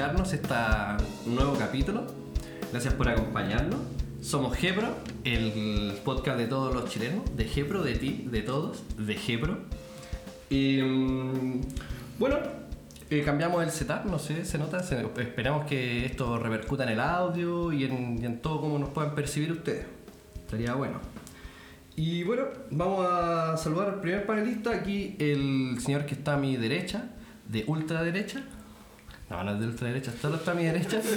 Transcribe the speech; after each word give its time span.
escucharnos 0.00 0.32
este 0.32 0.54
nuevo 1.26 1.58
capítulo. 1.58 2.06
Gracias 2.72 2.94
por 2.94 3.06
acompañarnos. 3.06 3.80
Somos 4.22 4.56
Gepro, 4.56 4.94
el 5.24 5.92
podcast 6.02 6.38
de 6.38 6.46
todos 6.46 6.74
los 6.74 6.88
chilenos, 6.88 7.36
de 7.36 7.44
Gepro, 7.44 7.82
de 7.82 7.96
ti, 7.96 8.26
de 8.30 8.40
todos, 8.40 8.82
de 8.96 9.14
Gepro. 9.14 9.58
Y 10.48 10.80
mm, 10.80 11.60
bueno, 12.18 12.36
eh, 13.10 13.22
cambiamos 13.26 13.62
el 13.62 13.70
setup, 13.70 14.06
no 14.06 14.18
sé, 14.18 14.46
se 14.46 14.56
nota. 14.56 14.78
esperamos 14.78 15.66
que 15.66 16.06
esto 16.06 16.38
repercuta 16.38 16.84
en 16.84 16.90
el 16.90 17.00
audio 17.00 17.70
y 17.70 17.84
en, 17.84 18.22
y 18.22 18.24
en 18.24 18.40
todo 18.40 18.62
cómo 18.62 18.78
nos 18.78 18.88
puedan 18.88 19.14
percibir 19.14 19.52
ustedes. 19.52 19.84
Estaría 20.34 20.72
bueno. 20.72 20.98
Y 21.94 22.22
bueno, 22.22 22.44
vamos 22.70 23.06
a 23.06 23.54
saludar 23.58 23.90
al 23.90 24.00
primer 24.00 24.24
panelista. 24.24 24.70
Aquí 24.70 25.16
el 25.18 25.78
señor 25.78 26.06
que 26.06 26.14
está 26.14 26.34
a 26.34 26.38
mi 26.38 26.56
derecha, 26.56 27.10
de 27.46 27.64
ultraderecha. 27.66 28.42
No, 29.30 29.44
no 29.44 29.52
es 29.52 29.60
de 29.60 29.66
ultraderecha, 29.66 30.12
solo 30.20 30.36
está 30.36 30.50
a 30.52 30.54
mi 30.54 30.64
derecha. 30.64 31.00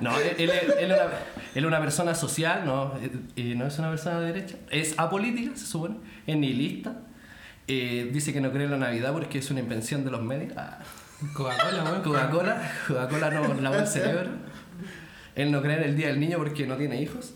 No, 0.00 0.18
él, 0.18 0.34
él- 0.38 0.50
él- 0.50 0.72
es 0.78 0.84
una, 0.86 0.94
él 1.04 1.10
es 1.54 1.64
una 1.64 1.80
persona 1.80 2.14
social, 2.14 2.62
no, 2.64 2.94
eh, 3.00 3.10
eh, 3.36 3.54
no 3.56 3.66
es 3.66 3.78
una 3.78 3.90
persona 3.90 4.18
de 4.20 4.32
derecha. 4.32 4.56
Es 4.70 4.98
apolítica, 4.98 5.54
se 5.54 5.66
supone, 5.66 5.96
es 6.26 6.36
nihilista. 6.36 6.96
Eh, 7.68 8.10
dice 8.12 8.32
que 8.32 8.40
no 8.40 8.50
cree 8.50 8.64
en 8.64 8.72
la 8.72 8.78
Navidad 8.78 9.12
porque 9.12 9.38
es 9.38 9.50
una 9.50 9.60
invención 9.60 10.04
de 10.04 10.10
los 10.10 10.22
medios. 10.22 10.54
Ah. 10.56 10.78
Coca-Cola, 11.34 11.84
weón. 11.84 12.02
Coca-Cola, 12.02 12.72
Coca-Cola 12.88 13.30
no 13.30 13.54
lavó 13.60 13.76
el 13.76 13.86
cerebro. 13.86 14.30
Él 15.36 15.52
no 15.52 15.62
cree 15.62 15.76
en 15.76 15.84
el 15.84 15.96
Día 15.96 16.08
del 16.08 16.18
Niño 16.18 16.38
porque 16.38 16.66
no 16.66 16.76
tiene 16.76 17.00
hijos. 17.00 17.34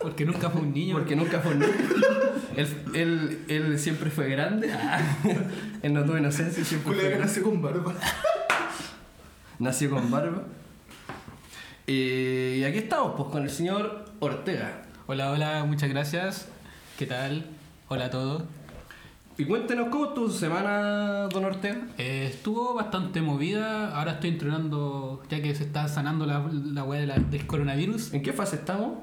Porque 0.00 0.24
nunca 0.24 0.50
fue 0.50 0.60
un 0.60 0.72
niño. 0.72 0.94
Porque 0.96 1.16
nunca 1.16 1.40
fue 1.40 1.52
un 1.52 1.60
niño. 1.60 1.72
él, 2.56 2.68
él, 2.94 3.44
él 3.48 3.78
siempre 3.78 4.10
fue 4.10 4.28
grande. 4.28 4.72
Ah. 4.72 5.00
él 5.82 5.92
no 5.92 6.04
tuvo 6.04 6.18
inocencia 6.18 6.64
siempre 6.64 6.94
fue 6.94 7.18
nació 7.18 7.42
con 7.42 7.62
barba. 7.62 7.94
Nació 9.58 9.90
con 9.90 10.10
barba. 10.10 10.42
Eh, 11.86 12.58
y 12.60 12.64
aquí 12.64 12.78
estamos, 12.78 13.14
pues, 13.16 13.28
con 13.28 13.42
el 13.42 13.50
señor 13.50 14.06
Ortega. 14.20 14.82
Hola, 15.06 15.30
hola, 15.30 15.64
muchas 15.64 15.88
gracias. 15.88 16.48
¿Qué 16.98 17.06
tal? 17.06 17.46
Hola 17.88 18.06
a 18.06 18.10
todos. 18.10 18.44
Y 19.38 19.44
cuéntenos 19.46 19.88
cómo 19.88 20.06
estuvo 20.06 20.28
su 20.28 20.38
semana, 20.38 21.26
don 21.28 21.44
Ortega. 21.44 21.78
Eh, 21.98 22.28
estuvo 22.32 22.74
bastante 22.74 23.20
movida. 23.22 23.96
Ahora 23.96 24.12
estoy 24.12 24.30
entrenando, 24.30 25.22
ya 25.30 25.40
que 25.40 25.54
se 25.54 25.64
está 25.64 25.88
sanando 25.88 26.26
la, 26.26 26.44
la 26.52 26.84
weá 26.84 27.00
de 27.00 27.06
la- 27.06 27.18
del 27.18 27.46
coronavirus. 27.46 28.12
¿En 28.12 28.22
qué 28.22 28.32
fase 28.32 28.56
estamos? 28.56 28.98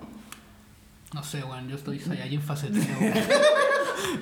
No 1.13 1.23
sé, 1.23 1.43
weón, 1.43 1.67
yo 1.67 1.75
estoy 1.75 1.99
allí 2.21 2.35
en 2.35 2.41
fase 2.41 2.67
3. 2.67 2.87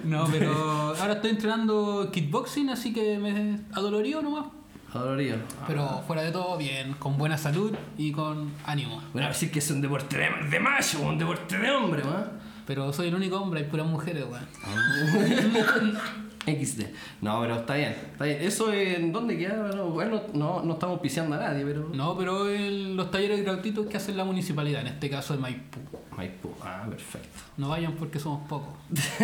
No, 0.06 0.26
pero 0.32 0.96
ahora 1.00 1.14
estoy 1.14 1.30
entrenando 1.32 2.10
kickboxing, 2.12 2.70
así 2.70 2.92
que 2.94 3.18
me 3.20 3.60
adolorido 3.74 4.22
nomás. 4.24 4.46
Adolorido. 4.94 5.38
Pero 5.68 6.02
fuera 6.08 6.24
de 6.24 6.32
todo, 6.32 6.58
bien, 6.58 6.94
con 6.94 7.18
buena 7.18 7.38
salud 7.38 7.74
y 7.98 8.12
con 8.12 8.52
ánimo. 8.66 9.02
Bueno, 9.14 9.28
a 9.28 9.30
decir 9.32 9.52
que 9.52 9.60
es 9.60 9.70
un 9.70 9.82
deporte 9.82 10.18
de, 10.18 10.30
de 10.50 10.60
macho, 10.60 11.02
un 11.02 11.18
deporte 11.20 11.58
de 11.60 11.70
hombre, 11.72 12.04
¿no? 12.04 12.47
Pero 12.68 12.92
soy 12.94 13.08
el 13.08 13.16
único 13.16 13.38
hombre, 13.40 13.62
hay 13.62 13.66
puras 13.68 13.88
mujeres, 13.88 14.26
weón. 14.30 14.46
XD. 16.46 16.84
No, 17.22 17.42
pero 17.42 17.56
está 17.56 17.76
bien, 17.76 17.96
está 18.12 18.24
bien. 18.26 18.38
¿Eso 18.42 18.72
en 18.72 19.12
dónde 19.12 19.38
queda? 19.38 19.70
No, 19.76 19.90
bueno, 19.90 20.22
no, 20.34 20.62
no 20.64 20.74
estamos 20.74 21.00
piseando 21.02 21.36
a 21.36 21.40
nadie, 21.40 21.66
pero... 21.66 21.90
No, 21.94 22.18
pero 22.18 22.48
el- 22.48 22.96
los 22.96 23.12
talleres 23.12 23.44
gratuitos 23.44 23.86
que 23.88 23.98
hace 23.98 24.14
la 24.14 24.24
municipalidad, 24.24 24.82
en 24.82 24.88
este 24.88 25.10
caso 25.10 25.34
de 25.34 25.40
Maipú. 25.40 25.80
Maipú. 26.16 26.54
Ah, 26.64 26.86
perfecto. 26.90 27.28
No 27.58 27.70
vayan 27.70 27.94
porque 27.94 28.20
somos 28.20 28.48
pocos. 28.48 28.74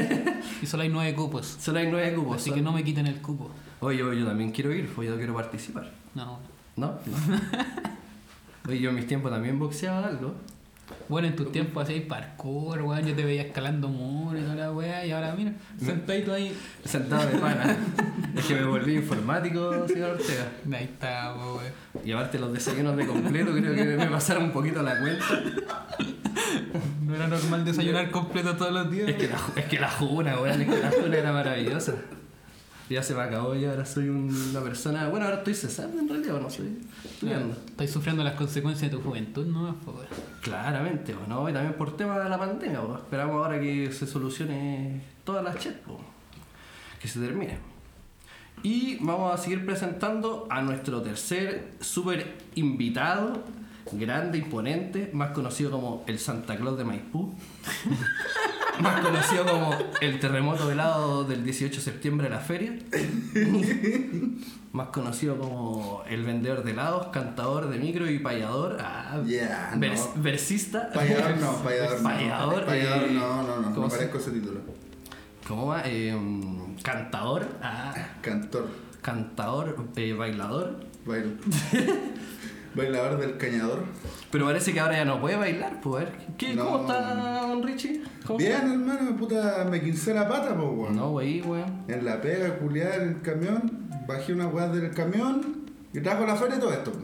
y 0.62 0.66
solo 0.66 0.84
hay 0.84 0.90
nueve 0.90 1.14
cupos. 1.16 1.46
Solo 1.60 1.80
hay 1.80 1.88
nueve 1.90 2.14
cupos. 2.14 2.38
Así 2.38 2.52
que 2.52 2.62
no 2.62 2.74
me 2.74 2.84
quiten 2.84 3.08
el 3.08 3.22
cupo. 3.22 3.50
Oye, 3.80 4.00
yo, 4.00 4.12
yo 4.14 4.26
también 4.26 4.52
quiero 4.52 4.74
ir, 4.74 4.90
pues 4.94 5.08
yo 5.08 5.16
quiero 5.18 5.34
participar. 5.34 5.92
No. 6.16 6.40
¿No? 6.76 6.88
No. 7.06 7.18
Oye, 8.70 8.80
yo 8.82 8.90
en 8.90 8.96
mis 8.96 9.08
tiempos 9.08 9.32
también 9.32 9.60
boxeaba 9.60 10.08
algo. 10.08 10.34
Bueno, 11.10 11.28
en 11.28 11.36
tus 11.36 11.52
tiempos 11.52 11.84
hacías 11.84 12.04
parkour, 12.06 12.82
weón. 12.82 13.06
Yo 13.06 13.14
te 13.16 13.24
veía 13.26 13.44
escalando 13.44 13.88
muros 13.90 14.42
y 14.42 14.44
toda 14.44 14.56
la 14.56 14.72
weá. 14.72 15.06
Y 15.06 15.12
ahora, 15.12 15.36
mira, 15.36 15.54
sentadito 15.80 16.34
ahí. 16.34 16.56
Sentado 16.86 17.26
de 17.30 17.38
pana. 17.38 17.76
es 18.36 18.46
que 18.46 18.56
me 18.56 18.66
volví 18.66 18.96
informático, 18.96 19.88
señor 19.88 20.12
Ortega. 20.12 20.48
Ahí 20.78 20.86
está, 20.86 21.36
weón. 21.36 21.64
Y 22.06 22.12
aparte 22.12 22.40
los 22.40 22.52
desayunos 22.54 22.96
de 22.98 23.06
completo, 23.06 23.52
creo 23.52 23.76
que 23.76 23.84
me 23.98 24.08
pasaron 24.08 24.44
un 24.46 24.52
poquito 24.52 24.82
la 24.82 25.00
cuenta. 25.00 25.26
No 27.06 27.16
era 27.16 27.28
normal 27.28 27.64
desayunar 27.66 28.10
completo 28.12 28.56
todos 28.56 28.72
los 28.72 28.90
días. 28.90 29.10
Es 29.10 29.16
que 29.16 29.28
la, 29.28 29.38
es 29.56 29.66
que 29.66 29.80
la 29.80 29.90
juna, 29.92 30.40
weón, 30.40 30.62
es 30.62 30.70
que 30.70 30.80
la 30.82 30.92
juna 30.92 31.18
era 31.18 31.32
maravillosa. 31.34 31.94
Ya 32.90 33.02
se 33.02 33.14
me 33.16 33.22
acabó 33.22 33.56
y 33.56 33.66
ahora 33.66 33.86
soy 33.86 34.10
un- 34.10 34.30
una 34.52 34.62
persona. 34.62 35.08
Bueno, 35.08 35.26
ahora 35.26 35.38
estoy 35.38 35.54
cesando 35.56 36.00
en 36.00 36.10
realidad, 36.10 36.36
o 36.36 36.40
no 36.42 36.50
soy 36.50 36.80
estudiando. 37.04 37.56
Estás 37.68 37.90
sufriendo 37.90 38.24
las 38.24 38.34
consecuencias 38.36 38.92
de 38.92 38.98
tu 38.98 39.04
juventud, 39.04 39.46
¿no? 39.46 39.76
Po, 39.86 39.92
weón. 39.92 40.08
Claramente, 40.44 41.16
¿no? 41.28 41.46
También 41.46 41.74
por 41.74 41.96
tema 41.96 42.20
de 42.20 42.30
la 42.30 42.38
pandemia. 42.38 42.82
Esperamos 42.98 43.36
ahora 43.38 43.60
que 43.62 43.92
se 43.94 44.06
solucione 44.06 45.02
todas 45.24 45.44
las 45.44 45.58
chat. 45.58 45.76
Que 47.00 47.08
se 47.08 47.20
termine. 47.20 47.58
Y 48.62 48.98
vamos 48.98 49.34
a 49.34 49.42
seguir 49.42 49.66
presentando 49.66 50.48
a 50.50 50.62
nuestro 50.62 51.02
tercer 51.02 51.74
super 51.80 52.36
invitado, 52.56 53.44
grande, 53.94 54.38
imponente, 54.38 55.10
más 55.14 55.32
conocido 55.32 55.72
como 55.72 56.04
el 56.08 56.20
Santa 56.20 56.58
Claus 56.58 56.78
de 56.78 56.84
Maipú. 56.84 57.34
más 58.80 59.02
conocido 59.02 59.46
como 59.46 59.76
el 60.02 60.20
terremoto 60.20 60.72
helado 60.72 61.24
del 61.24 61.44
18 61.44 61.76
de 61.76 61.82
septiembre 61.82 62.30
de 62.30 62.36
la 62.36 62.40
feria. 62.40 62.74
más 64.72 64.88
conocido 64.88 65.38
como 65.38 66.04
el 66.10 66.24
vendedor 66.24 66.64
de 66.64 66.72
helados, 66.72 67.08
cantador 67.08 67.70
de 67.70 67.78
micro 67.78 68.10
y 68.10 68.20
payador. 68.20 68.78
Ah, 68.82 69.22
Ya, 69.26 69.72
vers- 69.76 70.16
no. 70.16 70.22
Versista. 70.24 70.90
Payador 70.94 71.38
no, 71.38 71.54
payador 71.64 71.98
no. 72.02 72.04
Payador, 72.10 72.66
Payador 72.66 73.04
eh, 73.10 73.12
no, 73.14 73.44
no, 73.44 73.58
no. 73.62 73.74
¿cómo 73.74 73.88
No 73.88 73.90
parezco 73.90 74.18
ese 74.18 74.32
título. 74.32 74.60
¿Cómo 75.48 75.68
va? 75.68 75.82
Eh, 75.86 76.16
cantador. 76.82 77.46
Ah, 77.62 77.94
Cantor. 78.22 78.70
cantador, 79.02 79.76
eh, 79.98 80.14
bailador. 80.14 80.80
Bail... 81.06 81.38
Bailador 82.76 83.20
del 83.20 83.38
cañador. 83.38 83.84
Pero 84.32 84.46
parece 84.46 84.74
que 84.74 84.80
ahora 84.80 84.98
ya 84.98 85.06
no 85.06 85.22
puede 85.22 85.36
bailar, 85.36 85.80
pues. 85.82 86.08
¿Qué, 86.38 86.56
No. 86.56 86.66
¿Cómo 86.66 86.82
está, 86.82 87.42
don 87.48 87.64
Richie? 87.64 88.02
¿Cómo 88.26 88.40
Bien, 88.40 88.54
está? 88.54 88.66
hermano, 88.74 89.16
puta, 89.18 89.68
me 89.70 89.82
quincé 89.82 90.14
la 90.14 90.28
pata, 90.28 90.56
po, 90.56 90.64
weón. 90.72 90.96
No, 90.96 91.12
güey, 91.12 91.42
weón. 91.42 91.84
En 91.88 92.04
la 92.04 92.20
pega, 92.22 92.58
culiar 92.58 93.02
en 93.02 93.10
el 93.10 93.22
camión, 93.22 93.90
bajé 94.08 94.34
unas 94.34 94.52
weas 94.54 94.74
del 94.74 94.92
camión 94.92 95.66
y 95.94 96.00
trajo 96.00 96.26
la 96.26 96.36
feria 96.36 96.56
y 96.56 96.60
todo 96.60 96.74
esto. 96.74 96.92
po. 96.92 97.00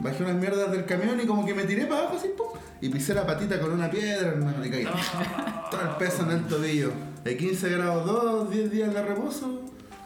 Bajé 0.00 0.24
unas 0.24 0.36
mierdas 0.36 0.72
del 0.72 0.84
camión 0.84 1.20
y 1.22 1.26
como 1.26 1.46
que 1.46 1.54
me 1.54 1.62
tiré 1.64 1.86
para 1.86 2.00
abajo 2.00 2.16
así, 2.16 2.28
po, 2.36 2.58
y 2.80 2.88
pisé 2.88 3.14
la 3.14 3.24
patita 3.24 3.60
con 3.60 3.70
una 3.72 3.88
piedra, 3.88 4.28
hermano, 4.30 4.64
y 4.64 4.70
caí. 4.70 4.84
Todo 5.70 5.80
el 5.82 5.88
peso 5.98 6.22
en 6.24 6.30
el 6.32 6.44
tobillo. 6.46 6.90
De 7.22 7.36
15 7.36 7.68
grados 7.70 8.04
2, 8.06 8.50
10 8.50 8.70
días 8.72 8.92
de 8.92 9.02
reposo. 9.02 9.62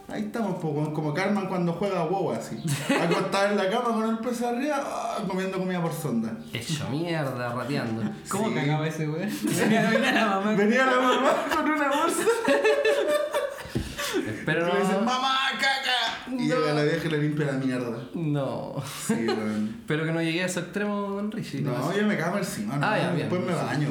Ahí 0.08 0.22
estamos, 0.22 0.60
po, 0.62 0.92
como 0.94 1.12
Carmen 1.12 1.46
cuando 1.46 1.72
juega 1.72 2.00
a 2.00 2.04
WoW 2.04 2.30
así. 2.32 2.56
Acostado 3.02 3.50
en 3.50 3.56
la 3.56 3.68
cama 3.68 3.86
con 3.92 4.08
el 4.08 4.18
peso 4.18 4.48
arriba, 4.48 4.80
ah, 4.86 5.18
comiendo 5.26 5.58
comida 5.58 5.82
por 5.82 5.92
sonda. 5.92 6.32
Hecho 6.52 6.88
mierda, 6.90 7.52
rateando. 7.52 8.02
¿Cómo 8.28 8.48
Sí. 8.48 8.54
cagaba 8.54 8.86
ese 8.86 9.08
weón? 9.08 9.28
Venía 9.42 10.12
la 10.12 10.26
mamá. 10.26 10.52
Venía 10.52 10.86
la 10.86 11.00
mamá 11.00 11.30
con 11.52 11.70
una 11.70 11.88
bolsa. 11.88 12.22
Pero 14.44 14.68
Y 14.68 14.72
le 14.72 14.78
dicen, 14.80 14.94
no. 14.96 15.00
¡Mamá, 15.04 15.36
caca! 15.54 16.32
Y 16.32 16.46
llega 16.48 16.72
la 16.72 16.82
vieja 16.84 17.06
y 17.06 17.10
le 17.10 17.18
limpia 17.18 17.46
la 17.46 17.52
mierda. 17.54 17.98
No. 18.14 18.74
Sí. 19.06 19.26
Espero 19.80 20.04
que 20.04 20.12
no 20.12 20.22
llegue 20.22 20.42
a 20.42 20.46
ese 20.46 20.60
extremo, 20.60 21.00
don 21.00 21.32
Richie. 21.32 21.62
No, 21.62 21.92
yo 21.92 22.06
me 22.06 22.16
cago 22.16 22.38
encima, 22.38 22.76
no, 22.76 22.86
Ah, 22.86 22.96
ya, 22.96 23.06
bien. 23.12 23.28
después 23.28 23.42
me 23.42 23.54
baño. 23.54 23.88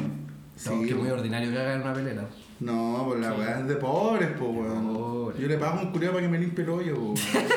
Sí, 0.56 0.70
Sí, 0.70 0.88
que 0.88 0.96
muy 0.96 1.10
ordinario 1.10 1.52
que 1.52 1.60
hagan 1.60 1.82
una 1.82 1.94
pelea. 1.94 2.26
No, 2.60 3.04
pues 3.08 3.20
la 3.20 3.34
weá 3.34 3.60
es 3.60 3.68
de 3.68 3.76
pobres, 3.76 4.30
pues 4.38 4.50
weón. 4.50 5.34
Yo 5.38 5.48
le 5.48 5.58
pago 5.58 5.82
un 5.82 5.92
culiao 5.92 6.14
para 6.14 6.26
que 6.26 6.32
me 6.32 6.40
limpie 6.40 6.64
el 6.64 6.70
hoyo, 6.70 6.96
po, 6.96 7.02
weón. 7.02 7.16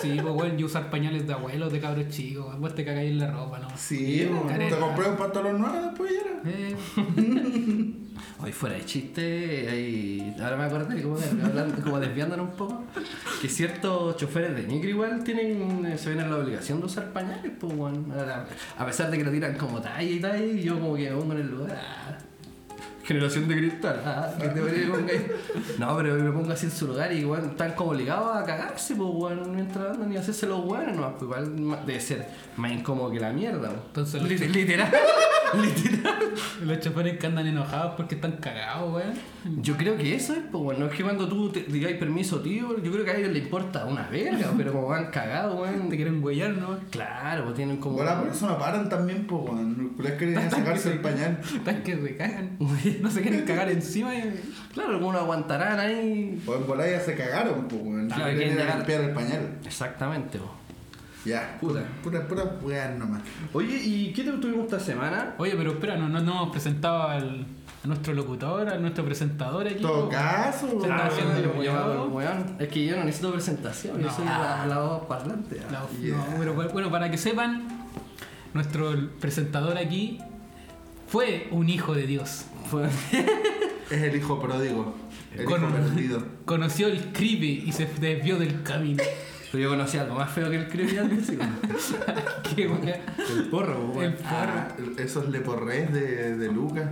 Sí, 0.00 0.18
pues 0.22 0.34
weón, 0.34 0.56
yo 0.56 0.64
usar 0.64 0.88
pañales 0.88 1.26
de 1.26 1.34
abuelos, 1.34 1.70
de 1.70 1.80
cabros 1.80 2.08
chicos, 2.08 2.46
weón. 2.46 2.60
Vos 2.60 2.74
te 2.74 2.84
cagáis 2.84 3.10
en 3.10 3.18
la 3.18 3.30
ropa, 3.30 3.58
¿no? 3.58 3.68
Sí, 3.76 4.26
weón. 4.30 4.48
careta. 4.48 4.76
Te 4.76 4.80
compré 4.80 5.08
un 5.08 5.16
pantalón 5.16 5.60
nuevo 5.60 5.80
después 5.80 6.12
y 6.12 6.14
era. 6.14 6.40
Eh, 6.46 6.76
Hoy 8.42 8.52
fuera 8.52 8.76
de 8.76 8.84
chiste, 8.86 9.68
hay... 9.68 10.34
ahora 10.40 10.56
me 10.56 10.64
acordé, 10.64 11.02
como, 11.02 11.18
hablando, 11.44 11.82
como 11.82 12.00
desviándonos 12.00 12.48
un 12.48 12.56
poco, 12.56 12.84
que 13.40 13.48
ciertos 13.48 14.16
choferes 14.16 14.56
de 14.56 14.62
micro 14.62 14.88
igual 14.88 15.22
tienen, 15.22 15.98
se 15.98 16.08
ven 16.08 16.20
en 16.20 16.30
la 16.30 16.38
obligación 16.38 16.80
de 16.80 16.86
usar 16.86 17.12
pañales, 17.12 17.52
pues, 17.60 17.76
bueno, 17.76 18.02
a 18.78 18.86
pesar 18.86 19.10
de 19.10 19.18
que 19.18 19.24
lo 19.24 19.30
tiran 19.30 19.56
como 19.58 19.80
talla 19.82 20.02
y 20.02 20.20
talla, 20.20 20.42
y 20.42 20.62
yo 20.62 20.80
como 20.80 20.94
que 20.94 21.10
me 21.10 21.16
pongo 21.16 21.34
en 21.34 21.40
el 21.40 21.50
lugar. 21.50 22.29
Generación 23.10 23.48
de 23.48 23.56
cristal, 23.56 24.02
ah, 24.06 24.30
que 24.40 24.48
te. 24.48 25.30
No, 25.78 25.96
pero 25.96 26.14
me 26.14 26.30
pongo 26.30 26.52
así 26.52 26.66
en 26.66 26.72
su 26.72 26.86
lugar 26.86 27.12
y 27.12 27.16
igual 27.18 27.44
están 27.46 27.72
como 27.72 27.90
obligados 27.90 28.36
a 28.36 28.44
cagarse, 28.44 28.94
pues, 28.94 29.10
bueno, 29.10 29.42
mientras 29.46 29.94
andan 29.96 30.12
y 30.12 30.16
hacerse 30.16 30.46
los 30.46 30.64
buenos, 30.64 30.96
no, 30.96 31.10
pues 31.16 31.22
igual 31.22 31.84
debe 31.86 31.98
ser 32.00 32.28
más 32.56 32.70
incómodo 32.70 33.10
que 33.10 33.18
la 33.18 33.32
mierda, 33.32 33.68
pues. 33.68 33.80
Entonces, 33.88 34.22
los 34.22 34.30
Lit- 34.30 34.46
cho- 34.46 34.52
literal, 34.52 34.92
Los 36.64 36.78
choferes 36.80 37.18
que 37.18 37.26
andan 37.26 37.46
enojados 37.46 37.94
porque 37.96 38.14
están 38.14 38.32
cagados, 38.36 38.92
weón. 38.94 39.14
Yo 39.62 39.76
creo 39.76 39.96
que 39.96 40.14
eso 40.14 40.32
es, 40.34 40.40
pues, 40.50 40.62
bueno, 40.62 40.80
no 40.80 40.86
es 40.86 40.92
que 40.96 41.02
cuando 41.02 41.28
tú 41.28 41.48
te 41.50 41.62
digáis 41.64 41.96
permiso, 41.96 42.40
tío, 42.40 42.80
yo 42.80 42.92
creo 42.92 43.04
que 43.04 43.10
a 43.10 43.16
ellos 43.16 43.32
les 43.32 43.42
importa 43.42 43.86
una 43.86 44.08
verga, 44.08 44.52
pero 44.56 44.72
como 44.72 44.86
van 44.88 45.10
cagados, 45.10 45.58
weón. 45.60 45.88
Te 45.88 45.96
quieren 45.96 46.22
huellar, 46.22 46.52
¿no? 46.52 46.78
Claro, 46.90 47.44
pues 47.44 47.56
tienen 47.56 47.78
como. 47.78 47.96
Bueno, 47.96 48.20
por 48.20 48.28
eso 48.28 48.46
no 48.46 48.58
paran 48.58 48.88
también, 48.88 49.26
pues, 49.26 49.42
weón. 49.50 49.92
Los 49.98 50.12
querían 50.12 50.48
sacarse 50.50 50.92
el 50.92 51.00
pañal. 51.00 51.40
Están 51.52 51.82
que 51.82 51.96
se 51.96 52.16
cagan. 52.16 52.56
No 53.02 53.10
se 53.10 53.22
quieren 53.22 53.44
cagar 53.44 53.70
encima 53.70 54.14
y... 54.14 54.40
Claro, 54.72 54.90
algunos 54.90 55.20
aguantarán 55.22 55.78
ahí. 55.80 56.40
O 56.46 56.54
en 56.54 56.62
ya 56.90 57.00
se 57.00 57.14
cagaron, 57.16 57.66
pues, 57.68 57.82
weón. 57.82 58.06
Claro, 58.08 58.24
quieren 58.36 58.56
llegar- 58.56 58.76
limpiar 58.78 59.00
el 59.02 59.10
pañal. 59.12 59.58
Exactamente, 59.64 60.38
pues. 60.38 60.50
Ya, 61.24 61.58
Puta. 61.60 61.82
pura, 62.02 62.26
pura, 62.26 62.44
pura 62.44 62.56
weas 62.62 62.98
nomás. 62.98 63.20
Oye, 63.52 63.76
¿y 63.76 64.10
qué 64.14 64.24
te 64.24 64.30
tuvimos 64.32 64.64
esta 64.64 64.80
semana? 64.80 65.34
Oye, 65.36 65.52
pero 65.54 65.72
espera, 65.72 65.96
no, 65.98 66.08
no, 66.08 66.18
no 66.20 66.32
hemos 66.32 66.50
presentado 66.50 67.02
al, 67.08 67.44
a 67.84 67.86
nuestro 67.86 68.14
locutor, 68.14 68.66
a 68.66 68.78
nuestro 68.78 69.04
presentador 69.04 69.66
aquí. 69.66 69.76
En 69.76 69.82
todo 69.82 70.04
po. 70.04 70.08
caso, 70.08 70.66
Se 70.68 70.76
está 70.76 70.86
weón. 70.88 71.00
haciendo 71.00 71.36
el. 71.36 72.56
Es 72.58 72.68
que 72.68 72.86
yo 72.86 72.96
no 72.96 73.04
necesito 73.04 73.32
presentación, 73.32 73.98
yo 74.00 74.06
No. 74.06 74.14
soy 74.16 74.24
la, 74.24 74.64
la 74.66 74.78
voz 74.78 75.04
parlante. 75.06 75.60
La- 75.70 75.84
Yeah. 76.00 76.16
no, 76.16 76.24
pero 76.38 76.54
bueno, 76.54 76.70
bueno, 76.72 76.90
para 76.90 77.10
que 77.10 77.18
sepan, 77.18 77.68
nuestro 78.54 78.90
presentador 79.20 79.76
aquí 79.76 80.18
fue 81.10 81.48
un 81.50 81.68
hijo 81.68 81.94
de 81.94 82.06
Dios. 82.06 82.44
Fue- 82.70 82.88
Es 83.90 84.02
el 84.02 84.14
hijo 84.16 84.38
pródigo. 84.40 84.94
El 85.36 85.44
Con- 85.44 85.60
hijo 85.62 85.72
perdido. 85.72 86.22
Conoció 86.44 86.86
el 86.86 87.06
creepy 87.12 87.64
y 87.66 87.72
se 87.72 87.86
desvió 87.86 88.38
del 88.38 88.62
camino. 88.62 89.02
Pero 89.50 89.64
yo 89.64 89.68
conocí 89.70 89.98
algo 89.98 90.14
más 90.14 90.30
feo 90.30 90.48
que 90.48 90.56
el 90.56 90.68
creepy 90.68 90.96
antes, 90.98 91.32
Qué 92.54 92.62
el 92.64 93.44
porro, 93.50 93.92
pues, 93.92 94.06
El 94.08 94.14
weón. 94.14 94.24
Ah, 94.26 94.68
esos 94.96 95.28
leporres 95.28 95.92
de, 95.92 96.36
de 96.36 96.52
Lucas. 96.52 96.88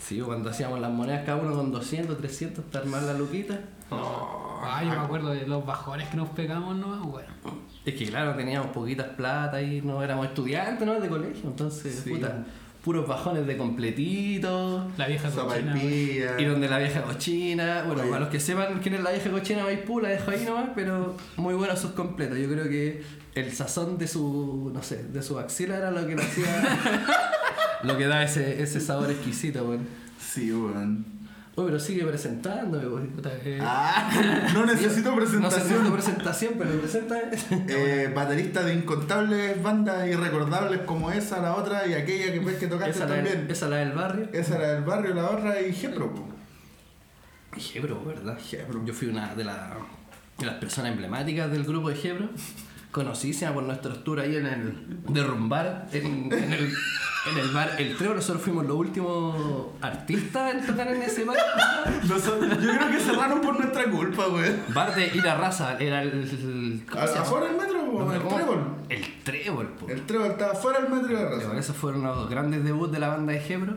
Sí, 0.00 0.20
cuando 0.20 0.48
hacíamos 0.48 0.80
las 0.80 0.90
monedas 0.90 1.24
cada 1.26 1.36
uno 1.42 1.54
con 1.54 1.70
200, 1.72 2.16
300 2.16 2.64
para 2.66 2.84
armar 2.84 3.02
la 3.02 3.12
luquita. 3.14 3.58
Ay, 4.62 4.86
yo 4.86 4.92
me 4.94 5.00
acuerdo 5.00 5.28
de 5.30 5.46
los 5.46 5.64
bajones 5.66 6.08
que 6.08 6.16
nos 6.16 6.30
pegamos, 6.30 6.74
¿no? 6.76 7.02
Bueno. 7.04 7.28
Es 7.84 7.94
que 7.94 8.06
claro, 8.06 8.34
teníamos 8.34 8.68
poquitas 8.68 9.08
plata 9.08 9.60
y 9.60 9.82
no 9.82 10.02
éramos 10.02 10.26
estudiantes, 10.26 10.86
¿no? 10.86 10.98
De 10.98 11.08
colegio, 11.08 11.50
entonces, 11.50 12.00
Sí. 12.02 12.10
puta, 12.14 12.44
puros 12.84 13.08
bajones 13.08 13.46
de 13.46 13.56
completito. 13.56 14.90
La 14.98 15.06
vieja 15.06 15.30
cochina. 15.30 15.82
Y 15.82 16.44
donde 16.44 16.68
la 16.68 16.78
vieja 16.78 17.02
cochina, 17.02 17.84
bueno, 17.86 18.02
Oye. 18.02 18.10
para 18.10 18.20
los 18.20 18.28
que 18.28 18.38
sepan 18.38 18.78
quién 18.80 18.96
es 18.96 19.02
la 19.02 19.10
vieja 19.10 19.30
cochina 19.30 19.64
Maipú, 19.64 20.00
la 20.00 20.10
dejo 20.10 20.30
ahí 20.30 20.44
nomás, 20.44 20.68
pero 20.74 21.16
muy 21.36 21.54
buenos 21.54 21.80
sus 21.80 21.92
completos. 21.92 22.38
Yo 22.38 22.48
creo 22.48 22.68
que 22.68 23.02
el 23.34 23.52
sazón 23.52 23.96
de 23.96 24.06
su, 24.06 24.70
no 24.74 24.82
sé, 24.82 25.02
de 25.04 25.22
su 25.22 25.38
axila 25.38 25.78
era 25.78 25.90
lo 25.90 26.06
que 26.06 26.14
lo 26.14 26.22
hacía, 26.22 27.08
lo 27.82 27.96
que 27.96 28.06
da 28.06 28.22
ese, 28.22 28.62
ese 28.62 28.80
sabor 28.80 29.10
exquisito, 29.10 29.64
weón. 29.64 29.86
Sí, 30.18 30.52
weón. 30.52 31.13
Oye, 31.56 31.66
pero 31.66 31.78
sigue 31.78 32.04
presentándome. 32.04 32.84
Puta, 33.08 33.30
eh, 33.44 33.58
Ah, 33.62 34.10
no 34.54 34.66
necesito 34.66 35.10
No 35.14 35.20
sé 35.20 35.26
presentación. 35.26 35.92
presentación, 35.92 36.54
pero 36.58 36.70
preséntame. 36.80 37.22
Eh, 37.68 38.12
baterista 38.14 38.62
de 38.64 38.74
incontables 38.74 39.62
bandas 39.62 40.08
irrecordables 40.08 40.80
como 40.80 41.12
esa, 41.12 41.40
la 41.40 41.54
otra 41.54 41.86
y 41.86 41.94
aquella 41.94 42.32
que 42.32 42.40
ves 42.40 42.56
que 42.58 42.66
tocaste 42.66 42.90
Esa 42.90 43.06
la, 43.06 43.14
también. 43.14 43.42
del, 43.42 43.50
esa 43.50 43.68
la 43.68 43.76
del 43.76 43.92
barrio. 43.92 44.28
Esa 44.32 44.56
era 44.56 44.72
del 44.72 44.82
barrio, 44.82 45.14
la 45.14 45.30
otra 45.30 45.60
y 45.62 45.72
Gepro. 45.72 46.12
po. 46.12 46.28
Gebro, 47.56 48.04
¿verdad? 48.04 48.36
Gebro. 48.42 48.84
Yo 48.84 48.92
fui 48.92 49.06
una 49.08 49.32
de, 49.34 49.44
la- 49.44 49.76
de 50.38 50.46
las 50.46 50.56
personas 50.56 50.90
emblemáticas 50.90 51.50
del 51.52 51.62
grupo 51.64 51.88
de 51.90 51.94
Gebro. 51.96 52.28
Conocidísima 52.94 53.52
por 53.52 53.64
nuestros 53.64 54.04
tours 54.04 54.22
ahí 54.22 54.36
en 54.36 54.46
el 54.46 54.74
derrumbar, 55.08 55.88
en, 55.92 56.32
en 56.32 56.52
el, 56.52 56.72
en 57.32 57.38
el 57.40 57.48
bar 57.52 57.72
El 57.76 57.96
Treo. 57.96 58.14
Nosotros 58.14 58.40
fuimos 58.40 58.64
los 58.66 58.76
últimos 58.76 59.66
artistas 59.80 60.54
en 60.54 60.64
tocar 60.64 60.86
en 60.86 61.02
ese 61.02 61.24
bar. 61.24 61.36
Nosotros- 62.08 62.50
yo 62.62 62.70
creo 62.76 62.90
que 62.92 63.00
cerraron 63.00 63.40
por 63.40 63.58
nuestra 63.58 63.90
culpa, 63.90 64.28
weón. 64.28 64.60
Bar 64.72 64.94
de 64.94 65.08
Ira 65.12 65.34
Raza, 65.34 65.76
era 65.80 66.02
el. 66.02 66.10
el- 66.12 66.86
¿cómo 66.88 67.00
Al- 67.02 67.08
se 67.08 67.14
llama? 67.14 67.26
Afuera 67.26 67.46
del 67.46 67.56
metro, 67.56 67.82
No, 67.84 68.12
el 68.14 68.22
¿cómo? 68.22 68.36
trébol. 68.36 68.58
El 68.88 69.22
Trébol, 69.24 69.68
po. 69.70 69.88
El 69.88 70.02
trébol 70.06 70.30
estaba 70.30 70.54
fuera 70.54 70.78
del 70.80 70.92
metro 70.92 71.10
y 71.10 71.14
la 71.14 71.24
raza. 71.30 71.46
bueno, 71.46 71.58
esos 71.60 71.76
fueron 71.76 72.02
los 72.04 72.30
grandes 72.30 72.62
debuts 72.62 72.92
de 72.92 73.00
la 73.00 73.08
banda 73.08 73.32
de 73.32 73.40
Gebro. 73.40 73.74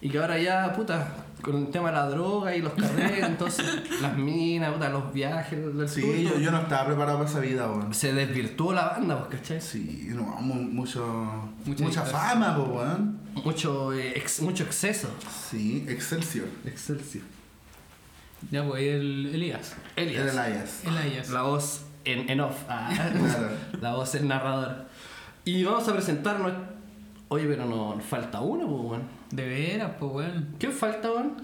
Y 0.00 0.08
que 0.10 0.18
ahora 0.18 0.38
ya, 0.38 0.72
puta, 0.74 1.08
con 1.42 1.56
el 1.56 1.68
tema 1.70 1.88
de 1.88 1.96
la 1.96 2.06
droga 2.08 2.54
y 2.54 2.62
los 2.62 2.72
carreras, 2.74 3.28
entonces 3.30 3.66
las 4.00 4.16
minas, 4.16 4.72
puta, 4.72 4.88
los 4.90 5.12
viajes, 5.12 5.76
del 5.76 5.88
Sí, 5.88 6.24
yo, 6.24 6.38
yo 6.38 6.50
no 6.52 6.60
estaba 6.60 6.86
preparado 6.86 7.18
para 7.18 7.30
esa 7.30 7.40
vida, 7.40 7.68
weón. 7.68 7.92
se 7.94 8.12
desvirtuó 8.12 8.72
la 8.72 8.86
banda, 8.90 9.18
pues, 9.26 9.40
¿cachai? 9.40 9.60
Sí, 9.60 10.06
no, 10.10 10.22
mu- 10.40 10.54
mucho, 10.54 11.50
Mucha 11.64 11.84
mucha 11.84 12.02
fama, 12.04 12.56
weón. 12.58 13.18
Mucho, 13.44 13.92
eh, 13.92 14.12
ex- 14.16 14.40
mucho 14.40 14.64
exceso. 14.64 15.08
Sí, 15.50 15.84
Excelsior. 15.88 16.46
Excelsior. 16.64 17.24
ya, 18.50 18.64
pues, 18.66 18.82
el 18.82 19.30
Elías. 19.34 19.74
Elias. 19.96 20.32
Era 20.34 20.46
Elias. 20.48 20.82
Elías. 20.84 21.30
La 21.30 21.42
voz 21.42 21.82
en, 22.04 22.28
en 22.30 22.40
off. 22.40 22.56
Ah, 22.68 22.90
Claro. 22.94 23.50
la 23.80 23.94
voz 23.94 24.14
en 24.14 24.28
narrador. 24.28 24.86
Y 25.44 25.64
vamos 25.64 25.88
a 25.88 25.92
presentarnos. 25.92 26.52
Oye, 27.28 27.46
pero 27.46 27.66
no, 27.66 27.94
nos 27.94 28.04
falta 28.04 28.40
uno, 28.40 28.66
pues, 28.66 28.82
weón. 28.90 29.02
De 29.30 29.46
veras, 29.46 29.92
pues, 29.98 30.12
weón. 30.12 30.54
¿Quién 30.58 30.72
falta, 30.72 31.10
weón? 31.10 31.36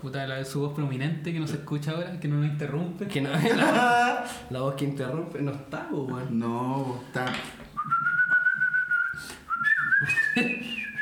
Puta, 0.00 0.26
la, 0.26 0.44
su 0.44 0.60
voz 0.60 0.74
prominente 0.74 1.32
que 1.32 1.40
no 1.40 1.46
se 1.46 1.54
escucha 1.54 1.92
ahora, 1.92 2.20
que 2.20 2.28
no 2.28 2.36
nos 2.36 2.46
interrumpe. 2.46 3.06
Que 3.08 3.20
no, 3.20 3.30
la, 3.56 4.24
la 4.50 4.60
voz 4.60 4.74
que 4.74 4.84
interrumpe 4.84 5.42
no 5.42 5.52
está, 5.52 5.88
pues, 5.88 6.02
weón. 6.02 6.38
No, 6.38 7.00
está. 7.06 7.26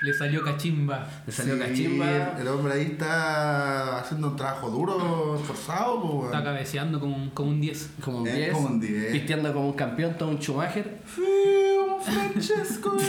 Le 0.02 0.12
salió 0.12 0.42
cachimba. 0.42 1.06
Le 1.26 1.32
salió 1.32 1.54
Sí, 1.54 1.60
cachimba. 1.60 2.36
El, 2.38 2.48
hombre 2.48 2.74
ahí 2.74 2.82
está 2.82 4.00
haciendo 4.00 4.28
un 4.28 4.36
trabajo 4.36 4.68
duro, 4.70 5.36
esforzado, 5.38 6.02
po, 6.02 6.24
Está 6.26 6.42
cabeceando 6.42 6.98
como 6.98 7.16
un, 7.16 7.30
como 7.30 7.50
un 7.50 7.60
10. 7.60 7.90
Como 8.00 8.18
un 8.18 8.26
Es 8.26 8.34
10. 8.34 8.52
como 8.52 8.66
un 8.66 8.80
10. 8.80 9.12
Pisteando 9.12 9.52
como 9.52 9.66
un 9.68 9.74
campeón, 9.74 10.14
todo 10.18 10.30
un 10.30 10.38
Schumacher. 10.38 11.00
Fiu, 11.04 12.00
Francesco 12.00 12.92
de 12.92 13.04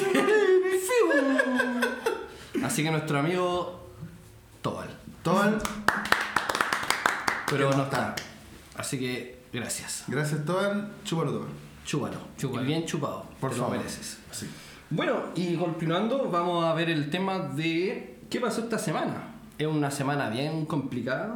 Así 2.64 2.84
que 2.84 2.92
nuestro 2.92 3.20
amigo 3.20 3.90
Tobal. 4.62 4.90
Todo 5.24 5.44
el... 5.44 5.56
Pero 7.50 7.72
no 7.74 7.84
está. 7.84 8.16
Así 8.76 9.00
que 9.00 9.40
gracias. 9.52 10.04
Gracias, 10.08 10.46
Toban. 10.46 10.92
Chúpalo, 11.04 11.32
Toban. 11.32 11.50
Chúpalo. 11.86 12.18
Chúpalo. 12.38 12.64
Y 12.64 12.68
bien 12.68 12.86
chupado. 12.86 13.26
Por 13.40 13.52
te 13.52 13.58
favor. 13.58 13.74
lo 13.74 13.78
mereces. 13.80 14.18
Sí. 14.32 14.48
Bueno, 14.96 15.24
y 15.34 15.56
continuando, 15.56 16.30
vamos 16.30 16.64
a 16.64 16.72
ver 16.76 16.88
el 16.88 17.10
tema 17.10 17.40
de 17.40 18.20
qué 18.30 18.40
pasó 18.40 18.62
esta 18.62 18.78
semana. 18.78 19.24
Es 19.58 19.66
una 19.66 19.90
semana 19.90 20.30
bien 20.30 20.68
complicada. 20.68 21.34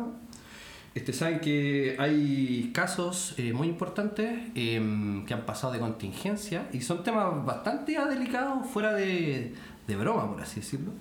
Este, 0.93 1.11
saben 1.11 1.39
que 1.39 1.95
hay 1.97 2.69
casos 2.71 3.33
eh, 3.37 3.53
muy 3.53 3.67
importantes 3.67 4.51
em, 4.53 5.25
que 5.25 5.33
han 5.33 5.47
pasado 5.47 5.73
de 5.73 5.79
contingencia 5.79 6.69
y 6.71 6.81
son 6.81 7.03
temas 7.03 7.43
bastante 7.47 7.97
delicados, 8.07 8.69
fuera 8.69 8.93
de, 8.93 9.55
de 9.87 9.95
broma, 9.95 10.31
por 10.31 10.39
así 10.39 10.59
decirlo. 10.59 10.91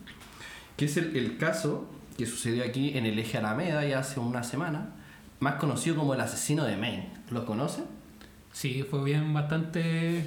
Que 0.79 0.87
es 0.87 0.97
el, 0.97 1.15
el 1.15 1.37
caso 1.37 1.87
que 2.17 2.25
sucedió 2.25 2.65
aquí 2.65 2.97
en 2.97 3.05
el 3.05 3.19
eje 3.19 3.37
Alameda 3.37 3.85
ya 3.85 3.99
hace 3.99 4.19
una 4.19 4.43
semana, 4.43 4.95
más 5.41 5.57
conocido 5.57 5.97
como 5.97 6.15
el 6.15 6.23
asesino 6.23 6.65
de 6.65 6.79
Maine. 6.79 7.11
¿Lo 7.31 7.45
conocen? 7.45 7.85
Sí, 8.51 8.83
fue 8.83 9.05
bien 9.05 9.35
bastante. 9.35 10.25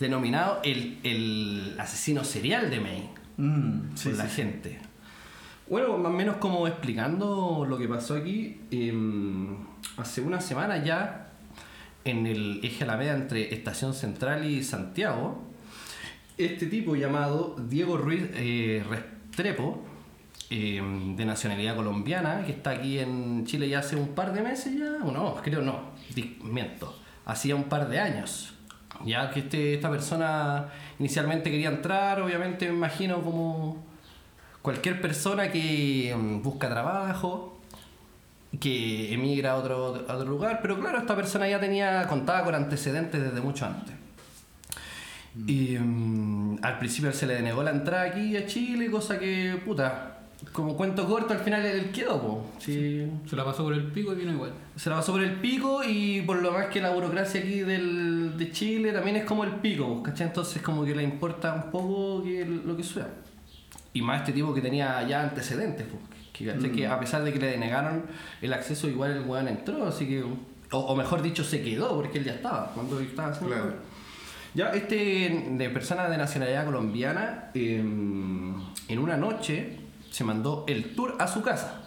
Denominado 0.00 0.60
el, 0.64 0.98
el 1.04 1.76
asesino 1.78 2.24
serial 2.24 2.70
de 2.70 2.80
Maine. 2.80 3.10
Mm, 3.36 3.94
sí, 3.94 4.08
por 4.08 4.18
la 4.18 4.28
sí. 4.28 4.36
gente. 4.36 4.78
Bueno, 5.68 5.96
más 5.98 6.10
o 6.10 6.16
menos 6.16 6.36
como 6.38 6.66
explicando 6.66 7.64
lo 7.68 7.78
que 7.78 7.86
pasó 7.86 8.16
aquí, 8.16 8.60
em, 8.70 9.56
hace 9.98 10.20
una 10.20 10.40
semana 10.40 10.82
ya 10.82 11.28
en 12.04 12.26
el 12.26 12.60
eje 12.64 12.82
Alameda 12.82 13.14
entre 13.14 13.54
Estación 13.54 13.94
Central 13.94 14.44
y 14.50 14.64
Santiago, 14.64 15.44
este 16.38 16.66
tipo 16.66 16.96
llamado 16.96 17.54
Diego 17.68 17.98
Ruiz 17.98 18.22
eh, 18.34 18.82
Restrepo, 18.88 19.84
em, 20.48 21.14
de 21.14 21.24
nacionalidad 21.24 21.76
colombiana, 21.76 22.42
que 22.44 22.52
está 22.52 22.70
aquí 22.70 22.98
en 22.98 23.44
Chile 23.46 23.68
ya 23.68 23.78
hace 23.80 23.96
un 23.96 24.08
par 24.08 24.32
de 24.32 24.42
meses 24.42 24.76
ya, 24.76 25.04
o 25.04 25.12
no, 25.12 25.36
creo 25.36 25.62
no, 25.62 25.90
miento, 26.42 26.98
hacía 27.26 27.54
un 27.54 27.64
par 27.64 27.88
de 27.88 28.00
años. 28.00 28.54
Ya 29.04 29.30
que 29.30 29.40
este, 29.40 29.74
esta 29.74 29.90
persona 29.90 30.66
inicialmente 30.98 31.50
quería 31.50 31.68
entrar, 31.68 32.20
obviamente 32.20 32.68
me 32.68 32.74
imagino 32.74 33.22
como 33.22 33.82
cualquier 34.62 35.00
persona 35.00 35.50
que 35.50 36.14
mm, 36.16 36.42
busca 36.42 36.68
trabajo, 36.68 37.58
que 38.58 39.12
emigra 39.14 39.52
a 39.52 39.56
otro, 39.56 40.04
a 40.08 40.14
otro 40.16 40.28
lugar, 40.28 40.58
pero 40.60 40.78
claro, 40.78 40.98
esta 40.98 41.16
persona 41.16 41.48
ya 41.48 41.60
tenía, 41.60 42.06
contaba 42.08 42.44
con 42.44 42.54
antecedentes 42.54 43.22
desde 43.22 43.40
mucho 43.40 43.66
antes. 43.66 43.94
Y 45.46 45.78
mm, 45.78 46.58
al 46.62 46.78
principio 46.78 47.12
se 47.12 47.26
le 47.26 47.34
denegó 47.34 47.62
la 47.62 47.70
entrada 47.70 48.04
aquí 48.04 48.36
a 48.36 48.46
Chile, 48.46 48.90
cosa 48.90 49.18
que, 49.18 49.60
puta, 49.64 50.19
como 50.52 50.76
cuento 50.76 51.06
corto, 51.06 51.34
al 51.34 51.40
final 51.40 51.64
él 51.64 51.90
quedó, 51.92 52.20
po. 52.20 52.46
Sí, 52.58 53.06
Se 53.28 53.36
la 53.36 53.44
pasó 53.44 53.62
por 53.62 53.74
el 53.74 53.84
pico 53.92 54.12
y 54.12 54.16
vino 54.16 54.32
igual. 54.32 54.52
se 54.74 54.88
la 54.88 54.96
pasó 54.96 55.12
por 55.12 55.22
el 55.22 55.34
pico 55.34 55.82
y 55.84 56.22
por 56.22 56.40
lo 56.42 56.52
más 56.52 56.66
que 56.66 56.80
la 56.80 56.90
burocracia 56.90 57.40
aquí 57.40 57.60
del, 57.60 58.36
de 58.38 58.50
Chile 58.50 58.92
también 58.92 59.16
es 59.16 59.24
como 59.24 59.44
el 59.44 59.52
pico, 59.56 60.02
¿cachai? 60.02 60.28
Entonces 60.28 60.62
como 60.62 60.84
que 60.84 60.94
le 60.94 61.02
importa 61.02 61.54
un 61.54 61.70
poco 61.70 62.24
que 62.24 62.44
lo 62.44 62.76
que 62.76 62.82
suceda. 62.82 63.10
Y 63.92 64.02
más 64.02 64.20
este 64.20 64.32
tipo 64.32 64.54
que 64.54 64.60
tenía 64.60 65.06
ya 65.06 65.22
antecedentes, 65.22 65.86
pues, 65.86 66.02
que, 66.32 66.46
¿cachai? 66.46 66.72
que 66.72 66.86
a 66.86 66.98
pesar 66.98 67.22
de 67.22 67.32
que 67.32 67.38
le 67.38 67.48
denegaron 67.48 68.04
el 68.40 68.52
acceso, 68.52 68.88
igual 68.88 69.12
el 69.12 69.24
weón 69.24 69.48
entró, 69.48 69.86
así 69.86 70.06
que. 70.06 70.22
O, 70.72 70.78
o 70.78 70.96
mejor 70.96 71.20
dicho, 71.20 71.42
se 71.42 71.62
quedó, 71.62 71.96
porque 71.96 72.18
él 72.18 72.24
ya 72.24 72.34
estaba, 72.34 72.70
cuando 72.72 73.00
estaba 73.00 73.30
haciendo 73.30 73.56
Claro. 73.56 73.74
Ya, 74.54 74.70
este 74.70 75.48
de 75.50 75.70
persona 75.70 76.08
de 76.08 76.16
nacionalidad 76.16 76.64
colombiana, 76.64 77.50
eh, 77.54 77.78
en 77.78 78.98
una 78.98 79.16
noche 79.16 79.79
se 80.10 80.24
mandó 80.24 80.64
el 80.68 80.94
tour 80.94 81.16
a 81.18 81.26
su 81.26 81.42
casa. 81.42 81.82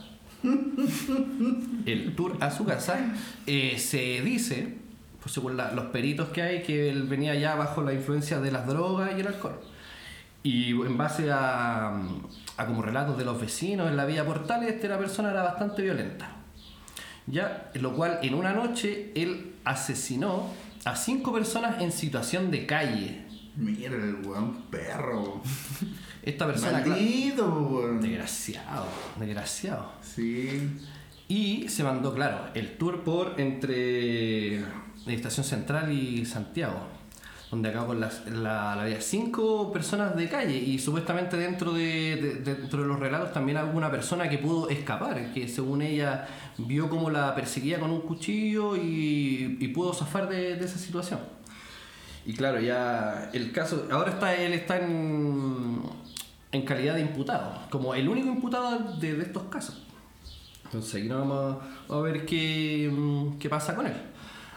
El 1.86 2.16
tour 2.16 2.38
a 2.42 2.52
su 2.52 2.66
casa. 2.66 3.14
eh, 3.46 3.78
se 3.78 4.22
dice, 4.22 4.78
por 5.22 5.32
según 5.32 5.58
los 5.58 5.86
peritos 5.86 6.30
que 6.30 6.42
hay, 6.42 6.64
que 6.64 6.90
él 6.90 7.04
venía 7.04 7.36
ya 7.36 7.56
bajo 7.56 7.82
la 7.82 7.94
influencia 7.94 8.40
de 8.40 8.52
las 8.52 8.68
drogas 8.68 9.12
y 9.16 9.22
el 9.22 9.28
alcohol. 9.28 9.60
Y 10.44 10.72
en 10.72 10.98
base 10.98 11.32
a, 11.32 11.96
a 12.58 12.66
como 12.66 12.82
relatos 12.82 13.18
de 13.18 13.24
los 13.24 13.40
vecinos 13.40 13.90
en 13.90 13.96
la 13.96 14.06
vía 14.06 14.26
Portales, 14.26 14.74
esta 14.74 14.98
persona 14.98 15.32
era 15.32 15.44
bastante 15.44 15.82
violenta. 15.82 16.30
Ya, 17.26 17.72
lo 17.76 17.94
cual 17.94 18.20
en 18.22 18.34
una 18.34 18.52
noche 18.52 19.14
él 19.16 19.56
asesinó 19.64 20.50
a 20.84 20.98
cinco 20.98 21.32
personas 21.32 21.82
en 21.82 21.94
situación 21.94 22.52
de 22.52 22.66
calle. 22.66 23.26
Mira 23.56 23.96
el 23.96 24.16
weón 24.26 24.64
perro. 24.70 25.42
Esta 26.24 26.46
persona, 26.48 26.82
claro, 26.84 26.90
Maldito, 27.02 27.46
weón. 27.70 28.02
desgraciado, 28.02 28.86
desgraciado. 29.20 29.92
Sí. 30.02 30.70
Y 31.28 31.68
se 31.70 31.84
mandó, 31.84 32.14
claro, 32.14 32.40
el 32.54 32.78
tour 32.78 33.04
por 33.04 33.34
entre 33.40 34.60
la 35.06 35.14
Estación 35.14 35.46
Central 35.46 35.92
y 35.92 36.26
Santiago, 36.26 36.80
donde 37.52 37.70
acabó 37.70 37.88
con 37.88 38.00
las, 38.00 38.26
la, 38.28 38.74
había 38.74 39.02
cinco 39.02 39.72
personas 39.74 40.16
de 40.16 40.28
calle 40.30 40.58
y 40.58 40.80
supuestamente 40.80 41.36
dentro 41.38 41.74
de, 41.74 42.16
de- 42.44 42.56
dentro 42.56 42.82
de 42.82 42.88
los 42.88 43.00
relatos 43.00 43.32
también 43.34 43.58
hubo 43.60 43.78
una 43.78 43.92
persona 43.92 44.30
que 44.30 44.38
pudo 44.38 44.70
escapar, 44.70 45.34
que 45.34 45.48
según 45.48 45.82
ella 45.82 46.26
vio 46.58 46.90
cómo 46.90 47.10
la 47.10 47.36
perseguía 47.36 47.80
con 47.80 47.92
un 47.92 48.02
cuchillo 48.02 48.76
y, 48.76 49.58
y 49.60 49.68
pudo 49.70 49.94
zafar 49.94 50.30
de, 50.30 50.56
de 50.56 50.66
esa 50.66 50.78
situación. 50.80 51.20
Y 52.26 52.34
claro, 52.34 52.60
ya 52.62 53.30
el 53.34 53.52
caso, 53.52 53.88
ahora 53.92 54.12
está 54.12 54.34
él 54.36 54.54
está 54.54 54.78
en, 54.80 55.82
en 56.54 56.62
calidad 56.62 56.96
de 56.96 57.02
imputado, 57.02 57.60
como 57.70 57.94
el 57.94 58.08
único 58.08 58.30
imputado 58.30 58.80
de, 58.98 59.16
de 59.16 59.24
estos 59.24 59.44
casos. 59.44 59.84
Entonces 60.64 60.96
aquí 60.96 61.10
no 61.10 61.20
vamos 61.20 61.58
a, 61.90 61.94
a 61.94 62.02
ver 62.02 62.26
qué, 62.26 62.90
mm, 62.92 63.38
qué 63.38 63.50
pasa 63.50 63.76
con 63.76 63.88
él. 63.88 63.94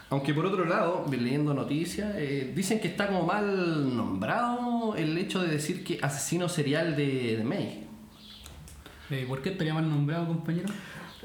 Aunque 0.09 0.33
por 0.33 0.45
otro 0.45 0.63
lado, 0.63 1.05
leyendo 1.11 1.53
noticias, 1.53 2.13
eh, 2.15 2.53
dicen 2.55 2.79
que 2.79 2.87
está 2.87 3.07
como 3.07 3.23
mal 3.23 3.95
nombrado 3.95 4.95
el 4.95 5.17
hecho 5.17 5.41
de 5.41 5.49
decir 5.49 5.83
que 5.83 5.99
asesino 6.01 6.47
serial 6.47 6.95
de, 6.95 7.37
de 7.37 7.43
May. 7.43 7.87
Eh, 9.09 9.25
¿Por 9.27 9.41
qué 9.41 9.49
estaría 9.49 9.73
mal 9.73 9.89
nombrado, 9.89 10.27
compañero? 10.27 10.69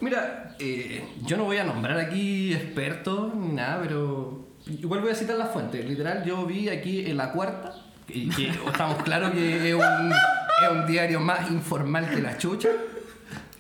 Mira, 0.01 0.57
eh, 0.59 1.05
yo 1.25 1.37
no 1.37 1.45
voy 1.45 1.59
a 1.59 1.65
nombrar 1.65 1.99
aquí 1.99 2.53
expertos 2.53 3.35
ni 3.37 3.55
nada, 3.55 3.81
pero 3.83 4.49
igual 4.67 5.01
voy 5.01 5.13
a 5.13 5.15
citar 5.15 5.37
la 5.37 5.47
fuente. 5.47 5.83
Literal, 5.85 6.25
yo 6.25 6.45
vi 6.45 6.69
aquí 6.69 7.09
en 7.09 7.19
la 7.19 7.31
cuarta, 7.31 7.75
y 8.09 8.29
que 8.31 8.49
estamos 8.67 9.01
claros 9.05 9.31
que 9.31 9.71
es 9.71 9.75
un, 9.75 10.13
es 10.65 10.71
un 10.71 10.87
diario 10.87 11.21
más 11.21 11.51
informal 11.51 12.09
que 12.11 12.21
la 12.21 12.37
chucha. 12.39 12.69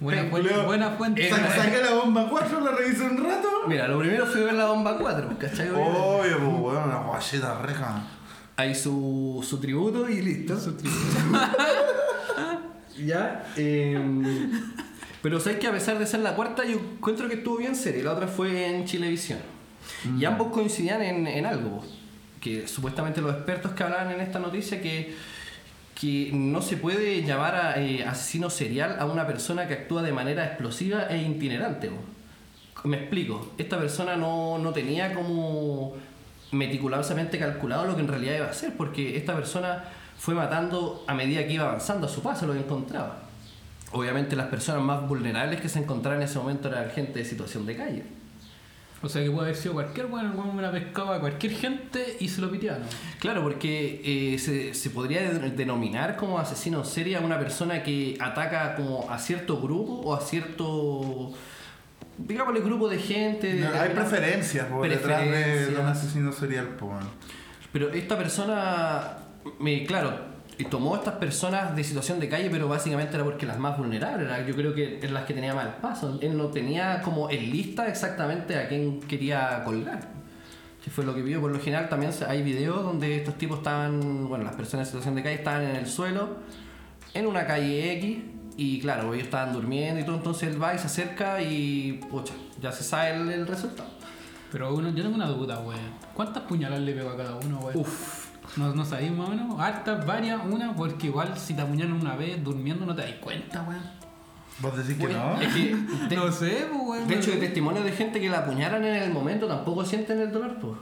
Buena, 0.00 0.25
fuente, 0.30 0.52
buena 0.66 0.90
fuente. 0.90 1.30
Sa- 1.30 1.49
Saqué 1.62 1.80
la 1.80 1.92
bomba 1.94 2.26
4, 2.28 2.61
la 2.61 2.73
revisé 2.73 3.02
un 3.04 3.23
rato. 3.25 3.49
Mira, 3.68 3.87
lo 3.87 4.00
primero 4.00 4.26
fue 4.26 4.42
ver 4.44 4.54
la 4.54 4.66
bomba 4.66 4.99
4, 4.99 5.38
¿cachai? 5.38 5.68
Obvio, 5.71 6.38
pues 6.38 6.40
weón, 6.40 6.85
una 6.88 6.99
guacheta 7.02 7.62
reja. 7.62 8.02
Hay 8.56 8.75
su, 8.75 9.44
su 9.49 9.61
tributo 9.61 10.09
y 10.09 10.21
listo. 10.21 10.59
ya. 13.04 13.47
eh, 13.56 13.99
pero 15.23 15.38
sabes 15.40 15.59
que 15.59 15.68
a 15.68 15.73
pesar 15.73 15.99
de 15.99 16.06
ser 16.06 16.21
la 16.21 16.35
cuarta, 16.35 16.64
yo 16.64 16.73
encuentro 16.78 17.28
que 17.28 17.35
estuvo 17.37 17.59
bien 17.59 17.76
seria. 17.76 18.02
La 18.04 18.12
otra 18.12 18.26
fue 18.26 18.66
en 18.66 18.85
Chilevisión. 18.85 19.38
Y 20.18 20.25
ambos 20.25 20.49
coincidían 20.49 21.00
en, 21.02 21.26
en 21.28 21.47
algo. 21.47 21.85
Que 22.40 22.66
supuestamente 22.66 23.21
los 23.21 23.32
expertos 23.35 23.71
que 23.73 23.85
hablaban 23.85 24.11
en 24.11 24.21
esta 24.21 24.40
noticia 24.40 24.82
que, 24.82 25.14
que 25.99 26.30
no 26.32 26.62
se 26.62 26.76
puede 26.76 27.22
llamar 27.22 27.54
a 27.54 27.80
eh, 27.80 28.04
asesino 28.04 28.50
serial 28.50 28.96
a 28.99 29.06
una 29.06 29.26
persona 29.26 29.68
que 29.68 29.75
actúa 29.75 30.02
de 30.02 30.12
manera 30.12 30.44
explosiva 30.44 31.06
e 31.08 31.22
itinerante. 31.22 31.88
bo. 31.88 31.99
Me 32.84 32.96
explico. 32.96 33.52
Esta 33.58 33.78
persona 33.78 34.16
no, 34.16 34.58
no 34.58 34.72
tenía 34.72 35.14
como 35.14 35.94
meticulosamente 36.50 37.38
calculado 37.38 37.87
lo 37.87 37.94
que 37.94 38.02
en 38.02 38.08
realidad 38.08 38.37
iba 38.37 38.46
a 38.46 38.50
hacer, 38.50 38.76
porque 38.76 39.16
esta 39.16 39.34
persona 39.34 39.84
fue 40.18 40.34
matando 40.34 41.04
a 41.06 41.14
medida 41.14 41.46
que 41.46 41.54
iba 41.54 41.64
avanzando 41.64 42.06
a 42.06 42.11
su 42.11 42.22
paso 42.22 42.46
lo 42.46 42.52
que 42.52 42.61
encontraba. 42.61 43.22
Obviamente 43.92 44.37
las 44.37 44.49
personas 44.49 44.82
más 44.82 45.06
vulnerables 45.06 45.61
que 45.61 45.68
se 45.68 45.78
encontraban 45.78 46.20
en 46.20 46.28
ese 46.28 46.38
momento 46.38 46.68
eran 46.68 46.90
gente 46.90 47.18
de 47.18 47.25
situación 47.25 47.66
de 47.66 47.76
calle. 47.76 48.22
O 49.04 49.09
sea 49.09 49.23
que 49.25 49.30
puede 49.30 49.49
haber 49.49 49.56
sido 49.56 49.75
cualquier 49.75 50.06
weón, 50.06 50.26
el 50.26 50.32
weón 50.37 50.50
hubiera 50.50 50.71
pescado 50.71 51.12
a 51.12 51.18
cualquier 51.21 51.52
gente 51.54 52.16
y 52.21 52.28
se 52.28 52.40
lo 52.40 52.50
piteaba, 52.50 52.78
¿no? 52.78 52.85
Claro, 53.18 53.42
porque 53.42 54.00
eh, 54.04 54.38
se, 54.38 54.75
se 54.75 54.90
podría 54.90 55.23
de- 55.32 55.50
denominar 55.50 56.14
como 56.16 56.38
asesino 56.38 56.78
en 56.78 56.85
serie 56.85 57.16
a 57.16 57.21
una 57.21 57.37
persona 57.38 57.82
que 57.82 58.16
ataca 58.21 58.76
como 58.76 59.11
a 59.11 59.18
cierto 59.18 59.61
grupo 59.61 59.92
o 60.04 60.14
a 60.14 60.21
cierto, 60.21 61.32
digámosle, 62.16 62.61
grupo 62.61 62.88
de 62.88 62.99
gente. 62.99 63.52
de- 63.54 63.66
Hay 63.66 63.88
de- 63.88 63.94
preferencias 63.97 64.66
por 64.66 64.88
detrás 64.88 65.21
de, 65.23 65.66
de 65.66 65.76
un 65.80 65.87
asesino 65.87 66.30
serial, 66.32 66.68
pues 66.78 66.92
weón. 66.92 67.09
Pero 67.73 67.90
esta 67.92 68.16
persona, 68.16 69.16
me, 69.59 69.85
claro, 69.85 70.31
y 70.59 70.64
tomó 70.64 70.94
a 70.94 70.99
estas 70.99 71.14
personas 71.14 71.75
de 71.75 71.82
situación 71.82 72.21
de 72.21 72.28
calle, 72.28 72.50
pero 72.50 72.68
básicamente 72.68 73.14
era 73.14 73.25
porque 73.25 73.47
las 73.47 73.59
más 73.59 73.78
vulnerables, 73.78 74.26
era, 74.26 74.47
yo 74.47 74.54
creo 74.54 74.75
que 74.75 74.99
eran 74.99 75.14
las 75.14 75.25
que 75.25 75.35
tenían 75.35 75.56
mal 75.56 75.76
paso. 75.80 76.18
Él 76.21 76.37
no 76.37 76.47
tenía 76.49 77.00
como 77.02 77.30
en 77.30 77.50
lista 77.50 77.88
exactamente 77.88 78.59
a 78.59 78.68
quién 78.68 79.00
quería 79.00 79.62
colgar. 79.64 80.00
Que 80.85 80.90
fue 80.90 81.04
lo 81.04 81.14
que 81.14 81.23
vio. 81.23 81.40
Por 81.40 81.52
lo 81.52 81.61
general 81.61 81.88
también 81.88 82.12
hay 82.28 82.42
videos 82.42 82.82
donde 82.82 83.16
estos 83.16 83.38
tipos 83.38 83.59
estaban, 83.59 84.28
bueno, 84.28 84.44
las 84.44 84.54
personas 84.54 84.88
en 84.88 84.92
situación 84.92 85.14
de 85.14 85.23
calle 85.23 85.37
estaban 85.37 85.62
en 85.62 85.76
el 85.76 85.87
suelo, 85.87 86.37
en 87.14 87.26
una 87.26 87.47
calle 87.47 87.92
X, 87.99 88.18
y 88.56 88.80
claro, 88.80 89.14
ellos 89.14 89.25
estaban 89.25 89.52
durmiendo 89.52 90.00
y 90.00 90.04
todo, 90.04 90.16
entonces 90.16 90.50
él 90.50 90.62
va 90.62 90.75
y 90.75 90.78
se 90.78 90.87
acerca 90.87 91.40
y, 91.40 92.00
pucha, 92.11 92.35
ya 92.61 92.73
se 92.73 92.85
sabe 92.85 93.14
el, 93.14 93.30
el 93.30 93.47
resultado. 93.47 93.88
Pero 94.50 94.75
uno, 94.75 94.90
yo 94.90 95.02
tengo 95.02 95.16
una 95.16 95.28
duda, 95.28 95.61
weón. 95.61 95.80
¿Cuántas 96.12 96.42
puñaladas 96.42 96.85
le 96.85 96.92
pegó 96.92 97.11
a 97.11 97.16
cada 97.16 97.37
uno, 97.37 97.61
weón? 97.61 97.78
Uf, 97.78 98.22
No, 98.56 98.75
no 98.75 98.85
sabéis 98.85 99.12
más 99.12 99.28
o 99.28 99.30
menos. 99.30 99.59
Hartas, 99.61 100.04
varias, 100.06 100.40
una, 100.49 100.75
porque 100.75 101.06
igual 101.06 101.37
si 101.38 101.54
te 101.54 101.62
apuñalan 101.62 101.94
una 101.94 102.16
vez 102.16 102.42
durmiendo 102.44 102.85
no 102.87 102.94
te 102.94 103.02
das 103.02 103.12
cuenta, 103.21 103.62
weón. 103.62 103.82
Vos 104.59 104.76
decís 104.76 104.97
que 105.02 105.12
no. 105.12 105.40
es 105.40 105.49
que... 105.54 105.75
de- 106.11 106.16
No 106.16 106.30
sé, 106.30 106.66
pues, 106.71 106.82
weón. 106.85 107.09
De 107.09 107.14
hecho, 107.16 107.32
hay 107.32 107.38
testimonios 107.40 107.85
de 107.85 107.92
gente 107.92 108.21
que 108.21 108.28
la 108.28 108.38
apuñalan 108.40 108.85
en 108.85 109.02
el 109.02 109.11
momento 109.12 109.47
tampoco 109.47 109.85
sienten 109.85 110.21
el 110.21 110.30
dolor, 110.30 110.59
pues. 110.61 110.75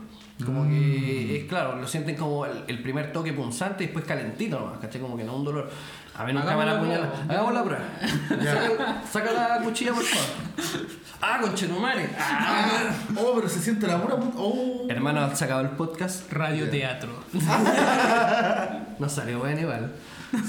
Como 0.45 0.67
que, 0.67 1.37
es 1.41 1.45
claro, 1.47 1.75
lo 1.75 1.87
sienten 1.87 2.15
como 2.15 2.45
el, 2.47 2.63
el 2.67 2.81
primer 2.81 3.11
toque 3.13 3.31
punzante 3.31 3.83
y 3.83 3.87
después 3.87 4.05
calentito 4.05 4.59
nomás, 4.59 4.79
¿cachai? 4.79 4.99
Como 4.99 5.15
que 5.15 5.23
no 5.23 5.35
un 5.35 5.45
dolor. 5.45 5.69
A 6.17 6.25
ver, 6.25 6.33
nunca 6.33 6.57
me 6.57 6.65
la 6.65 6.73
la 6.73 6.77
apuñalan. 6.79 7.09
Hagamos 7.29 7.53
la 7.53 7.63
prueba. 7.63 7.83
Saca, 8.29 9.03
saca 9.09 9.33
la 9.33 9.63
cuchilla, 9.63 9.93
por 9.93 10.03
favor. 10.03 10.87
Ah, 11.21 11.39
conchetumare. 11.41 12.09
Ah. 12.19 12.89
Oh, 13.17 13.33
pero 13.35 13.47
se 13.49 13.59
siente 13.59 13.85
la 13.87 14.01
pura 14.01 14.15
puta. 14.17 14.35
Oh. 14.37 14.85
Hermano, 14.89 15.21
¿has 15.21 15.37
sacado 15.37 15.61
el 15.61 15.69
podcast? 15.69 16.31
Radioteatro. 16.31 17.11
No 18.99 19.09
salió 19.09 19.39
bueno 19.39 19.59
igual. 19.61 19.91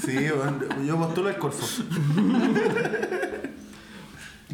Sí, 0.05 0.15
weón. 0.15 0.85
Yo 0.85 0.97
postulo 0.97 1.29
el 1.29 1.37
corfo. 1.37 1.65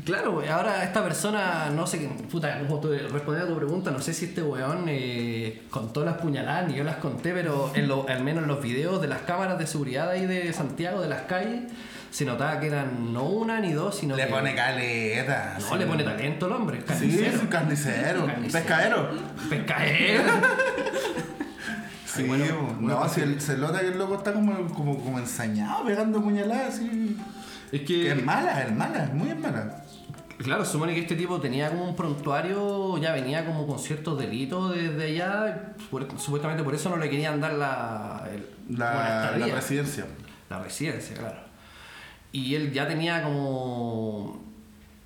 Claro, 0.05 0.31
güey, 0.31 0.47
ahora 0.47 0.83
esta 0.85 1.03
persona, 1.03 1.69
no 1.75 1.85
sé, 1.85 1.99
qué- 1.99 2.07
puta, 2.31 2.57
como 2.59 2.79
tú- 2.79 2.89
respondiendo 2.89 3.43
a 3.43 3.47
tu 3.47 3.55
pregunta, 3.57 3.91
no 3.91 3.99
sé 3.99 4.13
si 4.13 4.25
este 4.25 4.41
weón 4.41 4.85
eh, 4.88 5.63
contó 5.69 6.05
las 6.05 6.15
puñaladas, 6.17 6.67
ni 6.69 6.75
yo 6.77 6.83
las 6.85 6.95
conté, 6.97 7.33
pero 7.33 7.69
en 7.75 7.88
lo- 7.89 8.07
al 8.07 8.23
menos 8.23 8.43
en 8.43 8.47
los 8.47 8.61
videos 8.61 9.01
de 9.01 9.07
las 9.09 9.21
cámaras 9.23 9.59
de 9.59 9.67
seguridad 9.67 10.09
ahí 10.09 10.25
de 10.25 10.51
Santiago, 10.53 11.01
de 11.01 11.09
las 11.09 11.23
calles, 11.23 11.69
se 12.11 12.25
notaba 12.25 12.59
que 12.59 12.67
eran 12.67 13.13
no 13.13 13.23
una 13.25 13.59
ni 13.59 13.71
dos, 13.73 13.95
sino 13.97 14.15
Le 14.15 14.25
que... 14.25 14.31
pone 14.31 14.55
caleta. 14.55 15.57
No, 15.59 15.67
sí. 15.69 15.77
le 15.77 15.85
pone 15.85 16.03
talento 16.03 16.45
al 16.47 16.51
hombre, 16.53 16.81
Sí, 16.99 17.19
es 17.23 17.39
un 17.39 17.47
carnicero. 17.47 18.25
Carnicero. 18.25 18.51
Pescadero. 18.51 19.09
Pescadero. 19.49 20.23
Sí, 22.05 22.23
bueno, 22.23 22.75
no, 22.79 23.07
si 23.07 23.21
el- 23.21 23.39
se 23.39 23.55
nota 23.57 23.79
que 23.81 23.87
el 23.89 23.97
loco 23.97 24.15
está 24.15 24.33
como, 24.33 24.67
como, 24.73 24.97
como 24.99 25.19
ensañado 25.19 25.85
pegando 25.85 26.21
puñaladas 26.21 26.75
así. 26.75 27.15
Es 27.71 27.81
Que 27.81 28.11
es 28.11 28.23
mala, 28.25 28.63
es 28.63 28.73
mala, 28.75 29.03
es 29.03 29.13
muy 29.13 29.33
mala. 29.35 29.83
claro, 30.39 30.65
se 30.65 30.71
supone 30.71 30.95
que 30.95 31.01
este 31.01 31.15
tipo 31.15 31.39
tenía 31.39 31.69
como 31.69 31.85
un 31.87 31.95
prontuario, 31.95 32.97
ya 32.97 33.11
venía 33.13 33.45
como 33.45 33.67
con 33.67 33.77
ciertos 33.77 34.17
delitos 34.19 34.75
desde 34.75 35.03
allá, 35.03 35.73
por- 35.91 36.07
supuestamente 36.19 36.63
por 36.63 36.73
eso 36.73 36.89
no 36.89 36.97
le 36.97 37.09
querían 37.11 37.39
dar 37.39 37.53
la, 37.53 38.27
el- 38.33 38.47
La, 38.77 39.31
residencia. 39.53 40.05
La 40.49 40.59
residencia, 40.63 41.15
claro. 41.15 41.37
Y 42.31 42.55
él 42.55 42.71
ya 42.71 42.88
tenía 42.88 43.24
como 43.24 44.39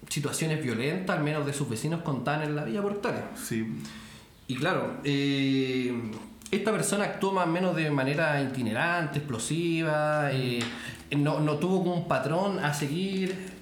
situaciones 0.10 0.62
violentas, 0.62 1.18
al 1.18 1.24
menos 1.24 1.46
de 1.46 1.53
sus 1.53 1.70
vecinos 1.70 2.01
contaban 2.01 2.44
en 2.44 2.56
la 2.56 2.65
Villa 2.65 2.82
Portales. 2.82 3.24
Sí. 3.36 3.65
Y 4.48 4.56
claro, 4.56 4.98
eh, 5.03 5.94
esta 6.51 6.72
persona 6.72 7.06
actuó 7.06 7.32
más 7.32 7.48
o 7.48 7.50
menos 7.50 7.75
de 7.75 7.89
manera 7.89 8.42
itinerante, 8.42 9.20
explosiva, 9.20 10.30
eh, 10.32 10.60
no, 11.15 11.39
no 11.39 11.56
tuvo 11.56 11.80
como 11.80 11.96
un 11.96 12.08
patrón 12.08 12.60
a 12.60 12.74
seguir. 12.74 13.52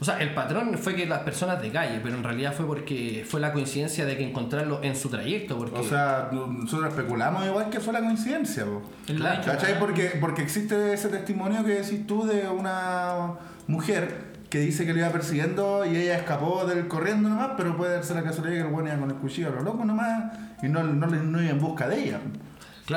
O 0.00 0.04
sea, 0.04 0.18
el 0.18 0.32
patrón 0.32 0.78
fue 0.78 0.94
que 0.94 1.04
las 1.04 1.20
personas 1.20 1.60
de 1.60 1.70
calle, 1.70 2.00
pero 2.02 2.16
en 2.16 2.24
realidad 2.24 2.54
fue 2.54 2.66
porque 2.66 3.22
fue 3.28 3.38
la 3.38 3.52
coincidencia 3.52 4.06
de 4.06 4.16
que 4.16 4.26
encontrarlo 4.26 4.80
en 4.82 4.96
su 4.96 5.10
trayecto. 5.10 5.58
Porque, 5.58 5.78
O 5.78 5.84
sea, 5.84 6.30
nosotros 6.32 6.88
especulamos 6.88 7.44
igual 7.44 7.68
que 7.68 7.80
fue 7.80 7.92
la 7.92 8.00
coincidencia, 8.00 8.64
po. 8.64 8.80
Lo 9.08 9.14
Claro. 9.16 9.42
¿Cachai? 9.44 9.78
Porque, 9.78 10.16
porque 10.18 10.40
existe 10.40 10.94
ese 10.94 11.10
testimonio 11.10 11.62
que 11.64 11.82
decís 11.82 12.06
tú 12.06 12.26
de 12.26 12.48
una 12.48 13.34
mujer 13.66 14.30
que 14.48 14.60
dice 14.60 14.86
que 14.86 14.94
le 14.94 15.00
iba 15.00 15.10
persiguiendo 15.10 15.84
y 15.84 15.94
ella 15.96 16.16
escapó 16.16 16.64
del 16.64 16.88
corriendo 16.88 17.28
nomás, 17.28 17.50
pero 17.58 17.76
puede 17.76 18.02
ser 18.02 18.16
la 18.16 18.22
casualidad 18.22 18.54
que 18.54 18.60
el 18.62 18.72
bueno 18.72 18.88
iba 18.88 18.98
con 18.98 19.10
el 19.10 19.16
cuchillo 19.16 19.48
a 19.48 19.50
lo 19.52 19.62
loco 19.62 19.84
nomás 19.84 20.32
y 20.62 20.68
no, 20.68 20.82
no 20.82 21.42
iba 21.42 21.50
en 21.50 21.60
busca 21.60 21.86
de 21.86 22.04
ella. 22.04 22.20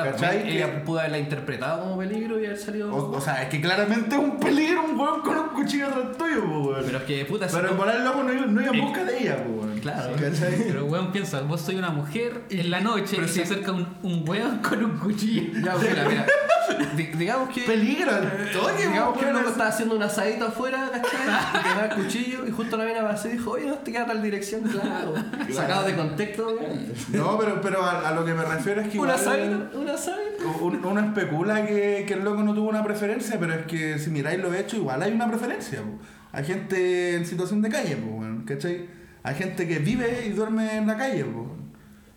Claro, 0.02 0.10
¿Cachai? 0.12 0.48
ella 0.56 0.66
Que- 0.74 0.80
pudo 0.80 0.98
haberla 1.00 1.18
interpretado 1.18 1.82
como 1.82 1.98
peligro 1.98 2.40
y 2.40 2.46
haber 2.46 2.58
salido. 2.58 2.94
o, 2.94 3.16
o 3.16 3.20
sea, 3.20 3.42
es 3.42 3.48
que 3.48 3.60
claramente 3.60 4.14
es 4.14 4.20
un 4.20 4.38
peligro 4.38 4.84
un 4.84 4.98
weón 4.98 5.20
con 5.22 5.36
un 5.38 5.48
cuchillo 5.48 5.86
atrás 5.88 6.16
tuyo, 6.18 6.42
weón. 6.44 6.82
pero 6.84 6.98
es 6.98 7.04
que 7.04 7.24
puta, 7.24 7.46
Pero 7.50 7.76
por 7.76 7.88
el 7.88 8.04
loco 8.04 8.22
no 8.22 8.32
iba, 8.32 8.46
no 8.46 8.60
iba 8.60 8.70
en 8.72 8.80
busca 8.80 9.04
de 9.04 9.18
ella, 9.18 9.44
weón. 9.46 9.78
Claro. 9.80 10.12
¿Cachai? 10.18 10.64
Pero 10.66 10.86
weón 10.86 11.12
piensa, 11.12 11.40
vos 11.42 11.60
soy 11.60 11.76
una 11.76 11.90
mujer 11.90 12.42
en 12.50 12.70
la 12.70 12.80
noche 12.80 13.16
Pero 13.16 13.24
y 13.24 13.28
si- 13.28 13.34
se 13.34 13.42
acerca 13.42 13.72
un, 13.72 13.86
un 14.02 14.28
weón 14.28 14.58
con 14.58 14.84
un 14.84 14.98
cuchillo. 14.98 15.42
Ya, 15.64 15.74
mira, 15.76 16.04
mira. 16.08 16.26
Di- 16.96 17.06
digamos 17.18 17.50
que. 17.50 17.60
Peligro 17.62 18.10
al 18.10 18.50
toque, 18.52 18.86
Digamos 18.88 19.18
que 19.18 19.24
weón. 19.26 19.36
loco 19.36 19.50
estaba 19.50 19.68
haciendo 19.68 19.96
un 19.96 20.02
asadito 20.02 20.46
afuera, 20.46 20.90
¿cachai? 20.92 21.10
Y 21.60 21.68
tenía 21.68 21.84
el 21.84 21.94
cuchillo 22.02 22.46
y 22.46 22.50
justo 22.50 22.76
la 22.76 22.84
mina 22.84 23.02
pasó 23.02 23.28
y 23.28 23.32
dijo, 23.32 23.50
oye, 23.52 23.66
no 23.66 23.74
te 23.74 23.92
queda 23.92 24.06
tal 24.06 24.22
dirección, 24.22 24.62
claro. 24.62 25.14
Sacado 25.52 25.86
de 25.86 25.94
contexto, 25.94 26.48
obviamente. 26.48 26.94
No, 27.12 27.38
pero, 27.38 27.60
pero 27.60 27.82
a, 27.84 28.08
a 28.08 28.14
lo 28.14 28.24
que 28.24 28.32
me 28.34 28.44
refiero 28.44 28.80
es 28.80 28.88
que 28.88 28.98
Un 28.98 29.10
asadito, 29.10 29.78
asadito. 29.88 30.48
Un- 30.62 30.84
Uno 30.84 31.00
especula 31.00 31.66
que, 31.66 32.04
que 32.06 32.14
el 32.14 32.24
loco 32.24 32.42
no 32.42 32.54
tuvo 32.54 32.68
una 32.68 32.82
preferencia, 32.84 33.38
pero 33.38 33.54
es 33.54 33.66
que 33.66 33.98
si 33.98 34.10
miráis 34.10 34.40
lo 34.40 34.52
hecho, 34.54 34.76
igual 34.76 35.02
hay 35.02 35.12
una 35.12 35.28
preferencia. 35.28 35.80
po. 35.82 35.98
Hay 36.32 36.44
gente 36.44 37.14
en 37.16 37.26
situación 37.26 37.62
de 37.62 37.68
calle, 37.70 37.96
po, 37.96 38.22
¿cachai? 38.46 38.86
Hay 39.22 39.34
gente 39.36 39.66
que 39.68 39.78
vive 39.78 40.26
y 40.26 40.30
duerme 40.30 40.76
en 40.76 40.86
la 40.86 40.96
calle, 40.96 41.24
po, 41.24 41.54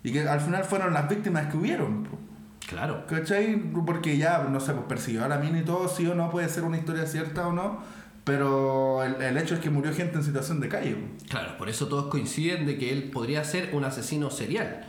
y 0.03 0.11
que 0.11 0.27
al 0.27 0.39
final 0.41 0.63
fueron 0.63 0.93
las 0.93 1.07
víctimas 1.09 1.47
que 1.51 1.57
hubieron. 1.57 2.03
po, 2.03 2.17
Claro. 2.67 3.05
¿Cachai? 3.07 3.55
Porque 3.85 4.17
ya, 4.17 4.39
no 4.49 4.59
sé, 4.59 4.73
pues 4.73 4.85
persiguió 4.89 5.23
a 5.23 5.27
la 5.29 5.37
mina 5.37 5.59
y 5.59 5.63
todo, 5.63 5.87
sí 5.87 6.05
o 6.07 6.15
no, 6.15 6.29
puede 6.29 6.49
ser 6.49 6.63
una 6.63 6.77
historia 6.77 7.05
cierta 7.05 7.47
o 7.47 7.53
no, 7.53 7.79
pero 8.25 9.03
el, 9.03 9.21
el 9.21 9.37
hecho 9.37 9.53
es 9.55 9.61
que 9.61 9.69
murió 9.69 9.93
gente 9.93 10.17
en 10.17 10.23
situación 10.23 10.59
de 10.59 10.67
calle. 10.67 10.97
Claro, 11.29 11.55
por 11.57 11.69
eso 11.69 11.87
todos 11.87 12.07
coinciden 12.07 12.65
de 12.65 12.77
que 12.77 12.91
él 12.91 13.09
podría 13.09 13.43
ser 13.45 13.69
un 13.73 13.85
asesino 13.85 14.29
serial. 14.29 14.85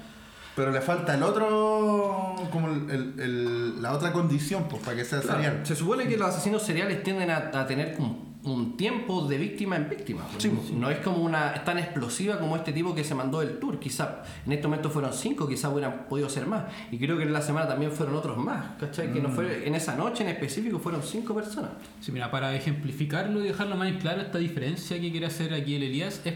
Pero 0.58 0.72
le 0.72 0.80
falta 0.80 1.14
el 1.14 1.22
otro, 1.22 2.34
como 2.50 2.68
el- 2.68 2.90
el- 2.90 3.20
el- 3.20 3.82
la 3.82 3.92
otra 3.92 4.12
condición, 4.12 4.64
pues, 4.68 4.82
para 4.82 4.96
que 4.96 5.04
sea 5.04 5.20
Claro, 5.20 5.38
serial. 5.38 5.60
Se 5.66 5.76
supone 5.76 6.06
que 6.08 6.16
los 6.16 6.28
asesinos 6.28 6.62
seriales 6.62 7.02
tienden 7.04 7.30
a, 7.30 7.50
a 7.54 7.66
tener 7.66 7.94
un, 7.98 8.26
un 8.44 8.76
tiempo 8.76 9.26
de 9.28 9.38
víctima 9.38 9.76
en 9.76 9.88
víctima. 9.88 10.22
pues. 10.30 10.42
Sí, 10.42 10.50
sí. 10.66 10.74
No 10.74 10.90
es 10.90 10.98
como 10.98 11.18
una 11.18 11.52
es 11.52 11.64
tan 11.64 11.78
explosiva 11.78 12.38
como 12.40 12.56
este 12.56 12.72
tipo 12.72 12.94
que 12.94 13.04
se 13.04 13.14
mandó 13.14 13.40
el 13.42 13.58
tour. 13.60 13.78
Quizá 13.78 14.22
en 14.46 14.52
este 14.52 14.66
momento 14.66 14.90
fueron 14.90 15.12
cinco, 15.12 15.46
quizá 15.48 15.68
hubieran 15.68 16.06
podido 16.08 16.28
ser 16.28 16.46
más. 16.46 16.64
Y 16.90 16.98
creo 16.98 17.16
que 17.16 17.22
en 17.24 17.32
la 17.32 17.40
semana 17.42 17.68
también 17.68 17.92
fueron 17.92 18.16
otros 18.16 18.36
más. 18.36 18.64
¿Cachai? 18.80 19.08
Mm. 19.08 19.12
Que 19.14 19.20
no 19.20 19.28
fue, 19.30 19.66
en 19.68 19.74
esa 19.76 19.94
noche 19.96 20.24
en 20.24 20.30
específico 20.30 20.78
fueron 20.80 21.02
cinco 21.02 21.34
personas. 21.34 21.70
Sí, 22.00 22.10
mira, 22.10 22.30
para 22.30 22.54
ejemplificarlo 22.54 23.40
y 23.44 23.48
dejarlo 23.48 23.76
más 23.76 23.88
en 23.88 23.98
claro, 23.98 24.22
esta 24.22 24.38
diferencia 24.38 25.00
que 25.00 25.10
quiere 25.10 25.26
hacer 25.26 25.54
aquí 25.54 25.74
el 25.76 25.84
Elías 25.84 26.20
es. 26.24 26.34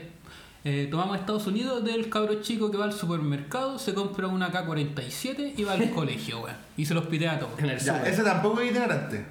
Eh, 0.64 0.88
tomamos 0.90 1.18
Estados 1.18 1.46
Unidos 1.46 1.84
del 1.84 2.08
cabro 2.08 2.40
chico 2.42 2.70
que 2.70 2.76
va 2.76 2.84
al 2.84 2.92
supermercado, 2.92 3.78
se 3.78 3.94
compra 3.94 4.26
una 4.28 4.50
K-47 4.50 5.54
y 5.56 5.64
va 5.64 5.72
al 5.72 5.90
colegio, 5.94 6.40
weón. 6.40 6.56
Y 6.76 6.84
se 6.86 6.94
los 6.94 7.06
pide 7.06 7.28
a 7.28 7.38
todos. 7.38 7.58
En 7.58 7.66
el 7.70 7.78
Ya, 7.78 8.02
ese 8.06 8.22
tampoco 8.22 8.60
es 8.60 8.70
itinerante. 8.70 9.24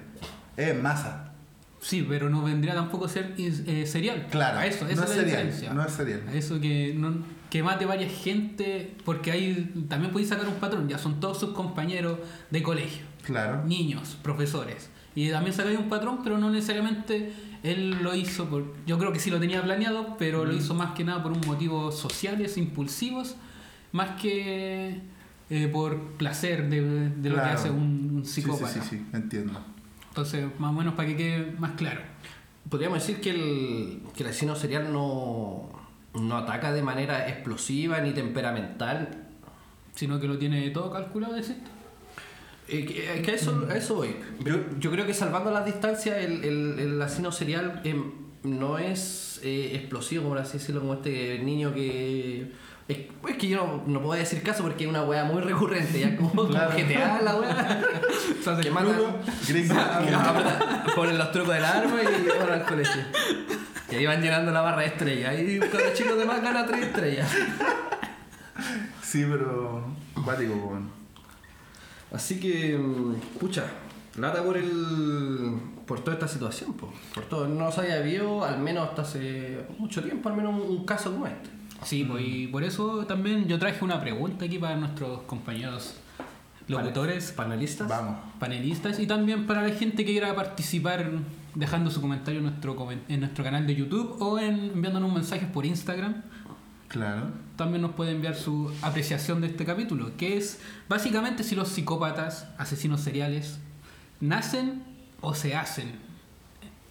Es 0.56 0.80
masa. 0.80 1.32
Sí, 1.80 2.06
pero 2.08 2.30
no 2.30 2.42
vendría 2.44 2.74
tampoco 2.74 3.06
a 3.06 3.08
ser 3.08 3.34
eh, 3.38 3.84
serial. 3.86 4.26
Claro. 4.30 4.58
A 4.58 4.66
eso, 4.66 4.86
esa 4.86 5.00
no 5.00 5.04
es 5.04 5.10
es 5.10 5.16
la 5.16 5.22
serial. 5.22 5.26
diferencia. 5.46 5.74
No 5.74 5.84
es 5.84 5.92
serial. 5.92 6.22
A 6.28 6.34
eso 6.34 6.60
que, 6.60 6.94
no, 6.96 7.14
que 7.50 7.62
mate 7.62 7.86
varias 7.86 8.12
gente, 8.12 8.94
porque 9.04 9.32
ahí 9.32 9.72
también 9.88 10.12
podéis 10.12 10.28
sacar 10.28 10.46
un 10.46 10.54
patrón, 10.54 10.88
ya 10.88 10.98
son 10.98 11.18
todos 11.18 11.40
sus 11.40 11.50
compañeros 11.50 12.18
de 12.50 12.62
colegio, 12.62 13.04
Claro. 13.24 13.64
niños, 13.64 14.16
profesores. 14.22 14.90
Y 15.16 15.30
también 15.30 15.52
sacáis 15.54 15.76
un 15.78 15.88
patrón, 15.88 16.20
pero 16.22 16.38
no 16.38 16.50
necesariamente 16.50 17.32
él 17.62 18.02
lo 18.02 18.14
hizo 18.14 18.46
por. 18.48 18.64
Yo 18.86 18.98
creo 18.98 19.12
que 19.12 19.18
sí 19.20 19.30
lo 19.30 19.38
tenía 19.40 19.62
planeado, 19.62 20.16
pero 20.18 20.44
Mm. 20.44 20.46
lo 20.48 20.52
hizo 20.54 20.74
más 20.74 20.92
que 20.92 21.04
nada 21.04 21.22
por 21.22 21.32
un 21.32 21.40
motivos 21.46 21.96
sociales, 21.98 22.56
impulsivos, 22.58 23.36
más 23.92 24.20
que 24.20 25.00
eh, 25.50 25.68
por 25.68 25.98
placer 26.12 26.68
de, 26.70 27.10
de 27.10 27.28
lo 27.30 27.36
que 27.36 27.40
hace 27.42 27.70
un, 27.70 28.10
un 28.16 28.24
Sí, 28.24 28.40
psicópata. 28.42 28.68
Sí, 28.72 28.80
sí, 28.80 28.88
sí, 28.98 29.06
entiendo. 29.12 29.60
Entonces, 30.08 30.46
más 30.58 30.70
o 30.70 30.72
menos 30.74 30.94
para 30.94 31.08
que 31.08 31.16
quede 31.16 31.52
más 31.58 31.72
claro. 31.72 32.00
Podríamos 32.68 32.98
decir 33.00 33.20
que 33.20 33.30
el, 33.30 34.02
que 34.16 34.22
el 34.22 34.28
asesino 34.30 34.54
serial 34.56 34.92
no, 34.92 35.68
no 36.14 36.36
ataca 36.36 36.72
de 36.72 36.82
manera 36.82 37.28
explosiva 37.28 38.00
ni 38.00 38.12
temperamental. 38.12 39.28
Sino 39.94 40.18
que 40.20 40.26
lo 40.26 40.38
tiene 40.38 40.70
todo 40.70 40.90
calculado. 40.90 41.36
Eh, 41.36 41.42
que, 41.42 41.54
eh, 42.78 43.22
que 43.22 43.30
a, 43.30 43.34
eso, 43.34 43.66
a 43.70 43.76
eso 43.76 43.94
voy. 43.96 44.16
Yo, 44.44 44.56
yo 44.78 44.90
creo 44.90 45.06
que 45.06 45.14
salvando 45.14 45.50
las 45.50 45.64
distancias, 45.64 46.18
el, 46.18 46.44
el, 46.44 46.78
el 46.78 47.02
asesino 47.02 47.32
serial 47.32 47.80
em, 47.84 48.12
no 48.44 48.78
es 48.78 49.40
eh, 49.42 49.72
explosivo, 49.74 50.28
por 50.28 50.38
así 50.38 50.58
decirlo, 50.58 50.80
como 50.80 50.94
este 50.94 51.38
niño 51.40 51.74
que. 51.74 52.52
Es, 52.88 52.98
es 53.28 53.36
que 53.36 53.48
yo 53.48 53.64
no, 53.64 53.84
no 53.86 54.02
puedo 54.02 54.18
decir 54.18 54.42
caso 54.42 54.64
porque 54.64 54.84
es 54.84 54.90
una 54.90 55.04
weá 55.04 55.24
muy 55.24 55.40
recurrente, 55.40 56.00
ya 56.00 56.16
como, 56.16 56.30
como 56.30 56.48
Claro. 56.48 56.72
GTA 56.76 57.22
la 57.22 57.36
weá. 57.36 57.82
Se 58.42 58.50
hace 58.50 58.62
que 58.62 58.70
matan. 58.70 58.94
Ponen 60.96 61.16
los 61.18 61.32
trucos 61.32 61.54
del 61.54 61.64
arma 61.64 62.00
y 62.02 62.38
van 62.38 62.50
al 62.50 62.64
colegio. 62.66 63.02
Y 63.90 63.94
ahí 63.94 64.06
van 64.06 64.22
llenando 64.22 64.50
la 64.50 64.62
barra 64.62 64.80
de 64.80 64.86
estrellas. 64.86 65.34
Y 65.38 65.60
cada 65.60 65.92
chico 65.92 66.16
de 66.16 66.24
más 66.24 66.42
gana 66.42 66.66
tres 66.66 66.86
estrellas. 66.86 67.30
Sí, 69.02 69.24
pero. 69.30 69.84
Cuático, 70.24 70.54
weón. 70.54 71.01
Así 72.12 72.38
que, 72.38 72.76
mm, 72.76 73.38
pucha, 73.38 73.64
lata 74.18 74.42
por 74.42 74.56
el. 74.56 75.56
por 75.86 76.00
toda 76.00 76.14
esta 76.14 76.28
situación, 76.28 76.74
po. 76.74 76.92
por 77.14 77.24
todo. 77.24 77.48
No 77.48 77.72
se 77.72 77.82
había 77.82 77.98
habido, 77.98 78.44
al 78.44 78.58
menos 78.60 78.88
hasta 78.88 79.02
hace 79.02 79.66
mucho 79.78 80.02
tiempo, 80.02 80.28
al 80.28 80.36
menos 80.36 80.54
un, 80.54 80.76
un 80.78 80.84
caso 80.84 81.12
como 81.12 81.26
este. 81.26 81.50
Sí, 81.84 82.04
pues, 82.04 82.22
y 82.24 82.46
por 82.46 82.62
eso 82.62 83.06
también 83.06 83.48
yo 83.48 83.58
traje 83.58 83.84
una 83.84 84.00
pregunta 84.00 84.44
aquí 84.44 84.58
para 84.58 84.76
nuestros 84.76 85.22
compañeros 85.22 85.96
locutores, 86.68 87.32
Panelistas. 87.32 87.88
Vamos. 87.88 88.16
panelistas 88.38 88.98
y 88.98 89.06
también 89.06 89.46
para 89.46 89.62
la 89.62 89.74
gente 89.74 90.04
que 90.04 90.12
quiera 90.12 90.34
participar 90.34 91.10
dejando 91.54 91.90
su 91.90 92.00
comentario 92.00 92.38
en 92.38 92.46
nuestro, 92.46 92.88
en 93.08 93.20
nuestro 93.20 93.44
canal 93.44 93.66
de 93.66 93.74
YouTube 93.74 94.16
o 94.20 94.38
en, 94.38 94.70
enviándonos 94.74 95.12
mensajes 95.12 95.48
por 95.48 95.66
Instagram. 95.66 96.22
Claro. 96.92 97.28
También 97.56 97.80
nos 97.82 97.92
puede 97.92 98.12
enviar 98.12 98.34
su 98.34 98.70
apreciación 98.82 99.40
de 99.40 99.46
este 99.48 99.64
capítulo, 99.64 100.12
que 100.16 100.36
es 100.36 100.60
básicamente 100.88 101.42
si 101.42 101.54
los 101.54 101.68
psicópatas, 101.68 102.46
asesinos 102.58 103.00
seriales, 103.00 103.58
nacen 104.20 104.82
o 105.22 105.34
se 105.34 105.56
hacen. 105.56 105.92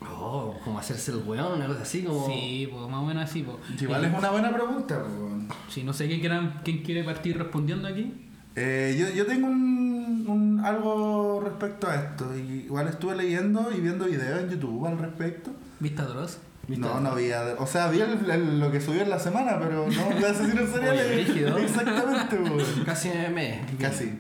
Oh, 0.02 0.56
como 0.64 0.80
hacerse 0.80 1.12
el 1.12 1.18
weón, 1.18 1.54
una 1.54 1.68
cosa 1.68 1.84
así, 1.84 2.02
como. 2.04 2.26
Sí, 2.26 2.68
pues 2.72 2.90
más 2.90 3.02
o 3.02 3.06
menos 3.06 3.24
así. 3.30 3.44
Pues. 3.44 3.58
Igual 3.82 4.04
Eh, 4.04 4.08
es 4.12 4.18
una 4.18 4.32
buena 4.32 4.52
pregunta, 4.52 4.98
weón. 4.98 5.48
Si 5.70 5.84
no 5.84 5.94
sé 5.94 6.08
qué 6.10 6.20
quieran, 6.20 6.62
quién 6.64 6.80
quiere 6.82 7.04
partir 7.04 7.38
respondiendo 7.38 7.88
aquí. 7.88 8.12
Eh, 8.56 8.98
yo, 9.00 9.16
yo 9.16 9.26
tengo 9.28 9.48
un, 9.48 10.26
un- 10.28 10.60
algo 10.66 11.42
respecto 11.46 11.88
a 11.88 11.96
esto. 11.96 12.36
y 12.36 12.64
Igual 12.66 12.88
estuve 12.88 13.16
leyendo 13.16 13.72
y 13.72 13.80
viendo 13.80 14.06
videos 14.06 14.42
en 14.42 14.50
YouTube 14.50 14.86
al 14.88 14.98
respecto. 14.98 15.52
Vista 15.80 16.04
Dross. 16.06 16.40
¿Viste? 16.72 16.86
No, 16.88 17.00
no 17.00 17.16
vi. 17.16 17.32
a- 17.32 17.56
O 17.60 17.68
sea, 17.68 17.90
vi 17.90 18.00
el- 18.02 18.30
el- 18.30 18.60
lo 18.60 18.72
que 18.72 18.80
subió 18.82 19.02
en 19.04 19.10
la 19.10 19.20
semana, 19.20 19.60
pero 19.60 19.86
no 19.88 19.92
seriales. 19.94 21.06
Oye, 21.06 21.24
brígido. 21.24 21.58
Exactamente, 21.58 22.36
weón. 22.38 22.84
Casi 22.86 23.10
me. 23.34 23.62
Casi. 23.80 24.20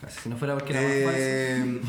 Casi, 0.00 0.20
si 0.22 0.28
no 0.28 0.36
fuera 0.36 0.54
porque 0.54 0.72
era 0.72 0.80
más. 1.06 1.14
Eh, 1.18 1.80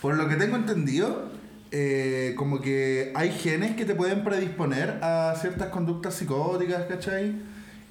por 0.00 0.14
lo 0.16 0.28
que 0.28 0.36
tengo 0.36 0.56
entendido, 0.56 1.30
eh, 1.70 2.34
como 2.36 2.60
que 2.60 3.12
hay 3.14 3.30
genes 3.32 3.76
que 3.76 3.84
te 3.84 3.94
pueden 3.94 4.24
predisponer 4.24 4.98
a 5.02 5.34
ciertas 5.40 5.68
conductas 5.68 6.14
psicóticas, 6.14 6.84
¿cachai? 6.84 7.34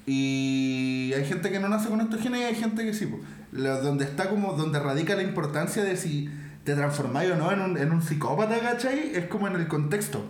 Y 0.06 1.12
hay 1.14 1.24
gente 1.24 1.50
que 1.50 1.58
no 1.60 1.68
nace 1.68 1.88
con 1.88 2.00
estos 2.00 2.20
genes 2.20 2.40
y 2.40 2.44
hay 2.44 2.54
gente 2.54 2.84
que 2.84 2.92
sí. 2.94 3.08
Lo- 3.52 3.82
donde 3.82 4.04
está 4.04 4.28
como, 4.28 4.54
donde 4.54 4.78
radica 4.78 5.14
la 5.14 5.22
importancia 5.22 5.84
de 5.84 5.96
si 5.96 6.28
te 6.64 6.74
transformáis 6.74 7.30
o 7.32 7.36
no 7.36 7.50
en 7.52 7.60
un, 7.60 7.78
en 7.78 7.92
un 7.92 8.02
psicópata, 8.02 8.58
¿cachai? 8.60 9.12
Es 9.14 9.26
como 9.26 9.48
en 9.48 9.56
el 9.56 9.68
contexto. 9.68 10.24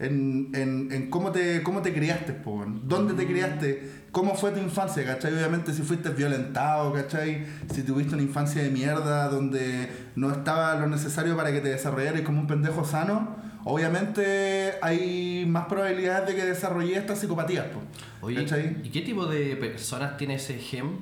En, 0.00 0.50
en, 0.54 0.90
en 0.90 1.08
cómo 1.08 1.30
te 1.30 1.62
cómo 1.62 1.80
te 1.80 1.92
criaste, 1.92 2.32
po, 2.32 2.64
dónde 2.82 3.14
te 3.14 3.26
criaste, 3.26 4.04
cómo 4.10 4.34
fue 4.34 4.50
tu 4.50 4.58
infancia, 4.58 5.04
¿cachai? 5.04 5.32
Obviamente 5.32 5.72
si 5.72 5.82
fuiste 5.82 6.08
violentado, 6.10 6.92
¿cachai? 6.92 7.46
Si 7.72 7.82
tuviste 7.82 8.14
una 8.14 8.22
infancia 8.22 8.62
de 8.62 8.70
mierda 8.70 9.28
donde 9.28 9.88
no 10.16 10.32
estaba 10.32 10.74
lo 10.74 10.88
necesario 10.88 11.36
para 11.36 11.52
que 11.52 11.60
te 11.60 11.68
desarrollaras 11.68 12.22
como 12.22 12.40
un 12.40 12.46
pendejo 12.48 12.84
sano, 12.84 13.36
obviamente 13.64 14.74
hay 14.82 15.46
más 15.46 15.66
probabilidades 15.66 16.28
de 16.28 16.34
que 16.34 16.44
desarrolle 16.44 16.96
estas 16.96 17.20
psicopatías, 17.20 17.66
po, 17.66 17.80
Oye, 18.20 18.42
¿cachai? 18.42 18.76
¿y 18.82 18.90
qué 18.90 19.00
tipo 19.02 19.26
de 19.26 19.54
personas 19.56 20.16
tiene 20.16 20.34
ese 20.34 20.58
gem? 20.58 20.98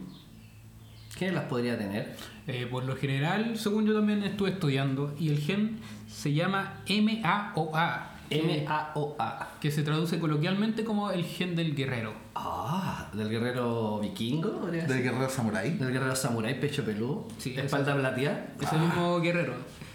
¿Quién 1.17 1.35
las 1.35 1.45
podría 1.45 1.79
tener? 1.79 2.17
Eh, 2.47 2.67
por 2.71 2.85
lo 2.85 2.97
general, 2.97 3.57
según 3.57 3.87
yo 3.87 3.95
también 3.95 4.23
estuve 4.25 4.51
estudiando, 4.51 5.15
y 5.19 5.29
el 5.31 5.39
gen 5.39 5.79
se 6.09 6.33
llama 6.33 6.83
MAOA, 6.89 8.12
M-A-O-A. 8.41 9.49
que 9.61 9.71
se 9.71 9.83
traduce 9.83 10.19
coloquialmente 10.19 10.85
como 10.85 11.11
el 11.11 11.25
gen 11.25 11.55
del 11.57 11.75
guerrero. 11.75 12.13
Ah, 12.35 13.11
del 13.13 13.29
guerrero 13.29 13.99
vikingo, 14.01 14.67
Del 14.67 15.03
guerrero 15.03 15.29
samurái. 15.29 15.73
Del 15.79 15.93
guerrero 15.93 16.17
samurái, 16.17 16.61
pecho 16.61 16.85
peludo, 16.85 17.29
Sí, 17.39 17.55
espalda 17.57 17.95
plateada. 17.95 18.55
Ese 18.61 18.77
mismo 18.79 19.21
guerrero. 19.21 19.55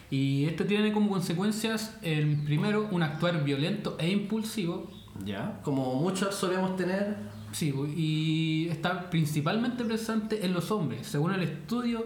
Y 0.09 0.45
esto 0.45 0.65
tiene 0.65 0.93
como 0.93 1.09
consecuencias, 1.09 1.97
el 2.01 2.43
primero, 2.43 2.87
un 2.91 3.03
actuar 3.03 3.43
violento 3.43 3.97
e 3.99 4.09
impulsivo. 4.09 4.89
Ya, 5.25 5.59
como 5.63 5.95
muchos 5.95 6.33
solemos 6.35 6.77
tener. 6.77 7.17
Sí, 7.51 7.73
y 7.95 8.67
está 8.69 9.09
principalmente 9.09 9.83
presente 9.83 10.45
en 10.45 10.53
los 10.53 10.71
hombres. 10.71 11.07
Según 11.07 11.33
el 11.33 11.43
estudio 11.43 12.05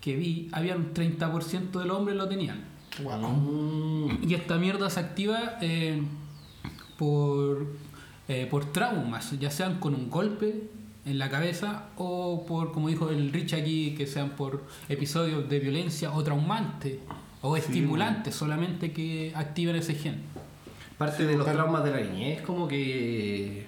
que 0.00 0.16
vi, 0.16 0.48
había 0.52 0.76
un 0.76 0.92
30% 0.92 1.70
de 1.70 1.84
los 1.86 1.96
hombres 1.96 2.16
lo 2.16 2.28
tenían. 2.28 2.64
Mm, 3.00 4.28
Y 4.28 4.34
esta 4.34 4.58
mierda 4.58 4.90
se 4.90 5.00
activa 5.00 5.56
eh, 5.60 6.02
por, 6.98 7.66
eh, 8.28 8.46
por 8.50 8.72
traumas, 8.72 9.38
ya 9.38 9.50
sean 9.50 9.78
con 9.80 9.94
un 9.94 10.10
golpe 10.10 10.68
en 11.04 11.18
la 11.18 11.28
cabeza 11.30 11.86
o 11.96 12.44
por, 12.46 12.72
como 12.72 12.88
dijo 12.88 13.08
el 13.10 13.32
Rich 13.32 13.54
aquí, 13.54 13.94
que 13.96 14.06
sean 14.06 14.30
por 14.30 14.62
episodios 14.88 15.48
de 15.48 15.58
violencia 15.58 16.12
o 16.12 16.22
traumantes 16.22 16.98
o 17.40 17.56
estimulantes 17.56 18.34
solamente 18.36 18.92
que 18.92 19.32
activen 19.34 19.74
ese 19.76 19.94
gen. 19.94 20.22
parte 20.98 21.26
de 21.26 21.36
los 21.36 21.44
traumas 21.46 21.82
de 21.82 21.90
la 21.90 22.00
niñez, 22.00 22.42
como 22.42 22.68
que 22.68 23.66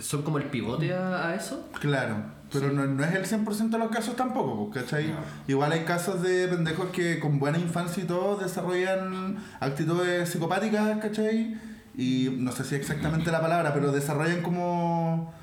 son 0.00 0.22
como 0.22 0.38
el 0.38 0.44
pivote 0.44 0.94
a, 0.94 1.28
a 1.28 1.34
eso. 1.34 1.68
Claro, 1.78 2.16
pero 2.54 2.72
no, 2.72 2.86
no 2.86 3.04
es 3.04 3.14
el 3.14 3.26
100% 3.26 3.68
de 3.68 3.78
los 3.78 3.90
casos 3.90 4.16
tampoco, 4.16 4.70
¿cachai? 4.70 5.14
Igual 5.46 5.72
hay 5.72 5.84
casos 5.84 6.22
de 6.22 6.48
pendejos 6.48 6.88
que 6.90 7.18
con 7.18 7.38
buena 7.38 7.58
infancia 7.58 8.02
y 8.02 8.06
todo 8.06 8.36
desarrollan 8.36 9.36
actitudes 9.60 10.28
psicopáticas, 10.30 10.98
¿cachai? 10.98 11.58
Y 11.96 12.30
no 12.38 12.52
sé 12.52 12.64
si 12.64 12.74
exactamente 12.76 13.30
la 13.30 13.40
palabra, 13.40 13.74
pero 13.74 13.92
desarrollan 13.92 14.42
como 14.42 15.34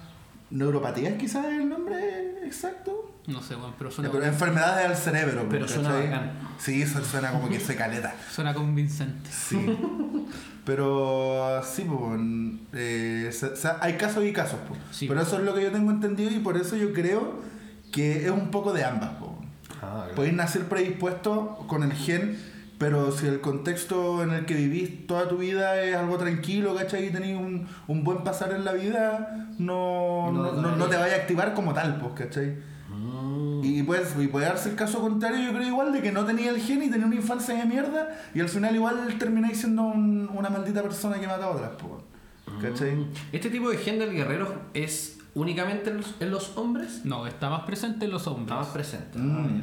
neuropatías 0.49 1.13
quizás 1.17 1.45
es 1.45 1.59
el 1.59 1.69
nombre 1.69 2.45
exacto. 2.45 3.13
No 3.27 3.41
sé, 3.41 3.55
bueno, 3.55 3.75
pero 3.77 3.91
suena, 3.91 4.11
pero 4.11 4.25
enfermedades 4.25 4.89
del 4.89 4.97
cerebro. 4.97 5.47
Pero 5.49 5.65
pues, 5.65 5.71
suena 5.71 5.89
¿cachai? 5.89 6.09
bacán. 6.09 6.31
Sí, 6.57 6.85
suena 6.85 7.31
como 7.31 7.49
que 7.49 7.59
se 7.59 7.75
caleta. 7.75 8.15
suena 8.31 8.53
convincente. 8.53 9.29
Sí. 9.31 9.57
Pero 10.65 11.61
sí, 11.63 11.83
pues, 11.89 12.19
eh, 12.73 13.31
hay 13.81 13.93
casos 13.93 14.23
y 14.23 14.31
casos. 14.33 14.59
pues. 14.67 14.79
Sí. 14.91 15.07
Pero 15.07 15.21
eso 15.21 15.37
es 15.37 15.43
lo 15.43 15.53
que 15.53 15.63
yo 15.63 15.71
tengo 15.71 15.91
entendido 15.91 16.29
y 16.31 16.39
por 16.39 16.57
eso 16.57 16.75
yo 16.75 16.93
creo 16.93 17.39
que 17.91 18.25
es 18.25 18.31
un 18.31 18.51
poco 18.51 18.71
de 18.73 18.83
ambas. 18.83 19.11
pues. 19.19 19.31
Ah, 19.81 20.07
Podéis 20.15 20.35
nacer 20.35 20.65
predispuesto 20.65 21.57
con 21.67 21.81
el 21.83 21.93
gen, 21.93 22.37
pero 22.77 23.11
si 23.11 23.25
el 23.27 23.41
contexto 23.41 24.21
en 24.21 24.31
el 24.31 24.45
que 24.45 24.53
vivís 24.53 25.07
toda 25.07 25.27
tu 25.27 25.37
vida 25.37 25.81
es 25.81 25.95
algo 25.95 26.17
tranquilo, 26.17 26.75
¿cachai? 26.75 27.07
Y 27.07 27.09
tenéis 27.09 27.37
un, 27.37 27.67
un 27.87 28.03
buen 28.03 28.19
pasar 28.23 28.51
en 28.53 28.63
la 28.63 28.73
vida, 28.73 29.47
no, 29.57 30.31
No 30.31 30.43
no, 30.43 30.49
te 30.51 30.61
no- 30.61 30.75
no 30.75 30.85
te 30.85 30.95
vaya. 30.95 30.99
vaya 30.99 31.13
a 31.15 31.17
activar 31.17 31.53
como 31.55 31.73
tal, 31.73 31.97
pues, 31.99 32.13
¿cachai? 32.13 32.55
Mm, 33.61 33.65
Y, 33.79 33.83
pues, 33.83 34.15
y 34.19 34.27
puede 34.27 34.45
darse 34.47 34.69
el 34.69 34.75
caso 34.75 34.99
contrario, 34.99 35.39
yo 35.51 35.55
creo 35.57 35.67
igual, 35.67 35.91
de 35.93 36.01
que 36.01 36.11
no 36.11 36.25
tenía 36.25 36.49
el 36.51 36.59
gen 36.59 36.83
y 36.83 36.89
tenía 36.89 37.05
una 37.07 37.15
infancia 37.15 37.55
de 37.55 37.65
mierda 37.65 38.09
y 38.33 38.39
al 38.39 38.49
final 38.49 38.75
igual 38.75 39.15
termináis 39.19 39.59
siendo 39.59 39.83
un- 39.83 40.29
una 40.33 40.49
maldita 40.49 40.81
persona 40.81 41.19
que 41.19 41.27
mata 41.27 41.45
a 41.45 41.49
otras, 41.49 41.71
po, 41.71 42.03
¿cachai? 42.61 43.05
¿Este 43.31 43.49
tipo 43.49 43.69
de 43.69 43.77
gen 43.77 43.99
del 43.99 44.11
guerrero 44.13 44.53
es 44.73 45.19
únicamente 45.33 45.89
en 45.91 45.97
los, 45.97 46.15
en 46.19 46.31
los 46.31 46.57
hombres? 46.57 47.01
No, 47.05 47.25
está 47.27 47.49
más 47.49 47.63
presente 47.63 48.05
en 48.05 48.11
los 48.11 48.27
hombres. 48.27 48.47
Está 48.47 48.55
más 48.55 48.67
presente. 48.67 49.17
Mm. 49.17 49.61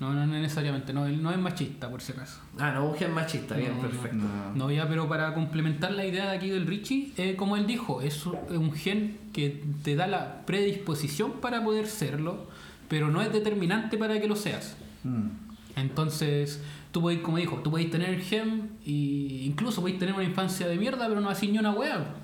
No, 0.00 0.12
no 0.14 0.24
necesariamente, 0.28 0.92
no, 0.92 1.06
él 1.06 1.20
no 1.20 1.32
es 1.32 1.38
machista 1.38 1.90
por 1.90 2.00
si 2.00 2.12
acaso. 2.12 2.38
Ah, 2.56 2.70
no, 2.70 2.88
un 2.90 2.94
gen 2.94 3.12
machista, 3.12 3.56
bien, 3.56 3.74
No, 3.74 3.80
perfecto. 3.82 4.16
No. 4.16 4.54
No, 4.54 4.70
ya, 4.70 4.88
pero 4.88 5.08
para 5.08 5.34
complementar 5.34 5.90
la 5.90 6.06
idea 6.06 6.30
de 6.30 6.36
aquí 6.36 6.50
del 6.50 6.68
Richie, 6.68 7.12
eh, 7.16 7.34
como 7.34 7.56
él 7.56 7.66
dijo, 7.66 8.00
es 8.00 8.24
un- 8.24 8.36
es 8.48 8.56
un 8.56 8.72
gen 8.72 9.18
que 9.32 9.64
te 9.82 9.96
da 9.96 10.06
la 10.06 10.46
predisposición 10.46 11.32
para 11.40 11.64
poder 11.64 11.88
serlo, 11.88 12.46
pero 12.88 13.08
no 13.08 13.22
es 13.22 13.32
determinante 13.32 13.98
para 13.98 14.20
que 14.20 14.26
lo 14.26 14.36
seas. 14.36 14.76
Mm. 15.04 15.28
Entonces, 15.76 16.60
tú 16.90 17.02
podéis, 17.02 17.20
como 17.20 17.36
dijo, 17.36 17.60
tú 17.62 17.70
podéis 17.70 17.90
tener 17.90 18.10
el 18.10 18.22
gen 18.22 18.70
y 18.84 19.44
incluso 19.44 19.80
podéis 19.80 19.98
tener 19.98 20.14
una 20.14 20.24
infancia 20.24 20.66
de 20.66 20.76
mierda, 20.76 21.08
pero 21.08 21.20
no 21.20 21.30
así 21.30 21.48
ni 21.48 21.58
una 21.58 21.72
wea. 21.72 22.14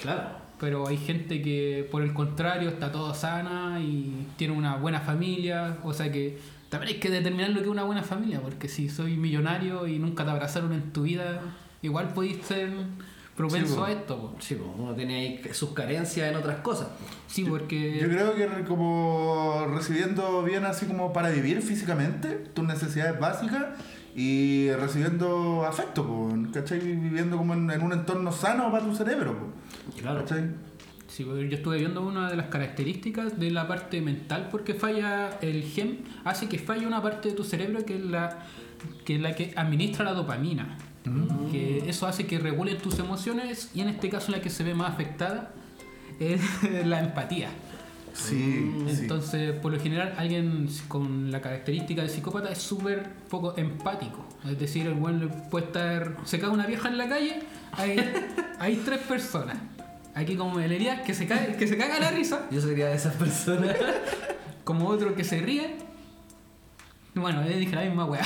Claro. 0.00 0.40
Pero 0.60 0.86
hay 0.86 0.98
gente 0.98 1.40
que, 1.40 1.88
por 1.90 2.02
el 2.02 2.12
contrario, 2.12 2.68
está 2.68 2.92
toda 2.92 3.14
sana 3.14 3.80
y 3.80 4.26
tiene 4.36 4.54
una 4.54 4.76
buena 4.76 5.00
familia. 5.00 5.78
O 5.82 5.92
sea 5.92 6.12
que 6.12 6.38
también 6.68 6.94
hay 6.94 7.00
que 7.00 7.10
determinar 7.10 7.50
lo 7.50 7.56
que 7.56 7.62
es 7.62 7.68
una 7.68 7.84
buena 7.84 8.02
familia, 8.02 8.40
porque 8.40 8.68
si 8.68 8.88
soy 8.88 9.16
millonario 9.16 9.86
y 9.86 9.98
nunca 9.98 10.24
te 10.24 10.30
abrazaron 10.30 10.72
en 10.72 10.92
tu 10.92 11.02
vida, 11.02 11.40
igual 11.82 12.12
podéis 12.12 12.44
ser 12.44 12.70
propenso 13.40 13.72
Sí, 13.74 13.78
po. 13.78 13.84
a 13.84 13.90
esto. 13.92 14.18
po. 14.20 14.36
Sí, 14.38 14.54
pues 14.54 14.70
uno 14.78 14.94
tiene 14.94 15.14
ahí 15.16 15.40
sus 15.52 15.70
carencias 15.70 16.30
en 16.30 16.36
otras 16.36 16.58
cosas. 16.60 16.88
Sí, 17.26 17.44
porque... 17.44 17.98
Yo 18.00 18.08
creo 18.08 18.34
que 18.34 18.64
como 18.64 19.66
recibiendo 19.74 20.42
bien 20.42 20.64
así 20.64 20.86
como 20.86 21.12
para 21.12 21.30
vivir 21.30 21.60
físicamente, 21.62 22.28
tus 22.54 22.64
necesidades 22.66 23.18
básicas 23.18 23.64
y 24.16 24.70
recibiendo 24.72 25.64
afecto, 25.64 26.06
po, 26.06 26.28
¿cachai? 26.52 26.80
Viviendo 26.80 27.36
como 27.36 27.54
en, 27.54 27.70
en 27.70 27.82
un 27.82 27.92
entorno 27.92 28.32
sano 28.32 28.70
para 28.72 28.84
tu 28.84 28.94
cerebro, 28.94 29.36
po, 29.38 29.46
Claro. 30.00 30.20
¿cachai? 30.20 30.50
Sí, 31.08 31.24
porque 31.24 31.48
yo 31.48 31.56
estuve 31.56 31.78
viendo 31.78 32.02
una 32.06 32.30
de 32.30 32.36
las 32.36 32.46
características 32.46 33.38
de 33.38 33.50
la 33.50 33.66
parte 33.66 34.00
mental 34.00 34.48
porque 34.50 34.74
falla 34.74 35.38
el 35.40 35.64
gen, 35.64 36.04
hace 36.24 36.48
que 36.48 36.58
falle 36.58 36.86
una 36.86 37.02
parte 37.02 37.30
de 37.30 37.34
tu 37.34 37.42
cerebro 37.42 37.84
que 37.84 37.96
es 37.96 38.04
la 38.04 38.38
que, 39.04 39.16
es 39.16 39.20
la 39.20 39.34
que 39.34 39.52
administra 39.56 40.04
la 40.04 40.12
dopamina. 40.12 40.78
Que 41.50 41.88
eso 41.88 42.06
hace 42.06 42.26
que 42.26 42.38
regulen 42.38 42.78
tus 42.78 42.98
emociones 42.98 43.70
y 43.74 43.80
en 43.80 43.88
este 43.88 44.10
caso 44.10 44.32
la 44.32 44.40
que 44.40 44.50
se 44.50 44.64
ve 44.64 44.74
más 44.74 44.92
afectada 44.92 45.52
es 46.18 46.40
la 46.84 47.00
empatía. 47.00 47.48
Sí, 48.12 48.72
sí. 48.86 49.02
Entonces, 49.02 49.52
por 49.52 49.72
lo 49.72 49.80
general, 49.80 50.14
alguien 50.18 50.68
con 50.88 51.30
la 51.30 51.40
característica 51.40 52.02
de 52.02 52.08
psicópata 52.08 52.50
es 52.50 52.58
súper 52.58 53.08
poco 53.28 53.56
empático. 53.56 54.24
Es 54.44 54.58
decir, 54.58 54.86
el 54.86 54.94
buen 54.94 55.28
puede 55.50 55.66
estar. 55.66 56.16
Se 56.24 56.38
cae 56.38 56.50
una 56.50 56.66
vieja 56.66 56.88
en 56.88 56.98
la 56.98 57.08
calle, 57.08 57.40
hay, 57.72 57.98
hay 58.58 58.76
tres 58.84 59.00
personas. 59.00 59.56
Aquí, 60.14 60.36
como 60.36 60.58
el 60.58 60.72
Elías, 60.72 61.00
que 61.02 61.14
se, 61.14 61.26
cae, 61.26 61.56
que 61.56 61.68
se 61.68 61.76
caga 61.76 62.00
la 62.00 62.10
risa, 62.10 62.46
Yo 62.50 62.60
sería 62.60 62.88
de 62.88 62.96
esas 62.96 63.14
personas. 63.14 63.76
como 64.64 64.88
otro 64.88 65.14
que 65.14 65.24
se 65.24 65.40
ríe. 65.40 65.76
Bueno, 67.14 67.42
le 67.42 67.56
dije 67.56 67.74
la 67.74 67.82
misma 67.82 68.04
weá. 68.04 68.22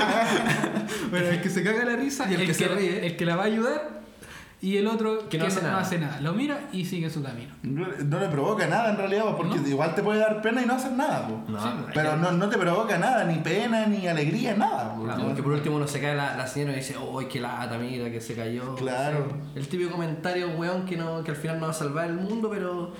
Pero 1.10 1.28
el 1.28 1.40
que 1.42 1.48
se 1.50 1.62
caga 1.62 1.84
la 1.84 1.96
risa 1.96 2.26
Y 2.30 2.34
el 2.34 2.46
que 2.46 2.54
se 2.54 2.68
ríe. 2.68 3.06
el 3.06 3.16
que 3.16 3.24
la 3.26 3.36
va 3.36 3.42
a 3.44 3.46
ayudar. 3.46 4.00
Y 4.62 4.76
el 4.76 4.88
otro 4.88 5.26
Que 5.30 5.38
no 5.38 5.46
hace 5.46 5.62
nada. 5.62 5.80
nada. 5.98 6.20
Lo 6.20 6.34
mira 6.34 6.68
y 6.70 6.84
sigue 6.84 7.08
su 7.08 7.22
camino. 7.22 7.54
No, 7.62 7.86
no 8.04 8.20
le 8.20 8.28
provoca 8.28 8.66
nada 8.66 8.90
en 8.90 8.98
realidad, 8.98 9.24
po, 9.24 9.38
porque 9.38 9.56
¿No? 9.58 9.66
igual 9.66 9.94
te 9.94 10.02
puede 10.02 10.20
dar 10.20 10.42
pena 10.42 10.60
y 10.62 10.66
no 10.66 10.74
hacer 10.74 10.92
nada. 10.92 11.26
No, 11.48 11.58
Sí, 11.62 11.68
Pero 11.94 12.16
no, 12.18 12.32
no 12.32 12.46
te 12.50 12.58
provoca 12.58 12.98
nada, 12.98 13.24
ni 13.24 13.36
pena, 13.36 13.86
ni 13.86 14.06
alegría, 14.06 14.54
nada. 14.54 14.94
po. 14.94 15.04
Claro, 15.04 15.24
porque 15.24 15.42
por 15.42 15.52
último 15.52 15.76
uno 15.76 15.86
se 15.88 15.98
cae 15.98 16.14
la, 16.14 16.36
la 16.36 16.46
señora 16.46 16.72
y 16.74 16.76
dice, 16.76 16.94
¡ay, 17.18 17.24
qué 17.26 17.40
lata, 17.40 17.78
mira, 17.78 18.10
que 18.10 18.20
se 18.20 18.34
cayó! 18.34 18.74
Claro. 18.74 19.28
El 19.54 19.66
típico 19.66 19.92
comentario, 19.92 20.50
weón, 20.50 20.84
que, 20.84 20.98
no, 20.98 21.24
que 21.24 21.30
al 21.30 21.38
final 21.38 21.58
no 21.58 21.64
va 21.64 21.70
a 21.70 21.74
salvar 21.74 22.10
el 22.10 22.16
mundo, 22.16 22.50
pero 22.50 22.92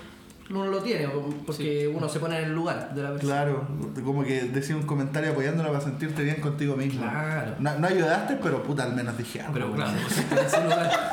uno 0.51 0.67
lo 0.67 0.81
tiene, 0.81 1.07
porque 1.45 1.87
uno 1.87 2.09
se 2.09 2.19
pone 2.19 2.37
en 2.39 2.45
el 2.45 2.53
lugar 2.53 2.93
de 2.93 3.03
la 3.03 3.11
persona. 3.11 3.33
Claro, 3.33 3.67
como 4.03 4.23
que 4.23 4.43
decía 4.43 4.75
un 4.75 4.83
comentario 4.83 5.31
apoyándola 5.31 5.69
para 5.69 5.81
sentirte 5.81 6.23
bien 6.23 6.41
contigo 6.41 6.75
mismo. 6.75 7.01
Claro. 7.01 7.55
No, 7.59 7.79
no 7.79 7.87
ayudaste, 7.87 8.37
pero 8.41 8.63
puta, 8.63 8.83
al 8.83 8.95
menos 8.95 9.17
dije 9.17 9.41
algo. 9.41 9.53
Pero 9.53 9.69
po. 9.69 9.75
claro, 9.75 9.91
pues, 10.01 10.31
en 10.31 10.45
ese 10.45 10.63
lugar. 10.63 11.11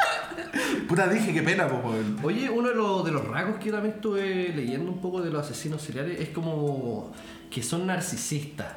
Puta, 0.88 1.08
dije 1.08 1.32
qué 1.32 1.42
pena, 1.42 1.68
pues, 1.68 1.84
weón. 1.84 2.18
Oye, 2.22 2.50
uno 2.50 2.68
de 2.68 2.74
los, 2.74 3.04
de 3.04 3.12
los 3.12 3.26
rasgos 3.26 3.56
que 3.58 3.66
yo 3.66 3.72
también 3.72 3.96
estuve 3.96 4.52
leyendo 4.54 4.90
un 4.90 5.00
poco 5.00 5.20
de 5.20 5.30
los 5.30 5.44
asesinos 5.44 5.82
seriales 5.82 6.20
es 6.20 6.30
como 6.30 7.12
que 7.50 7.62
son 7.62 7.86
narcisistas. 7.86 8.68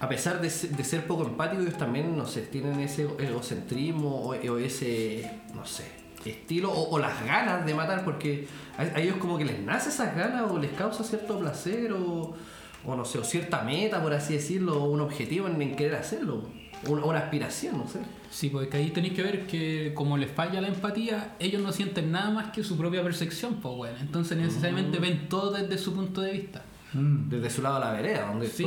A 0.00 0.08
pesar 0.08 0.40
de 0.40 0.50
ser, 0.50 0.70
de 0.70 0.84
ser 0.84 1.06
poco 1.06 1.24
empáticos, 1.24 1.64
ellos 1.64 1.78
también, 1.78 2.16
no 2.16 2.26
sé, 2.26 2.42
tienen 2.42 2.80
ese 2.80 3.08
egocentrismo 3.18 4.22
o, 4.22 4.28
o 4.30 4.58
ese, 4.58 5.30
no 5.54 5.64
sé, 5.64 6.03
estilo 6.30 6.70
o, 6.70 6.90
o 6.90 6.98
las 6.98 7.24
ganas 7.24 7.64
de 7.66 7.74
matar, 7.74 8.04
porque 8.04 8.46
a, 8.78 8.82
a 8.82 9.00
ellos 9.00 9.16
como 9.18 9.38
que 9.38 9.44
les 9.44 9.60
nace 9.60 9.88
esas 9.88 10.16
ganas 10.16 10.50
o 10.50 10.58
les 10.58 10.72
causa 10.72 11.04
cierto 11.04 11.38
placer 11.38 11.92
o, 11.92 12.34
o 12.86 12.96
no 12.96 13.04
sé, 13.04 13.18
o 13.18 13.24
cierta 13.24 13.62
meta, 13.62 14.02
por 14.02 14.12
así 14.12 14.34
decirlo, 14.34 14.82
o 14.82 14.90
un 14.90 15.00
objetivo 15.00 15.46
en, 15.48 15.60
en 15.60 15.76
querer 15.76 15.94
hacerlo, 15.96 16.42
una, 16.86 17.04
una 17.04 17.18
aspiración, 17.18 17.78
no 17.78 17.88
sé. 17.88 18.00
Sí, 18.30 18.48
porque 18.50 18.76
ahí 18.76 18.90
tenéis 18.90 19.14
que 19.14 19.22
ver 19.22 19.46
que 19.46 19.92
como 19.94 20.16
les 20.16 20.30
falla 20.30 20.60
la 20.60 20.68
empatía, 20.68 21.36
ellos 21.38 21.62
no 21.62 21.70
sienten 21.72 22.10
nada 22.10 22.30
más 22.30 22.50
que 22.50 22.64
su 22.64 22.76
propia 22.76 23.02
percepción, 23.02 23.54
pues 23.62 23.74
bueno. 23.76 23.96
Entonces 24.00 24.36
necesariamente 24.36 24.98
ven 24.98 25.28
todo 25.28 25.52
desde 25.52 25.78
su 25.78 25.94
punto 25.94 26.20
de 26.20 26.32
vista. 26.32 26.62
Desde 26.92 27.50
su 27.50 27.60
lado 27.62 27.76
a 27.76 27.80
la 27.80 27.92
vereda, 27.92 28.26
donde 28.26 28.46
Sí, 28.46 28.64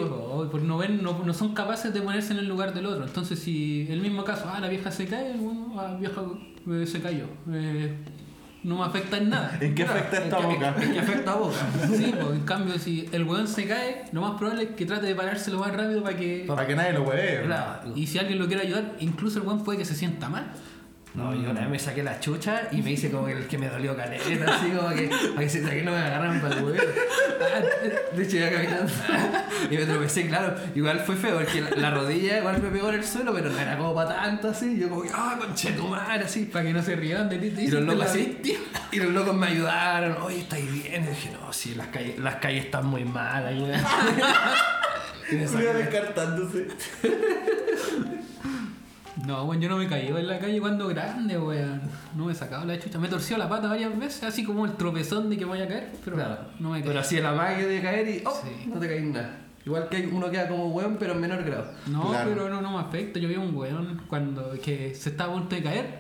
porque 0.52 0.66
no 0.66 0.78
ven, 0.78 1.02
no, 1.02 1.24
no 1.24 1.34
son 1.34 1.54
capaces 1.54 1.94
de 1.94 2.02
ponerse 2.02 2.34
en 2.34 2.40
el 2.40 2.48
lugar 2.48 2.74
del 2.74 2.86
otro. 2.86 3.06
Entonces 3.06 3.40
si 3.40 3.88
el 3.90 4.02
mismo 4.02 4.24
caso, 4.24 4.50
ah, 4.54 4.60
la 4.60 4.68
vieja 4.68 4.92
se 4.92 5.06
cae, 5.06 5.34
bueno, 5.38 5.76
ah, 5.78 5.92
la 5.94 5.98
vieja 5.98 6.22
eh, 6.72 6.86
se 6.86 7.00
cayó. 7.02 7.26
Eh, 7.52 7.96
no 8.64 8.80
me 8.80 8.84
afecta 8.86 9.18
en 9.18 9.30
nada. 9.30 9.58
¿En 9.62 9.74
qué 9.76 9.84
afecta 9.84 10.18
esta 10.18 10.38
¿En 10.40 10.48
qué- 10.50 10.54
boca? 10.56 10.76
en 10.82 10.94
qué 10.94 11.00
afecta 11.00 11.32
a 11.32 11.36
boca? 11.36 11.56
Sí, 11.96 12.14
pues, 12.20 12.34
en 12.34 12.42
cambio, 12.46 12.78
si 12.80 13.08
el 13.12 13.24
weón 13.24 13.48
se 13.48 13.66
cae, 13.68 14.06
lo 14.12 14.22
más 14.22 14.38
probable 14.38 14.64
es 14.64 14.70
que 14.72 14.86
trate 14.86 15.06
de 15.06 15.16
pararse 15.16 15.52
lo 15.52 15.60
más 15.60 15.72
rápido 15.74 16.04
para 16.04 16.18
que. 16.18 16.44
Para 16.48 16.68
que 16.68 16.76
nadie 16.76 16.94
lo 16.94 17.04
hueve. 17.04 17.44
Claro. 17.46 17.94
Y 17.96 18.08
si 18.08 18.20
alguien 18.20 18.40
lo 18.40 18.48
quiere 18.48 18.64
ayudar, 18.64 18.96
incluso 19.00 19.40
el 19.40 19.46
weón 19.48 19.64
puede 19.64 19.78
que 19.80 19.86
se 19.86 19.96
sienta 19.96 20.28
mal. 20.30 20.52
No, 21.18 21.34
yo 21.34 21.50
una 21.50 21.62
vez 21.62 21.70
me 21.70 21.80
saqué 21.80 22.04
la 22.04 22.20
chucha 22.20 22.68
y 22.72 22.84
me 22.84 22.92
hice 22.92 23.10
como 23.10 23.26
que 23.26 23.32
el 23.32 23.48
que 23.48 23.58
me 23.58 23.68
dolió 23.70 23.96
caleta, 23.98 24.24
así 24.56 24.70
como 24.70 24.90
que, 24.90 25.10
para 25.10 25.40
que, 25.42 25.50
se- 25.50 25.64
que 25.64 25.82
no 25.82 25.92
me 25.92 25.98
agarraran 25.98 26.40
para 26.40 26.56
el 26.56 26.64
huevo. 26.64 26.78
De 28.16 28.24
hecho, 28.24 28.38
iba 28.38 28.50
caminando 28.52 28.92
y 29.72 29.78
me 29.78 29.86
tropecé, 29.86 30.28
claro. 30.28 30.56
Igual 30.76 31.00
fue 31.00 31.16
feo 31.16 31.38
porque 31.40 31.60
la, 31.62 31.72
la 31.72 31.90
rodilla 31.92 32.38
igual 32.38 32.62
me 32.62 32.70
pegó 32.70 32.90
en 32.90 32.96
el 32.96 33.04
suelo, 33.04 33.34
pero 33.34 33.50
no 33.50 33.58
era 33.60 33.76
como 33.78 33.96
para 33.96 34.16
tanto 34.16 34.50
así. 34.50 34.78
Yo 34.80 34.90
como 34.90 35.02
que, 35.02 35.10
ah, 35.12 35.36
conchetumar, 35.40 36.22
así. 36.22 36.46
Para 36.46 36.66
que 36.66 36.74
no 36.74 36.84
se 36.84 36.96
rían 36.96 37.28
de 37.30 37.38
ti. 37.40 37.62
Y 37.64 37.68
los 37.72 37.82
locos 37.82 37.94
"Te 37.94 37.98
la 37.98 38.06
así, 38.06 38.20
víctima". 38.20 38.60
y 38.92 38.98
los 38.98 39.12
locos 39.12 39.36
me 39.36 39.48
ayudaron, 39.48 40.18
oye, 40.22 40.38
¿estáis 40.42 40.72
bien? 40.72 41.04
Y 41.04 41.08
dije, 41.08 41.32
no, 41.32 41.52
sí, 41.52 41.74
las 41.74 41.88
calles, 41.88 42.20
las 42.20 42.36
calles 42.36 42.66
están 42.66 42.86
muy 42.86 43.04
malas. 43.06 43.54
Y 45.30 45.36
me 45.36 45.46
Cuidado 45.46 45.74
saqué- 45.74 45.84
descartándose. 45.84 46.68
No, 49.26 49.44
weón, 49.46 49.60
yo 49.62 49.68
no 49.70 49.78
me 49.78 49.88
caído 49.88 50.18
en 50.20 50.28
la 50.28 50.38
calle 50.38 50.60
cuando 50.60 50.88
grande, 50.88 51.38
weón. 51.40 51.82
No 52.16 52.26
me 52.26 52.34
he 52.34 52.36
sacado 52.36 52.66
la 52.66 52.78
chucha. 52.80 53.00
Me 53.00 53.08
he 53.08 53.10
torcido 53.10 53.38
la 53.40 53.50
pata 53.50 53.68
varias 53.68 53.98
veces, 53.98 54.24
así 54.24 54.44
como 54.44 54.66
el 54.66 54.74
tropezón 54.74 55.30
de 55.30 55.38
que 55.38 55.46
voy 55.46 55.60
a 55.62 55.68
caer, 55.68 55.92
pero 56.04 56.16
Claro. 56.18 56.38
no 56.60 56.70
me 56.72 56.80
he 56.80 56.84
Pero 56.84 57.00
así 57.00 57.20
la 57.20 57.34
magia 57.34 57.66
de 57.66 57.82
caer 57.82 58.08
y, 58.08 58.24
oh, 58.26 58.40
Sí. 58.44 58.70
no 58.70 58.80
te 58.80 58.88
caís 58.88 59.04
nada. 59.06 59.40
Igual 59.66 59.90
que 59.90 60.08
uno 60.14 60.30
queda 60.30 60.48
como 60.48 60.68
weón, 60.70 60.98
pero 61.00 61.14
en 61.14 61.22
menor 61.22 61.44
grado. 61.44 61.66
No, 61.88 62.10
Claro. 62.10 62.30
pero 62.30 62.50
no, 62.50 62.62
no 62.62 62.72
me 62.74 62.80
afecta. 62.80 63.20
Yo 63.20 63.28
vi 63.28 63.36
a 63.36 63.40
un 63.40 63.56
weón 63.56 64.02
cuando 64.08 64.52
que 64.64 64.94
se 64.96 65.10
estaba 65.10 65.32
a 65.32 65.36
punto 65.36 65.56
de 65.56 65.64
caer. 65.64 66.00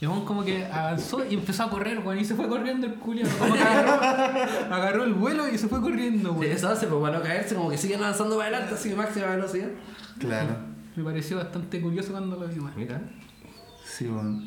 Y 0.00 0.04
el 0.04 0.10
weón 0.12 0.24
como 0.24 0.44
que 0.44 0.64
avanzó 0.64 1.26
y 1.28 1.34
empezó 1.34 1.64
a 1.64 1.70
correr, 1.70 1.98
weón. 1.98 2.18
Y 2.20 2.24
se 2.24 2.34
fue 2.36 2.48
corriendo 2.48 2.86
el 2.86 2.94
que 2.94 3.62
agarró, 3.62 4.00
agarró 4.74 5.04
el 5.04 5.12
vuelo 5.14 5.48
y 5.48 5.58
se 5.58 5.66
fue 5.68 5.80
corriendo, 5.82 6.30
Sí, 6.34 6.38
weón. 6.38 6.52
eso 6.52 6.68
hace, 6.68 6.86
pues 6.86 7.00
para 7.02 7.18
no 7.18 7.22
caerse, 7.24 7.56
como 7.56 7.68
que 7.68 7.76
siguen 7.76 7.98
avanzando 8.00 8.36
para 8.38 8.48
adelante, 8.48 8.74
así 8.76 8.90
de 8.90 8.94
máxima 8.96 9.26
velocidad. 9.26 9.68
Claro. 10.20 10.67
Me 10.98 11.04
pareció 11.04 11.36
bastante 11.36 11.80
curioso 11.80 12.10
cuando 12.10 12.36
lo 12.36 12.48
vi. 12.48 12.56
Mira. 12.76 13.00
Sí, 13.84 14.06
bueno. 14.08 14.42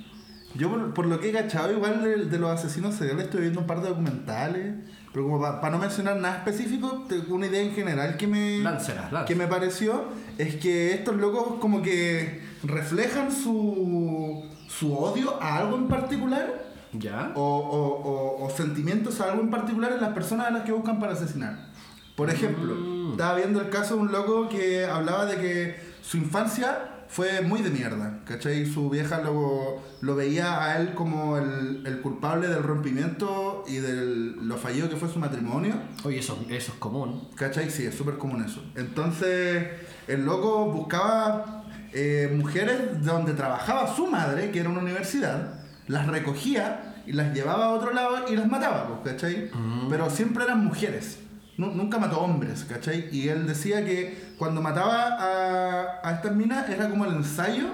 Yo 0.54 0.70
por, 0.70 0.94
por 0.94 1.06
lo 1.06 1.18
que 1.22 1.30
he 1.30 1.32
cachado, 1.32 1.72
igual 1.72 2.04
de, 2.04 2.26
de 2.26 2.38
los 2.38 2.50
asesinos 2.52 2.94
seriales 2.96 3.26
estoy 3.26 3.40
viendo 3.42 3.62
un 3.62 3.68
par 3.68 3.82
de 3.82 3.88
documentales. 3.88 4.76
Pero 5.14 5.26
como 5.26 5.40
para 5.42 5.70
no 5.70 5.78
mencionar 5.78 6.18
nada 6.18 6.38
específico, 6.38 7.06
una 7.30 7.48
idea 7.48 7.62
en 7.62 7.72
general 7.74 8.18
que 8.18 8.28
me, 8.28 8.60
Láncela, 8.60 9.02
láncela. 9.04 9.26
que 9.26 9.36
me 9.36 9.48
pareció 9.48 10.06
es 10.38 10.56
que 10.58 10.94
estos 10.94 11.16
locos 11.18 11.60
como 11.62 11.82
que 11.82 12.42
reflejan 12.64 13.32
su, 13.32 14.44
su 14.68 14.94
odio 14.98 15.42
a 15.42 15.58
algo 15.58 15.76
en 15.78 15.88
particular 15.90 16.66
¿Ya? 16.94 17.32
o, 17.36 17.42
o- 17.42 18.10
o- 18.42 18.46
o 18.46 18.50
sentimientos 18.50 19.20
a 19.22 19.32
algo 19.32 19.42
en 19.42 19.50
particular 19.50 19.92
en 19.94 20.02
las 20.02 20.14
personas 20.14 20.48
a 20.48 20.52
las 20.52 20.64
que 20.64 20.72
buscan 20.74 21.00
para 21.00 21.14
asesinar. 21.14 21.72
Por 22.16 22.30
ejemplo, 22.30 22.74
Mm. 22.76 23.12
estaba 23.12 23.36
viendo 23.36 23.60
el 23.62 23.70
caso 23.70 23.96
de 23.96 24.02
un 24.02 24.12
loco 24.14 24.48
que 24.50 24.86
hablaba 24.86 25.26
de 25.26 25.36
que 25.38 25.91
su 26.02 26.18
infancia 26.18 26.88
fue 27.08 27.42
muy 27.42 27.62
de 27.62 27.70
mierda, 27.70 28.20
¿cachai? 28.26 28.66
Su 28.66 28.90
vieja 28.90 29.22
lo, 29.22 29.82
lo 30.00 30.16
veía 30.16 30.64
a 30.64 30.80
él 30.80 30.94
como 30.94 31.38
el, 31.38 31.84
el 31.86 32.00
culpable 32.00 32.48
del 32.48 32.64
rompimiento 32.64 33.66
y 33.68 33.78
de 33.78 34.06
lo 34.42 34.58
fallido 34.58 34.90
que 34.90 34.96
fue 34.96 35.10
su 35.10 35.20
matrimonio. 35.20 35.76
Oye, 36.06 36.20
eso, 36.20 36.40
eso 36.50 36.72
es 36.72 36.78
común. 36.80 37.28
¿Cachai? 37.36 37.70
Sí, 37.70 37.86
es 37.86 37.96
súper 37.96 38.18
común 38.18 38.44
eso. 38.44 38.64
Entonces, 38.76 39.68
el 40.08 40.24
loco 40.24 40.72
buscaba 40.72 41.66
eh, 41.92 42.34
mujeres 42.34 43.04
donde 43.04 43.34
trabajaba 43.34 43.94
su 43.94 44.08
madre, 44.08 44.52
que 44.52 44.62
era 44.62 44.70
una 44.70 44.80
universidad, 44.80 45.66
las 45.88 46.08
recogía 46.08 46.96
y 47.06 47.12
las 47.12 47.34
llevaba 47.34 47.66
a 47.66 47.70
otro 47.72 47.92
lado 47.94 48.32
y 48.32 48.38
las 48.38 48.48
mataba, 48.48 48.88
pues, 48.88 49.14
¿cachai? 49.14 49.52
Pero 49.90 50.10
siempre 50.10 50.46
eran 50.46 50.64
mujeres. 50.64 51.20
Nu- 51.58 51.74
nunca 51.74 51.98
mató 52.00 52.20
hombres, 52.22 52.66
¿cachai? 52.68 53.10
Y 53.12 53.28
él 53.30 53.46
decía 53.48 53.86
que 53.86 54.34
cuando 54.38 54.62
mataba 54.62 55.08
a, 55.20 56.00
a 56.08 56.12
estas 56.14 56.36
minas 56.36 56.70
era 56.70 56.90
como 56.90 57.06
el 57.06 57.14
ensayo, 57.16 57.68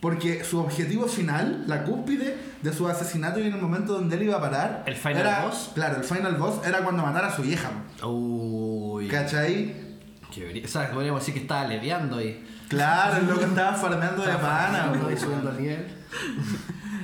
porque 0.00 0.42
su 0.44 0.58
objetivo 0.58 1.06
final, 1.06 1.64
la 1.68 1.84
cúspide 1.84 2.36
de 2.60 2.72
su 2.72 2.88
asesinato 2.88 3.38
y 3.40 3.46
en 3.46 3.54
el 3.54 3.60
momento 3.62 3.92
donde 3.94 4.16
él 4.16 4.24
iba 4.24 4.36
a 4.36 4.40
parar... 4.40 4.82
¿El 4.86 4.96
final 4.96 5.18
era- 5.20 5.44
boss? 5.44 5.70
Claro, 5.74 5.96
el 5.98 6.04
final 6.04 6.34
boss 6.36 6.66
era 6.66 6.78
cuando 6.80 7.02
matara 7.04 7.28
a 7.28 7.36
su 7.36 7.42
vieja. 7.42 7.70
Uy. 8.04 9.06
¿Cachai? 9.08 9.92
Qué. 10.34 10.62
O 10.64 10.68
sea, 10.68 10.90
podríamos 10.90 11.20
decir 11.20 11.34
que 11.34 11.40
estaba 11.40 11.64
leviando 11.66 12.16
ahí. 12.18 12.44
Claro, 12.68 13.18
el 13.18 13.26
loco 13.28 13.42
estaba 13.44 13.74
farmeando 13.76 14.22
de 14.24 14.32
pana, 14.34 14.86
bro. 14.92 15.16
subiendo 15.16 15.50
el 15.50 15.60
nivel. 15.60 15.86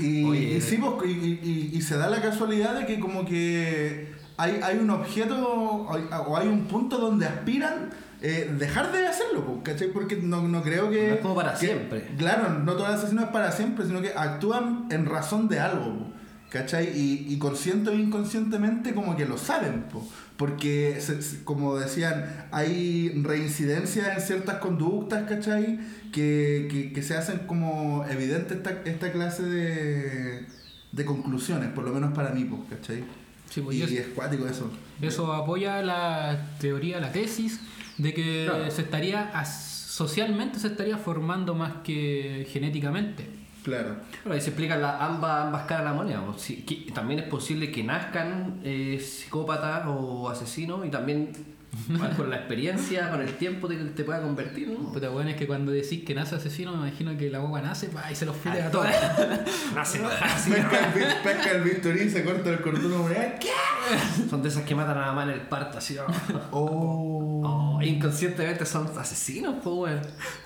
Y, 0.00 0.28
y 0.56 0.60
sí, 0.60 0.78
pues, 0.78 1.08
y, 1.10 1.12
y- 1.42 1.70
y 1.74 1.82
se 1.82 1.96
da 1.98 2.08
la 2.08 2.20
casualidad 2.22 2.74
de 2.78 2.86
que 2.86 2.98
como 3.00 3.24
que 3.24 4.14
hay, 4.38 4.60
hay 4.62 4.78
un 4.78 4.88
objeto 4.90 5.36
o 5.46 6.36
hay, 6.36 6.48
un 6.48 6.64
punto 6.66 6.96
donde 6.98 7.26
aspiran 7.26 7.90
eh, 8.22 8.52
dejar 8.58 8.90
de 8.92 9.06
hacerlo, 9.06 9.60
¿cachai? 9.62 9.88
Porque 9.92 10.16
no, 10.16 10.42
no 10.48 10.62
creo 10.62 10.90
que... 10.90 11.08
No 11.08 11.14
es 11.16 11.20
como 11.20 11.34
para 11.34 11.52
que- 11.52 11.66
siempre. 11.66 12.08
Claro, 12.16 12.48
no 12.60 12.72
todo 12.72 12.86
el 12.86 12.94
asesino 12.94 13.22
es 13.22 13.28
para 13.28 13.52
siempre, 13.52 13.84
sino 13.86 14.00
que 14.00 14.12
actúan 14.16 14.86
en 14.90 15.06
razón 15.06 15.48
de 15.48 15.60
algo, 15.60 16.08
¿cachai? 16.50 16.86
Y, 16.98 17.26
y 17.32 17.38
consciente 17.38 17.90
o 17.90 17.94
inconscientemente 17.94 18.94
como 18.94 19.16
que 19.16 19.24
lo 19.26 19.38
saben, 19.38 19.84
pues, 19.92 20.04
porque 20.36 20.98
se- 21.00 21.44
como 21.44 21.76
decían, 21.76 22.46
hay 22.50 23.20
reincidencias 23.22 24.16
en 24.16 24.20
ciertas 24.20 24.56
conductas, 24.56 25.28
¿cachai? 25.28 25.78
Que, 26.12 26.68
que, 26.70 26.92
que 26.92 27.02
se 27.02 27.16
hacen 27.16 27.40
como 27.46 28.04
evidente 28.08 28.54
esta, 28.54 28.70
esta 28.84 29.12
clase 29.12 29.42
de, 29.44 30.46
de 30.92 31.04
conclusiones, 31.04 31.70
por 31.70 31.84
lo 31.84 31.92
menos 31.92 32.12
para 32.14 32.30
mí, 32.30 32.44
pues, 32.44 32.62
¿cachai? 32.70 33.04
Sí, 33.50 33.60
pues, 33.62 33.76
y, 33.76 33.80
y 33.80 33.82
es- 33.82 33.92
es 33.92 34.06
cuático 34.08 34.46
eso. 34.46 34.70
Eso 35.00 35.32
apoya 35.32 35.82
la 35.82 36.48
teoría, 36.60 37.00
la 37.00 37.12
tesis 37.12 37.60
de 37.96 38.12
que 38.14 38.46
Claro. 38.48 38.70
se 38.70 38.82
estaría 38.82 39.30
as- 39.38 39.64
socialmente 39.88 40.58
se 40.60 40.68
estaría 40.68 40.96
formando 40.98 41.54
más 41.54 41.72
que 41.82 42.46
genéticamente. 42.52 43.26
Claro. 43.64 43.96
Bueno, 44.24 44.34
ahí 44.34 44.40
se 44.40 44.50
explican 44.50 44.80
la, 44.80 45.04
ambas, 45.04 45.46
ambas 45.46 45.62
caras 45.66 45.84
de 45.84 45.90
la 45.90 45.94
moneda. 45.96 46.24
pues, 46.24 46.46
que 46.64 46.90
también 46.94 47.20
es 47.20 47.26
posible 47.26 47.72
que 47.72 47.82
nazcan 47.82 48.60
eh, 48.64 49.00
psicópatas 49.04 49.84
o 49.88 50.28
asesinos 50.30 50.86
y 50.86 50.90
también 50.90 51.32
con 52.16 52.30
la 52.30 52.36
experiencia, 52.36 53.10
con 53.10 53.20
el 53.20 53.34
tiempo 53.34 53.68
te, 53.68 53.76
te 53.76 54.04
pueda 54.04 54.22
convertir, 54.22 54.68
¿no? 54.68 54.92
Puta 54.92 55.08
bueno 55.10 55.30
es 55.30 55.36
que 55.36 55.46
cuando 55.46 55.72
decís 55.72 56.04
que 56.04 56.14
nace 56.14 56.36
asesino, 56.36 56.72
me 56.72 56.88
imagino 56.88 57.16
que 57.16 57.30
la 57.30 57.38
guagua 57.38 57.60
nace 57.60 57.88
pa, 57.88 58.10
y 58.10 58.14
se 58.14 58.26
los 58.26 58.36
pide 58.36 58.62
a 58.62 58.70
todos. 58.70 58.86
Nace 59.74 60.00
así. 60.22 60.50
Pesca 60.50 61.50
el, 61.52 61.62
Victorín 61.62 62.08
y 62.08 62.10
se 62.10 62.24
corta 62.24 62.50
el 62.50 62.60
cordón 62.60 62.92
umbilical. 62.92 63.38
¿Qué? 63.38 64.28
Son 64.28 64.42
de 64.42 64.48
esas 64.48 64.64
que 64.64 64.74
matan 64.74 64.96
a 64.98 65.00
la 65.00 65.06
mamá 65.08 65.24
en 65.24 65.30
el 65.30 65.40
parto, 65.42 65.78
así. 65.78 65.96
oh. 65.98 66.06
Oh. 66.50 67.18
Oh, 67.44 67.82
inconscientemente 67.82 68.66
son 68.66 68.90
asesinos, 68.98 69.56
pues, 69.62 69.76
weón. 69.76 70.00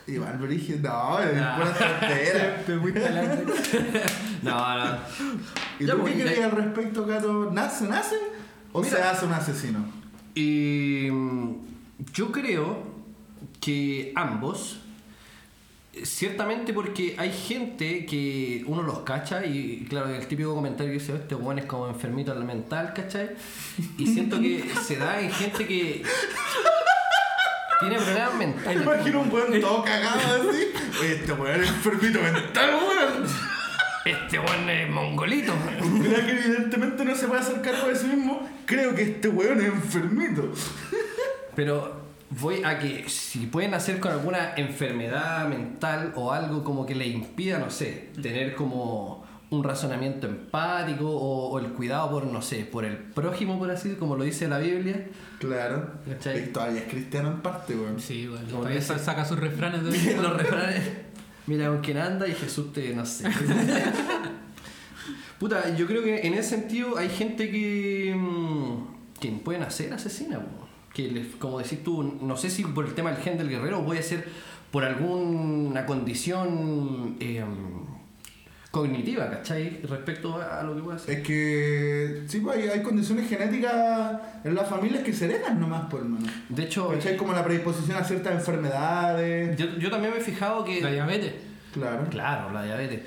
Iván 0.06 0.40
Brígido, 0.40 0.90
no, 0.90 1.18
es 1.20 1.30
pura 1.30 1.72
tontera. 1.72 2.62
Te 2.66 2.78
fuiste 2.78 3.06
adelante. 3.06 3.52
No, 4.42 4.78
no. 4.78 4.98
¿Y 5.78 5.86
tú 5.86 5.98
pues, 5.98 6.14
qué 6.14 6.22
crees 6.22 6.44
al 6.44 6.50
respecto, 6.50 7.06
Gato? 7.06 7.50
¿Nace, 7.50 7.86
nace? 7.86 8.16
¿O 8.72 8.82
Mira. 8.82 8.96
se 8.96 9.02
hace 9.02 9.26
un 9.26 9.32
asesino? 9.32 10.01
Mm, 10.34 11.52
yo 12.14 12.32
creo 12.32 12.82
que 13.60 14.12
ambos, 14.16 14.78
eh, 15.92 16.04
ciertamente 16.06 16.72
porque 16.72 17.14
hay 17.18 17.30
gente 17.32 18.06
que 18.06 18.64
uno 18.66 18.82
los 18.82 19.00
cacha 19.00 19.44
y 19.44 19.84
claro, 19.88 20.08
el 20.08 20.26
típico 20.26 20.54
comentario 20.54 20.92
que 20.92 20.98
dice, 20.98 21.14
este 21.14 21.34
weón 21.34 21.58
es 21.58 21.66
como 21.66 21.86
enfermito 21.88 22.32
al 22.32 22.44
mental, 22.44 22.92
¿cachai? 22.94 23.30
Y 23.98 24.06
siento 24.06 24.40
que 24.40 24.64
se 24.82 24.96
da 24.96 25.20
en 25.20 25.30
gente 25.30 25.66
que 25.66 26.02
tiene 27.80 27.96
problemas 27.96 28.34
Me 28.34 28.46
mentales. 28.46 28.82
imagino 28.82 29.20
un 29.22 29.30
weón 29.32 29.60
todo 29.60 29.84
cagado 29.84 30.48
así. 30.50 30.64
Oye, 31.00 31.12
este 31.16 31.32
weón 31.32 31.62
es 31.62 31.68
enfermito 31.68 32.20
mental, 32.22 32.70
weón. 32.74 33.51
Este 34.04 34.38
weón 34.38 34.68
es 34.68 34.90
mongolito. 34.90 35.52
Mira 35.92 36.24
que 36.26 36.32
evidentemente 36.32 37.04
no 37.04 37.14
se 37.14 37.28
puede 37.28 37.40
hacer 37.40 37.60
cargo 37.62 37.88
de 37.88 37.96
sí 37.96 38.06
mismo. 38.06 38.48
Creo 38.66 38.94
que 38.94 39.02
este 39.02 39.28
weón 39.28 39.60
es 39.60 39.66
enfermito. 39.66 40.52
Pero 41.54 42.02
voy 42.30 42.62
a 42.64 42.78
que 42.78 43.08
si 43.08 43.46
pueden 43.46 43.74
hacer 43.74 44.00
con 44.00 44.10
alguna 44.12 44.54
enfermedad 44.56 45.46
mental 45.48 46.12
o 46.16 46.32
algo 46.32 46.64
como 46.64 46.84
que 46.86 46.94
le 46.94 47.06
impida, 47.06 47.58
no 47.58 47.70
sé, 47.70 48.10
tener 48.20 48.54
como 48.54 49.22
un 49.50 49.62
razonamiento 49.62 50.26
empático 50.26 51.06
o, 51.10 51.50
o 51.50 51.58
el 51.58 51.66
cuidado 51.74 52.10
por, 52.10 52.24
no 52.26 52.40
sé, 52.40 52.64
por 52.64 52.86
el 52.86 52.96
prójimo, 52.96 53.58
por 53.58 53.70
así, 53.70 53.96
como 53.96 54.16
lo 54.16 54.24
dice 54.24 54.48
la 54.48 54.58
Biblia. 54.58 55.06
Claro. 55.38 55.90
¿Cachai? 56.08 56.44
Y 56.44 56.46
todavía 56.46 56.80
es 56.80 56.88
cristiano 56.88 57.28
en 57.32 57.40
parte, 57.42 57.74
weón. 57.76 58.00
Sí, 58.00 58.26
bueno, 58.26 58.46
Como 58.46 58.58
todavía 58.60 58.80
dice- 58.80 58.98
saca 58.98 59.24
sus 59.26 59.38
refranes 59.38 59.84
de 59.84 60.16
Los 60.22 60.36
refranes. 60.38 60.80
Mira 61.46 61.68
con 61.68 61.80
quién 61.80 61.98
anda 61.98 62.26
y 62.28 62.32
Jesús 62.32 62.72
te, 62.72 62.94
no 62.94 63.04
sé. 63.04 63.28
Puta, 65.38 65.74
yo 65.76 65.86
creo 65.86 66.02
que 66.04 66.26
en 66.26 66.34
ese 66.34 66.50
sentido 66.50 66.96
hay 66.96 67.08
gente 67.08 67.50
que, 67.50 68.14
mm, 68.16 69.20
que 69.20 69.28
pueden 69.44 69.62
hacer 69.62 69.92
asesina, 69.92 70.40
que 70.94 71.08
les- 71.10 71.34
como 71.36 71.58
decís 71.58 71.82
tú, 71.82 72.02
no 72.22 72.36
sé 72.36 72.48
si 72.48 72.62
por 72.64 72.86
el 72.86 72.94
tema 72.94 73.10
del 73.10 73.20
gen 73.22 73.38
del 73.38 73.48
guerrero 73.48 73.80
o 73.80 73.84
puede 73.84 74.02
ser 74.02 74.28
por 74.70 74.84
alguna 74.84 75.84
condición 75.84 77.16
eh, 77.18 77.44
cognitiva, 78.72 79.28
¿cachai? 79.28 79.82
Respecto 79.82 80.40
a 80.40 80.62
lo 80.62 80.74
que 80.74 80.82
puede 80.82 80.96
hacer. 80.96 81.18
Es 81.18 81.26
que 81.26 82.22
sí, 82.26 82.40
pues 82.40 82.56
hay, 82.56 82.68
hay 82.70 82.82
condiciones 82.82 83.28
genéticas 83.28 84.18
en 84.42 84.54
las 84.54 84.66
familias 84.66 85.04
que 85.04 85.12
se 85.12 85.26
heredan 85.26 85.60
nomás, 85.60 85.90
por 85.90 86.00
hermano. 86.00 86.26
De 86.48 86.62
hecho, 86.64 86.88
¿Cachai? 86.88 87.18
Como 87.18 87.34
la 87.34 87.44
predisposición 87.44 87.98
a 87.98 88.02
ciertas 88.02 88.32
enfermedades. 88.32 89.58
yo, 89.58 89.66
yo 89.78 89.90
también 89.90 90.14
me 90.14 90.20
he 90.20 90.22
fijado 90.22 90.64
que... 90.64 90.80
La 90.80 90.90
diabetes. 90.90 91.34
Claro. 91.74 92.06
Claro, 92.08 92.50
la 92.50 92.64
diabetes. 92.64 93.00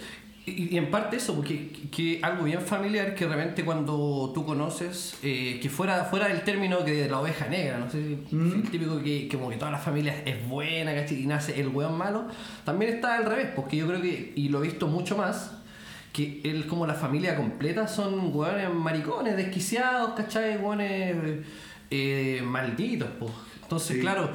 Y, 0.47 0.75
y 0.75 0.77
en 0.77 0.91
parte 0.91 1.17
eso, 1.17 1.36
porque 1.36 1.71
que 1.91 2.19
algo 2.21 2.43
bien 2.43 2.62
familiar 2.62 3.15
que 3.15 3.25
de 3.25 3.36
repente 3.36 3.65
cuando 3.65 4.31
tú 4.34 4.45
conoces, 4.45 5.17
eh, 5.23 5.60
que 5.60 5.69
fuera, 5.69 6.05
fuera 6.05 6.27
del 6.27 6.41
término 6.43 6.86
que 6.86 6.91
de 6.91 7.10
la 7.10 7.19
oveja 7.19 7.47
negra, 7.47 7.79
no 7.79 7.89
sé, 7.89 8.17
Mm. 8.29 8.51
el 8.51 8.69
típico 8.69 8.99
que, 9.01 9.27
que 9.27 9.38
como 9.38 9.49
que 9.49 9.55
todas 9.58 9.71
las 9.71 9.84
familias 9.84 10.17
es 10.25 10.47
buena, 10.47 10.93
¿cachai? 10.93 11.23
Y 11.23 11.25
nace 11.25 11.60
el 11.60 11.69
weón 11.69 11.97
malo, 11.97 12.27
también 12.63 12.93
está 12.93 13.15
al 13.17 13.25
revés, 13.25 13.47
porque 13.55 13.77
yo 13.77 13.88
creo 13.88 14.01
que, 14.01 14.34
y 14.36 14.49
lo 14.49 14.60
he 14.63 14.67
visto 14.67 14.86
mucho 14.88 15.17
más, 15.17 15.51
que 16.13 16.41
él 16.43 16.67
como 16.67 16.86
la 16.86 16.93
familia 16.93 17.36
completa 17.36 17.88
son 17.88 18.29
weones 18.34 18.71
maricones, 18.71 19.36
desquiciados, 19.38 20.12
¿cachai? 20.13 20.58
Weones 20.58 21.39
eh, 21.89 22.41
malditos, 22.45 23.10
pues. 23.19 23.31
Entonces, 23.63 23.95
Sí. 23.95 24.01
claro, 24.01 24.29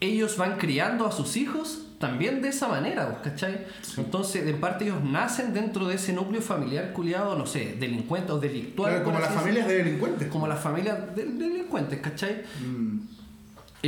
ellos 0.00 0.36
van 0.36 0.58
criando 0.58 1.06
a 1.06 1.12
sus 1.12 1.36
hijos 1.38 1.85
también 1.98 2.42
de 2.42 2.48
esa 2.48 2.68
manera, 2.68 3.20
¿cachai? 3.22 3.66
Entonces, 3.96 4.46
en 4.46 4.60
parte 4.60 4.84
ellos 4.84 5.02
nacen 5.02 5.54
dentro 5.54 5.86
de 5.86 5.94
ese 5.94 6.12
núcleo 6.12 6.42
familiar 6.42 6.92
culiado, 6.92 7.36
no 7.36 7.46
sé, 7.46 7.76
delincuente 7.78 8.32
o 8.32 8.38
delictual. 8.38 8.90
Claro, 8.90 9.04
como 9.04 9.18
las 9.18 9.32
familias 9.32 9.66
de 9.66 9.74
delincuentes. 9.76 10.28
Como 10.28 10.46
las 10.46 10.60
familias 10.60 11.16
de 11.16 11.24
delincuentes, 11.24 12.00
¿cachai? 12.00 12.42
Mm. 12.64 12.95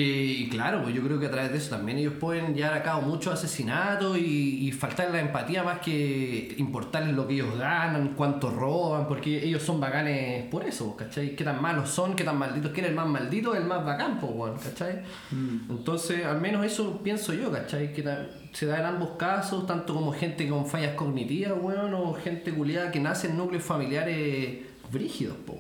Eh, 0.01 0.37
y 0.39 0.49
claro, 0.49 0.85
pues 0.85 0.95
yo 0.95 1.03
creo 1.03 1.19
que 1.19 1.27
a 1.27 1.31
través 1.31 1.51
de 1.51 1.59
eso 1.59 1.71
también 1.71 1.99
ellos 1.99 2.13
pueden 2.21 2.55
llevar 2.55 2.75
a 2.75 2.85
cabo 2.85 3.03
muchos 3.03 3.35
asesinatos 3.35 4.17
y, 4.17 4.69
y 4.69 4.71
faltar 4.71 5.11
la 5.11 5.21
empatía 5.21 5.65
más 5.65 5.81
que 5.81 6.55
importarles 6.59 7.17
lo 7.17 7.27
que 7.27 7.35
ellos 7.35 7.59
ganan, 7.59 8.15
cuánto 8.15 8.49
roban, 8.49 9.09
porque 9.09 9.45
ellos 9.45 9.61
son 9.61 9.81
bacanes 9.81 10.45
por 10.53 10.65
eso, 10.65 10.95
¿cachai? 10.95 11.35
Qué 11.35 11.43
tan 11.43 11.61
malos 11.61 11.91
son, 11.91 12.15
qué 12.15 12.23
tan 12.23 12.39
malditos, 12.39 12.71
quién 12.71 12.85
es 12.85 12.91
el 12.91 12.97
más 12.97 13.09
maldito, 13.09 13.57
el 13.57 13.65
más 13.65 13.85
bacán, 13.85 14.21
pues, 14.21 14.33
weón, 14.33 14.59
¿cachai? 14.59 15.03
Mm. 15.33 15.69
Entonces, 15.69 16.25
al 16.25 16.41
menos 16.41 16.65
eso 16.65 17.03
pienso 17.03 17.35
yo, 17.35 17.51
¿cachai? 17.51 17.93
Que 17.93 18.05
se 18.53 18.67
da 18.67 18.79
en 18.79 18.87
ambos 18.87 19.17
casos, 19.19 19.67
tanto 19.67 19.95
como 19.95 20.13
gente 20.13 20.49
con 20.49 20.65
fallas 20.65 20.95
cognitivas, 20.95 21.59
weón, 21.61 21.93
o 21.95 22.15
gente 22.15 22.55
culiada 22.55 22.93
que 22.93 23.01
nace 23.01 23.27
en 23.27 23.37
núcleos 23.37 23.65
familiares 23.65 24.65
brígidos, 24.93 25.39
pues. 25.45 25.59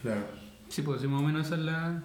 Claro. 0.00 0.22
Sí, 0.70 0.80
pues 0.80 1.02
sí, 1.02 1.06
más 1.06 1.20
o 1.20 1.24
menos 1.26 1.44
esa 1.46 1.56
es 1.56 1.60
la. 1.60 2.02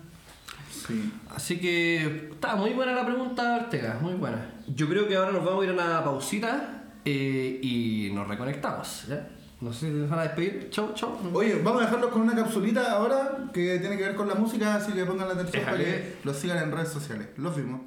Sí. 0.88 1.14
Así 1.30 1.60
que 1.60 2.30
está 2.32 2.56
muy 2.56 2.72
buena 2.72 2.94
la 2.94 3.06
pregunta, 3.06 3.58
Ortega, 3.64 3.98
muy 4.02 4.14
buena. 4.14 4.54
Yo 4.68 4.88
creo 4.88 5.08
que 5.08 5.16
ahora 5.16 5.32
nos 5.32 5.46
vamos 5.46 5.62
a 5.62 5.64
ir 5.66 5.72
a 5.72 5.74
una 5.74 6.04
pausita 6.04 6.84
eh, 7.06 7.60
y 7.62 8.12
nos 8.14 8.28
reconectamos. 8.28 9.06
¿ya? 9.08 9.28
No 9.62 9.74
sé 9.74 9.88
si 9.88 9.94
te 9.94 10.08
van 10.08 10.20
a 10.20 10.24
despedir. 10.24 10.70
Chau, 10.70 10.94
chau. 10.94 11.18
Oye, 11.34 11.62
vamos 11.62 11.82
a 11.82 11.86
dejarlos 11.86 12.12
con 12.12 12.22
una 12.22 12.36
capsulita 12.36 12.94
ahora 12.94 13.50
que 13.54 13.80
tiene 13.80 13.98
que 13.98 14.04
ver 14.04 14.16
con 14.16 14.28
la 14.28 14.36
música, 14.36 14.76
así 14.76 14.94
que 14.94 15.06
pongan 15.06 15.28
la 15.28 15.34
atención 15.34 15.66
para 15.66 15.78
que 15.78 16.18
los 16.24 16.38
sigan 16.38 16.64
en 16.64 16.72
redes 16.72 16.90
sociales. 16.90 17.28
Los 17.36 17.58
vimos. 17.58 17.82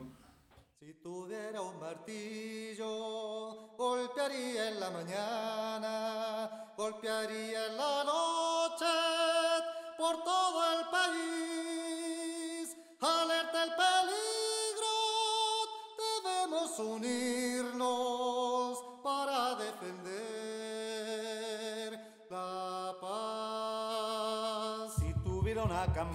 Si 0.79 0.93
tuviera 1.03 1.63
un 1.63 1.81
martillo, 1.81 3.75
golpearía 3.79 4.69
en 4.69 4.81
la 4.81 4.91
mañana, 4.91 6.51
golpearía 6.77 7.67
en 7.69 7.77
la 7.79 8.05
noche, 8.05 8.85
por 9.97 10.23
todo 10.25 10.79
el 10.79 10.89
país. 10.91 11.52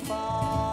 Una 0.09 0.66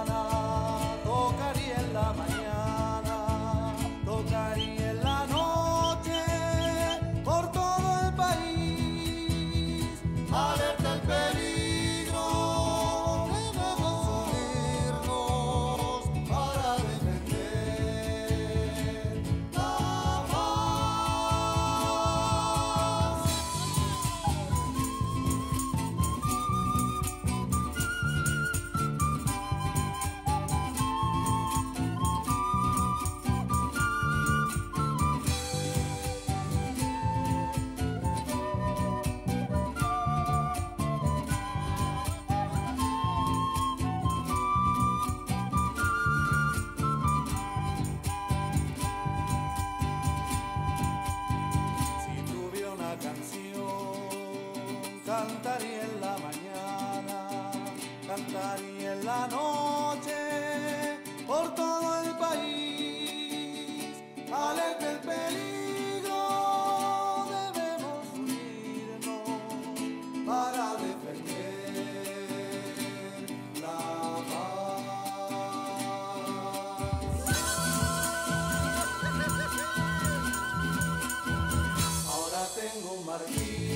tengo 82.75 82.97
martillo 83.07 83.74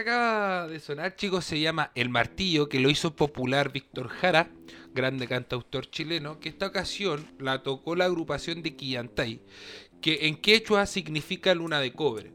acaba 0.00 0.68
de 0.68 0.80
sonar, 0.80 1.16
chicos, 1.16 1.44
se 1.44 1.60
llama 1.60 1.90
El 1.94 2.08
Martillo, 2.08 2.68
que 2.68 2.80
lo 2.80 2.90
hizo 2.90 3.16
popular 3.16 3.72
Víctor 3.72 4.08
Jara, 4.08 4.50
grande 4.94 5.26
cantautor 5.26 5.90
chileno, 5.90 6.40
que 6.40 6.48
esta 6.48 6.66
ocasión 6.66 7.26
la 7.38 7.62
tocó 7.62 7.96
la 7.96 8.04
agrupación 8.04 8.62
de 8.62 8.76
Quillantay, 8.76 9.40
que 10.00 10.26
en 10.28 10.36
quechua 10.36 10.86
significa 10.86 11.54
luna 11.54 11.80
de 11.80 11.92
cobre. 11.92 12.32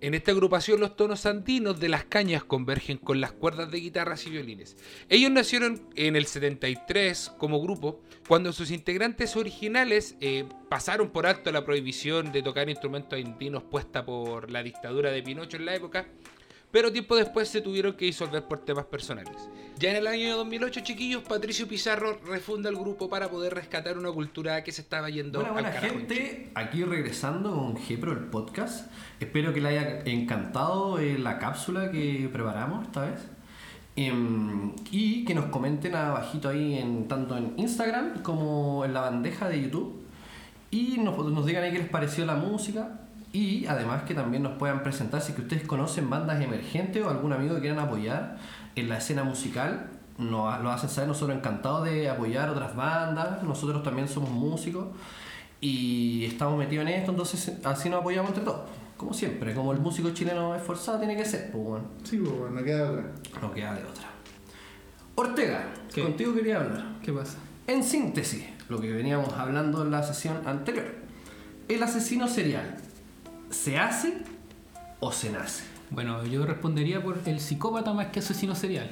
En 0.00 0.14
esta 0.14 0.32
agrupación 0.32 0.78
los 0.78 0.94
tonos 0.94 1.24
andinos 1.24 1.80
de 1.80 1.88
las 1.88 2.04
cañas 2.04 2.44
convergen 2.44 2.98
con 2.98 3.20
las 3.20 3.32
cuerdas 3.32 3.70
de 3.70 3.80
guitarras 3.80 4.26
y 4.26 4.30
violines. 4.30 4.76
Ellos 5.08 5.30
nacieron 5.30 5.88
en 5.94 6.16
el 6.16 6.26
73 6.26 7.32
como 7.38 7.62
grupo, 7.62 8.02
cuando 8.28 8.52
sus 8.52 8.70
integrantes 8.70 9.36
originales 9.36 10.16
eh, 10.20 10.44
pasaron 10.68 11.10
por 11.10 11.26
alto 11.26 11.50
la 11.50 11.64
prohibición 11.64 12.30
de 12.30 12.42
tocar 12.42 12.68
instrumentos 12.68 13.18
andinos 13.18 13.62
puesta 13.62 14.04
por 14.04 14.50
la 14.50 14.62
dictadura 14.62 15.10
de 15.10 15.22
Pinocho 15.22 15.56
en 15.56 15.64
la 15.64 15.74
época, 15.74 16.08
pero 16.70 16.92
tiempo 16.92 17.16
después 17.16 17.48
se 17.48 17.60
tuvieron 17.60 17.94
que 17.94 18.06
disolver 18.06 18.44
por 18.44 18.58
temas 18.64 18.84
personales. 18.86 19.48
Ya 19.78 19.90
en 19.90 19.96
el 19.96 20.06
año 20.06 20.36
2008, 20.36 20.80
chiquillos, 20.80 21.22
Patricio 21.22 21.68
Pizarro 21.68 22.18
refunda 22.26 22.70
el 22.70 22.76
grupo 22.76 23.08
para 23.10 23.30
poder 23.30 23.54
rescatar 23.54 23.98
una 23.98 24.10
cultura 24.10 24.64
que 24.64 24.72
se 24.72 24.80
estaba 24.80 25.10
yendo 25.10 25.40
Buena, 25.40 25.52
buena 25.52 25.68
al 25.68 25.74
carajo. 25.74 25.94
Chile. 26.00 26.16
gente, 26.16 26.50
aquí 26.54 26.82
regresando 26.84 27.54
con 27.54 27.76
Gepro, 27.76 28.12
el 28.12 28.20
podcast. 28.20 28.90
Espero 29.20 29.52
que 29.52 29.60
les 29.60 29.72
haya 29.72 30.00
encantado 30.06 30.98
eh, 30.98 31.18
la 31.18 31.38
cápsula 31.38 31.90
que 31.90 32.28
preparamos 32.32 32.86
esta 32.86 33.02
vez. 33.02 33.20
Em, 33.96 34.72
y 34.90 35.24
que 35.24 35.34
nos 35.34 35.46
comenten 35.46 35.94
abajito 35.94 36.48
ahí, 36.48 36.78
en, 36.78 37.08
tanto 37.08 37.36
en 37.36 37.54
Instagram 37.56 38.22
como 38.22 38.84
en 38.84 38.92
la 38.92 39.02
bandeja 39.02 39.48
de 39.48 39.62
YouTube. 39.62 40.04
Y 40.70 40.98
nos, 40.98 41.16
nos 41.18 41.46
digan 41.46 41.64
ahí 41.64 41.72
qué 41.72 41.78
les 41.78 41.88
pareció 41.88 42.26
la 42.26 42.34
música. 42.34 43.05
Y 43.36 43.66
además 43.66 44.04
que 44.04 44.14
también 44.14 44.42
nos 44.42 44.56
puedan 44.56 44.82
presentar 44.82 45.20
si 45.20 45.34
que 45.34 45.42
ustedes 45.42 45.64
conocen 45.66 46.08
bandas 46.08 46.40
emergentes 46.40 47.04
o 47.04 47.10
algún 47.10 47.34
amigo 47.34 47.56
que 47.56 47.60
quieran 47.60 47.80
apoyar 47.80 48.38
en 48.74 48.88
la 48.88 48.96
escena 48.96 49.24
musical. 49.24 49.90
Nos 50.16 50.62
lo 50.62 50.70
hacen 50.70 50.88
saber, 50.88 51.08
nosotros 51.08 51.36
encantados 51.36 51.84
de 51.84 52.08
apoyar 52.08 52.48
otras 52.48 52.74
bandas. 52.74 53.42
Nosotros 53.42 53.82
también 53.82 54.08
somos 54.08 54.30
músicos 54.30 54.86
y 55.60 56.24
estamos 56.24 56.58
metidos 56.58 56.86
en 56.86 56.94
esto, 56.94 57.10
entonces 57.10 57.58
así 57.62 57.90
nos 57.90 58.00
apoyamos 58.00 58.30
entre 58.30 58.44
todos. 58.44 58.70
Como 58.96 59.12
siempre, 59.12 59.52
como 59.54 59.72
el 59.72 59.80
músico 59.80 60.08
chileno 60.14 60.54
esforzado 60.54 60.98
tiene 60.98 61.14
que 61.14 61.24
ser, 61.26 61.50
pues 61.52 61.62
bueno, 61.62 61.84
Sí, 62.04 62.16
pues, 62.16 62.32
bueno, 62.38 62.58
no 62.58 62.64
queda 62.64 62.90
otra. 62.90 63.04
no 63.42 63.52
queda 63.52 63.74
de 63.74 63.84
otra. 63.84 64.04
Ortega, 65.14 65.68
¿Qué? 65.94 66.02
contigo 66.02 66.34
quería 66.34 66.56
hablar. 66.60 66.84
¿Qué 67.02 67.12
pasa? 67.12 67.36
En 67.66 67.84
síntesis, 67.84 68.44
lo 68.70 68.80
que 68.80 68.90
veníamos 68.92 69.30
hablando 69.34 69.82
en 69.82 69.90
la 69.90 70.02
sesión 70.02 70.38
anterior. 70.46 70.86
El 71.68 71.82
asesino 71.82 72.28
serial, 72.28 72.76
¿se 73.50 73.78
hace 73.78 74.18
o 75.00 75.12
se 75.12 75.30
nace? 75.30 75.64
Bueno, 75.90 76.24
yo 76.26 76.44
respondería 76.46 77.02
por 77.02 77.20
el 77.26 77.40
psicópata 77.40 77.92
más 77.92 78.06
que 78.06 78.20
asesino 78.20 78.54
serial. 78.54 78.90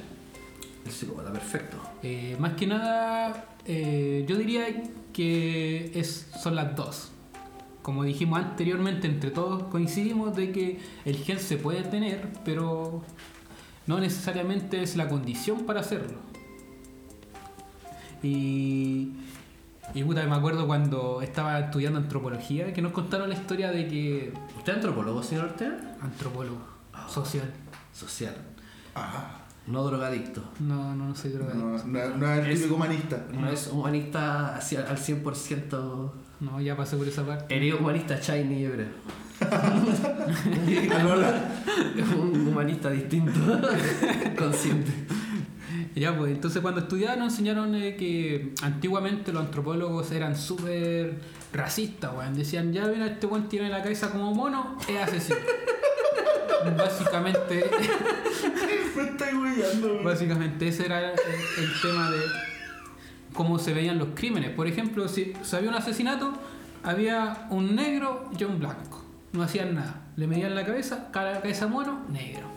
El 0.85 0.91
psicópata, 0.91 1.31
perfecto. 1.31 1.77
Eh, 2.03 2.37
más 2.39 2.53
que 2.53 2.67
nada, 2.67 3.45
eh, 3.65 4.25
yo 4.27 4.37
diría 4.37 4.65
que 5.11 5.91
es, 5.95 6.29
son 6.41 6.55
las 6.55 6.75
dos. 6.75 7.11
Como 7.81 8.03
dijimos 8.03 8.39
anteriormente, 8.39 9.07
entre 9.07 9.31
todos 9.31 9.63
coincidimos 9.63 10.35
de 10.35 10.51
que 10.51 10.79
el 11.05 11.17
gen 11.17 11.39
se 11.39 11.57
puede 11.57 11.83
tener, 11.83 12.29
pero 12.43 13.03
no 13.87 13.99
necesariamente 13.99 14.81
es 14.81 14.95
la 14.95 15.07
condición 15.07 15.65
para 15.65 15.81
hacerlo. 15.81 16.17
Y, 18.23 19.11
y 19.93 20.03
puta, 20.03 20.23
me 20.25 20.35
acuerdo 20.35 20.67
cuando 20.67 21.21
estaba 21.21 21.59
estudiando 21.59 21.99
antropología 21.99 22.73
que 22.73 22.81
nos 22.81 22.91
contaron 22.91 23.29
la 23.29 23.35
historia 23.35 23.71
de 23.71 23.87
que. 23.87 24.33
¿Usted 24.57 24.71
es 24.73 24.75
antropólogo, 24.77 25.23
señor 25.23 25.45
Ortega? 25.45 25.77
Antropólogo 26.01 26.57
social. 27.07 27.51
Social, 27.93 28.35
Ajá. 28.93 29.39
no 29.67 29.83
drogadicto. 29.85 30.43
No, 30.59 30.93
no, 30.95 31.07
no 31.07 31.15
soy 31.15 31.31
No, 31.31 31.37
drogadicto. 31.45 31.87
no, 31.87 32.17
no 32.17 32.31
es 32.33 32.39
el 32.45 32.51
Es- 32.51 32.57
típico 32.59 32.75
humanista. 32.75 33.25
No 33.31 33.49
es 33.49 33.67
humanista 33.67 34.55
hacia- 34.55 34.81
al 34.89 34.97
100%. 34.97 36.13
No, 36.41 36.59
ya 36.59 36.75
pasé 36.75 36.97
por 36.97 37.07
esa 37.07 37.25
parte. 37.25 37.55
Eres 37.55 37.73
humanista 37.79 38.19
shiny, 38.19 38.63
yo 38.63 38.71
creo. 38.73 38.87
un 42.17 42.47
humanista 42.47 42.89
distinto, 42.89 43.39
consciente. 44.37 44.91
Ya, 45.95 46.15
pues 46.17 46.31
entonces 46.33 46.61
cuando 46.61 46.81
estudiaba 46.81 47.15
nos 47.15 47.33
enseñaron 47.33 47.73
eh, 47.75 47.95
que 47.95 48.53
antiguamente 48.61 49.31
los 49.31 49.45
antropólogos 49.45 50.11
eran 50.11 50.35
súper 50.35 51.19
racistas, 51.53 52.11
weón. 52.13 52.35
Decían, 52.35 52.73
ya 52.73 52.85
ven, 52.85 53.01
este 53.01 53.27
weón 53.27 53.47
tiene 53.47 53.69
la 53.69 53.81
cabeza 53.81 54.09
como 54.09 54.33
mono, 54.33 54.77
es 54.89 54.97
asesino. 55.01 55.39
básicamente, 56.77 57.69
Me 58.95 59.37
huellando, 59.37 59.93
güey. 59.93 60.03
básicamente 60.03 60.67
ese 60.67 60.85
era 60.85 60.99
el, 60.99 61.19
el 61.19 61.81
tema 61.81 62.11
de 62.11 62.19
cómo 63.33 63.59
se 63.59 63.73
veían 63.73 63.97
los 63.99 64.09
crímenes. 64.15 64.51
Por 64.51 64.67
ejemplo, 64.67 65.07
si, 65.07 65.33
si 65.43 65.55
había 65.55 65.69
un 65.69 65.75
asesinato, 65.75 66.33
había 66.83 67.47
un 67.49 67.75
negro 67.75 68.29
y 68.37 68.43
un 68.43 68.59
blanco. 68.59 69.03
No 69.33 69.43
hacían 69.43 69.75
nada. 69.75 70.07
Le 70.15 70.27
medían 70.27 70.55
la 70.55 70.65
cabeza, 70.65 71.09
cada 71.11 71.41
cabeza 71.41 71.67
mono, 71.67 72.05
negro. 72.09 72.54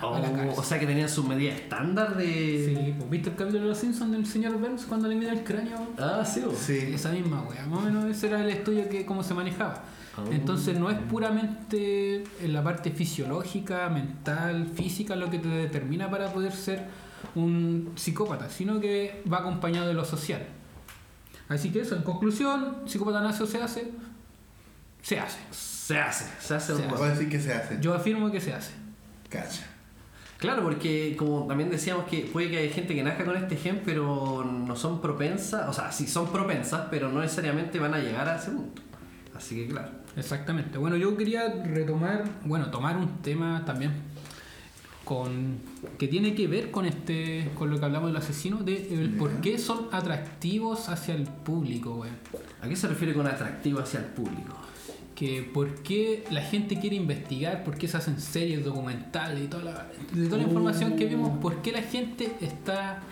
Pa, 0.00 0.16
a 0.16 0.20
la 0.20 0.28
Oh, 0.28 0.32
cárcel. 0.34 0.54
o 0.56 0.62
sea 0.62 0.78
que 0.78 0.86
tenían 0.86 1.08
sus 1.08 1.26
medidas 1.26 1.56
estándar 1.60 2.16
de. 2.16 2.74
Sí, 2.76 2.94
pues, 2.98 3.10
¿viste 3.10 3.30
el 3.30 3.36
capítulo 3.36 3.62
de 3.62 3.68
los 3.70 3.78
Simpsons 3.78 4.12
del 4.12 4.26
señor 4.26 4.58
Burns 4.58 4.84
cuando 4.86 5.08
le 5.08 5.14
mide 5.14 5.30
el 5.30 5.44
cráneo? 5.44 5.78
Ah, 5.98 6.24
sí, 6.24 6.40
o- 6.46 6.52
Sí. 6.54 6.78
Esa 6.94 7.10
misma 7.10 7.42
wea, 7.42 7.66
más 7.66 7.78
o 7.80 7.82
menos 7.82 8.04
ese 8.06 8.28
era 8.28 8.42
el 8.42 8.48
estudio 8.50 8.88
que 8.88 9.04
cómo 9.06 9.22
se 9.22 9.34
manejaba. 9.34 9.82
Oh. 10.18 10.32
Entonces 10.32 10.78
no 10.78 10.90
es 10.90 10.98
puramente 10.98 12.24
en 12.40 12.52
la 12.52 12.62
parte 12.64 12.90
fisiológica, 12.90 13.88
mental, 13.90 14.66
física 14.74 15.14
lo 15.16 15.28
que 15.30 15.38
te 15.38 15.48
determina 15.48 16.10
para 16.10 16.32
poder 16.32 16.52
ser 16.52 16.84
un 17.34 17.92
psicópata, 17.96 18.48
sino 18.48 18.80
que 18.80 19.22
va 19.30 19.38
acompañado 19.38 19.88
de 19.88 19.94
lo 19.94 20.04
social. 20.04 20.42
Así 21.48 21.70
que 21.70 21.80
eso, 21.80 21.94
en 21.96 22.02
conclusión, 22.02 22.76
psicópata 22.86 23.20
nace 23.20 23.42
o 23.42 23.46
se 23.46 23.62
hace, 23.62 23.90
se 25.02 25.20
hace. 25.20 25.38
Se 25.50 25.98
hace, 25.98 26.24
se 26.40 26.54
hace. 26.54 26.74
Se 26.74 26.82
a 26.82 27.08
decir 27.10 27.28
que 27.28 27.38
se 27.40 27.52
hace. 27.52 27.78
Yo 27.80 27.94
afirmo 27.94 28.30
que 28.30 28.40
se 28.40 28.52
hace. 28.52 28.72
Cacha. 29.28 29.64
Claro, 30.38 30.62
porque 30.62 31.16
como 31.16 31.46
también 31.46 31.70
decíamos 31.70 32.04
que 32.06 32.28
puede 32.30 32.50
que 32.50 32.58
hay 32.58 32.70
gente 32.70 32.94
que 32.94 33.02
nazca 33.02 33.24
con 33.24 33.36
este 33.36 33.56
gen, 33.56 33.82
pero 33.84 34.44
no 34.44 34.76
son 34.76 35.00
propensas, 35.00 35.68
o 35.68 35.72
sea, 35.72 35.90
sí 35.90 36.06
son 36.06 36.30
propensas, 36.30 36.88
pero 36.90 37.10
no 37.10 37.20
necesariamente 37.20 37.78
van 37.78 37.94
a 37.94 37.98
llegar 37.98 38.28
a 38.28 38.36
ese 38.36 38.50
punto. 38.50 38.82
Así 39.34 39.54
que 39.54 39.68
claro. 39.68 39.90
Exactamente. 40.16 40.78
Bueno, 40.78 40.96
yo 40.96 41.16
quería 41.16 41.48
retomar, 41.64 42.24
bueno, 42.44 42.70
tomar 42.70 42.96
un 42.96 43.22
tema 43.22 43.64
también 43.64 43.92
con 45.04 45.58
que 45.98 46.08
tiene 46.08 46.34
que 46.34 46.48
ver 46.48 46.72
con 46.72 46.84
este 46.84 47.48
con 47.54 47.70
lo 47.70 47.78
que 47.78 47.84
hablamos 47.84 48.08
del 48.08 48.16
asesino 48.16 48.58
de 48.58 48.92
el 48.92 49.10
por 49.10 49.40
qué 49.40 49.56
son 49.56 49.88
atractivos 49.92 50.88
hacia 50.88 51.14
el 51.14 51.22
público, 51.22 51.94
güey. 51.94 52.10
¿A 52.60 52.68
qué 52.68 52.74
se 52.74 52.88
refiere 52.88 53.14
con 53.14 53.26
atractivo 53.26 53.80
hacia 53.80 54.00
el 54.00 54.06
público? 54.06 54.56
Que 55.16 55.42
por 55.42 55.82
qué 55.82 56.24
la 56.30 56.42
gente 56.42 56.78
quiere 56.78 56.94
investigar, 56.94 57.64
por 57.64 57.76
qué 57.76 57.88
se 57.88 57.96
hacen 57.96 58.20
series 58.20 58.64
documentales 58.64 59.44
y 59.44 59.48
toda 59.48 59.64
la, 59.64 59.88
de 60.12 60.26
toda 60.26 60.36
la 60.36 60.44
información 60.44 60.94
que 60.94 61.06
vimos, 61.06 61.38
por 61.38 61.62
qué 61.62 61.72
la 61.72 61.82
gente 61.82 62.30
está 62.40 63.02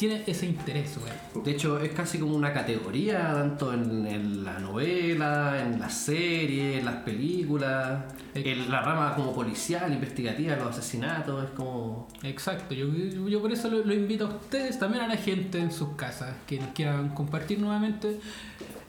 tiene 0.00 0.22
ese 0.26 0.46
interés, 0.46 0.98
güey. 0.98 1.44
De 1.44 1.50
hecho, 1.50 1.78
es 1.78 1.92
casi 1.92 2.18
como 2.18 2.34
una 2.34 2.54
categoría, 2.54 3.34
tanto 3.34 3.74
en, 3.74 4.06
en 4.06 4.44
la 4.44 4.58
novela, 4.58 5.60
en 5.60 5.78
las 5.78 5.92
series, 5.92 6.78
en 6.78 6.86
las 6.86 7.02
películas, 7.02 8.04
en 8.34 8.70
la 8.70 8.80
rama 8.80 9.14
como 9.14 9.34
policial, 9.34 9.92
investigativa, 9.92 10.56
los 10.56 10.78
asesinatos, 10.78 11.44
es 11.44 11.50
como... 11.50 12.08
Exacto, 12.22 12.74
yo, 12.74 12.86
yo 12.86 13.42
por 13.42 13.52
eso 13.52 13.68
lo, 13.68 13.84
lo 13.84 13.92
invito 13.92 14.26
a 14.26 14.30
ustedes, 14.30 14.78
también 14.78 15.04
a 15.04 15.06
la 15.06 15.16
gente 15.16 15.58
en 15.58 15.70
sus 15.70 15.90
casas 15.96 16.34
que 16.46 16.58
nos 16.58 16.70
quieran 16.70 17.10
compartir 17.10 17.58
nuevamente. 17.58 18.20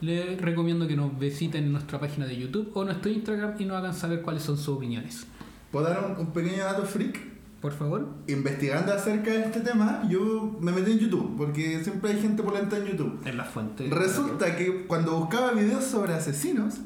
Les 0.02 0.42
recomiendo 0.42 0.88
que 0.88 0.96
nos 0.96 1.18
visiten 1.18 1.66
en 1.66 1.72
nuestra 1.72 2.00
página 2.00 2.26
de 2.26 2.36
YouTube 2.36 2.72
o 2.74 2.84
nuestro 2.84 3.12
Instagram 3.12 3.54
y 3.60 3.66
nos 3.66 3.78
hagan 3.78 3.94
saber 3.94 4.22
cuáles 4.24 4.42
son 4.42 4.58
sus 4.58 4.70
opiniones. 4.70 5.28
¿Puedo 5.72 5.88
dar 5.88 6.04
un, 6.04 6.26
un 6.26 6.34
pequeño 6.34 6.64
dato 6.64 6.84
freak? 6.86 7.20
Por 7.62 7.72
favor. 7.72 8.08
Investigando 8.28 8.92
acerca 8.92 9.30
de 9.30 9.42
este 9.42 9.60
tema, 9.60 10.02
yo 10.10 10.58
me 10.60 10.72
metí 10.72 10.94
en 10.94 10.98
YouTube, 10.98 11.38
porque 11.38 11.84
siempre 11.84 12.12
hay 12.12 12.20
gente 12.20 12.42
polenta 12.42 12.78
en 12.78 12.86
YouTube. 12.86 13.22
En 13.24 13.38
la 13.38 13.46
fuente. 13.46 13.88
Resulta 13.92 14.56
que 14.58 14.88
cuando 14.88 15.20
buscaba 15.20 15.52
videos 15.52 15.84
sobre 15.84 16.14
asesinos, 16.14 16.78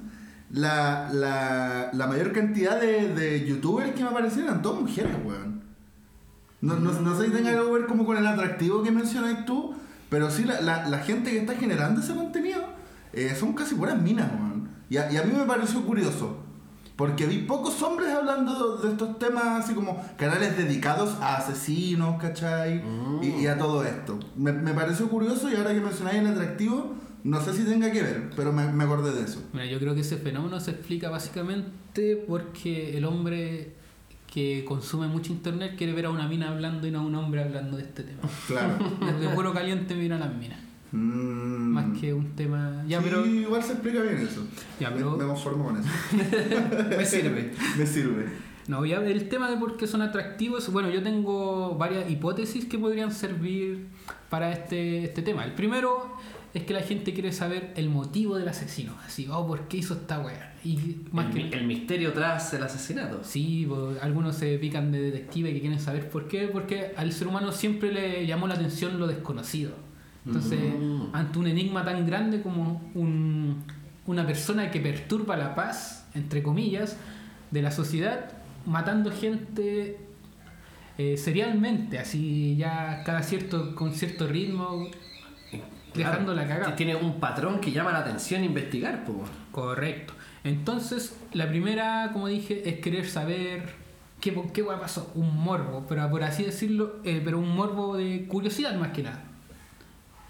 la, 0.52 1.10
la, 1.14 1.92
la 1.94 2.08
mayor 2.08 2.34
cantidad 2.34 2.80
de, 2.82 3.14
de 3.14 3.48
youtubers 3.48 3.94
que 3.94 4.04
me 4.04 4.10
aparecían 4.10 4.48
eran 4.48 4.62
todas 4.62 4.82
mujeres, 4.82 5.16
weón. 5.24 5.64
No, 6.60 6.78
no, 6.78 6.92
no 6.92 7.18
sé 7.18 7.28
si 7.28 7.32
tenga 7.32 7.52
algo 7.52 7.68
que 7.68 7.80
ver 7.80 7.88
como 7.88 8.06
con 8.06 8.18
el 8.18 8.28
atractivo 8.28 8.84
que 8.84 8.92
mencionas 8.92 9.46
tú, 9.46 9.74
pero 10.10 10.30
sí 10.30 10.44
la, 10.44 10.60
la, 10.60 10.90
la 10.90 11.00
gente 11.00 11.32
que 11.32 11.38
está 11.38 11.56
generando 11.56 12.02
ese 12.02 12.14
contenido 12.14 12.62
eh, 13.16 13.36
son 13.36 13.54
casi 13.54 13.76
puras 13.76 14.00
minas, 14.02 14.32
weón. 14.32 14.70
Y 14.90 14.98
a, 14.98 15.12
y 15.12 15.18
a 15.18 15.24
mí 15.24 15.34
me 15.36 15.46
pareció 15.46 15.84
curioso. 15.86 16.38
Porque 16.96 17.26
vi 17.26 17.40
pocos 17.40 17.82
hombres 17.82 18.10
hablando 18.10 18.78
de 18.78 18.92
estos 18.92 19.20
temas, 19.20 19.66
así 19.66 19.74
como 19.74 20.02
canales 20.16 20.56
dedicados 20.56 21.16
a 21.20 21.38
asesinos, 21.38 22.22
¿cachai? 22.22 22.82
Y, 23.22 23.42
y 23.42 23.48
a 23.48 23.58
todo 23.58 23.84
esto. 23.84 24.18
Me, 24.38 24.54
me 24.54 24.74
pareció 24.74 25.10
curioso 25.10 25.50
y 25.52 25.56
ahora 25.56 25.74
que 25.74 25.82
mencionáis 25.82 26.20
el 26.20 26.28
atractivo, 26.28 26.94
no 27.26 27.42
sé 27.42 27.54
si 27.54 27.64
tenga 27.64 27.92
que 27.92 28.02
ver, 28.02 28.30
pero 28.38 28.54
me, 28.54 28.72
me 28.72 28.86
acordé 28.86 29.12
de 29.12 29.24
eso. 29.24 29.44
Mira, 29.52 29.66
yo 29.66 29.78
creo 29.78 29.94
que 29.94 30.02
ese 30.02 30.16
fenómeno 30.16 30.58
se 30.62 30.72
explica 30.72 31.10
básicamente 31.10 32.24
porque 32.28 32.98
el 32.98 33.04
hombre 33.04 33.74
que 34.32 34.64
consume 34.66 35.08
mucho 35.08 35.34
internet 35.34 35.76
quiere 35.78 35.92
ver 35.92 36.06
a 36.06 36.12
una 36.12 36.28
mina 36.30 36.50
hablando 36.50 36.88
y 36.88 36.92
no 36.92 37.00
a 37.00 37.04
un 37.04 37.16
hombre 37.16 37.44
hablando 37.44 37.76
de 37.76 37.84
este 37.84 38.04
tema. 38.04 38.22
Claro. 38.48 38.78
Desde 39.02 39.34
puro 39.36 39.54
caliente 39.54 39.96
mira 39.96 40.16
a 40.16 40.20
las 40.20 40.34
minas. 40.34 40.60
Mm. 40.96 41.74
Más 41.74 42.00
que 42.00 42.14
un 42.14 42.32
tema. 42.36 42.84
Ya, 42.88 43.00
Sí, 43.00 43.06
pero. 43.10 43.26
igual 43.26 43.62
se 43.64 43.74
explica 43.74 44.02
bien 44.02 44.18
eso. 44.18 44.46
Ya, 44.80 44.90
Me- 44.90 44.98
pero- 44.98 45.18
me, 45.18 45.26
conformo 45.26 45.66
con 45.66 45.78
eso. 45.78 45.90
Me 46.98 47.06
sirve. 47.06 47.52
me 47.78 47.86
sirve. 47.86 48.26
No, 48.68 48.84
ya 48.86 48.98
el 48.98 49.30
tema 49.30 49.50
de 49.52 49.58
por 49.58 49.78
qué 49.78 49.86
son 49.86 50.02
atractivos, 50.02 50.72
bueno, 50.72 50.90
yo 50.90 51.04
tengo 51.04 51.76
varias 51.76 52.10
hipótesis 52.10 52.66
que 52.66 52.80
podrían 52.80 53.12
servir 53.12 53.86
para 54.30 54.52
este, 54.52 55.04
este 55.04 55.22
tema. 55.22 55.46
El 55.46 55.52
primero 55.54 56.16
es 56.56 56.64
que 56.64 56.74
la 56.74 56.82
gente 56.82 57.14
quiere 57.14 57.32
saber 57.32 57.74
el 57.76 57.90
motivo 57.90 58.38
del 58.38 58.48
asesino. 58.48 58.94
Así, 59.06 59.28
oh, 59.30 59.46
¿por 59.46 59.68
qué 59.68 59.78
hizo 59.78 59.94
esta 59.94 60.20
wea? 60.20 60.56
Y 60.64 60.98
más 61.12 61.28
el, 61.36 61.52
que 61.52 61.58
el 61.60 61.68
misterio 61.68 62.12
tras 62.14 62.52
el 62.56 62.64
asesinato. 62.64 63.24
Sí, 63.24 63.68
pues, 63.70 64.02
algunos 64.02 64.36
se 64.36 64.58
pican 64.58 64.92
de 64.92 65.00
detective 65.00 65.54
que 65.54 65.60
quieren 65.60 65.80
saber 65.80 66.10
por 66.10 66.28
qué, 66.28 66.48
porque 66.48 66.94
al 66.98 67.12
ser 67.12 67.28
humano 67.28 67.52
siempre 67.52 67.92
le 67.92 68.26
llamó 68.26 68.48
la 68.48 68.56
atención 68.56 68.98
lo 68.98 69.06
desconocido. 69.06 69.74
Entonces, 70.26 70.60
Mm. 70.60 71.14
ante 71.14 71.40
un 71.40 71.48
enigma 71.48 71.84
tan 71.86 72.06
grande 72.06 72.42
como 72.42 72.82
un- 72.96 73.64
una 74.08 74.26
persona 74.26 74.72
que 74.72 74.80
perturba 74.80 75.36
la 75.38 75.56
paz, 75.56 76.08
entre 76.16 76.42
comillas, 76.44 76.98
de 77.52 77.62
la 77.62 77.72
sociedad, 77.72 78.32
matando 78.66 79.12
gente 79.12 79.98
eh, 80.98 81.18
serialmente, 81.18 82.00
así 82.00 82.56
ya 82.56 83.04
cada 83.06 83.22
cierto, 83.22 83.76
con 83.76 83.94
cierto 83.94 84.28
ritmo, 84.28 84.88
dejando 85.94 86.34
la 86.34 86.48
cagada. 86.48 86.76
Tiene 86.76 86.96
un 86.96 87.20
patrón 87.20 87.60
que 87.60 87.72
llama 87.72 87.92
la 87.92 88.00
atención 88.00 88.44
investigar, 88.46 89.04
pues. 89.06 89.30
Correcto. 89.52 90.14
Entonces, 90.46 91.18
la 91.34 91.50
primera, 91.50 92.12
como 92.14 92.28
dije, 92.28 92.70
es 92.70 92.80
querer 92.80 93.08
saber 93.08 93.76
qué, 94.22 94.34
qué 94.54 94.64
pasó. 94.64 95.12
Un 95.16 95.36
morbo, 95.38 95.86
pero 95.88 96.10
por 96.10 96.24
así 96.24 96.44
decirlo, 96.44 96.98
eh, 97.04 97.22
pero 97.24 97.40
un 97.40 97.54
morbo 97.56 97.98
de 97.98 98.26
curiosidad 98.28 98.78
más 98.80 98.92
que 98.92 99.04
nada. 99.04 99.22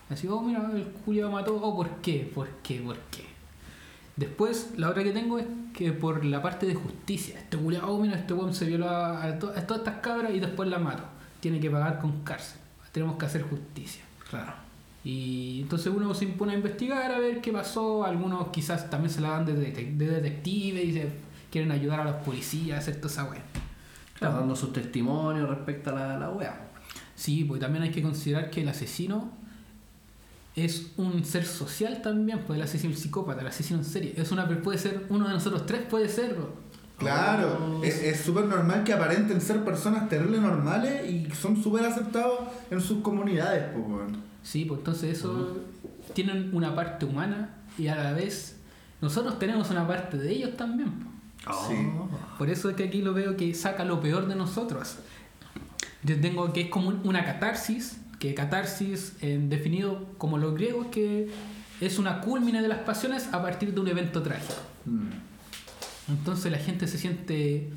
Así, 0.09 0.27
oh, 0.27 0.41
mira, 0.41 0.69
el 0.73 0.83
culiao 1.03 1.31
mató, 1.31 1.55
oh, 1.55 1.75
¿por 1.75 1.89
qué? 2.01 2.29
¿Por 2.33 2.47
qué? 2.61 2.79
¿Por 2.79 2.97
qué? 3.11 3.23
Después, 4.15 4.73
la 4.77 4.89
otra 4.89 5.03
que 5.03 5.11
tengo 5.11 5.39
es 5.39 5.45
que 5.73 5.91
por 5.91 6.23
la 6.23 6.41
parte 6.41 6.65
de 6.65 6.75
justicia. 6.75 7.39
Este 7.39 7.57
culiao, 7.57 7.91
oh, 7.91 7.99
mira, 8.01 8.15
este 8.15 8.33
weón 8.33 8.53
se 8.53 8.65
violó 8.65 8.89
a, 8.89 9.23
a 9.23 9.39
to- 9.39 9.49
a 9.55 9.61
todas 9.67 9.79
estas 9.83 9.99
cabras 10.01 10.31
y 10.33 10.39
después 10.39 10.69
la 10.69 10.79
mató. 10.79 11.03
Tiene 11.39 11.59
que 11.59 11.69
pagar 11.69 11.99
con 11.99 12.23
cárcel. 12.23 12.59
Tenemos 12.91 13.17
que 13.17 13.25
hacer 13.25 13.41
justicia. 13.43 14.03
Claro. 14.29 14.53
Y 15.03 15.59
entonces 15.63 15.91
uno 15.95 16.13
se 16.13 16.25
impone 16.25 16.53
a 16.53 16.55
investigar 16.55 17.11
a 17.11 17.19
ver 17.19 17.41
qué 17.41 17.51
pasó. 17.51 18.05
Algunos 18.05 18.47
quizás 18.49 18.89
también 18.89 19.11
se 19.11 19.21
la 19.21 19.31
dan 19.31 19.45
de, 19.45 19.53
detec- 19.55 19.97
de 19.97 20.07
detective 20.07 20.81
y 20.83 20.93
se 20.93 21.09
quieren 21.51 21.71
ayudar 21.71 21.99
a 21.99 22.03
los 22.05 22.15
policías 22.17 22.77
a 22.77 22.81
hacer 22.81 22.95
toda 22.97 23.07
esa 23.09 23.23
wea. 23.25 23.43
Claro, 24.17 24.37
dando 24.37 24.55
sus 24.55 24.71
testimonios 24.71 25.49
respecto 25.49 25.89
a 25.89 25.93
la, 25.93 26.17
la 26.17 26.29
wea. 26.29 26.69
Sí, 27.15 27.43
pues 27.43 27.59
también 27.59 27.83
hay 27.83 27.91
que 27.91 28.01
considerar 28.01 28.49
que 28.49 28.61
el 28.61 28.69
asesino 28.69 29.29
es 30.55 30.91
un 30.97 31.23
ser 31.25 31.45
social 31.45 32.01
también, 32.01 32.39
pues 32.47 32.57
el 32.57 32.63
asesino 32.63 32.91
el 32.93 32.97
psicópata, 32.97 33.41
el 33.41 33.47
asesino 33.47 33.79
en 33.79 33.85
serie. 33.85 34.13
Es 34.15 34.31
una 34.31 34.47
puede 34.61 34.77
ser 34.77 35.05
uno 35.09 35.27
de 35.27 35.33
nosotros 35.33 35.65
tres, 35.65 35.81
puede 35.89 36.07
serlo. 36.09 36.53
Claro, 36.97 37.79
Oh. 37.79 37.83
es 37.83 38.21
súper 38.21 38.45
normal 38.45 38.85
que 38.85 38.93
aparenten 38.93 39.41
ser 39.41 39.65
personas 39.65 40.07
terribles 40.07 40.39
normales 40.41 41.09
y 41.09 41.29
son 41.31 41.61
súper 41.61 41.85
aceptados 41.85 42.39
en 42.71 42.79
sus 42.79 43.01
comunidades, 43.01 43.65
pues. 43.73 44.11
Sí, 44.43 44.63
pues 44.65 44.77
entonces 44.79 45.17
eso 45.19 45.57
tienen 46.13 46.51
una 46.53 46.73
parte 46.73 47.05
humana 47.05 47.49
y 47.77 47.87
a 47.87 47.95
la 47.95 48.13
vez 48.13 48.55
nosotros 49.01 49.37
tenemos 49.39 49.69
una 49.71 49.85
parte 49.85 50.17
de 50.17 50.31
ellos 50.31 50.55
también. 50.55 50.89
pues. 51.43 51.57
Sí. 51.67 51.75
Por 52.37 52.49
eso 52.49 52.69
es 52.69 52.75
que 52.77 52.85
aquí 52.85 53.01
lo 53.01 53.13
veo 53.13 53.35
que 53.35 53.53
saca 53.53 53.83
lo 53.83 53.99
peor 54.01 54.27
de 54.27 54.35
nosotros. 54.35 54.95
Yo 56.03 56.19
tengo 56.21 56.53
que 56.53 56.61
es 56.61 56.69
como 56.69 56.87
un- 56.89 57.01
una 57.03 57.25
catarsis, 57.25 57.97
que 58.19 58.33
catarsis 58.33 59.13
en 59.21 59.49
definido 59.49 60.07
como 60.17 60.37
los 60.37 60.53
griegos, 60.53 60.87
que 60.87 61.29
es 61.81 61.99
una 61.99 62.21
culmine 62.21 62.61
de 62.61 62.67
las 62.67 62.79
pasiones 62.79 63.33
a 63.33 63.41
partir 63.41 63.73
de 63.73 63.81
un 63.81 63.87
evento 63.87 64.21
trágico. 64.21 64.55
Mm. 64.85 65.09
Entonces 66.09 66.51
la 66.51 66.57
gente 66.57 66.87
se 66.87 66.97
siente, 66.97 67.71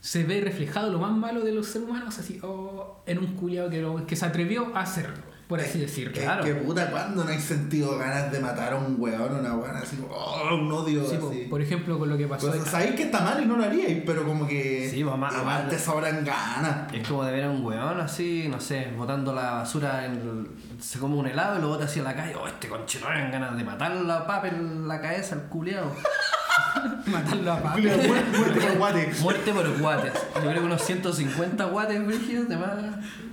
se 0.00 0.24
ve 0.24 0.40
reflejado 0.40 0.92
lo 0.92 0.98
más 0.98 1.12
malo 1.12 1.42
de 1.42 1.52
los 1.52 1.66
seres 1.66 1.88
humanos, 1.88 2.18
así, 2.18 2.38
oh, 2.42 3.02
en 3.06 3.18
un 3.18 3.34
culiado 3.34 3.70
que, 3.70 3.84
que 4.06 4.16
se 4.16 4.26
atrevió 4.26 4.76
a 4.76 4.80
hacerlo, 4.80 5.22
por 5.48 5.60
así 5.60 5.78
decirlo. 5.80 6.12
Es 6.20 6.44
que 6.44 6.54
puta, 6.56 6.90
¿cuándo 6.90 7.22
no 7.24 7.30
hay 7.30 7.38
sentido 7.40 7.96
ganas 7.98 8.32
de 8.32 8.40
matar 8.40 8.72
a 8.72 8.76
un 8.76 8.96
weón 8.98 9.34
o 9.36 9.38
una 9.38 9.54
weón 9.54 9.76
así? 9.76 9.96
Oh, 10.10 10.54
un 10.54 10.72
odio 10.72 11.04
Sí, 11.08 11.16
así. 11.16 11.46
por 11.48 11.62
ejemplo, 11.62 11.98
con 11.98 12.08
lo 12.08 12.16
que 12.18 12.26
pasó. 12.26 12.48
Pues, 12.48 12.64
sabéis 12.64 12.96
que 12.96 13.04
está 13.04 13.20
mal 13.20 13.42
y 13.42 13.46
no 13.46 13.56
lo 13.56 13.64
haríais, 13.64 14.02
pero 14.04 14.24
como 14.24 14.46
que. 14.46 14.88
Sí, 14.90 15.04
mamá, 15.04 15.30
te 15.70 15.78
sobran 15.78 16.24
ganas. 16.24 16.92
Es 16.92 17.06
como 17.06 17.24
de 17.24 17.32
ver 17.32 17.44
a 17.44 17.50
un 17.50 17.64
weón 17.64 18.00
así, 18.00 18.48
no 18.50 18.58
sé, 18.60 18.88
botando 18.96 19.32
la 19.32 19.52
basura, 19.52 20.04
en 20.06 20.12
el- 20.12 20.82
se 20.82 20.98
come 20.98 21.14
un 21.16 21.26
helado 21.26 21.58
y 21.58 21.62
lo 21.62 21.68
bota 21.68 21.84
así 21.84 22.00
en 22.00 22.04
la 22.04 22.14
calle. 22.14 22.34
Oh, 22.34 22.46
este 22.46 22.68
conchero, 22.68 23.06
ganas 23.06 23.56
de 23.56 23.64
matar 23.64 23.92
la 23.94 24.26
papa 24.26 24.48
en 24.48 24.86
la 24.88 25.00
cabeza, 25.00 25.36
el 25.36 25.42
culiao. 25.42 25.90
matarlo 27.06 27.52
a. 27.52 27.56
Julio, 27.72 27.92
muerte 27.96 28.60
por 28.60 28.76
guate. 28.78 29.12
Muerte 29.20 29.52
por 29.52 29.78
guates. 29.80 30.12
Yo 30.34 30.40
creo 30.40 30.54
que 30.54 30.60
unos 30.60 30.82
150 30.82 31.64
guates, 31.66 32.06
brígidos, 32.06 32.48
más 32.48 32.76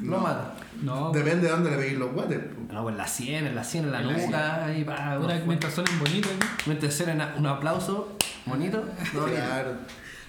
lo 0.01 0.11
No. 0.11 0.17
mata. 0.19 0.53
No, 0.81 1.11
Depende 1.11 1.45
de 1.47 1.51
dónde 1.53 1.71
le 1.71 1.77
peguéis 1.77 1.97
los 1.97 2.11
guates. 2.11 2.39
No, 2.71 2.83
pues 2.83 2.93
en 2.93 2.97
la 2.97 3.07
100, 3.07 3.47
en 3.47 3.55
la 3.55 3.63
100, 3.63 3.85
en 3.85 3.91
la 3.91 4.01
nuca, 4.01 4.65
ahí 4.65 4.83
pa. 4.83 5.17
una, 5.17 5.35
mientras 5.45 5.73
suenen 5.73 5.97
bonitos. 5.97 6.31
¿no? 6.39 6.45
Mientras 6.65 7.01
un 7.37 7.45
aplauso 7.47 8.17
bonito. 8.45 8.83
bien. 9.13 9.41
Claro. 9.45 9.71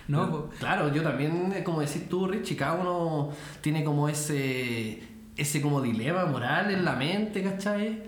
No, 0.06 0.30
po. 0.30 0.50
Claro, 0.60 0.92
yo 0.92 1.02
también, 1.02 1.52
eh, 1.56 1.64
como 1.64 1.80
decís 1.80 2.08
tú, 2.08 2.26
Richie, 2.28 2.56
cada 2.56 2.74
uno 2.74 3.30
tiene 3.62 3.82
como 3.82 4.08
ese, 4.08 5.02
ese 5.36 5.60
como 5.62 5.80
dilema 5.80 6.26
moral 6.26 6.70
en 6.70 6.84
la 6.84 6.92
mente, 6.92 7.42
¿cachai? 7.42 8.02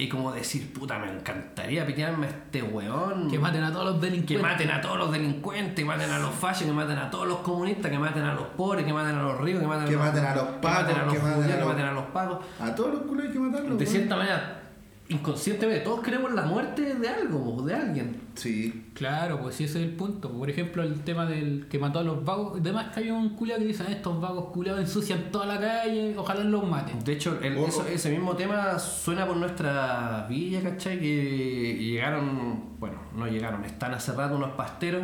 Y 0.00 0.08
como 0.08 0.32
decir, 0.32 0.72
puta, 0.72 0.98
me 0.98 1.12
encantaría 1.12 1.86
pitearme 1.86 2.26
a 2.26 2.30
este 2.30 2.62
weón. 2.62 3.30
que 3.30 3.38
maten 3.38 3.62
a 3.62 3.70
todos 3.70 3.84
los 3.84 3.94
Que 4.00 4.06
delincuentes. 4.06 4.42
maten 4.50 4.70
a 4.70 4.80
todos 4.80 4.96
los 4.96 5.12
delincuentes, 5.12 5.74
que 5.74 5.84
maten 5.84 6.10
a 6.10 6.18
los 6.18 6.30
fallos, 6.34 6.62
que 6.62 6.72
maten 6.72 6.96
a 6.98 7.10
todos 7.10 7.28
los 7.28 7.38
comunistas, 7.40 7.90
que 7.90 7.98
maten 7.98 8.22
a 8.22 8.32
los 8.34 8.46
pobres, 8.56 8.86
que 8.86 8.92
maten 8.94 9.16
a 9.16 9.22
los 9.22 9.38
ricos, 9.40 9.60
que 9.60 9.66
maten 9.68 9.88
Que 9.88 9.94
a 9.94 9.96
los, 9.98 10.06
maten 10.06 10.24
a 10.24 10.34
los 10.34 10.44
que 10.44 10.66
maten 10.68 10.96
a 10.96 11.04
los 11.04 11.12
que 11.12 11.18
maten 11.20 11.32
a 11.32 11.34
judíos, 11.34 11.52
que 11.52 11.58
los- 11.60 11.68
maten 11.68 11.84
a 11.86 11.92
los 11.92 12.04
pagos. 12.06 12.38
A 12.60 12.74
todos 12.74 12.94
los 12.94 13.02
culos 13.02 13.26
hay 13.26 13.32
que 13.32 13.38
matarlos. 13.40 13.78
De 13.78 13.84
cierta 13.86 14.16
manera, 14.16 14.62
inconscientemente, 15.10 15.84
todos 15.84 16.00
queremos 16.00 16.32
la 16.32 16.42
muerte 16.42 16.94
de 16.94 17.08
algo, 17.08 17.56
o 17.56 17.62
de 17.62 17.74
alguien. 17.74 18.20
Sí. 18.34 18.86
Claro, 18.94 19.40
pues 19.42 19.56
sí, 19.56 19.64
ese 19.64 19.82
es 19.82 19.88
el 19.88 19.94
punto. 19.96 20.30
Por 20.30 20.48
ejemplo, 20.48 20.82
el 20.82 21.00
tema 21.02 21.26
del 21.26 21.66
que 21.68 21.78
mató 21.78 21.98
a 21.98 22.02
los 22.02 22.24
vagos. 22.24 22.58
Además 22.60 22.92
que 22.94 23.00
hay 23.00 23.10
un 23.10 23.30
culiao 23.30 23.58
que 23.58 23.64
dice, 23.66 23.84
"Ah, 23.86 23.90
estos 23.92 24.20
vagos 24.20 24.46
culiados 24.52 24.80
ensucian 24.80 25.30
toda 25.30 25.46
la 25.46 25.60
calle, 25.60 26.14
ojalá 26.16 26.44
los 26.44 26.66
maten. 26.68 27.02
De 27.04 27.12
hecho, 27.12 27.38
el- 27.42 27.56
Oh, 27.58 27.66
eso- 27.66 27.86
ese 27.86 28.10
mismo 28.10 28.34
tema 28.36 28.78
suena 28.78 29.26
por 29.26 29.36
nuestra 29.36 30.26
villa, 30.28 30.62
¿cachai? 30.62 30.98
Que 31.00 31.76
llegaron, 31.80 32.78
bueno, 32.78 32.96
no 33.16 33.26
llegaron, 33.26 33.64
están 33.64 33.92
hace 33.94 34.12
rato 34.12 34.36
unos 34.36 34.52
pasteros 34.52 35.02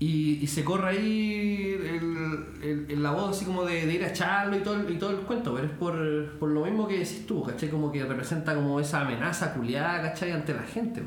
y, 0.00 0.38
y 0.42 0.46
se 0.46 0.62
corre 0.64 0.90
ahí 0.90 1.76
el, 1.82 2.86
el- 2.88 3.02
la 3.02 3.10
voz 3.12 3.36
así 3.36 3.44
como 3.44 3.64
de, 3.64 3.86
de 3.86 3.94
ir 3.94 4.04
a 4.04 4.08
echarlo 4.08 4.56
y 4.56 4.60
todo, 4.60 4.88
y 4.90 4.96
todo 4.96 5.10
el 5.10 5.18
cuento, 5.18 5.54
pero 5.54 5.66
es 5.66 5.72
por, 5.72 6.38
por 6.38 6.50
lo 6.50 6.64
mismo 6.64 6.86
que 6.86 6.94
decís 7.00 7.26
tú, 7.26 7.42
¿cachai? 7.42 7.68
Como 7.70 7.90
que 7.90 8.04
representa 8.04 8.54
como 8.54 8.78
esa 8.80 9.00
amenaza 9.02 9.52
culiada, 9.54 10.02
¿cachai? 10.02 10.32
Ante 10.32 10.54
la 10.54 10.62
gente. 10.62 11.02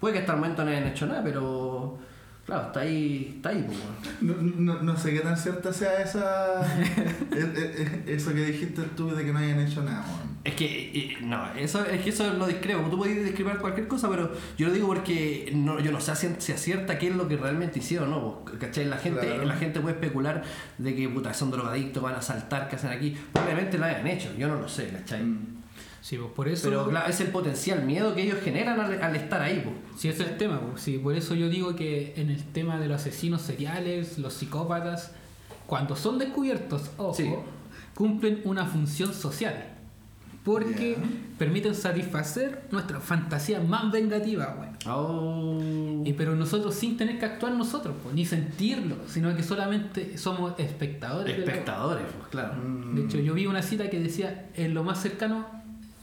Puede 0.00 0.14
que 0.14 0.20
hasta 0.20 0.32
el 0.34 0.40
momento 0.40 0.64
no 0.64 0.70
hayan 0.70 0.86
hecho 0.86 1.06
nada, 1.06 1.22
pero 1.22 1.98
claro, 2.46 2.66
está 2.68 2.80
ahí, 2.80 3.32
está 3.36 3.50
ahí, 3.50 3.64
pues. 3.66 3.78
No, 4.22 4.34
no, 4.40 4.82
no 4.82 4.96
sé 4.96 5.12
qué 5.12 5.20
tan 5.20 5.36
cierta 5.36 5.72
sea 5.72 6.02
esa. 6.02 6.60
eso 8.06 8.34
que 8.34 8.44
dijiste 8.46 8.82
tú 8.96 9.10
de 9.14 9.24
que 9.24 9.32
no 9.32 9.38
hayan 9.38 9.60
hecho 9.60 9.82
nada, 9.82 10.04
weón. 10.06 10.33
Es 10.44 10.54
que, 10.56 10.90
eh, 10.94 11.16
no, 11.22 11.52
eso, 11.54 11.84
es 11.86 12.02
que 12.02 12.10
eso 12.10 12.30
lo 12.34 12.46
discrepo. 12.46 12.82
Tú 12.90 12.98
puedes 12.98 13.24
describir 13.24 13.56
cualquier 13.56 13.88
cosa, 13.88 14.10
pero 14.10 14.30
yo 14.58 14.68
lo 14.68 14.74
digo 14.74 14.86
porque 14.88 15.50
no, 15.54 15.80
yo 15.80 15.90
no 15.90 16.00
sé 16.02 16.14
si 16.16 16.28
si 16.38 16.52
acierta 16.52 16.98
qué 16.98 17.08
es 17.08 17.16
lo 17.16 17.26
que 17.26 17.38
realmente 17.38 17.78
hicieron, 17.78 18.10
¿no? 18.10 18.44
¿Cachai? 18.60 18.84
La 18.84 18.98
gente, 18.98 19.20
Claro. 19.20 19.44
la 19.46 19.54
gente 19.56 19.80
puede 19.80 19.94
especular 19.94 20.42
de 20.76 20.94
que 20.94 21.08
puta, 21.08 21.32
son 21.32 21.50
drogadictos, 21.50 22.02
van 22.02 22.14
a 22.16 22.20
saltar, 22.20 22.68
¿qué 22.68 22.76
hacen 22.76 22.90
aquí? 22.90 23.16
Probablemente 23.32 23.78
lo 23.78 23.86
hayan 23.86 24.06
hecho, 24.06 24.28
yo 24.38 24.48
no 24.48 24.56
lo 24.60 24.68
sé, 24.68 24.88
¿cachai? 24.88 25.22
Mm. 25.22 25.62
Sí, 26.02 26.18
pues 26.18 26.30
por 26.32 26.46
eso. 26.48 26.68
Pero 26.68 26.90
claro, 26.90 27.08
es 27.08 27.18
el 27.22 27.28
potencial 27.28 27.82
miedo 27.82 28.14
que 28.14 28.24
ellos 28.24 28.36
generan 28.44 28.78
al, 28.78 29.02
al 29.02 29.16
estar 29.16 29.40
ahí, 29.40 29.62
pues. 29.64 29.76
Sí, 29.98 30.08
ese 30.08 30.24
es 30.24 30.28
el 30.28 30.36
tema. 30.36 30.60
pues. 30.60 30.82
Sí, 30.82 30.98
por 30.98 31.16
eso 31.16 31.34
yo 31.34 31.48
digo 31.48 31.74
que 31.74 32.12
en 32.18 32.28
el 32.28 32.44
tema 32.44 32.78
de 32.78 32.88
los 32.88 33.00
asesinos 33.00 33.40
seriales, 33.40 34.18
los 34.18 34.34
psicópatas, 34.34 35.12
cuando 35.66 35.96
son 35.96 36.18
descubiertos, 36.18 36.90
ojo, 36.98 37.14
Sí. 37.14 37.32
cumplen 37.94 38.42
una 38.44 38.66
función 38.66 39.14
social. 39.14 39.70
Porque 40.44 40.96
permiten 41.38 41.74
satisfacer 41.74 42.64
nuestra 42.70 43.00
fantasía 43.00 43.60
más 43.60 43.90
vengativa, 43.90 44.54
güey. 44.58 44.68
Oh. 44.94 46.02
Y 46.04 46.12
pero 46.12 46.36
nosotros 46.36 46.74
sin 46.74 46.98
tener 46.98 47.18
que 47.18 47.24
actuar 47.24 47.54
nosotros, 47.54 47.94
pues, 48.02 48.14
ni 48.14 48.26
sentirlo, 48.26 48.96
sino 49.06 49.34
que 49.34 49.42
solamente 49.42 50.18
somos 50.18 50.52
espectadores. 50.58 51.38
Espectadores, 51.38 52.04
pues, 52.18 52.28
claro. 52.28 52.54
Mm. 52.62 52.94
De 52.94 53.04
hecho, 53.04 53.18
yo 53.20 53.32
vi 53.32 53.46
una 53.46 53.62
cita 53.62 53.88
que 53.88 53.98
decía, 53.98 54.50
en 54.54 54.74
lo 54.74 54.84
más 54.84 55.00
cercano, 55.00 55.46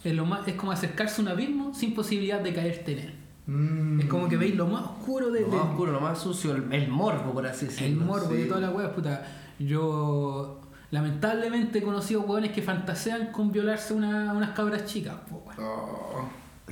en 0.04 0.16
lo 0.18 0.26
más, 0.26 0.48
es 0.48 0.56
como 0.56 0.72
acercarse 0.72 1.22
a 1.22 1.26
un 1.26 1.30
abismo 1.30 1.76
sin 1.76 1.94
posibilidad 1.94 2.42
de 2.42 2.54
caerte 2.56 2.94
en 2.94 3.00
él. 3.00 3.14
Mm. 3.46 4.00
Es 4.00 4.06
como 4.08 4.28
que 4.28 4.38
veis 4.38 4.56
lo 4.56 4.66
más 4.68 4.84
oscuro 4.86 5.30
de, 5.30 5.42
Lo 5.42 5.50
más 5.50 5.64
de- 5.66 5.70
oscuro, 5.70 5.92
lo 5.92 6.02
más 6.02 6.18
sucio, 6.20 6.56
el, 6.56 6.74
el 6.74 6.88
morbo, 6.88 7.32
por 7.34 7.46
así 7.46 7.68
decirlo. 7.68 7.88
el 7.88 7.96
morbo 8.08 8.32
sí. 8.32 8.38
de 8.38 8.46
toda 8.46 8.60
la 8.62 8.72
wea, 8.72 8.92
puta. 8.92 9.24
Yo 9.60 10.61
lamentablemente 10.92 11.80
he 11.80 11.82
conocido 11.82 12.22
hueones 12.22 12.52
que 12.52 12.62
fantasean 12.62 13.32
con 13.32 13.52
violarse 13.52 13.94
una, 13.94 14.34
unas 14.34 14.52
cabras 14.52 14.86
chicas, 14.86 15.16
po. 15.30 15.44
Oh. 15.58 16.30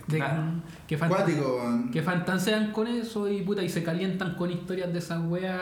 De- 0.08 0.24
que, 0.88 2.02
fantasean 2.02 2.72
con 2.72 2.88
eso 2.88 3.30
y 3.30 3.42
puta 3.42 3.62
y 3.62 3.70
se 3.70 3.84
calientan 3.84 4.36
con 4.36 4.50
historias 4.50 4.92
de 4.94 5.00
esas 5.00 5.22
weas 5.28 5.62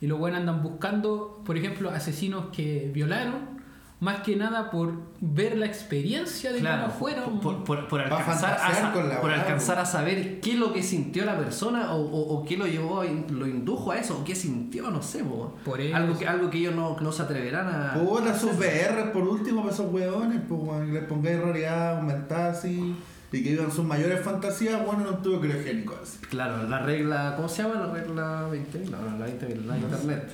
y, 0.00 0.04
y 0.04 0.08
los 0.08 0.18
weones 0.18 0.40
andan 0.40 0.62
buscando, 0.62 1.42
por 1.44 1.56
ejemplo, 1.56 1.90
asesinos 1.90 2.46
que 2.52 2.90
violaron 2.94 3.61
más 4.02 4.20
que 4.22 4.34
nada 4.34 4.68
por 4.72 4.94
ver 5.20 5.56
la 5.56 5.66
experiencia 5.66 6.52
de 6.52 6.58
Claro, 6.58 6.86
cómo 6.88 6.94
fueron. 6.98 7.40
por, 7.40 7.62
por- 7.62 7.86
por 7.86 8.08
Pa' 8.08 8.16
alcanzar, 8.18 8.58
a, 8.60 8.92
con 8.92 9.08
la 9.08 9.20
por 9.20 9.30
alcanzar 9.30 9.78
a 9.78 9.86
saber 9.86 10.40
qué 10.40 10.50
es 10.54 10.58
lo 10.58 10.72
que 10.72 10.82
sintió 10.82 11.24
la 11.24 11.38
persona 11.38 11.94
o, 11.94 12.00
o- 12.02 12.34
o 12.40 12.44
qué 12.44 12.56
lo 12.56 12.66
llevó, 12.66 13.04
lo 13.04 13.46
indujo 13.46 13.92
a 13.92 13.98
eso, 13.98 14.18
o 14.18 14.24
qué 14.24 14.34
sintió, 14.34 14.90
no 14.90 15.02
sé, 15.02 15.22
po. 15.22 15.54
Por 15.64 15.80
eso. 15.80 15.94
algo, 15.94 16.18
que, 16.18 16.26
algo 16.26 16.50
que 16.50 16.58
ellos 16.58 16.74
no, 16.74 16.98
no 16.98 17.12
se 17.12 17.22
atreverán 17.22 17.68
a... 17.68 17.94
Puta, 17.94 18.36
sus 18.36 18.56
VR 18.58 19.12
por 19.12 19.22
último 19.22 19.62
para 19.62 19.72
esos 19.72 19.92
hueones, 19.92 20.40
pues 20.48 20.88
les 20.88 21.04
pongáis 21.04 21.38
realidad 21.38 21.98
aumentada 21.98 22.50
así 22.50 22.96
y 23.32 23.42
que 23.42 23.50
vivan 23.52 23.72
sus 23.72 23.84
mayores 23.84 24.20
fantasías, 24.22 24.84
bueno, 24.84 25.04
no 25.04 25.18
tuvo 25.18 25.40
criogénico 25.40 25.98
así. 26.02 26.18
Claro, 26.28 26.68
la 26.68 26.80
regla, 26.80 27.32
¿cómo 27.36 27.48
se 27.48 27.62
llama? 27.62 27.74
La 27.86 27.92
regla 27.92 28.46
20.000, 28.50 28.90
no, 28.90 29.00
no, 29.00 29.18
la 29.18 29.26
20.000, 29.26 29.64
la 29.64 29.78
internet. 29.78 30.32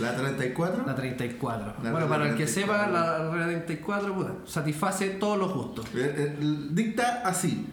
La 0.00 0.16
34, 0.16 0.84
La 0.86 0.94
34. 0.96 1.74
La 1.82 1.90
bueno, 1.92 2.08
para 2.08 2.24
el 2.28 2.36
que 2.36 2.44
34. 2.46 2.52
sepa, 2.60 2.88
la 2.90 3.30
regla 3.30 3.46
34 3.46 4.14
puta, 4.14 4.32
satisface 4.46 5.08
todos 5.10 5.38
los 5.38 5.52
gustos. 5.54 5.86
eh, 5.94 6.14
eh, 6.16 6.36
dicta 6.72 7.22
así: 7.24 7.66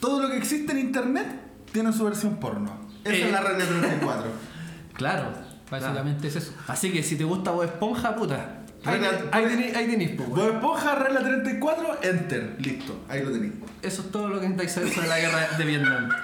todo 0.00 0.22
lo 0.22 0.28
que 0.30 0.36
existe 0.36 0.72
en 0.72 0.78
internet 0.80 1.26
tiene 1.72 1.92
su 1.92 2.04
versión 2.04 2.36
porno. 2.36 2.88
Esa 3.04 3.14
Eh. 3.14 3.26
es 3.26 3.32
la 3.32 3.40
regla 3.40 3.64
34. 3.66 4.30
Claro. 4.94 5.26
Básicamente 5.70 6.26
es 6.26 6.34
eso. 6.34 6.52
Así 6.66 6.90
que 6.90 7.02
si 7.04 7.14
te 7.16 7.22
gusta 7.24 7.52
Bob 7.52 7.62
Esponja, 7.62 8.16
puta. 8.16 8.57
Ahí, 8.84 9.46
tenéis, 9.88 10.10
po, 10.12 10.24
Bob. 10.24 10.54
Esponja, 10.54 10.94
regla 10.94 11.20
34, 11.20 11.98
enter. 12.02 12.56
Listo, 12.58 13.00
ahí 13.08 13.22
lo 13.22 13.32
tenéis. 13.32 13.52
Eso 13.82 14.02
es 14.02 14.10
todo 14.10 14.28
lo 14.28 14.40
que 14.40 14.48
necesitáis 14.48 14.72
saber 14.72 14.92
sobre 14.92 15.08
la 15.08 15.18
guerra 15.18 15.48
de 15.56 15.64
Vietnam. 15.64 16.08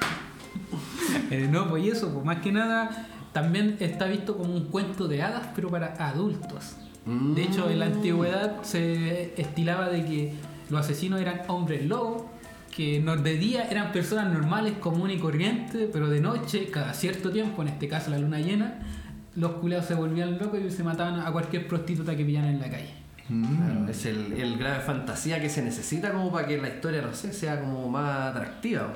Eh, 1.30 1.48
no, 1.50 1.68
pues 1.68 1.84
y 1.84 1.90
eso, 1.90 2.12
pues 2.12 2.24
más 2.24 2.38
que 2.38 2.50
nada, 2.50 3.08
también 3.32 3.76
está 3.80 4.06
visto 4.06 4.36
como 4.36 4.54
un 4.54 4.66
cuento 4.66 5.06
de 5.06 5.22
hadas, 5.22 5.48
pero 5.54 5.68
para 5.68 5.94
adultos. 5.98 6.76
De 7.04 7.42
hecho, 7.42 7.68
en 7.68 7.80
la 7.80 7.86
antigüedad 7.86 8.62
se 8.62 9.38
estilaba 9.40 9.90
de 9.90 10.04
que 10.04 10.34
los 10.70 10.80
asesinos 10.80 11.20
eran 11.20 11.42
hombres 11.48 11.84
lobos, 11.84 12.22
que 12.74 13.00
de 13.00 13.34
día 13.36 13.68
eran 13.70 13.92
personas 13.92 14.32
normales, 14.32 14.74
comunes 14.80 15.18
y 15.18 15.20
corrientes, 15.20 15.88
pero 15.92 16.08
de 16.08 16.20
noche, 16.20 16.70
cada 16.70 16.94
cierto 16.94 17.30
tiempo, 17.30 17.62
en 17.62 17.68
este 17.68 17.88
caso 17.88 18.10
la 18.10 18.18
luna 18.18 18.40
llena, 18.40 18.80
los 19.36 19.52
culeados 19.52 19.86
se 19.86 19.94
volvían 19.94 20.38
locos 20.38 20.60
y 20.64 20.70
se 20.70 20.82
mataban 20.84 21.20
a 21.20 21.30
cualquier 21.32 21.66
prostituta 21.66 22.16
que 22.16 22.24
pillaran 22.24 22.50
en 22.54 22.60
la 22.60 22.70
calle. 22.70 22.90
Claro, 23.26 23.88
es 23.88 24.04
el, 24.06 24.32
el 24.34 24.58
grado 24.58 24.74
de 24.76 24.80
fantasía 24.82 25.40
que 25.40 25.48
se 25.48 25.62
necesita 25.62 26.12
como 26.12 26.30
para 26.30 26.46
que 26.46 26.58
la 26.58 26.68
historia, 26.68 27.00
no 27.00 27.14
sé, 27.14 27.32
sea 27.32 27.58
como 27.60 27.88
más 27.88 28.34
atractiva. 28.34 28.92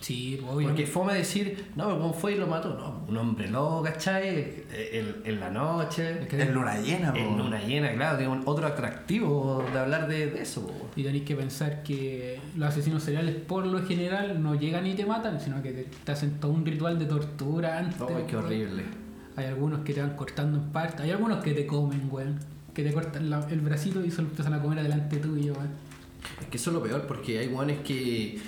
Sí, 0.00 0.36
pues, 0.42 0.52
obvio. 0.52 0.68
Porque 0.68 0.84
fome 0.84 1.14
decir, 1.14 1.70
no, 1.76 1.84
pero 1.86 1.98
¿cómo 2.00 2.12
fue 2.12 2.32
y 2.32 2.36
lo 2.36 2.48
mató? 2.48 2.74
No, 2.74 3.04
un 3.08 3.16
hombre 3.16 3.48
loco, 3.48 3.82
¿cachai? 3.84 4.64
En, 4.72 5.14
en 5.24 5.40
la 5.40 5.48
noche. 5.48 6.22
Es 6.22 6.26
que- 6.26 6.42
En 6.42 6.52
luna 6.52 6.76
llena, 6.80 7.12
po. 7.12 7.18
En 7.20 7.38
luna 7.38 7.60
llena, 7.62 7.92
claro, 7.92 8.18
tiene 8.18 8.32
un- 8.32 8.42
otro 8.44 8.66
atractivo 8.66 9.64
de 9.72 9.78
hablar 9.78 10.08
de, 10.08 10.26
de 10.32 10.42
eso. 10.42 10.66
po. 10.66 10.90
Y 10.96 11.04
tenéis 11.04 11.22
que 11.22 11.36
pensar 11.36 11.82
que 11.84 12.40
los 12.56 12.68
asesinos 12.68 13.02
seriales 13.04 13.36
por 13.36 13.64
lo 13.64 13.80
general 13.86 14.42
no 14.42 14.54
llegan 14.56 14.86
y 14.88 14.94
te 14.94 15.06
matan, 15.06 15.40
sino 15.40 15.62
que 15.62 15.70
te, 15.72 15.84
te 15.84 16.12
hacen 16.12 16.38
todo 16.40 16.50
un 16.52 16.66
ritual 16.66 16.98
de 16.98 17.06
tortura 17.06 17.78
antes. 17.78 18.00
Ay, 18.00 18.24
qué 18.26 18.36
horrible. 18.36 18.82
Hay 19.36 19.46
algunos 19.46 19.80
que 19.80 19.94
te 19.94 20.00
van 20.00 20.14
cortando 20.16 20.58
en 20.58 20.64
partes, 20.70 21.00
hay 21.00 21.10
algunos 21.10 21.42
que 21.42 21.52
te 21.54 21.66
comen, 21.66 22.08
weón. 22.10 22.38
Que 22.74 22.82
te 22.82 22.92
cortan 22.92 23.28
la- 23.30 23.46
el 23.50 23.60
bracito 23.60 24.04
y 24.04 24.10
se 24.10 24.22
lo 24.22 24.28
empiezan 24.28 24.54
a 24.54 24.60
comer 24.62 24.78
adelante 24.80 25.16
tuyo, 25.18 25.52
weón. 25.54 25.70
Es 26.40 26.46
que 26.48 26.56
eso 26.56 26.70
es 26.70 26.74
lo 26.74 26.82
peor, 26.82 27.06
porque 27.06 27.38
hay 27.38 27.48
guanes 27.48 27.80
que. 27.80 28.38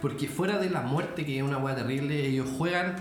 Porque 0.00 0.28
fuera 0.28 0.58
de 0.58 0.70
la 0.70 0.82
muerte, 0.82 1.24
que 1.26 1.38
es 1.38 1.42
una 1.42 1.58
weá 1.58 1.74
terrible, 1.74 2.26
ellos 2.26 2.48
juegan 2.56 2.94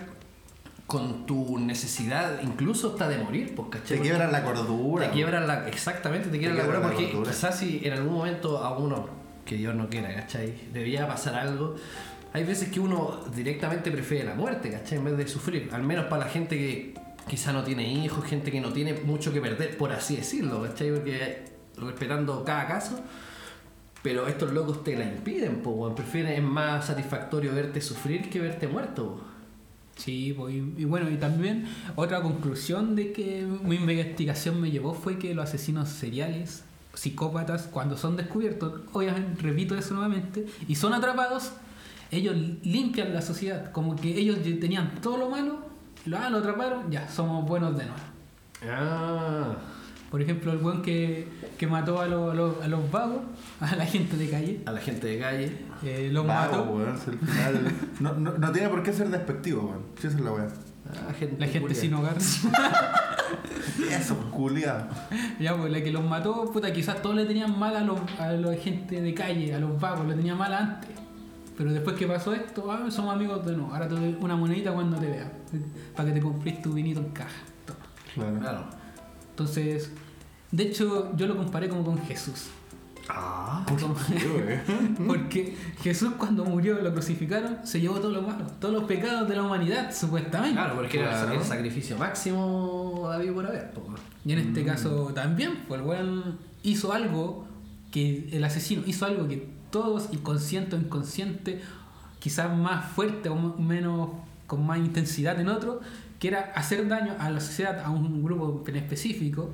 con 0.88 1.26
tu 1.26 1.60
necesidad, 1.60 2.42
incluso 2.44 2.92
hasta 2.92 3.10
de 3.10 3.18
morir, 3.18 3.54
pues, 3.56 3.68
¿cachai? 3.70 3.98
Te 3.98 4.04
quiebran 4.04 4.32
la 4.32 4.44
cordura. 4.44 5.08
Te 5.08 5.12
quiebran 5.14 5.46
la. 5.48 5.68
Exactamente, 5.68 6.30
te 6.30 6.38
quiebran 6.40 6.58
la 6.58 6.64
quiebran 6.64 6.82
cordura, 6.84 7.06
la 7.08 7.12
porque 7.14 7.30
quizás 7.30 7.60
si 7.60 7.82
en 7.84 7.94
algún 7.94 8.14
momento 8.14 8.58
a 8.64 8.78
uno, 8.78 9.08
que 9.46 9.56
Dios 9.58 9.76
no 9.76 9.90
quiera, 9.90 10.14
¿cachai? 10.16 10.54
Debía 10.74 11.08
pasar 11.08 11.36
algo. 11.36 11.76
Hay 12.34 12.44
veces 12.44 12.70
que 12.70 12.80
uno 12.80 13.20
directamente 13.36 13.92
prefiere 13.92 14.26
la 14.26 14.36
muerte, 14.36 14.70
¿cachai? 14.72 14.98
En 14.98 15.06
vez 15.06 15.18
de 15.18 15.28
sufrir. 15.28 15.70
Al 15.74 15.84
menos 15.84 16.06
para 16.06 16.26
la 16.26 16.30
gente 16.32 16.58
que 16.58 16.94
quizá 17.28 17.54
no 17.54 17.64
tiene 17.64 17.92
hijos, 17.92 18.26
gente 18.26 18.52
que 18.52 18.62
no 18.62 18.72
tiene 18.74 18.94
mucho 18.94 19.32
que 19.34 19.42
perder, 19.42 19.78
por 19.78 19.92
así 19.92 20.16
decirlo, 20.16 20.64
¿cachai? 20.64 20.92
Porque 20.92 21.46
respetando 21.78 22.44
cada 22.44 22.68
caso. 22.68 23.00
Pero 24.04 24.28
estos 24.28 24.54
locos 24.54 24.84
te 24.84 24.96
la 24.96 25.06
impiden, 25.06 25.62
pues, 25.62 25.94
prefieren, 25.94 26.34
es 26.34 26.44
más 26.44 26.86
satisfactorio 26.86 27.54
verte 27.54 27.82
sufrir 27.82 28.30
que 28.30 28.40
verte 28.40 28.68
muerto. 28.68 29.16
po. 29.16 29.22
Sí, 29.98 30.34
pues, 30.38 30.54
y, 30.54 30.74
y 30.78 30.86
bueno, 30.86 31.10
y 31.10 31.18
también 31.18 31.66
otra 31.96 32.22
conclusión 32.22 32.96
de 32.96 33.12
que 33.12 33.46
mi 33.64 33.76
investigación 33.76 34.62
me 34.62 34.70
llevó 34.70 34.94
fue 34.94 35.18
que 35.18 35.34
los 35.34 35.46
asesinos 35.46 35.90
seriales, 35.90 36.64
psicópatas, 36.94 37.64
cuando 37.64 37.98
son 37.98 38.16
descubiertos, 38.16 38.82
obviamente, 38.94 39.42
repito 39.42 39.76
eso 39.76 39.96
nuevamente, 39.96 40.46
y 40.68 40.76
son 40.76 40.94
atrapados, 40.94 41.52
ellos 42.12 42.36
limpian 42.64 43.14
la 43.14 43.22
sociedad, 43.22 43.72
como 43.72 43.96
que 43.96 44.18
ellos 44.18 44.38
tenían 44.60 45.02
todo 45.02 45.18
lo 45.18 45.30
malo, 45.30 45.67
lo, 46.08 46.18
ah, 46.18 46.30
lo 46.30 46.38
atraparon, 46.40 46.90
ya, 46.92 47.08
somos 47.10 47.46
buenos 47.48 47.78
de 47.78 47.84
nuevo. 47.86 48.00
Ah, 48.70 49.56
Por 50.10 50.22
ejemplo, 50.22 50.52
el 50.54 50.58
buen 50.60 50.82
que, 50.82 51.28
que 51.58 51.68
mató 51.68 52.00
a, 52.02 52.08
los- 52.08 52.32
a 52.32 52.34
los- 52.36 52.64
a 52.64 52.68
los 52.68 52.90
vagos, 52.92 53.20
a 53.60 53.76
la 53.76 53.86
gente 53.86 54.16
de 54.18 54.30
calle, 54.30 54.62
a 54.66 54.72
la 54.72 54.80
gente 54.80 55.06
de 55.08 55.20
calle. 55.20 55.58
eh, 55.84 56.10
los 56.12 56.26
Vago, 56.26 56.58
mató. 56.58 56.72
weón, 56.72 56.98
final- 56.98 57.74
no, 58.00 58.14
no, 58.14 58.32
no 58.38 58.52
tiene 58.52 58.70
por 58.70 58.84
qué 58.84 58.94
ser 58.94 59.10
despectivo, 59.10 59.64
weón. 59.70 59.84
Si 60.00 60.08
esa 60.08 60.16
es 60.18 60.24
la 60.24 60.32
weá. 60.32 60.48
Ah, 60.90 61.12
gente 61.14 61.36
La 61.38 61.48
gente 61.48 61.76
sin 61.76 61.94
hogar. 61.94 62.16
Eso, 63.92 64.16
culiado. 64.32 64.88
Ya, 65.40 65.56
pues 65.56 65.72
la 65.72 65.84
que 65.84 65.92
los 65.92 66.04
mató, 66.04 66.50
puta, 66.52 66.72
quizás 66.72 67.02
todos 67.02 67.16
le 67.16 67.26
tenían 67.26 67.58
mal 67.60 67.76
a 67.76 67.82
los, 67.82 68.00
a 68.20 68.32
los 68.32 68.56
gente 68.58 69.02
de 69.02 69.14
calle, 69.14 69.54
a 69.54 69.60
los 69.60 69.80
vagos, 69.80 70.08
le 70.08 70.14
tenían 70.16 70.38
mal 70.38 70.54
antes. 70.54 70.90
Pero 71.58 71.74
después 71.74 71.96
que 71.96 72.06
pasó 72.08 72.34
esto, 72.34 72.72
ah, 72.72 72.90
somos 72.92 73.16
amigos 73.16 73.44
de 73.46 73.54
nuevo. 73.58 73.74
Ahora 73.74 73.88
te 73.88 73.96
doy 73.96 74.16
una 74.22 74.36
monedita 74.36 74.72
cuando 74.74 74.98
te 74.98 75.08
vea. 75.08 75.32
Para 75.96 76.10
que 76.10 76.16
te 76.16 76.22
compres 76.22 76.62
tu 76.62 76.74
vinito 76.74 77.00
en 77.00 77.10
caja. 77.10 77.30
Toma. 77.66 77.80
Claro. 78.14 78.40
Claro. 78.40 78.64
Entonces, 79.32 79.92
de 80.52 80.64
hecho, 80.64 81.16
yo 81.16 81.26
lo 81.28 81.36
comparé 81.36 81.68
como 81.68 81.84
con 81.84 81.98
Jesús. 82.04 82.48
Ah, 83.10 83.66
Como- 83.68 83.96
Porque 85.08 85.56
Jesús 85.82 86.12
cuando 86.18 86.44
murió, 86.46 86.82
lo 86.82 86.92
crucificaron, 86.94 87.58
se 87.64 87.80
llevó 87.80 87.96
todo 88.00 88.12
lo 88.12 88.22
malo, 88.22 88.46
todos 88.60 88.74
los 88.74 88.84
pecados 88.84 89.28
de 89.30 89.36
la 89.36 89.44
humanidad, 89.44 89.94
supuestamente. 89.96 90.56
claro, 90.56 90.76
porque 90.76 91.00
era 91.00 91.34
el 91.34 91.42
sacrificio 91.42 91.98
máximo 91.98 93.08
David 93.10 93.32
por 93.32 93.46
haber. 93.48 93.72
Y 94.26 94.34
en 94.34 94.40
este 94.40 94.64
caso 94.66 95.12
también, 95.16 95.64
pues 95.68 95.80
el 95.82 95.88
weón 95.88 96.38
hizo 96.64 96.92
algo 96.92 97.48
que 97.92 98.30
el 98.32 98.44
asesino 98.44 98.84
hizo 98.86 99.06
algo 99.06 99.28
que 99.28 99.56
todos, 99.72 100.10
inconsciente 100.14 100.76
o 100.76 100.80
inconsciente, 100.80 101.62
quizás 102.20 102.56
más 102.56 102.92
fuerte 102.92 103.30
o 103.30 103.36
menos 103.36 104.10
con 104.48 104.66
más 104.66 104.80
intensidad 104.80 105.40
en 105.40 105.50
otro, 105.50 105.82
que 106.20 106.30
era 106.30 106.52
hacer 106.56 106.88
daño 106.88 107.16
a 107.20 107.30
la 107.30 107.40
sociedad, 107.40 107.84
a 107.84 107.90
un 107.90 108.24
grupo 108.24 108.64
en 108.68 108.76
específico. 108.76 109.50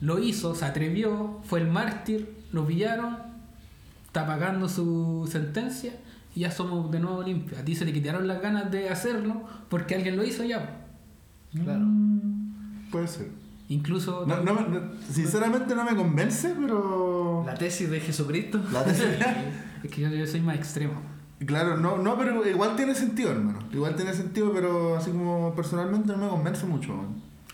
Lo 0.00 0.18
hizo, 0.18 0.54
se 0.54 0.64
atrevió, 0.64 1.40
fue 1.44 1.60
el 1.60 1.68
mártir, 1.68 2.36
lo 2.52 2.66
pillaron, 2.66 3.18
está 4.06 4.26
pagando 4.26 4.68
su 4.68 5.28
sentencia 5.30 5.92
y 6.34 6.40
ya 6.40 6.50
somos 6.50 6.90
de 6.90 7.00
nuevo 7.00 7.22
limpios. 7.22 7.58
A 7.60 7.64
ti 7.64 7.74
se 7.74 7.84
te 7.84 7.92
quitaron 7.92 8.28
las 8.28 8.40
ganas 8.42 8.70
de 8.70 8.90
hacerlo 8.90 9.42
porque 9.68 9.94
alguien 9.94 10.16
lo 10.16 10.24
hizo 10.24 10.44
ya. 10.44 10.86
Claro. 11.52 11.86
Puede 12.90 13.08
ser. 13.08 13.47
Incluso 13.68 14.24
No, 14.26 14.40
no 14.42 14.54
me- 14.54 14.62
no- 14.68 14.80
sinceramente 15.12 15.74
no 15.74 15.84
me 15.84 15.94
convence, 15.94 16.54
pero. 16.58 17.42
La 17.46 17.54
tesis 17.54 17.90
de 17.90 18.00
Jesucristo. 18.00 18.60
La 18.72 18.84
tesis- 18.84 19.04
Es 19.84 19.90
que 19.92 20.00
yo, 20.02 20.08
yo 20.08 20.26
soy 20.26 20.40
más 20.40 20.56
extremo. 20.56 20.94
Claro, 21.46 21.76
no, 21.76 21.98
no, 21.98 22.18
pero 22.18 22.44
igual 22.48 22.74
tiene 22.74 22.94
sentido, 22.96 23.30
hermano. 23.30 23.60
Igual 23.72 23.94
tiene 23.94 24.12
sentido, 24.12 24.52
pero 24.52 24.96
así 24.96 25.10
como 25.12 25.54
personalmente 25.54 26.08
no 26.12 26.18
me 26.18 26.28
convence 26.28 26.66
mucho. 26.66 26.94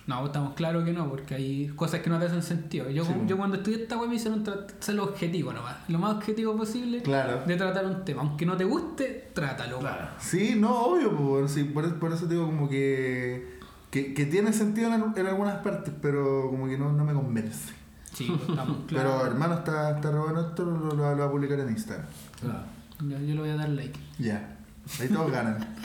No, 0.06 0.24
estamos 0.26 0.52
claros 0.54 0.84
que 0.84 0.92
no, 0.92 1.08
porque 1.10 1.34
hay 1.34 1.68
cosas 1.68 2.00
que 2.00 2.08
no 2.10 2.18
te 2.18 2.26
hacen 2.26 2.42
sentido. 2.42 2.88
Yo, 2.90 3.04
Sí, 3.04 3.12
yo 3.26 3.36
cuando 3.38 3.56
estudié 3.56 3.82
esta 3.82 3.96
web 3.98 4.08
me 4.10 4.16
hicieron 4.16 4.44
ser 4.78 5.00
objetivo 5.00 5.52
nomás. 5.52 5.76
Lo 5.88 5.98
más 5.98 6.14
objetivo 6.16 6.54
posible 6.56 7.02
Claro. 7.02 7.40
de 7.46 7.56
tratar 7.56 7.84
un 7.86 8.04
tema. 8.04 8.20
Aunque 8.22 8.44
no 8.46 8.56
te 8.56 8.64
guste, 8.64 9.30
trátalo. 9.34 9.78
Claro. 9.80 10.08
Sí, 10.18 10.56
no, 10.58 10.74
obvio, 10.78 11.10
weón, 11.10 11.48
sí, 11.48 11.64
por, 11.64 11.98
por 11.98 12.12
eso 12.12 12.26
digo 12.26 12.44
como 12.46 12.68
que, 12.68 13.53
que, 13.94 14.12
que 14.12 14.26
tiene 14.26 14.52
sentido 14.52 14.92
en, 14.92 15.04
en 15.16 15.26
algunas 15.28 15.58
partes, 15.58 15.94
pero 16.02 16.48
como 16.50 16.66
que 16.66 16.76
no, 16.76 16.92
no 16.92 17.04
me 17.04 17.12
convence. 17.12 17.72
Sí, 18.12 18.26
pues, 18.28 18.48
estamos 18.50 18.78
Pero 18.88 19.02
claros. 19.02 19.26
hermano, 19.28 19.54
está, 19.54 19.94
está 19.94 20.10
re 20.10 20.18
bueno 20.18 20.40
esto, 20.40 20.64
lo, 20.64 20.76
lo, 20.78 20.94
lo 20.96 21.14
voy 21.16 21.22
a 21.22 21.30
publicar 21.30 21.60
en 21.60 21.68
Instagram. 21.70 22.06
yo, 23.00 23.08
yo 23.20 23.34
le 23.34 23.40
voy 23.40 23.50
a 23.50 23.56
dar 23.56 23.68
like. 23.68 23.96
Ya. 24.18 24.56
Ahí 25.00 25.08
todos 25.08 25.30
ganan. 25.30 25.58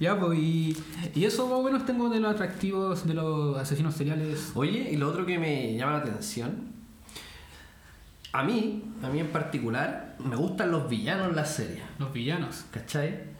Ya, 0.00 0.18
pues, 0.18 0.38
y, 0.38 0.76
y 1.14 1.24
eso 1.24 1.46
más 1.46 1.58
o 1.58 1.62
menos 1.62 1.84
tengo 1.84 2.08
de 2.08 2.20
los 2.20 2.32
atractivos 2.32 3.06
de 3.06 3.14
los 3.14 3.58
asesinos 3.58 3.94
seriales. 3.94 4.52
Oye, 4.54 4.90
y 4.92 4.96
lo 4.96 5.08
otro 5.10 5.26
que 5.26 5.38
me 5.38 5.76
llama 5.76 5.92
la 5.92 5.98
atención, 5.98 6.68
a 8.32 8.42
mí, 8.44 8.82
a 9.02 9.08
mí 9.08 9.20
en 9.20 9.28
particular, 9.28 10.16
me 10.18 10.36
gustan 10.36 10.70
los 10.70 10.88
villanos 10.88 11.28
en 11.28 11.36
las 11.36 11.54
series, 11.54 11.82
Los 11.98 12.12
villanos. 12.12 12.64
¿cachai? 12.70 13.31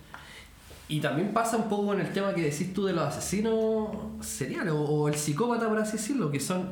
Y 0.89 1.01
también 1.01 1.33
pasa 1.33 1.57
un 1.57 1.69
poco 1.69 1.87
con 1.87 2.01
el 2.01 2.13
tema 2.13 2.35
que 2.35 2.43
decís 2.43 2.75
tú 2.75 2.85
de 2.85 2.93
los 2.93 3.05
asesinos 3.05 3.89
seriales 4.21 4.73
o, 4.73 4.81
o 4.81 5.09
el 5.09 5.15
psicópata, 5.15 5.69
por 5.69 5.79
así 5.79 5.97
decirlo, 5.97 6.31
que 6.31 6.41
son 6.41 6.71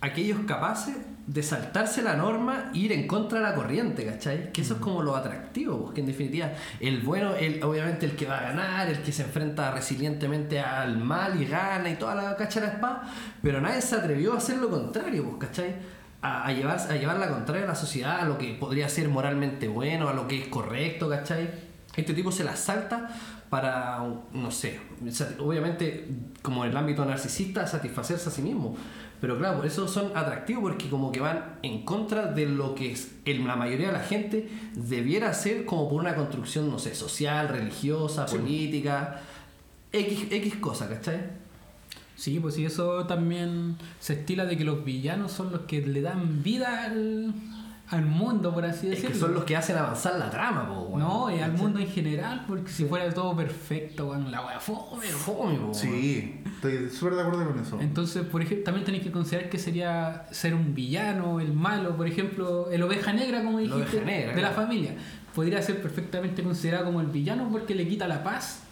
aquellos 0.00 0.40
capaces 0.46 0.96
de 1.26 1.42
saltarse 1.42 2.02
la 2.02 2.16
norma 2.16 2.70
e 2.74 2.78
ir 2.78 2.92
en 2.92 3.06
contra 3.06 3.38
de 3.38 3.44
la 3.44 3.54
corriente, 3.54 4.04
¿cachai? 4.04 4.50
Que 4.52 4.62
eso 4.62 4.74
es 4.74 4.80
como 4.80 5.02
lo 5.02 5.14
atractivo, 5.14 5.84
porque 5.84 6.00
en 6.00 6.06
definitiva, 6.06 6.50
el 6.80 7.00
bueno, 7.02 7.34
el, 7.36 7.62
obviamente 7.62 8.06
el 8.06 8.16
que 8.16 8.26
va 8.26 8.38
a 8.38 8.42
ganar, 8.42 8.88
el 8.88 9.02
que 9.02 9.12
se 9.12 9.22
enfrenta 9.22 9.70
resilientemente 9.70 10.58
al 10.58 10.98
mal 10.98 11.40
y 11.40 11.44
gana 11.44 11.90
y 11.90 11.96
toda 11.96 12.14
la 12.14 12.36
cacha 12.36 12.60
de 12.60 12.66
la 12.66 12.72
espada, 12.72 13.12
pero 13.42 13.60
nadie 13.60 13.80
se 13.82 13.94
atrevió 13.94 14.32
a 14.32 14.38
hacer 14.38 14.56
lo 14.56 14.70
contrario, 14.70 15.24
pues, 15.24 15.48
¿cachai? 15.48 15.76
A, 16.22 16.46
a 16.46 16.52
llevar, 16.52 16.78
a 16.78 16.96
llevar 16.96 17.18
la 17.18 17.28
contraria 17.28 17.64
a 17.64 17.68
la 17.68 17.74
sociedad, 17.74 18.20
a 18.20 18.24
lo 18.24 18.38
que 18.38 18.54
podría 18.54 18.88
ser 18.88 19.08
moralmente 19.08 19.68
bueno, 19.68 20.08
a 20.08 20.14
lo 20.14 20.26
que 20.26 20.42
es 20.42 20.48
correcto, 20.48 21.08
¿cachai? 21.08 21.48
Este 21.94 22.14
tipo 22.14 22.32
se 22.32 22.44
la 22.44 22.56
salta 22.56 23.10
para, 23.50 23.98
no 24.32 24.50
sé, 24.52 24.78
obviamente 25.40 26.08
como 26.40 26.64
en 26.64 26.70
el 26.70 26.76
ámbito 26.76 27.04
narcisista, 27.04 27.66
satisfacerse 27.66 28.28
a 28.28 28.32
sí 28.32 28.42
mismo. 28.42 28.76
Pero 29.20 29.36
claro, 29.38 29.58
por 29.58 29.66
eso 29.66 29.86
son 29.88 30.12
atractivos 30.16 30.62
porque 30.62 30.88
como 30.88 31.12
que 31.12 31.20
van 31.20 31.56
en 31.62 31.84
contra 31.84 32.26
de 32.32 32.46
lo 32.46 32.74
que 32.74 32.92
es 32.92 33.16
el- 33.26 33.46
la 33.46 33.56
mayoría 33.56 33.88
de 33.88 33.92
la 33.92 34.00
gente 34.04 34.48
debiera 34.74 35.34
ser 35.34 35.66
como 35.66 35.90
por 35.90 36.00
una 36.00 36.14
construcción, 36.14 36.70
no 36.70 36.78
sé, 36.78 36.94
social, 36.94 37.48
religiosa, 37.48 38.24
política, 38.24 39.20
X, 39.92 40.28
X 40.30 40.54
cosa, 40.56 40.88
¿cachai? 40.88 41.20
Sí, 42.16 42.38
pues 42.38 42.54
sí, 42.54 42.64
eso 42.64 43.06
también 43.06 43.76
se 43.98 44.12
estila 44.14 44.44
de 44.46 44.56
que 44.56 44.64
los 44.64 44.84
villanos 44.84 45.32
son 45.32 45.50
los 45.52 45.62
que 45.62 45.80
le 45.86 46.00
dan 46.02 46.42
vida 46.42 46.84
al, 46.84 47.34
al 47.90 48.06
mundo, 48.06 48.54
por 48.54 48.64
así 48.64 48.86
Es 48.86 48.90
decirlo. 49.02 49.10
que 49.12 49.18
son 49.18 49.34
los 49.34 49.44
que 49.44 49.56
hacen 49.56 49.76
avanzar 49.76 50.16
la 50.18 50.30
trama, 50.30 50.68
po, 50.68 50.82
weón. 50.82 51.00
No, 51.00 51.30
y 51.34 51.40
al 51.40 51.52
mundo 51.52 51.80
en 51.80 51.88
general, 51.88 52.44
porque 52.46 52.70
si 52.70 52.84
fuera 52.84 53.12
todo 53.12 53.34
perfecto, 53.36 54.06
bueno, 54.06 54.30
la 54.30 54.46
wea 54.46 54.60
fome. 54.60 55.06
Fome, 55.08 55.56
po, 55.56 55.62
weón. 55.62 55.74
Sí, 55.74 56.40
estoy 56.46 56.88
súper 56.88 57.14
de 57.16 57.22
acuerdo 57.22 57.46
con 57.48 57.58
eso. 57.58 57.78
Entonces, 57.80 58.24
por 58.24 58.42
ejemplo, 58.42 58.64
también 58.64 58.84
tenéis 58.84 59.02
que 59.02 59.10
considerar 59.10 59.50
que 59.50 59.58
sería 59.58 60.26
ser 60.30 60.54
un 60.54 60.74
villano, 60.74 61.40
el 61.40 61.52
malo, 61.52 61.96
por 61.96 62.06
ejemplo, 62.06 62.70
el 62.70 62.82
oveja 62.82 63.12
negra, 63.12 63.42
como 63.42 63.58
dijiste, 63.58 63.76
oveja 63.82 64.04
negra, 64.06 64.34
de 64.34 64.42
la 64.42 64.48
claro. 64.50 64.62
familia. 64.62 64.94
Podría 65.34 65.60
ser 65.60 65.82
perfectamente 65.82 66.42
considerado 66.42 66.84
como 66.86 67.00
el 67.00 67.06
villano 67.08 67.48
porque 67.50 67.74
le 67.74 67.88
quita 67.88 68.06
la 68.08 68.22
paz 68.22 68.62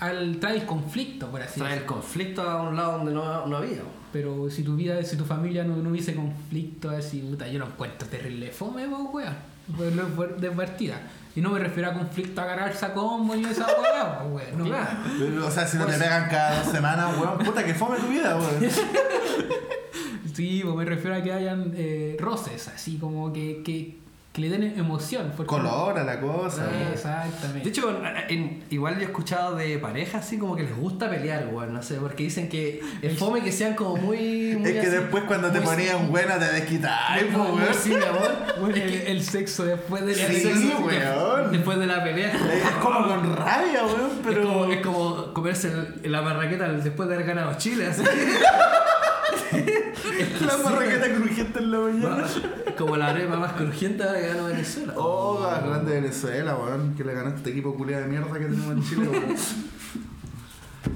al 0.00 0.38
trae 0.40 0.56
el 0.56 0.66
conflicto, 0.66 1.28
por 1.30 1.40
así 1.42 1.60
Trae 1.60 1.74
el 1.74 1.78
decirlo. 1.80 1.96
conflicto 2.00 2.42
a 2.42 2.62
un 2.68 2.76
lado 2.76 2.92
donde 2.98 3.12
no, 3.12 3.46
no 3.46 3.56
había. 3.58 3.82
Pero 4.12 4.50
si 4.50 4.62
tu 4.62 4.76
vida, 4.76 5.02
si 5.02 5.16
tu 5.16 5.24
familia 5.24 5.64
no, 5.64 5.76
no 5.76 5.90
hubiese 5.90 6.14
conflicto, 6.14 6.90
así, 6.90 7.20
puta, 7.20 7.48
yo 7.48 7.58
lo 7.58 7.66
encuentro 7.66 8.06
terrible 8.08 8.50
fome, 8.50 8.86
pues, 8.88 9.02
weón. 9.12 9.52
Pues, 10.16 10.40
De 10.40 10.50
partida. 10.50 11.00
Y 11.34 11.40
no 11.40 11.50
me 11.50 11.58
refiero 11.58 11.90
a 11.90 11.94
conflicto 11.94 12.40
a 12.42 12.44
agarrarse 12.44 12.84
a 12.84 12.92
combo 12.92 13.34
y 13.34 13.44
esa 13.44 13.66
weá, 13.66 14.22
weón. 14.30 14.68
No. 14.68 15.46
O 15.46 15.50
sea, 15.50 15.66
si 15.66 15.78
no 15.78 15.86
te 15.86 15.94
pegan 15.94 16.28
cada 16.28 16.62
dos 16.62 16.72
semanas, 16.72 17.16
weón, 17.18 17.38
puta 17.38 17.64
que 17.64 17.74
fome 17.74 17.98
tu 17.98 18.08
vida, 18.08 18.36
weón. 18.36 18.70
Sí, 20.34 20.62
pues 20.64 20.74
me 20.74 20.84
refiero 20.86 21.16
a 21.16 21.22
que 21.22 21.30
hayan 21.30 21.72
eh, 21.76 22.16
roces, 22.18 22.68
así 22.68 22.96
como 22.96 23.32
que, 23.32 23.62
que, 23.62 23.98
que 24.32 24.40
le 24.40 24.48
den 24.48 24.62
emoción. 24.78 25.30
porque- 25.36 25.48
Colora 25.50 26.04
la 26.04 26.18
cosa, 26.18 26.64
Eh. 26.64 26.88
Exactamente. 26.94 27.64
De 27.64 27.68
hecho, 27.68 28.00
en- 28.30 28.64
igual 28.70 28.94
yo 28.94 29.00
he 29.02 29.04
escuchado 29.04 29.56
de 29.56 29.76
parejas 29.78 30.24
así 30.24 30.38
como 30.38 30.56
que 30.56 30.62
les 30.62 30.74
gusta 30.74 31.10
pelear, 31.10 31.48
weón, 31.52 31.74
no 31.74 31.82
sé, 31.82 31.96
porque 31.96 32.22
dicen 32.24 32.48
que 32.48 32.80
es 33.02 33.18
fome 33.18 33.42
que 33.42 33.52
sean 33.52 33.74
como 33.74 33.96
muy... 33.98 34.56
muy 34.58 34.70
Es 34.70 34.72
que 34.72 34.80
así, 34.80 34.88
después 34.88 35.24
cuando 35.24 35.50
te 35.52 35.60
ponían 35.60 36.10
buena 36.10 36.38
te 36.38 36.46
desquitáis, 36.50 37.24
weón. 37.34 37.60
sí, 37.78 37.90
mi 37.90 37.96
amor. 37.96 38.70
Es 38.74 38.76
el, 38.82 38.90
que 38.90 39.10
el 39.12 39.22
sexo 39.22 39.64
después 39.66 40.06
de 40.06 40.16
la 40.16 40.26
Sí, 40.28 40.42
sexo- 40.42 40.78
weón. 40.82 41.52
después 41.52 41.78
de 41.78 41.86
la 41.86 42.02
pelea... 42.02 42.32
Es 42.32 42.70
como 42.82 43.06
con 43.06 43.36
rabia, 43.36 43.84
weón, 43.84 44.10
Es 44.12 44.16
pero. 44.26 44.42
como, 44.44 44.64
es 44.72 44.80
como 44.80 45.34
comerse 45.34 45.68
el- 46.02 46.10
la 46.10 46.22
marraqueta 46.22 46.68
después 46.72 47.06
de 47.08 47.16
haber 47.16 47.26
ganado 47.26 47.52
Chile, 47.58 47.86
así. 47.88 48.02
La 50.46 50.56
marraqueta 50.58 51.14
crujiente 51.14 51.58
en 51.58 51.70
la 51.70 51.78
mañana. 51.78 52.24
como 52.76 52.96
la 52.96 53.08
arepa 53.08 53.36
más 53.36 53.52
crujiente 53.52 54.04
que 54.04 54.26
ganó 54.28 54.46
Venezuela. 54.46 54.94
Oh, 54.96 55.40
grande 55.40 55.92
Venezuela, 55.94 56.56
weón, 56.56 56.94
que 56.94 57.04
le 57.04 57.14
ganó 57.14 57.34
este 57.34 57.50
equipo 57.50 57.74
culiado 57.74 58.04
de 58.04 58.08
mierda 58.08 58.32
que 58.32 58.46
tenemos 58.46 58.72
en 58.72 58.82
Chile, 58.82 59.08
weón. 59.08 59.36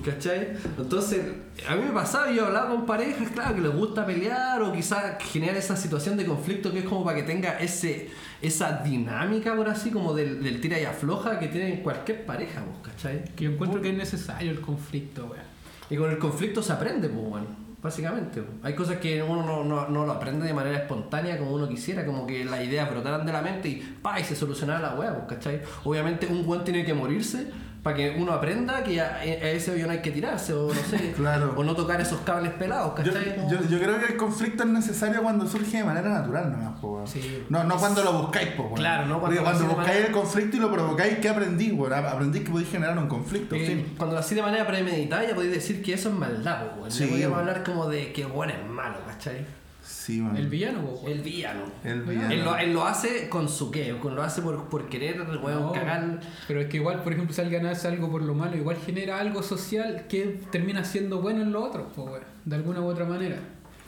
¿Cachai? 0.04 0.56
Entonces, 0.78 1.20
a 1.68 1.74
mí 1.74 1.84
me 1.84 1.92
pasaba, 1.92 2.30
yo 2.30 2.46
hablaba 2.46 2.70
con 2.70 2.86
parejas, 2.86 3.28
claro, 3.30 3.54
que 3.54 3.60
les 3.60 3.72
gusta 3.72 4.06
pelear 4.06 4.62
o 4.62 4.72
quizás 4.72 5.22
generar 5.22 5.56
esa 5.56 5.76
situación 5.76 6.16
de 6.16 6.24
conflicto 6.26 6.72
que 6.72 6.80
es 6.80 6.84
como 6.84 7.04
para 7.04 7.16
que 7.16 7.22
tenga 7.24 7.58
ese 7.58 8.10
esa 8.42 8.82
dinámica, 8.84 9.56
por 9.56 9.68
así, 9.68 9.90
como 9.90 10.14
del, 10.14 10.42
del 10.42 10.60
tira 10.60 10.78
y 10.78 10.84
afloja 10.84 11.38
que 11.38 11.48
tiene 11.48 11.82
cualquier 11.82 12.24
pareja, 12.26 12.62
¿cachai? 12.82 13.24
Que 13.34 13.44
yo 13.44 13.50
encuentro 13.50 13.80
que 13.80 13.90
es 13.90 13.96
necesario 13.96 14.50
el 14.50 14.60
conflicto, 14.60 15.26
weón. 15.26 15.44
Y 15.88 15.96
con 15.96 16.10
el 16.10 16.18
conflicto 16.18 16.62
se 16.62 16.72
aprende, 16.72 17.08
pues, 17.08 17.28
bueno, 17.28 17.46
básicamente. 17.82 18.42
Hay 18.62 18.74
cosas 18.74 18.98
que 18.98 19.22
uno 19.22 19.42
no, 19.42 19.64
no, 19.64 19.88
no 19.88 20.06
lo 20.06 20.12
aprende 20.12 20.46
de 20.46 20.54
manera 20.54 20.78
espontánea 20.78 21.38
como 21.38 21.52
uno 21.52 21.68
quisiera, 21.68 22.04
como 22.04 22.26
que 22.26 22.44
las 22.44 22.64
ideas 22.64 22.90
brotaran 22.90 23.24
de 23.24 23.32
la 23.32 23.42
mente 23.42 23.68
y 23.68 23.76
pa, 24.02 24.18
y 24.20 24.24
se 24.24 24.34
solucionara 24.34 24.80
la 24.80 24.94
hueá, 24.94 25.14
pues, 25.14 25.38
¿cachai? 25.38 25.62
Obviamente 25.84 26.26
un 26.26 26.44
buen 26.44 26.64
tiene 26.64 26.84
que 26.84 26.94
morirse 26.94 27.50
para 27.86 27.96
que 27.96 28.16
uno 28.18 28.32
aprenda 28.32 28.82
que 28.82 29.00
a, 29.00 29.14
a 29.18 29.24
ese 29.24 29.80
no 29.86 29.92
hay 29.92 30.00
que 30.02 30.10
tirarse, 30.10 30.52
o 30.52 30.66
no 30.74 30.80
sé, 30.80 31.12
Claro. 31.16 31.54
o 31.56 31.62
no 31.62 31.74
tocar 31.76 32.00
esos 32.00 32.18
cables 32.22 32.52
pelados, 32.54 32.92
Yo, 33.04 33.12
¿cachai? 33.12 33.36
Como- 33.36 33.48
yo, 33.50 33.58
yo 33.68 33.78
creo 33.78 34.00
que 34.00 34.06
el 34.12 34.16
conflicto 34.16 34.64
es 34.64 34.68
necesario 34.70 35.22
cuando 35.22 35.46
surge 35.46 35.76
de 35.78 35.84
manera 35.84 36.08
natural 36.08 36.50
nomás, 36.50 36.80
po. 36.80 37.04
Sí. 37.06 37.44
No, 37.48 37.62
no 37.62 37.76
cuando 37.76 38.02
lo 38.02 38.12
buscáis, 38.22 38.48
po. 38.50 38.74
Claro, 38.74 39.06
no 39.06 39.20
cuando 39.20 39.40
cuando 39.42 39.64
buscáis 39.66 39.86
manera- 39.88 40.06
el 40.08 40.12
conflicto 40.12 40.56
y 40.56 40.60
lo 40.60 40.72
provocáis, 40.72 41.18
¿qué 41.18 41.28
aprendí, 41.28 41.70
weón? 41.70 41.92
Aprendí 41.92 42.40
que 42.40 42.50
podéis 42.50 42.70
generar 42.70 42.98
un 42.98 43.06
conflicto, 43.06 43.54
Eh, 43.54 43.66
fin. 43.66 43.94
Cuando 43.96 44.14
lo 44.14 44.20
hacéis 44.20 44.36
de 44.36 44.42
manera 44.42 44.66
premeditada 44.66 45.24
ya 45.28 45.34
podéis 45.36 45.52
decir 45.54 45.80
que 45.82 45.92
eso 45.92 46.08
es 46.08 46.14
maldad, 46.16 46.64
weón. 46.78 46.90
Sí, 46.90 47.08
Ya 47.20 47.28
weón. 47.28 47.38
hablar 47.40 47.62
como 47.62 47.86
de 47.88 48.12
que 48.12 48.24
bueno 48.26 48.52
es 48.52 48.68
malo, 48.68 48.96
¿cachai? 49.06 49.46
Sí. 49.86 50.24
El 50.36 50.48
villano, 50.48 50.80
weón. 50.80 51.06
El 51.06 51.20
villano. 51.20 51.64
El 51.84 52.02
villano. 52.02 52.30
Él 52.32 52.44
lo, 52.44 52.56
él 52.56 52.72
lo 52.72 52.84
hace 52.86 53.28
con 53.28 53.48
su 53.48 53.70
qué, 53.70 53.96
con 53.98 54.14
lo 54.14 54.22
hace 54.22 54.42
por, 54.42 54.68
por 54.68 54.88
querer, 54.88 55.20
weón, 55.42 55.62
No, 55.62 55.72
cagar. 55.72 56.20
Pero 56.48 56.60
es 56.60 56.66
que 56.68 56.78
igual, 56.78 57.02
por 57.02 57.12
ejemplo, 57.12 57.34
si 57.34 57.40
alguien 57.40 57.66
hace 57.66 57.88
algo 57.88 58.10
por 58.10 58.22
lo 58.22 58.34
malo, 58.34 58.56
igual 58.56 58.76
genera 58.84 59.18
algo 59.20 59.42
social 59.42 60.06
que 60.08 60.40
termina 60.50 60.84
siendo 60.84 61.20
bueno 61.20 61.42
en 61.42 61.52
lo 61.52 61.64
otro, 61.64 61.90
pues, 61.94 62.08
weón. 62.08 62.22
De 62.44 62.56
alguna 62.56 62.80
u 62.80 62.86
otra 62.86 63.04
manera. 63.04 63.38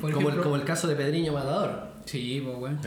Por 0.00 0.12
Como, 0.12 0.30
el, 0.30 0.40
como 0.40 0.56
el 0.56 0.64
caso 0.64 0.86
de 0.86 0.94
Pedriño 0.94 1.32
Matador. 1.32 1.87
Sí, 2.08 2.42
pues, 2.42 2.56
weón. 2.58 2.80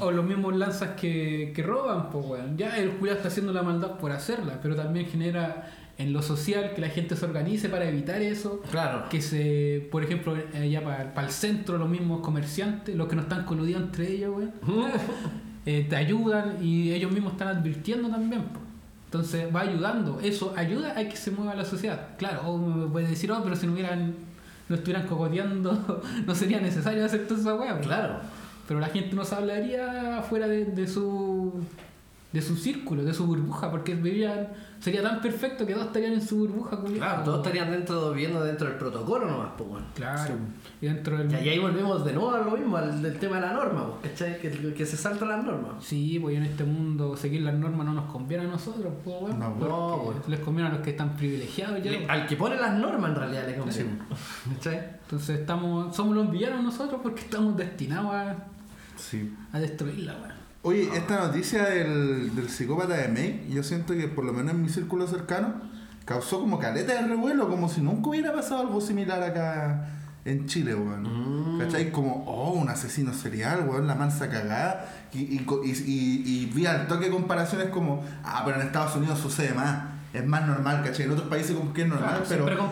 O, 0.00 0.10
los 0.10 0.24
mismos 0.24 0.56
lanzas 0.56 0.90
que, 0.90 1.52
que 1.54 1.62
roban, 1.62 2.08
pues, 2.08 2.24
weón. 2.24 2.56
Ya 2.56 2.78
el 2.78 2.92
Julián 2.92 3.18
está 3.18 3.28
haciendo 3.28 3.52
la 3.52 3.62
maldad 3.62 3.98
por 3.98 4.10
hacerla, 4.10 4.58
pero 4.62 4.74
también 4.74 5.06
genera 5.06 5.70
en 5.98 6.14
lo 6.14 6.22
social 6.22 6.72
que 6.74 6.80
la 6.80 6.88
gente 6.88 7.14
se 7.14 7.26
organice 7.26 7.68
para 7.68 7.86
evitar 7.86 8.22
eso. 8.22 8.62
Claro. 8.70 9.04
Que 9.10 9.20
se, 9.20 9.86
por 9.92 10.02
ejemplo, 10.02 10.34
allá 10.54 10.82
para, 10.82 11.26
el 11.26 11.30
centro, 11.30 11.76
los 11.76 11.90
mismos 11.90 12.20
comerciantes, 12.22 12.96
los 12.96 13.06
que 13.06 13.16
no 13.16 13.22
están 13.22 13.44
coludidos 13.44 13.82
entre 13.82 14.10
ellos, 14.10 14.34
weón, 14.34 14.52
eh, 15.66 15.86
te 15.88 15.96
ayudan 15.96 16.56
y 16.64 16.92
ellos 16.92 17.12
mismos 17.12 17.32
están 17.32 17.48
advirtiendo 17.48 18.08
también. 18.08 18.44
po. 18.44 18.60
Entonces 19.04 19.54
va 19.54 19.60
ayudando. 19.60 20.20
Eso 20.22 20.54
ayuda 20.56 20.98
a 20.98 21.06
que 21.06 21.16
se 21.16 21.30
mueva 21.30 21.54
la 21.54 21.66
sociedad. 21.66 22.16
Claro, 22.16 22.48
o 22.48 22.56
me 22.56 22.86
puede 22.86 23.08
decir, 23.08 23.30
oh, 23.30 23.42
pero 23.44 23.54
si 23.56 23.66
no 23.66 23.74
hubieran, 23.74 24.14
no 24.68 24.76
estuvieran 24.76 25.06
cogoteando, 25.06 26.02
no 26.26 26.34
sería 26.34 26.60
necesario 26.60 27.04
hacer 27.04 27.26
toda 27.26 27.40
esa 27.40 27.54
weá. 27.54 27.80
Claro. 27.80 28.20
Pero 28.66 28.80
la 28.80 28.88
gente 28.88 29.14
no 29.14 29.24
se 29.24 29.34
hablaría 29.34 30.22
fuera 30.28 30.46
de, 30.46 30.64
de 30.66 30.86
su 30.86 31.52
de 32.32 32.40
su 32.42 32.56
círculo, 32.56 33.04
de 33.04 33.12
su 33.12 33.26
burbuja, 33.26 33.70
porque 33.70 33.94
vivían, 33.94 34.48
sería 34.80 35.02
tan 35.02 35.20
perfecto 35.20 35.66
que 35.66 35.74
todos 35.74 35.88
estarían 35.88 36.14
en 36.14 36.22
su 36.26 36.38
burbuja, 36.38 36.76
culiao. 36.78 36.98
Claro, 36.98 37.22
todos 37.24 37.38
estarían 37.46 37.70
dentro, 37.70 38.10
viviendo 38.12 38.42
dentro 38.42 38.68
del 38.68 38.78
protocolo 38.78 39.30
nomás, 39.30 39.50
pues, 39.58 39.68
weón. 39.68 39.84
Claro. 39.94 40.34
Y 40.80 40.86
dentro 40.86 41.18
del 41.18 41.30
Y 41.44 41.48
ahí 41.50 41.58
volvemos 41.58 42.02
de 42.06 42.12
nuevo 42.14 42.30
a 42.32 42.38
lo 42.40 42.50
mismo, 42.56 42.76
al 42.78 43.02
del 43.02 43.18
tema 43.18 43.36
de 43.36 43.42
la 43.42 43.52
norma, 43.52 43.86
pues, 44.00 44.12
¿cachai? 44.12 44.40
Que, 44.40 44.50
que 44.72 44.86
se 44.86 44.96
saltan 44.96 45.28
las 45.28 45.44
normas. 45.44 45.84
Sí, 45.84 46.18
pues 46.20 46.36
en 46.36 46.44
este 46.44 46.64
mundo 46.64 47.16
seguir 47.18 47.42
las 47.42 47.54
normas 47.54 47.84
no 47.86 47.92
nos 47.92 48.10
conviene 48.10 48.44
a 48.44 48.48
nosotros, 48.48 48.92
pues, 49.04 49.16
weón, 49.20 49.38
No, 49.38 49.54
no, 49.56 49.96
weón. 49.96 50.16
les 50.26 50.40
conviene 50.40 50.70
a 50.70 50.72
los 50.72 50.80
que 50.80 50.90
están 50.90 51.14
privilegiados 51.16 51.82
ya. 51.82 51.90
Le- 51.90 52.06
al 52.08 52.26
que 52.26 52.36
pone 52.36 52.56
las 52.56 52.72
normas 52.78 53.10
en 53.10 53.16
realidad 53.16 53.46
le 53.46 53.56
conviene. 53.56 53.90
¿Cachai? 54.54 54.80
Entonces 55.02 55.38
estamos, 55.40 55.94
somos 55.94 56.16
los 56.16 56.30
villanos 56.30 56.64
nosotros 56.64 56.98
porque 57.02 57.20
estamos 57.20 57.56
destinados 57.58 58.14
a, 58.14 58.36
Sí. 58.96 59.34
a 59.52 59.58
destruirla, 59.60 60.14
weón. 60.14 60.41
Oye, 60.62 60.88
esta 60.96 61.18
noticia 61.26 61.64
del, 61.64 62.34
del 62.36 62.48
psicópata 62.48 62.94
de 62.94 63.08
May, 63.08 63.48
yo 63.50 63.62
siento 63.64 63.94
que 63.94 64.06
por 64.06 64.24
lo 64.24 64.32
menos 64.32 64.52
en 64.54 64.62
mi 64.62 64.68
círculo 64.68 65.08
cercano, 65.08 65.54
causó 66.04 66.40
como 66.40 66.58
caleta 66.60 66.94
de 66.94 67.08
revuelo, 67.08 67.48
como 67.48 67.68
si 67.68 67.80
nunca 67.80 68.10
hubiera 68.10 68.32
pasado 68.32 68.60
algo 68.60 68.80
similar 68.80 69.22
acá 69.24 69.88
en 70.24 70.46
Chile, 70.46 70.74
weón. 70.76 71.56
Mm. 71.56 71.58
¿Cachai? 71.58 71.90
Como, 71.90 72.24
oh, 72.28 72.52
un 72.52 72.68
asesino 72.68 73.12
serial, 73.12 73.66
weón, 73.68 73.88
la 73.88 73.96
mansa 73.96 74.28
cagada. 74.30 74.88
Y, 75.12 75.34
y, 75.34 75.38
co- 75.40 75.62
y, 75.64 75.70
y- 75.70 76.22
y 76.24 76.46
vi 76.46 76.64
al 76.66 76.86
toque 76.86 77.10
comparaciones 77.10 77.68
como, 77.70 78.04
ah, 78.22 78.42
pero 78.44 78.60
en 78.60 78.66
Estados 78.68 78.94
Unidos 78.94 79.18
sucede 79.18 79.52
más. 79.54 79.84
Es 80.12 80.26
más 80.26 80.46
normal, 80.46 80.82
¿cachai? 80.84 81.06
En 81.06 81.12
otros 81.12 81.28
países 81.28 81.56
como 81.56 81.72
que 81.72 81.82
es 81.82 81.88
normal, 81.88 82.22
Claro, 82.26 82.44
pero 82.44 82.64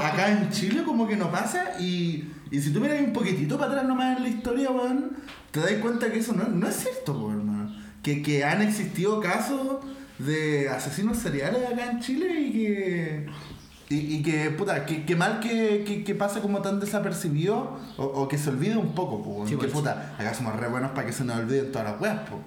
acá 0.00 0.30
en 0.32 0.50
Chile 0.50 0.82
como 0.84 1.06
que 1.06 1.16
no 1.16 1.30
pasa 1.30 1.78
y, 1.80 2.32
y 2.50 2.60
si 2.60 2.72
tú 2.72 2.80
miras 2.80 3.00
un 3.00 3.12
poquitito 3.12 3.56
para 3.56 3.70
atrás 3.72 3.86
nomás 3.86 4.16
en 4.16 4.24
la 4.24 4.28
historia, 4.28 4.70
weón, 4.70 5.12
te 5.52 5.60
das 5.60 5.72
cuenta 5.80 6.10
que 6.10 6.18
eso 6.18 6.32
no, 6.32 6.44
no 6.48 6.66
es 6.68 6.74
cierto, 6.76 7.12
weón, 7.12 7.38
hermano. 7.38 7.76
Que, 8.02 8.22
que 8.22 8.44
han 8.44 8.62
existido 8.62 9.20
casos 9.20 9.78
de 10.18 10.68
asesinos 10.68 11.18
seriales 11.18 11.62
acá 11.72 11.90
en 11.92 12.00
Chile 12.00 12.40
y 12.40 12.52
que, 12.52 13.26
Y, 13.90 14.16
y 14.16 14.22
que, 14.22 14.50
puta, 14.50 14.84
que, 14.84 15.04
que 15.06 15.14
mal 15.16 15.38
que, 15.40 15.84
que, 15.86 16.02
que 16.04 16.14
pase 16.16 16.40
como 16.40 16.60
tan 16.62 16.80
desapercibido 16.80 17.78
o, 17.96 18.04
o 18.04 18.28
que 18.28 18.36
se 18.38 18.50
olvide 18.50 18.76
un 18.76 18.92
poco, 18.94 19.22
po, 19.22 19.44
Sí, 19.46 19.52
que 19.52 19.58
pues, 19.58 19.72
puta, 19.72 20.16
acá 20.18 20.34
somos 20.34 20.56
re 20.56 20.68
buenos 20.68 20.90
para 20.90 21.06
que 21.06 21.12
se 21.12 21.24
nos 21.24 21.36
olviden 21.38 21.70
todas 21.70 21.92
las 21.92 22.00
weas, 22.00 22.28
po. 22.28 22.40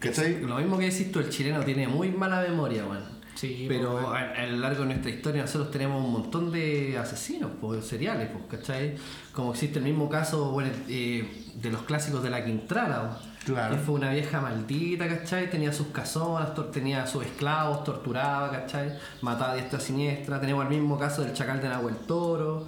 ¿Cachai? 0.00 0.42
Lo 0.42 0.56
mismo 0.56 0.76
que 0.76 0.90
decís 0.90 1.10
tú, 1.12 1.20
el 1.20 1.30
chileno 1.30 1.60
tiene 1.64 1.88
muy 1.88 2.10
mala 2.10 2.42
memoria, 2.42 2.84
weón. 2.84 3.13
Sí, 3.34 3.66
Pero 3.68 3.92
pues, 3.92 4.06
a, 4.06 4.42
a 4.42 4.46
lo 4.46 4.58
largo 4.58 4.80
de 4.82 4.86
nuestra 4.86 5.10
historia 5.10 5.42
nosotros 5.42 5.70
tenemos 5.70 6.04
un 6.04 6.12
montón 6.12 6.52
de 6.52 6.96
asesinos, 6.98 7.50
pues, 7.60 7.84
seriales, 7.84 8.28
pues, 8.32 8.44
¿cachai? 8.60 8.94
Como 9.32 9.52
existe 9.52 9.78
el 9.80 9.84
mismo 9.84 10.08
caso 10.08 10.52
bueno, 10.52 10.70
eh, 10.88 11.44
de 11.54 11.70
los 11.70 11.82
clásicos 11.82 12.22
de 12.22 12.30
la 12.30 12.44
Quintrala, 12.44 13.10
pues, 13.10 13.34
Claro. 13.44 13.74
que 13.74 13.80
fue 13.82 13.96
una 13.96 14.10
vieja 14.10 14.40
maldita, 14.40 15.06
¿cachai? 15.06 15.50
Tenía 15.50 15.70
sus 15.72 15.88
casonas, 15.88 16.50
tenía 16.72 17.02
a 17.02 17.06
sus 17.06 17.26
esclavos, 17.26 17.84
torturaba, 17.84 18.50
¿cachai? 18.50 18.92
Mataba 19.20 19.52
a 19.52 19.54
diestra 19.56 19.78
a 19.78 19.82
siniestra. 19.82 20.40
Tenemos 20.40 20.64
el 20.64 20.70
mismo 20.70 20.98
caso 20.98 21.20
del 21.22 21.34
chacal 21.34 21.60
de 21.60 21.68
Nahuel 21.68 21.96
Toro, 22.06 22.66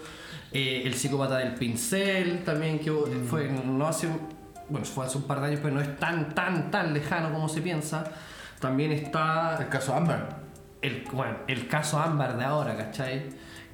eh, 0.52 0.82
el 0.84 0.92
psicópata 0.94 1.38
del 1.38 1.54
pincel 1.54 2.44
también, 2.44 2.78
que 2.80 2.90
fue 3.30 3.48
no 3.48 3.86
hace, 3.86 4.08
bueno, 4.68 4.84
fue 4.84 5.06
hace 5.06 5.16
un 5.16 5.24
par 5.24 5.40
de 5.40 5.46
años, 5.46 5.60
pero 5.62 5.74
no 5.76 5.80
es 5.80 5.96
tan, 5.98 6.34
tan, 6.34 6.70
tan 6.70 6.92
lejano 6.92 7.32
como 7.32 7.48
se 7.48 7.62
piensa. 7.62 8.04
También 8.60 8.92
está 8.92 9.56
El 9.60 9.68
caso 9.68 9.94
Amber. 9.94 10.45
El, 10.86 11.04
bueno, 11.12 11.38
el 11.46 11.68
caso 11.68 11.98
Ámbar 11.98 12.36
de 12.36 12.44
ahora, 12.44 12.76
¿cachai? 12.76 13.24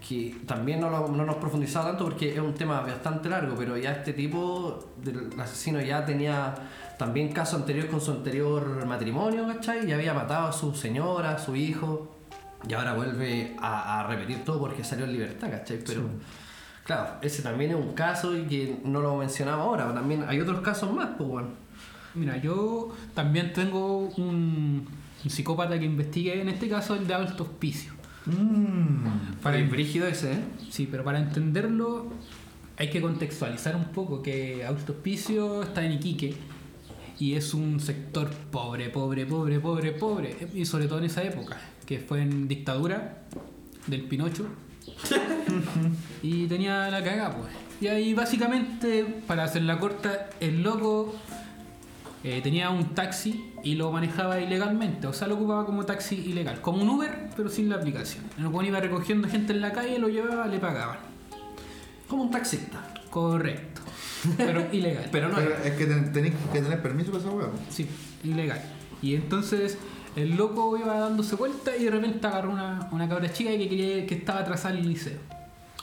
Que 0.07 0.37
también 0.47 0.81
no, 0.81 0.91
lo, 0.91 1.09
no 1.09 1.25
nos 1.25 1.37
profundizaba 1.37 1.87
tanto 1.91 2.05
porque 2.05 2.33
es 2.33 2.41
un 2.41 2.55
tema 2.55 2.81
bastante 2.81 3.29
largo, 3.29 3.55
pero 3.57 3.77
ya 3.77 3.93
este 3.93 4.13
tipo 4.13 4.93
del 4.97 5.29
asesino 5.39 5.81
ya 5.81 6.05
tenía 6.05 6.55
también 6.99 7.33
caso 7.33 7.57
anterior 7.57 7.89
con 7.89 8.01
su 8.01 8.11
anterior 8.11 8.85
matrimonio, 8.87 9.47
¿cachai? 9.47 9.89
Y 9.89 9.93
había 9.93 10.15
matado 10.15 10.49
a 10.49 10.53
su 10.53 10.75
señora, 10.75 11.33
a 11.33 11.39
su 11.39 11.55
hijo, 11.55 12.17
y 12.69 12.75
ahora 12.75 12.95
vuelve 12.95 13.57
a, 13.61 14.01
a 14.01 14.07
repetir 14.09 14.45
todo 14.45 14.61
porque 14.61 14.85
salió 14.85 15.05
en 15.05 15.13
libertad, 15.13 15.51
¿cachai? 15.51 15.79
Pero 15.87 16.03
claro, 16.85 17.19
ese 17.23 17.43
también 17.43 17.71
es 17.71 17.77
un 17.77 17.93
caso 17.95 18.37
y 18.37 18.43
que 18.43 18.81
no 18.85 19.01
lo 19.01 19.17
mencionamos 19.17 19.67
ahora, 19.67 19.85
pero 19.85 19.95
también 19.95 20.25
hay 20.29 20.41
otros 20.41 20.61
casos 20.61 20.93
más, 20.93 21.11
pues 21.17 21.29
bueno. 21.29 21.49
Mira, 22.15 22.37
yo 22.37 22.93
también 23.15 23.53
tengo 23.53 24.01
un, 24.17 24.87
un 25.25 25.31
psicópata 25.31 25.79
que 25.79 25.85
investigué, 25.85 26.41
en 26.41 26.49
este 26.49 26.69
caso 26.69 26.95
el 26.95 27.07
de 27.07 27.15
alto 27.15 27.45
hospicio. 27.45 27.93
Mmm. 28.27 29.41
Para 29.43 29.57
el 29.59 29.69
brígido 29.69 30.07
ese, 30.07 30.33
¿eh? 30.33 30.39
Sí, 30.71 30.89
pero 30.91 31.03
para 31.05 31.19
entenderlo 31.19 32.13
hay 32.77 32.91
que 32.91 33.01
contextualizar 33.01 33.77
un 33.77 33.87
poco 33.87 34.23
que 34.23 34.65
Augusto 34.65 34.93
Hospicio 34.93 35.63
está 35.63 35.85
en 35.85 35.93
Iquique 35.93 36.35
y 37.19 37.35
es 37.35 37.55
un 37.55 37.79
sector 37.79 38.31
pobre, 38.51 38.89
pobre, 38.89 39.27
pobre, 39.27 39.61
pobre, 39.61 39.93
pobre, 39.93 40.37
y 40.55 40.65
sobre 40.65 40.89
todo 40.89 40.99
en 40.99 41.05
esa 41.05 41.23
época, 41.23 41.61
que 41.87 42.01
fue 42.01 42.23
en 42.23 42.49
dictadura 42.49 43.23
del 43.87 44.03
Pinocho 44.03 44.47
y 46.23 46.47
tenía 46.47 46.91
la 46.91 47.03
cagada, 47.05 47.37
pues. 47.37 47.53
Y 47.81 47.89
ahí 47.89 48.15
básicamente, 48.15 49.05
para 49.27 49.45
hacer 49.45 49.63
la 49.63 49.79
corta, 49.79 50.31
el 50.41 50.63
loco 50.63 51.15
eh, 52.25 52.41
tenía 52.43 52.71
un 52.71 52.95
taxi 52.95 53.53
y 53.65 53.75
lo 53.75 53.91
manejaba 53.93 54.41
ilegalmente, 54.41 55.07
o 55.07 55.13
sea, 55.13 55.29
lo 55.29 55.35
ocupaba 55.35 55.65
como 55.67 55.85
taxi 55.85 56.15
ilegal, 56.17 56.61
como 56.61 56.83
un 56.83 56.89
Uber, 56.89 57.31
pero 57.37 57.49
sin 57.49 57.69
la 57.69 57.77
aplicación. 57.77 58.25
El 58.39 58.45
loco 58.45 58.63
iba 58.63 58.81
recogiendo 58.81 59.29
gente 59.29 59.53
en 59.53 59.61
la 59.61 59.73
calle, 59.73 59.99
lo 59.99 60.09
llevaba, 60.09 60.47
le 60.47 60.59
pagaban. 60.59 60.99
Como 62.09 62.25
un 62.25 62.31
taxista. 62.31 62.93
Correcto. 63.11 63.81
Pero 64.37 64.67
ilegal. 64.73 65.09
Pero 65.11 65.29
no 65.29 65.37
Pero 65.37 65.55
es. 65.65 65.73
que 65.73 65.87
ten- 65.87 66.13
tenéis 66.13 66.35
que 66.53 66.61
tener 66.61 66.81
permiso 66.83 67.11
para 67.11 67.23
esa 67.25 67.31
po. 67.33 67.51
Sí, 67.71 67.89
ilegal. 68.25 68.61
Y 69.01 69.15
entonces 69.17 69.79
el 70.15 70.37
loco 70.37 70.77
iba 70.79 70.99
dándose 71.01 71.35
vuelta 71.37 71.77
y 71.77 71.85
de 71.85 71.91
repente 71.91 72.27
agarró 72.27 72.51
una, 72.53 72.89
una 72.93 73.09
cabra 73.09 73.33
chica 73.33 73.51
que 73.51 73.69
quería 73.69 74.07
que 74.07 74.15
estaba 74.15 74.41
atrasada 74.41 74.75
en 74.75 74.81
el 74.83 74.89
liceo. 74.91 75.19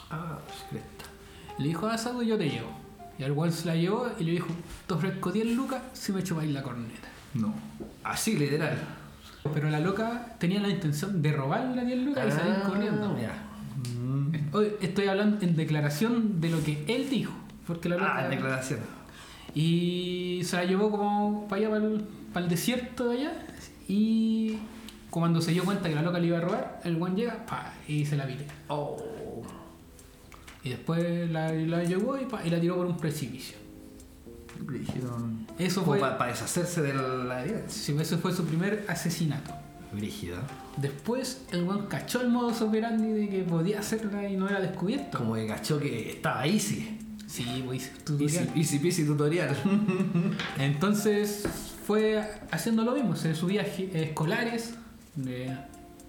Ah, 0.09 0.39
pues, 0.45 0.57
cresta. 0.69 1.05
Le 1.57 1.67
dijo, 1.67 1.87
ah, 1.87 1.97
Sago, 1.97 2.21
yo 2.23 2.37
te 2.37 2.49
llevo. 2.49 2.69
Y 3.19 3.23
al 3.23 3.33
cual 3.33 3.51
se 3.51 3.67
la 3.67 3.75
llevó 3.75 4.07
y 4.17 4.23
le 4.23 4.31
dijo, 4.31 4.47
te 4.87 4.93
ofrezco 4.93 5.31
10 5.31 5.47
lucas 5.55 5.81
si 5.93 6.11
me 6.13 6.23
chupáis 6.23 6.51
la 6.51 6.63
corneta. 6.63 7.07
No. 7.33 7.53
Así, 8.03 8.37
literal. 8.37 8.77
Pero 9.53 9.69
la 9.69 9.79
loca 9.79 10.35
tenía 10.39 10.61
la 10.61 10.69
intención 10.69 11.21
de 11.21 11.31
robarle 11.33 11.75
las 11.75 11.85
10 11.85 11.99
lucas 12.05 12.25
y 12.27 12.31
salir 12.31 12.53
Ah, 12.57 12.63
corriendo. 12.67 13.17
ya. 13.19 13.45
Oye, 14.53 14.77
estoy 14.81 15.07
hablando 15.07 15.45
en 15.45 15.55
declaración 15.55 16.39
de 16.41 16.49
lo 16.49 16.63
que 16.63 16.83
él 16.87 17.09
dijo. 17.09 17.33
Porque 17.67 17.89
la 17.89 17.97
loca... 17.97 18.13
Ah, 18.17 18.23
en 18.25 18.31
declaración. 18.31 18.79
Y 19.53 20.41
se 20.43 20.55
la 20.57 20.63
llevó 20.65 20.89
como 20.91 21.47
para 21.47 21.61
allá, 21.61 21.69
para 21.71 21.85
el, 21.85 22.01
para 22.33 22.43
el 22.45 22.49
desierto 22.49 23.09
de 23.09 23.17
allá. 23.19 23.33
Y 23.87 24.57
cuando 25.09 25.41
se 25.41 25.51
dio 25.51 25.63
cuenta 25.65 25.89
que 25.89 25.95
la 25.95 26.01
loca 26.03 26.19
le 26.19 26.27
iba 26.27 26.37
a 26.37 26.41
robar, 26.41 26.79
el 26.83 26.95
guan 26.97 27.15
llega 27.15 27.45
pa, 27.45 27.73
y 27.87 28.05
se 28.05 28.15
la 28.15 28.25
pide. 28.27 28.45
Oh. 28.67 28.97
Y 30.63 30.69
después 30.69 31.29
la, 31.31 31.51
la 31.53 31.83
llevó 31.83 32.17
y, 32.19 32.25
pa, 32.25 32.45
y 32.45 32.49
la 32.49 32.59
tiró 32.59 32.75
por 32.75 32.85
un 32.85 32.97
precipicio. 32.97 33.57
Brígido. 34.61 35.17
Eso 35.57 35.83
fue, 35.83 35.99
para 35.99 36.27
deshacerse 36.27 36.81
de 36.81 36.93
la 36.93 37.43
evidencia. 37.43 37.69
sí, 37.69 37.95
ese 37.99 38.17
fue 38.17 38.33
su 38.33 38.43
primer 38.45 38.83
asesinato. 38.89 39.53
Brígida. 39.93 40.37
Después 40.77 41.43
el 41.51 41.63
guan 41.63 41.87
cachó 41.87 42.21
el 42.21 42.29
modo 42.29 42.53
operandi 42.65 43.07
de 43.09 43.29
que 43.29 43.43
podía 43.43 43.79
hacerla 43.79 44.27
y 44.29 44.35
no 44.35 44.47
era 44.49 44.59
descubierto. 44.59 45.17
Como 45.17 45.33
que 45.35 45.47
cachó 45.47 45.79
que 45.79 46.11
estaba 46.11 46.45
easy. 46.45 46.97
Sí, 47.25 47.63
pues 47.65 47.83
Easy, 47.87 48.03
tutorial. 48.03 48.49
easy 48.55 48.79
peasy 48.79 49.05
tutorial. 49.05 49.55
Entonces 50.57 51.47
fue 51.85 52.23
haciendo 52.51 52.83
lo 52.83 52.93
mismo, 52.93 53.15
se 53.15 53.33
subía 53.35 53.63
gi- 53.63 53.89
escolares. 53.93 54.73
de- 55.15 55.55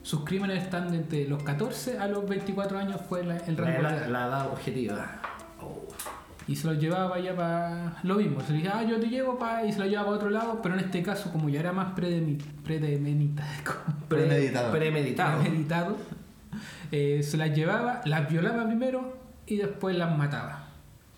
sus 0.02 0.24
crímenes 0.24 0.62
están 0.62 0.90
desde 0.90 1.28
los 1.28 1.42
14 1.42 1.98
a 1.98 2.06
los 2.08 2.26
24 2.28 2.78
años 2.78 3.00
fue 3.08 3.24
la- 3.24 3.36
el 3.38 3.56
rango 3.56 3.82
la, 3.82 4.06
la 4.08 4.26
edad 4.26 4.46
objetiva. 4.48 5.20
Oh. 5.60 5.86
Y 6.46 6.56
se 6.56 6.66
los 6.66 6.78
llevaba 6.78 7.16
allá 7.16 7.36
para 7.36 7.96
lo 8.02 8.16
mismo. 8.16 8.40
Se 8.40 8.52
le 8.52 8.58
dije, 8.58 8.70
ah, 8.72 8.82
yo 8.82 8.98
te 8.98 9.06
llevo 9.08 9.38
para 9.38 9.64
y 9.66 9.72
se 9.72 9.78
lo 9.78 9.84
llevaba 9.86 10.06
para 10.08 10.16
otro 10.16 10.30
lado, 10.30 10.60
pero 10.62 10.74
en 10.74 10.80
este 10.80 11.02
caso, 11.02 11.30
como 11.30 11.48
ya 11.48 11.60
era 11.60 11.72
más 11.72 11.94
predemi- 11.94 12.40
predemenita- 12.64 13.44
Pre- 14.08 14.26
Premeditado. 14.26 14.70
Premeditado. 14.72 15.40
premeditado, 15.40 15.96
eh, 16.92 17.22
se 17.22 17.36
las 17.36 17.54
llevaba, 17.54 18.00
las 18.04 18.28
violaba 18.28 18.66
primero 18.66 19.16
y 19.46 19.56
después 19.56 19.96
las 19.96 20.16
mataba. 20.16 20.66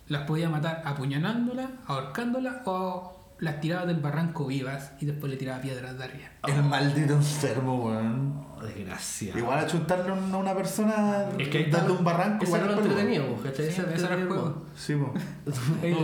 Las 0.09 0.23
podía 0.27 0.51
matar 0.51 0.83
apuñalándolas, 0.85 1.71
ahorcándolas 1.87 2.57
o 2.67 3.12
las 3.43 3.61
tiraba 3.61 3.85
del 3.87 3.97
barranco 3.97 4.47
vivas 4.47 4.93
y 5.01 5.07
después 5.07 5.29
le 5.29 5.37
tiraba 5.37 5.61
piedras 5.61 5.99
de 5.99 6.05
arriba. 6.05 6.29
El 6.47 6.63
maldito 6.63 7.15
enfermo, 7.15 7.85
weón. 7.85 8.41
Oh, 8.57 8.63
desgraciado. 8.63 9.37
Igual 9.37 9.59
a 9.59 9.67
chuntarle 9.67 10.11
a 10.13 10.37
una 10.37 10.55
persona 10.55 11.25
es 11.37 11.49
que 11.49 11.65
dando 11.67 11.95
un 11.99 12.05
barranco. 12.05 12.45
Ese 12.45 12.53
igual 12.53 12.63
era 12.71 12.77
lo 12.77 12.83
entretenido, 12.87 13.27
pues, 13.35 13.51
¿cachai? 13.53 13.95
Era 13.99 14.15
el 14.15 14.29
juego. 14.29 14.63
Sí, 14.77 14.95
po. 14.95 15.13
Es 15.83 15.95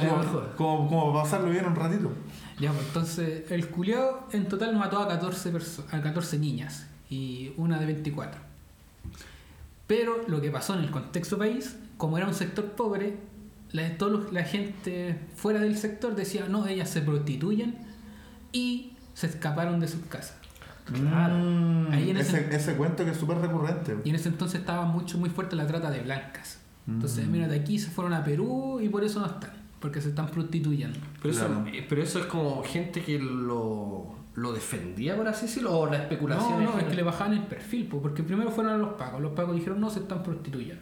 Como, 0.56 0.88
como, 0.88 1.12
pasarlo 1.14 1.50
bien 1.50 1.64
un 1.64 1.76
ratito. 1.76 2.10
Ya, 2.58 2.72
pues, 2.72 2.86
entonces 2.88 3.48
el 3.52 3.68
culiao 3.68 4.26
en 4.32 4.48
total 4.48 4.74
mató 4.76 4.98
a 4.98 5.06
14, 5.06 5.52
perso- 5.52 5.84
a 5.92 6.02
14 6.02 6.38
niñas 6.40 6.86
y 7.08 7.52
una 7.56 7.78
de 7.78 7.86
24. 7.86 8.40
Pero 9.86 10.22
lo 10.26 10.40
que 10.40 10.50
pasó 10.50 10.74
en 10.74 10.80
el 10.80 10.90
contexto 10.90 11.38
país, 11.38 11.76
como 11.96 12.18
era 12.18 12.26
un 12.26 12.34
sector 12.34 12.64
pobre, 12.72 13.16
la, 13.72 13.96
todos 13.98 14.12
los- 14.12 14.32
la 14.32 14.44
gente 14.44 15.18
fuera 15.36 15.60
del 15.60 15.76
sector 15.76 16.14
decía, 16.16 16.46
no, 16.48 16.66
ellas 16.66 16.88
se 16.90 17.00
prostituyen 17.02 17.76
y 18.52 18.92
se 19.14 19.26
escaparon 19.26 19.80
de 19.80 19.88
sus 19.88 20.00
casas. 20.06 20.36
Claro. 20.92 21.34
Mm, 21.36 21.92
Ahí 21.92 22.10
en 22.10 22.16
ese, 22.16 22.40
ese- 22.40 22.56
ese 22.56 22.74
cuento 22.76 23.04
que 23.04 23.10
es 23.10 23.16
súper 23.18 23.38
recurrente. 23.38 23.96
Y 24.04 24.08
en 24.10 24.14
ese 24.16 24.30
entonces 24.30 24.60
estaba 24.60 24.86
mucho, 24.86 25.18
muy 25.18 25.28
fuerte 25.30 25.54
la 25.56 25.66
trata 25.66 25.90
de 25.90 26.00
blancas. 26.00 26.60
Entonces, 26.86 27.26
Mm. 27.26 27.30
mira, 27.32 27.48
de 27.48 27.56
aquí 27.56 27.78
se 27.78 27.90
fueron 27.90 28.14
a 28.14 28.24
Perú 28.24 28.80
y 28.82 28.88
por 28.88 29.04
eso 29.04 29.20
no 29.20 29.26
están, 29.26 29.50
porque 29.80 30.00
se 30.00 30.08
están 30.08 30.28
prostituyendo. 30.30 30.98
Pero, 31.22 31.34
Claro. 31.34 31.64
eso, 31.66 31.76
eh, 31.76 31.84
pero 31.86 32.02
eso 32.02 32.18
es 32.20 32.26
como 32.26 32.62
gente 32.64 33.02
que 33.02 33.18
lo, 33.18 34.14
lo 34.34 34.52
defendía, 34.54 35.14
por 35.14 35.28
así 35.28 35.44
decirlo, 35.46 35.78
o 35.78 35.86
la 35.90 35.98
especulación. 35.98 36.64
No, 36.64 36.72
no, 36.72 36.78
es 36.78 36.84
que 36.84 36.94
le 36.94 37.02
bajaban 37.02 37.34
el 37.34 37.42
perfil, 37.42 37.86
po, 37.88 38.00
porque 38.00 38.22
primero 38.22 38.50
fueron 38.50 38.72
a 38.72 38.78
los 38.78 38.94
pagos. 38.94 39.20
Los 39.20 39.32
pagos 39.32 39.54
dijeron, 39.56 39.78
no, 39.80 39.90
se 39.90 39.98
están 40.00 40.22
prostituyendo. 40.22 40.80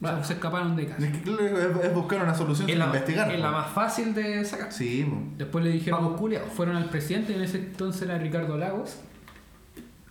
O 0.00 0.06
sea, 0.06 0.22
se 0.22 0.34
escaparon 0.34 0.76
de 0.76 0.86
casa. 0.86 1.06
Es 1.06 1.22
que 1.22 1.88
buscar 1.94 2.22
una 2.22 2.34
solución 2.34 2.68
sin 2.68 2.78
la, 2.78 2.86
investigar. 2.86 3.32
es 3.32 3.40
la 3.40 3.50
más 3.50 3.70
fácil 3.70 4.14
de 4.14 4.44
sacar. 4.44 4.70
Sí. 4.72 5.06
Después 5.38 5.64
le 5.64 5.70
dijeron, 5.70 6.02
Vamos, 6.02 6.20
culiao. 6.20 6.44
fueron 6.46 6.76
al 6.76 6.90
presidente, 6.90 7.34
en 7.34 7.42
ese 7.42 7.58
entonces 7.58 8.02
era 8.02 8.18
Ricardo 8.18 8.58
Lagos, 8.58 8.98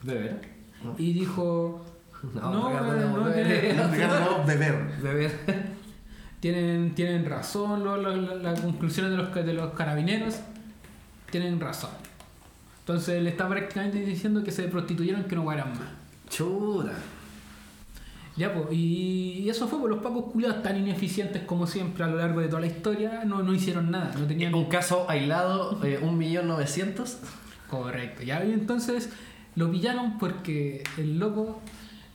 ¿De 0.01 0.15
veras? 0.15 0.37
y 0.97 1.13
dijo, 1.13 1.85
no, 2.33 2.69
Ricardo, 2.69 2.95
eh, 2.95 2.99
no, 2.99 3.17
no, 3.17 3.25
no, 3.25 3.31
tienen, 3.31 3.91
Ricardo, 3.91 4.43
beber. 4.45 4.97
De 5.01 5.13
ver. 5.13 5.31
tienen, 6.39 6.95
tienen 6.95 7.25
razón, 7.25 7.83
las 8.43 8.59
conclusiones 8.61 9.11
de 9.11 9.17
los, 9.17 9.33
de 9.33 9.53
los 9.53 9.73
carabineros 9.73 10.39
tienen 11.29 11.59
razón. 11.59 11.91
Entonces 12.79 13.21
le 13.21 13.31
está 13.31 13.47
prácticamente 13.47 13.99
diciendo 13.99 14.43
que 14.43 14.51
se 14.51 14.63
prostituyeron, 14.63 15.23
que 15.23 15.35
no 15.35 15.51
eran 15.51 15.69
más. 15.69 15.89
Chuta. 16.29 16.93
Ya, 18.37 18.53
pues, 18.53 18.67
y 18.71 19.47
eso 19.49 19.67
fue 19.67 19.79
por 19.79 19.89
los 19.89 19.99
pacos 19.99 20.31
culiados 20.31 20.61
tan 20.61 20.77
ineficientes 20.77 21.43
como 21.43 21.67
siempre 21.67 22.03
a 22.03 22.07
lo 22.07 22.17
largo 22.17 22.41
de 22.41 22.47
toda 22.47 22.61
la 22.61 22.67
historia, 22.67 23.23
no, 23.23 23.43
no 23.43 23.53
hicieron 23.53 23.91
nada, 23.91 24.11
no 24.19 24.25
tenían... 24.27 24.53
Un 24.53 24.65
caso 24.65 25.05
aislado, 25.09 25.79
eh, 25.85 25.99
un 26.01 26.17
millón 26.17 26.47
novecientos. 26.47 27.19
Correcto, 27.69 28.23
ya, 28.23 28.43
y 28.43 28.51
entonces 28.51 29.09
lo 29.55 29.71
pillaron 29.71 30.17
porque 30.17 30.83
el 30.97 31.17
loco 31.17 31.61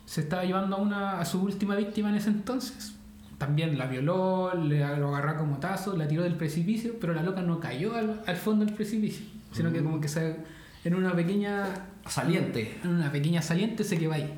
se 0.04 0.20
estaba 0.20 0.44
llevando 0.44 0.76
a 0.76 0.80
una 0.80 1.20
a 1.20 1.24
su 1.24 1.40
última 1.42 1.74
víctima 1.76 2.10
en 2.10 2.16
ese 2.16 2.28
entonces. 2.28 2.96
También 3.38 3.78
la 3.78 3.86
violó, 3.86 4.52
le 4.54 4.80
lo 4.98 5.16
agarró 5.16 5.38
como 5.38 5.56
tazo, 5.56 5.96
la 5.96 6.06
tiró 6.06 6.22
del 6.24 6.34
precipicio, 6.34 6.96
pero 7.00 7.14
la 7.14 7.22
loca 7.22 7.40
no 7.40 7.60
cayó 7.60 7.94
al, 7.94 8.20
al 8.26 8.36
fondo 8.36 8.66
del 8.66 8.74
precipicio, 8.74 9.24
sino 9.52 9.72
que 9.72 9.82
como 9.82 9.98
que 10.00 10.08
se, 10.08 10.36
en 10.84 10.94
una 10.94 11.14
pequeña 11.14 11.64
Saliente. 12.06 12.78
en 12.84 12.90
una 12.90 13.10
pequeña 13.10 13.40
saliente 13.40 13.84
se 13.84 13.98
quedó 13.98 14.12
ahí. 14.12 14.30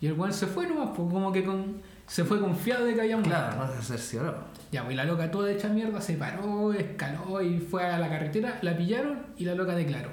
Y 0.00 0.06
el 0.06 0.12
weón 0.12 0.32
se 0.32 0.46
fue 0.46 0.66
nomás, 0.68 0.90
pues 0.96 1.12
como 1.12 1.32
que 1.32 1.44
con, 1.44 1.76
se 2.06 2.24
fue 2.24 2.40
confiado 2.40 2.84
de 2.84 2.94
que 2.94 3.00
había 3.00 3.16
muerto. 3.16 3.30
Claro, 3.30 3.66
no 3.66 3.72
se 3.72 3.82
cercioró. 3.82 4.34
Ya, 4.70 4.82
pues 4.82 4.94
y 4.94 4.96
la 4.96 5.04
loca 5.04 5.30
toda 5.30 5.50
hecha 5.50 5.68
mierda 5.68 6.00
se 6.00 6.14
paró, 6.14 6.72
escaló 6.72 7.42
y 7.42 7.58
fue 7.58 7.84
a 7.84 7.98
la 7.98 8.08
carretera, 8.08 8.58
la 8.62 8.76
pillaron 8.76 9.18
y 9.36 9.44
la 9.44 9.54
loca 9.54 9.74
declaró. 9.74 10.10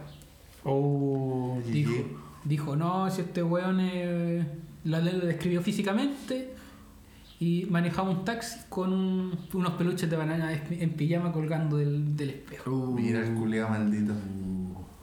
Oh, 0.64 1.60
Dijo, 1.72 1.92
llegué. 1.92 2.06
dijo 2.46 2.76
no, 2.76 3.10
si 3.12 3.22
este 3.22 3.44
weón 3.44 3.80
eh, 3.82 4.44
la 4.86 5.00
ley 5.00 5.18
lo 5.20 5.26
describió 5.28 5.62
físicamente 5.62 6.54
y 7.40 7.68
manejaba 7.70 8.10
un 8.10 8.26
taxi 8.26 8.60
con 8.70 8.92
un- 8.94 9.38
unos 9.54 9.74
peluches 9.74 10.10
de 10.10 10.16
banana 10.18 10.52
en 10.72 10.90
pijama 10.94 11.32
colgando 11.32 11.78
del, 11.78 12.16
del 12.16 12.30
espejo. 12.32 12.92
Mira 12.96 13.20
el 13.20 13.36
culiado 13.36 13.70
maldito. 13.70 14.14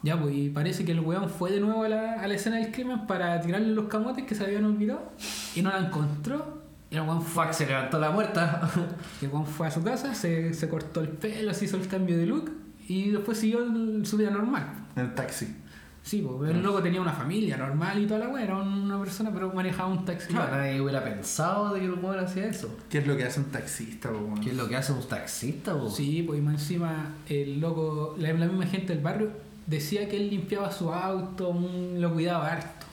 Ya, 0.03 0.19
pues 0.19 0.35
y 0.35 0.49
parece 0.49 0.83
que 0.85 0.91
el 0.91 0.99
weón 0.99 1.29
fue 1.29 1.49
de 1.51 1.59
nuevo 1.61 1.83
a 1.83 1.89
la, 1.89 2.21
a 2.21 2.27
la 2.27 2.33
escena 2.33 2.57
del 2.57 2.71
crimen 2.71 3.07
para 3.07 3.39
tirarle 3.41 3.69
los 3.69 3.85
camotes 3.85 4.25
que 4.25 4.35
se 4.35 4.43
habían 4.43 4.65
olvidado 4.65 5.11
y 5.55 5.61
no 5.61 5.69
la 5.69 5.79
encontró. 5.79 6.61
Y 6.91 6.95
el 6.97 7.01
weón 7.03 7.21
fue, 7.21 7.45
Fuck, 7.45 7.53
se 7.53 7.65
levantó 7.65 7.99
la 7.99 8.11
muerta. 8.11 8.69
el 9.21 9.29
weón 9.29 9.45
fue 9.47 9.67
a 9.67 9.71
su 9.71 9.81
casa, 9.81 10.13
se, 10.13 10.53
se 10.53 10.69
cortó 10.69 11.01
el 11.01 11.07
pelo, 11.09 11.53
se 11.53 11.65
hizo 11.65 11.77
el 11.77 11.87
cambio 11.87 12.17
de 12.17 12.25
look 12.25 12.51
y 12.87 13.11
después 13.11 13.37
siguió 13.39 13.63
el- 13.63 14.05
su 14.05 14.17
vida 14.17 14.29
normal. 14.29 14.67
En 14.95 15.05
el 15.05 15.15
taxi. 15.15 15.55
Sí, 16.03 16.21
pues 16.21 16.51
el 16.51 16.61
loco 16.61 16.83
tenía 16.83 16.99
una 16.99 17.13
familia 17.13 17.55
normal 17.55 17.97
y 17.97 18.05
toda 18.05 18.19
la 18.19 18.27
weá, 18.27 18.43
era 18.43 18.57
una 18.57 18.99
persona, 18.99 19.31
pero 19.33 19.53
manejaba 19.53 19.87
un 19.87 20.03
taxi. 20.03 20.27
Claro, 20.33 20.57
nadie 20.57 20.81
hubiera 20.81 21.01
pensado 21.01 21.73
de 21.73 21.79
que 21.79 21.85
el 21.85 21.93
weón 21.93 22.19
hacía 22.19 22.45
eso. 22.47 22.77
¿Qué 22.89 22.97
es 22.97 23.07
lo 23.07 23.15
que 23.15 23.23
hace 23.23 23.39
un 23.39 23.45
taxista, 23.45 24.11
weón? 24.11 24.37
¿Qué 24.41 24.49
es 24.49 24.57
lo 24.57 24.67
que 24.67 24.75
hace 24.75 24.91
un 24.91 25.01
taxista, 25.07 25.73
po? 25.73 25.89
Sí, 25.89 26.21
pues 26.27 26.39
y 26.39 26.41
más 26.41 26.55
encima 26.55 27.13
el 27.29 27.61
loco, 27.61 28.15
la, 28.17 28.33
la 28.33 28.47
misma 28.47 28.65
gente 28.65 28.93
del 28.93 29.01
barrio 29.01 29.29
decía 29.67 30.07
que 30.09 30.17
él 30.17 30.29
limpiaba 30.29 30.71
su 30.71 30.91
auto, 30.93 31.53
lo 31.95 32.13
cuidaba 32.13 32.51
harto, 32.51 32.85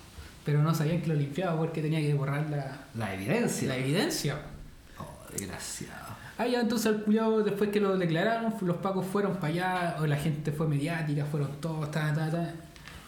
pero 0.45 0.63
no 0.63 0.75
sabían 0.75 1.01
que 1.03 1.09
lo 1.09 1.15
limpiaba 1.15 1.57
porque 1.59 1.83
tenía 1.83 2.01
que 2.01 2.15
borrar 2.15 2.47
la, 2.51 2.79
La 2.97 3.15
evidencia. 3.15 3.69
la 3.69 3.77
evidencia. 3.77 4.37
Oh, 4.99 5.33
desgraciado. 5.33 6.11
Ah, 6.39 6.47
ya, 6.47 6.61
entonces 6.61 6.87
al 6.87 7.03
culiao, 7.03 7.43
después 7.43 7.71
que 7.71 7.81
lo 7.81 7.99
declararon, 7.99 8.55
los 8.63 8.77
pacos 8.79 9.05
fueron 9.07 9.35
para 9.37 9.49
allá, 9.49 9.97
o 10.01 10.07
la 10.07 10.17
gente 10.17 10.53
fue 10.53 10.67
mediática, 10.67 11.27
fueron 11.27 11.51
todos, 11.61 11.91
ta, 11.91 12.15
ta, 12.15 12.31
ta, 12.31 12.53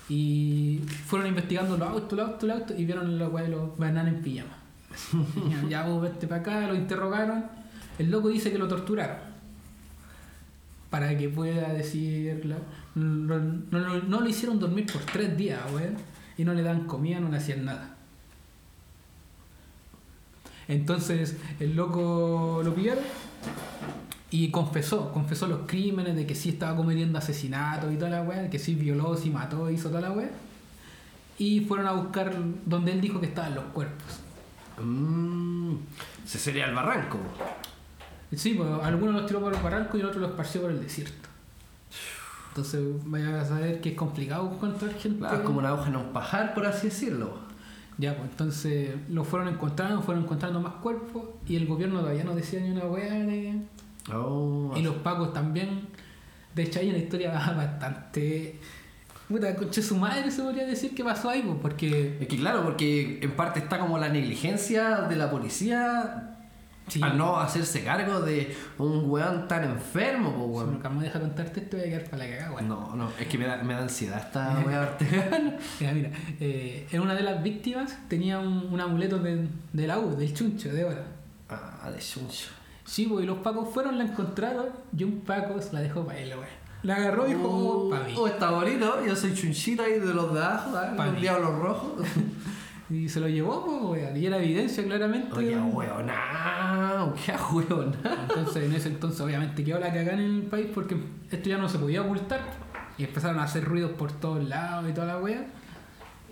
y 0.08 0.82
fueron 1.06 1.28
investigando 1.28 1.78
los 1.78 1.88
autos, 1.88 2.18
los 2.18 2.28
autos, 2.28 2.42
los 2.48 2.60
autos, 2.60 2.78
y 2.78 2.84
vieron 2.84 3.18
de 3.18 3.48
los 3.48 3.78
bananas 3.78 4.08
en 4.14 4.20
pijama. 4.22 4.56
ya, 5.62 5.68
ya, 5.70 5.82
vos 5.86 6.02
vete 6.02 6.26
para 6.26 6.42
acá, 6.42 6.66
lo 6.66 6.74
interrogaron, 6.74 7.44
el 7.98 8.10
loco 8.10 8.28
dice 8.28 8.52
que 8.52 8.58
lo 8.58 8.68
torturaron. 8.68 9.16
Para 10.90 11.16
que 11.16 11.28
pueda 11.30 11.72
decir. 11.72 12.44
la- 12.44 12.58
No, 12.94 13.38
no- 13.38 14.20
lo 14.20 14.28
hicieron 14.28 14.58
dormir 14.60 14.86
por 14.92 15.02
tres 15.02 15.36
días, 15.36 15.60
weón. 15.72 15.96
Y 16.38 16.44
no 16.44 16.54
le 16.54 16.62
dan 16.62 16.86
comida, 16.86 17.20
no 17.20 17.28
le 17.28 17.36
hacían 17.36 17.64
nada. 17.64 17.96
Entonces 20.68 21.36
el 21.60 21.74
loco 21.76 22.62
lo 22.64 22.74
pillaron 22.74 23.04
y 24.30 24.50
confesó, 24.50 25.12
confesó 25.12 25.46
los 25.46 25.60
crímenes 25.66 26.16
de 26.16 26.26
que 26.26 26.34
sí 26.34 26.50
estaba 26.50 26.76
cometiendo 26.76 27.18
asesinatos 27.18 27.92
y 27.92 27.96
toda 27.96 28.10
la 28.10 28.22
weá, 28.22 28.48
que 28.48 28.58
sí 28.58 28.74
violó, 28.74 29.16
sí 29.16 29.28
mató, 29.30 29.70
hizo 29.70 29.88
toda 29.88 30.00
la 30.02 30.12
weá. 30.12 30.30
Y 31.38 31.60
fueron 31.60 31.86
a 31.86 31.92
buscar 31.92 32.34
donde 32.64 32.92
él 32.92 33.00
dijo 33.00 33.20
que 33.20 33.26
estaban 33.26 33.54
los 33.54 33.64
cuerpos. 33.64 34.20
Mmm. 34.82 35.74
Ese 36.24 36.38
sería 36.38 36.66
el 36.66 36.74
barranco. 36.74 37.18
Sí, 38.34 38.54
pues 38.54 38.68
algunos 38.82 39.14
los 39.14 39.26
tiró 39.26 39.40
por 39.40 39.54
el 39.54 39.60
barranco 39.62 39.98
y 39.98 40.00
el 40.00 40.06
otro 40.06 40.20
los 40.20 40.30
esparció 40.30 40.62
por 40.62 40.70
el 40.70 40.80
desierto. 40.80 41.28
Entonces 42.52 42.82
vaya 43.06 43.40
a 43.40 43.44
saber 43.46 43.80
que 43.80 43.90
es 43.90 43.94
complicado 43.94 44.52
encontrar 44.52 44.92
gente. 44.92 45.24
Es 45.24 45.40
como 45.40 45.60
una 45.60 45.72
hoja 45.72 45.88
en 45.88 45.96
un 45.96 46.12
pajar, 46.12 46.52
por 46.52 46.66
así 46.66 46.88
decirlo. 46.88 47.38
Ya, 47.96 48.14
pues 48.14 48.28
entonces 48.30 48.90
lo 49.08 49.24
fueron 49.24 49.48
encontrando, 49.48 50.02
fueron 50.02 50.24
encontrando 50.24 50.60
más 50.60 50.74
cuerpos 50.74 51.24
y 51.46 51.56
el 51.56 51.66
gobierno 51.66 52.00
todavía 52.00 52.24
no 52.24 52.34
decía 52.34 52.60
ni 52.60 52.70
una 52.70 52.84
weá 52.84 53.14
de... 53.14 53.58
Oh, 54.12 54.74
Y 54.76 54.82
los 54.82 54.96
pacos 54.96 55.32
también. 55.32 55.88
De 56.54 56.64
hecho, 56.64 56.80
hay 56.80 56.90
una 56.90 56.98
historia 56.98 57.32
bastante. 57.56 58.58
Puta, 59.28 59.56
conche 59.56 59.80
su 59.80 59.96
madre 59.96 60.30
se 60.30 60.42
podría 60.42 60.66
decir 60.66 60.94
que 60.94 61.02
pasó 61.02 61.30
ahí, 61.30 61.40
pues, 61.40 61.56
porque. 61.62 62.18
Es 62.20 62.28
que 62.28 62.36
claro, 62.36 62.64
porque 62.64 63.18
en 63.22 63.30
parte 63.30 63.60
está 63.60 63.78
como 63.78 63.96
la 63.96 64.10
negligencia 64.10 65.02
de 65.02 65.16
la 65.16 65.30
policía 65.30 66.31
Sí, 66.88 67.00
al 67.02 67.16
no 67.16 67.38
hacerse 67.38 67.84
cargo 67.84 68.20
de 68.20 68.54
un 68.78 69.08
weón 69.10 69.46
tan 69.48 69.64
enfermo, 69.64 70.32
po, 70.32 70.44
Si 70.46 70.50
weón. 70.50 70.72
nunca 70.72 70.88
me 70.88 71.04
deja 71.04 71.20
contarte 71.20 71.60
esto, 71.60 71.76
voy 71.76 71.86
a 71.86 71.90
quedar 71.90 72.04
para 72.10 72.24
la 72.24 72.30
cagada, 72.30 72.52
weón. 72.52 72.68
No, 72.68 72.96
no, 72.96 73.08
es 73.18 73.26
que 73.28 73.38
me 73.38 73.46
da, 73.46 73.56
me 73.62 73.74
da 73.74 73.82
ansiedad 73.82 74.18
esta 74.18 74.62
weá. 74.66 74.96
Mira, 75.80 75.92
mira, 75.92 76.10
eh, 76.40 76.86
en 76.90 77.00
una 77.00 77.14
de 77.14 77.22
las 77.22 77.42
víctimas 77.42 77.96
tenía 78.08 78.38
un, 78.40 78.68
un 78.72 78.80
amuleto 78.80 79.18
de, 79.18 79.46
de 79.72 79.86
la 79.86 79.98
U, 79.98 80.16
del 80.16 80.34
chuncho, 80.34 80.72
de 80.72 80.84
oro. 80.84 81.02
Ah, 81.48 81.90
de 81.90 81.98
chuncho. 82.00 82.48
Sí, 82.84 83.06
pues, 83.06 83.22
y 83.24 83.26
los 83.26 83.38
pacos 83.38 83.68
fueron, 83.72 83.96
la 83.96 84.04
encontraron 84.04 84.66
y 84.96 85.04
un 85.04 85.20
paco 85.20 85.60
se 85.62 85.72
la 85.72 85.80
dejó 85.80 86.04
para 86.04 86.18
él, 86.18 86.30
weón. 86.30 86.62
La 86.82 86.96
agarró 86.96 87.28
y 87.28 87.34
dijo, 87.34 87.48
oh, 87.48 87.90
pa' 87.90 88.00
mí. 88.00 88.12
Oh, 88.18 88.26
está 88.26 88.50
bonito, 88.50 89.04
yo 89.06 89.14
soy 89.14 89.32
chunchita 89.34 89.84
ahí 89.84 90.00
de 90.00 90.12
los 90.12 90.34
de 90.34 90.42
abajo, 90.42 90.76
¿eh? 90.82 90.90
Los 90.96 91.20
diablos 91.20 91.58
rojos. 91.60 91.92
Y 92.92 93.08
se 93.08 93.20
lo 93.20 93.28
llevó, 93.28 93.64
pues, 93.64 94.02
weón. 94.02 94.16
Y 94.16 94.26
era 94.26 94.36
evidencia 94.36 94.84
claramente. 94.84 95.34
Oye, 95.34 95.56
weón. 95.56 95.74
weonao, 95.74 97.14
qué 97.14 97.32
weonao. 97.32 97.94
Entonces, 98.28 98.64
en 98.64 98.74
ese 98.74 98.88
entonces, 98.88 99.20
obviamente, 99.22 99.64
quedó 99.64 99.80
la 99.80 99.86
cagada 99.86 100.12
en 100.12 100.20
el 100.20 100.42
país 100.42 100.66
porque 100.74 100.96
esto 101.30 101.48
ya 101.48 101.56
no 101.56 101.70
se 101.70 101.78
podía 101.78 102.02
ocultar. 102.02 102.40
Y 102.98 103.04
empezaron 103.04 103.38
a 103.38 103.44
hacer 103.44 103.64
ruidos 103.64 103.92
por 103.92 104.12
todos 104.12 104.46
lados 104.46 104.90
y 104.90 104.92
toda 104.92 105.06
la 105.06 105.18
wea. 105.18 105.46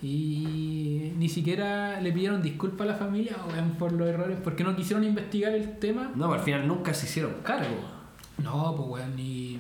Y 0.03 1.13
ni 1.17 1.29
siquiera 1.31 1.99
le 2.01 2.13
pidieron 2.13 2.43
disculpas 2.43 2.87
a 2.89 2.93
la 2.93 2.97
familia 2.97 3.37
weón, 3.49 3.71
por 3.73 3.93
los 3.93 4.07
errores, 4.07 4.37
porque 4.45 4.63
no 4.63 4.77
quisieron 4.77 5.05
investigar 5.05 5.55
el 5.55 5.79
tema. 5.79 6.13
No, 6.15 6.31
al 6.31 6.41
final 6.41 6.69
nunca 6.69 6.93
se 6.93 7.07
hicieron 7.07 7.37
cargo. 7.43 7.77
No, 8.37 8.75
pues 8.77 8.89
weón, 8.89 9.19
y. 9.19 9.59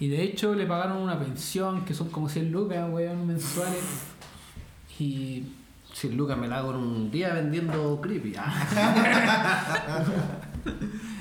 Y 0.00 0.06
de 0.06 0.22
hecho 0.22 0.54
le 0.54 0.66
pagaron 0.66 0.98
una 0.98 1.18
pensión 1.18 1.84
que 1.84 1.94
son 1.94 2.10
como 2.10 2.28
100 2.28 2.52
lucas, 2.52 2.88
weón, 2.88 3.26
mensuales. 3.26 4.17
Y. 4.98 5.44
Si 5.92 6.10
Lucas 6.10 6.36
me 6.36 6.46
la 6.46 6.58
hago 6.58 6.70
en 6.70 6.76
un 6.76 7.10
día 7.10 7.32
vendiendo 7.32 8.00
creepy. 8.00 8.34
Ah. 8.36 10.04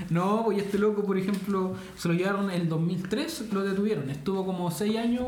No, 0.10 0.44
pues 0.46 0.60
este 0.60 0.78
loco, 0.78 1.04
por 1.04 1.18
ejemplo, 1.18 1.76
se 1.98 2.08
lo 2.08 2.14
llevaron 2.14 2.50
en 2.50 2.62
el 2.62 2.70
2003, 2.70 3.52
lo 3.52 3.64
detuvieron. 3.64 4.10
Estuvo 4.10 4.46
como 4.46 4.72
6 4.72 4.98
años 4.98 5.28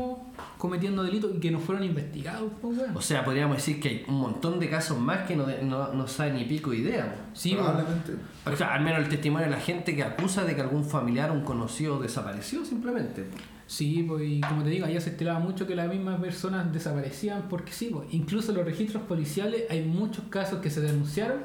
cometiendo 0.58 1.02
delitos 1.02 1.32
y 1.34 1.40
que 1.40 1.50
no 1.50 1.58
fueron 1.58 1.84
investigados, 1.84 2.50
pues 2.60 2.78
weón. 2.78 2.96
O 2.96 3.00
sea, 3.00 3.24
podríamos 3.24 3.56
decir 3.56 3.80
que 3.80 3.88
hay 3.88 4.04
un 4.08 4.16
montón 4.16 4.58
de 4.58 4.70
casos 4.70 4.98
más 4.98 5.26
que 5.26 5.36
no, 5.36 5.46
no, 5.62 5.92
no 5.92 6.06
sabe 6.06 6.32
ni 6.32 6.44
pico 6.44 6.72
idea. 6.72 7.14
Sí, 7.34 7.54
pues, 7.54 7.66
Probablemente. 7.66 8.14
O 8.46 8.56
sea, 8.56 8.74
al 8.74 8.82
menos 8.82 9.00
el 9.00 9.08
testimonio 9.08 9.46
de 9.48 9.52
la 9.52 9.60
gente 9.60 9.94
que 9.94 10.02
acusa 10.02 10.44
de 10.44 10.54
que 10.54 10.62
algún 10.62 10.84
familiar 10.84 11.30
o 11.30 11.34
un 11.34 11.42
conocido 11.42 11.98
desapareció 11.98 12.64
simplemente. 12.64 13.26
Sí, 13.70 14.02
pues 14.02 14.24
y 14.28 14.40
como 14.40 14.64
te 14.64 14.70
digo, 14.70 14.84
allá 14.84 15.00
se 15.00 15.10
estilaba 15.10 15.38
mucho 15.38 15.64
que 15.64 15.76
las 15.76 15.88
mismas 15.88 16.20
personas 16.20 16.72
desaparecían 16.72 17.44
porque 17.48 17.70
sí, 17.72 17.88
pues 17.92 18.08
incluso 18.10 18.50
en 18.50 18.56
los 18.58 18.66
registros 18.66 19.04
policiales 19.04 19.62
hay 19.70 19.82
muchos 19.84 20.24
casos 20.28 20.58
que 20.58 20.70
se 20.70 20.80
denunciaron 20.80 21.38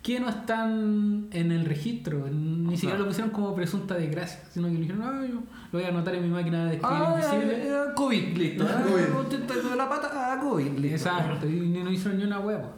que 0.00 0.20
no 0.20 0.28
están 0.28 1.26
en 1.32 1.50
el 1.50 1.64
registro, 1.64 2.28
ni 2.30 2.76
siquiera 2.76 2.96
lo 2.98 3.06
pusieron 3.08 3.32
como 3.32 3.56
presunta 3.56 3.96
desgracia, 3.96 4.38
sino 4.52 4.68
que 4.68 4.74
dijeron, 4.74 5.02
ah, 5.02 5.26
yo 5.28 5.34
lo 5.34 5.42
voy 5.72 5.82
a 5.82 5.88
anotar 5.88 6.14
en 6.14 6.22
mi 6.22 6.28
máquina 6.28 6.66
de 6.66 6.76
escribir 6.76 6.96
Ah, 7.02 7.14
invisible. 7.34 7.68
eh, 7.68 7.84
COVID, 7.96 8.36
listo. 8.36 8.66
Ah, 8.70 8.84
COVID. 8.86 9.76
la 9.76 9.88
pata, 9.88 10.10
ah, 10.12 10.38
COVID, 10.40 10.78
listo. 10.78 11.08
Exacto, 11.08 11.48
y 11.48 11.58
no 11.58 11.90
hicieron 11.90 12.18
ni 12.18 12.24
una 12.24 12.38
hueá. 12.38 12.70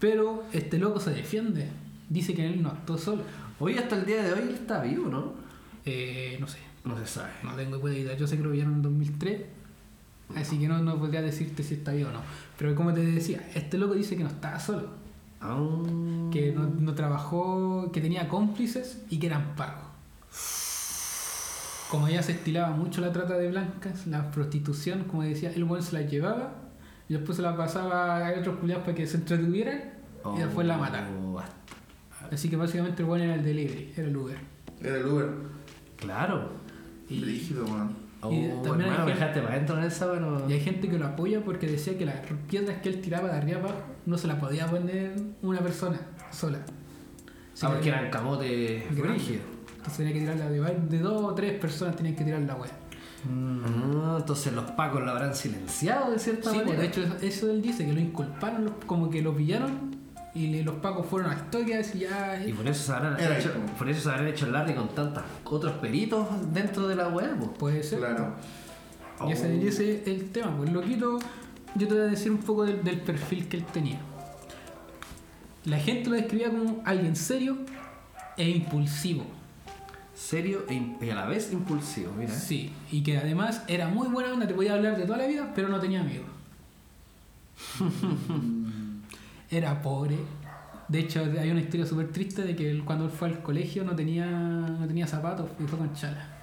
Pero 0.00 0.44
este 0.52 0.78
loco 0.78 0.98
se 0.98 1.10
defiende, 1.10 1.68
dice 2.08 2.32
que 2.32 2.46
él 2.46 2.62
no 2.62 2.70
actuó 2.70 2.96
solo. 2.96 3.22
Hoy 3.60 3.76
hasta 3.76 3.96
el 3.96 4.06
día 4.06 4.22
de 4.22 4.32
hoy 4.32 4.40
él 4.48 4.54
está 4.54 4.80
vivo, 4.80 5.08
¿no? 5.10 5.32
Eh, 5.84 6.38
no 6.40 6.46
sé, 6.46 6.58
No 6.88 6.98
se 6.98 7.06
sabe. 7.06 7.30
no 7.42 7.52
tengo 7.52 7.86
idea, 7.90 8.16
yo 8.16 8.26
sé 8.26 8.38
que 8.38 8.42
lo 8.42 8.50
vieron 8.50 8.74
en 8.74 8.82
2003. 8.82 9.42
Así 10.36 10.58
que 10.58 10.68
no, 10.68 10.78
no 10.82 10.98
podría 10.98 11.22
decirte 11.22 11.62
si 11.62 11.74
está 11.74 11.92
vivo 11.92 12.08
o 12.08 12.12
no. 12.12 12.20
Pero 12.58 12.74
como 12.74 12.92
te 12.92 13.00
decía, 13.00 13.46
este 13.54 13.78
loco 13.78 13.94
dice 13.94 14.16
que 14.16 14.22
no 14.22 14.30
estaba 14.30 14.58
solo. 14.58 14.88
Ah. 15.40 15.56
que 16.32 16.52
no, 16.52 16.66
no 16.66 16.94
trabajó, 16.94 17.92
que 17.92 18.00
tenía 18.00 18.28
cómplices 18.28 19.02
y 19.08 19.18
que 19.18 19.28
eran 19.28 19.54
pagos. 19.54 19.84
Como 21.90 22.08
ya 22.08 22.22
se 22.22 22.32
estilaba 22.32 22.74
mucho 22.74 23.00
la 23.00 23.12
trata 23.12 23.36
de 23.38 23.48
blancas, 23.48 24.06
la 24.06 24.30
prostitución, 24.30 25.04
como 25.04 25.22
decía, 25.22 25.52
el 25.52 25.64
buen 25.64 25.82
se 25.82 25.92
las 25.94 26.10
llevaba 26.10 26.54
y 27.08 27.14
después 27.14 27.36
se 27.36 27.42
las 27.42 27.56
pasaba 27.56 28.26
a 28.26 28.38
otros 28.38 28.56
culiados 28.56 28.84
para 28.84 28.96
que 28.96 29.06
se 29.06 29.18
entretuvieran 29.18 29.94
y 30.36 30.40
después 30.40 30.66
la 30.66 30.76
mataron. 30.76 31.34
Oh, 31.34 31.42
Así 32.32 32.50
que 32.50 32.56
básicamente 32.56 33.02
el 33.02 33.08
buen 33.08 33.22
era 33.22 33.36
el 33.36 33.44
delivery, 33.44 33.94
era 33.96 34.08
el 34.08 34.16
Uber. 34.16 34.38
Era 34.80 34.96
el 34.96 35.06
Uber. 35.06 35.30
Claro. 35.96 36.50
Y, 37.10 37.20
Rígido, 37.24 37.64
weón. 37.64 38.08
Oh, 38.20 38.32
Y 38.32 38.48
también 38.64 38.90
hay 38.90 38.96
hermano, 38.96 39.04
me 39.06 39.12
gente- 39.12 39.12
dejaste 39.12 39.40
para 39.42 39.54
adentro 39.54 39.78
en 39.78 39.84
esa, 39.84 40.06
bueno. 40.08 40.42
Y 40.48 40.52
hay 40.52 40.60
gente 40.60 40.88
que 40.88 40.98
lo 40.98 41.06
apoya 41.06 41.40
porque 41.44 41.66
decía 41.68 41.96
que 41.96 42.04
las 42.04 42.16
piedras 42.48 42.78
que 42.82 42.88
él 42.88 43.00
tiraba 43.00 43.28
de 43.28 43.36
arriba 43.38 43.60
abajo 43.60 43.76
no 44.06 44.18
se 44.18 44.26
las 44.26 44.38
podía 44.40 44.66
poner 44.66 45.14
una 45.42 45.60
persona 45.60 45.98
sola. 46.32 46.58
Así 47.54 47.64
Ah, 47.64 47.68
que 47.68 47.74
porque 47.74 47.88
eran 47.90 48.10
camotes 48.10 48.82
grande. 48.90 49.02
brígidos. 49.14 49.42
Entonces 49.76 49.96
tenía 49.98 50.12
que 50.12 50.20
tirarla 50.20 50.50
de, 50.50 50.60
de 50.88 50.98
dos 50.98 51.24
o 51.24 51.34
tres 51.34 51.58
personas 51.60 51.94
tenían 51.96 52.16
que 52.16 52.24
tirar 52.24 52.40
la 52.42 52.56
wea. 52.56 52.70
Ah, 53.28 54.16
entonces 54.18 54.52
los 54.52 54.64
pacos 54.72 55.02
lo 55.02 55.10
habrán 55.10 55.34
silenciado 55.34 56.10
de 56.12 56.18
cierta 56.18 56.50
Sí, 56.50 56.56
manera. 56.58 56.76
pues, 56.76 56.78
de 56.80 56.86
hecho 56.86 57.02
eso- 57.02 57.24
eso 57.26 57.50
él 57.50 57.62
dice, 57.62 57.86
que 57.86 57.92
lo 57.92 58.00
inculparon, 58.00 58.74
como 58.86 59.10
que 59.10 59.22
lo 59.22 59.34
pillaron 59.36 59.87
y 60.38 60.46
le- 60.48 60.62
los 60.62 60.76
pacos 60.76 61.06
fueron 61.06 61.30
a 61.30 61.34
historias 61.34 61.94
y 61.94 62.00
ya... 62.00 62.42
Y 62.46 62.52
por 62.52 62.66
eso 62.68 62.82
se 62.86 62.92
habrán 62.92 63.18
Era 63.20 63.38
hecho, 63.38 63.52
ahí. 63.54 63.74
por 63.78 63.88
eso 63.88 64.00
se 64.02 64.08
habrán 64.10 64.28
hecho 64.28 64.46
el 64.46 64.52
Larry 64.52 64.74
con 64.74 64.88
tantos 64.94 65.22
otros 65.44 65.72
peritos 65.74 66.26
dentro 66.52 66.86
de 66.88 66.96
la 66.96 67.08
web. 67.08 67.36
Puede 67.58 67.82
ser. 67.82 67.98
Claro. 67.98 68.34
Y 69.26 69.32
ese, 69.32 69.56
y 69.56 69.66
ese 69.66 70.02
es 70.02 70.06
el 70.06 70.30
tema, 70.30 70.56
pues 70.56 70.70
loquito, 70.72 71.18
yo 71.74 71.88
te 71.88 71.94
voy 71.94 72.02
a 72.04 72.06
decir 72.06 72.30
un 72.30 72.38
poco 72.38 72.64
del, 72.64 72.84
del 72.84 73.00
perfil 73.00 73.48
que 73.48 73.56
él 73.56 73.64
tenía. 73.64 73.98
La 75.64 75.78
gente 75.78 76.08
lo 76.08 76.16
describía 76.16 76.50
como 76.50 76.80
alguien 76.84 77.16
serio 77.16 77.56
e 78.36 78.48
impulsivo. 78.48 79.24
Serio 80.14 80.64
e 80.68 80.74
y 81.04 81.10
a 81.10 81.14
la 81.14 81.26
vez 81.26 81.52
impulsivo, 81.52 82.12
mira. 82.16 82.32
Sí, 82.32 82.72
y 82.92 83.02
que 83.02 83.18
además 83.18 83.62
era 83.68 83.88
muy 83.88 84.08
buena 84.08 84.32
onda, 84.32 84.46
te 84.46 84.54
podía 84.54 84.74
hablar 84.74 84.96
de 84.96 85.04
toda 85.04 85.18
la 85.18 85.26
vida, 85.26 85.52
pero 85.54 85.68
no 85.68 85.78
tenía 85.80 86.00
amigos. 86.00 86.26
era 89.50 89.80
pobre. 89.82 90.16
De 90.88 91.00
hecho, 91.00 91.22
hay 91.38 91.50
una 91.50 91.60
historia 91.60 91.84
súper 91.86 92.10
triste 92.12 92.42
de 92.42 92.56
que 92.56 92.70
él, 92.70 92.82
cuando 92.84 93.04
él 93.04 93.10
fue 93.10 93.28
al 93.28 93.42
colegio 93.42 93.84
no 93.84 93.94
tenía, 93.94 94.26
no 94.26 94.86
tenía 94.86 95.06
zapatos 95.06 95.50
y 95.60 95.64
fue 95.64 95.78
con 95.78 95.92
chala. 95.92 96.34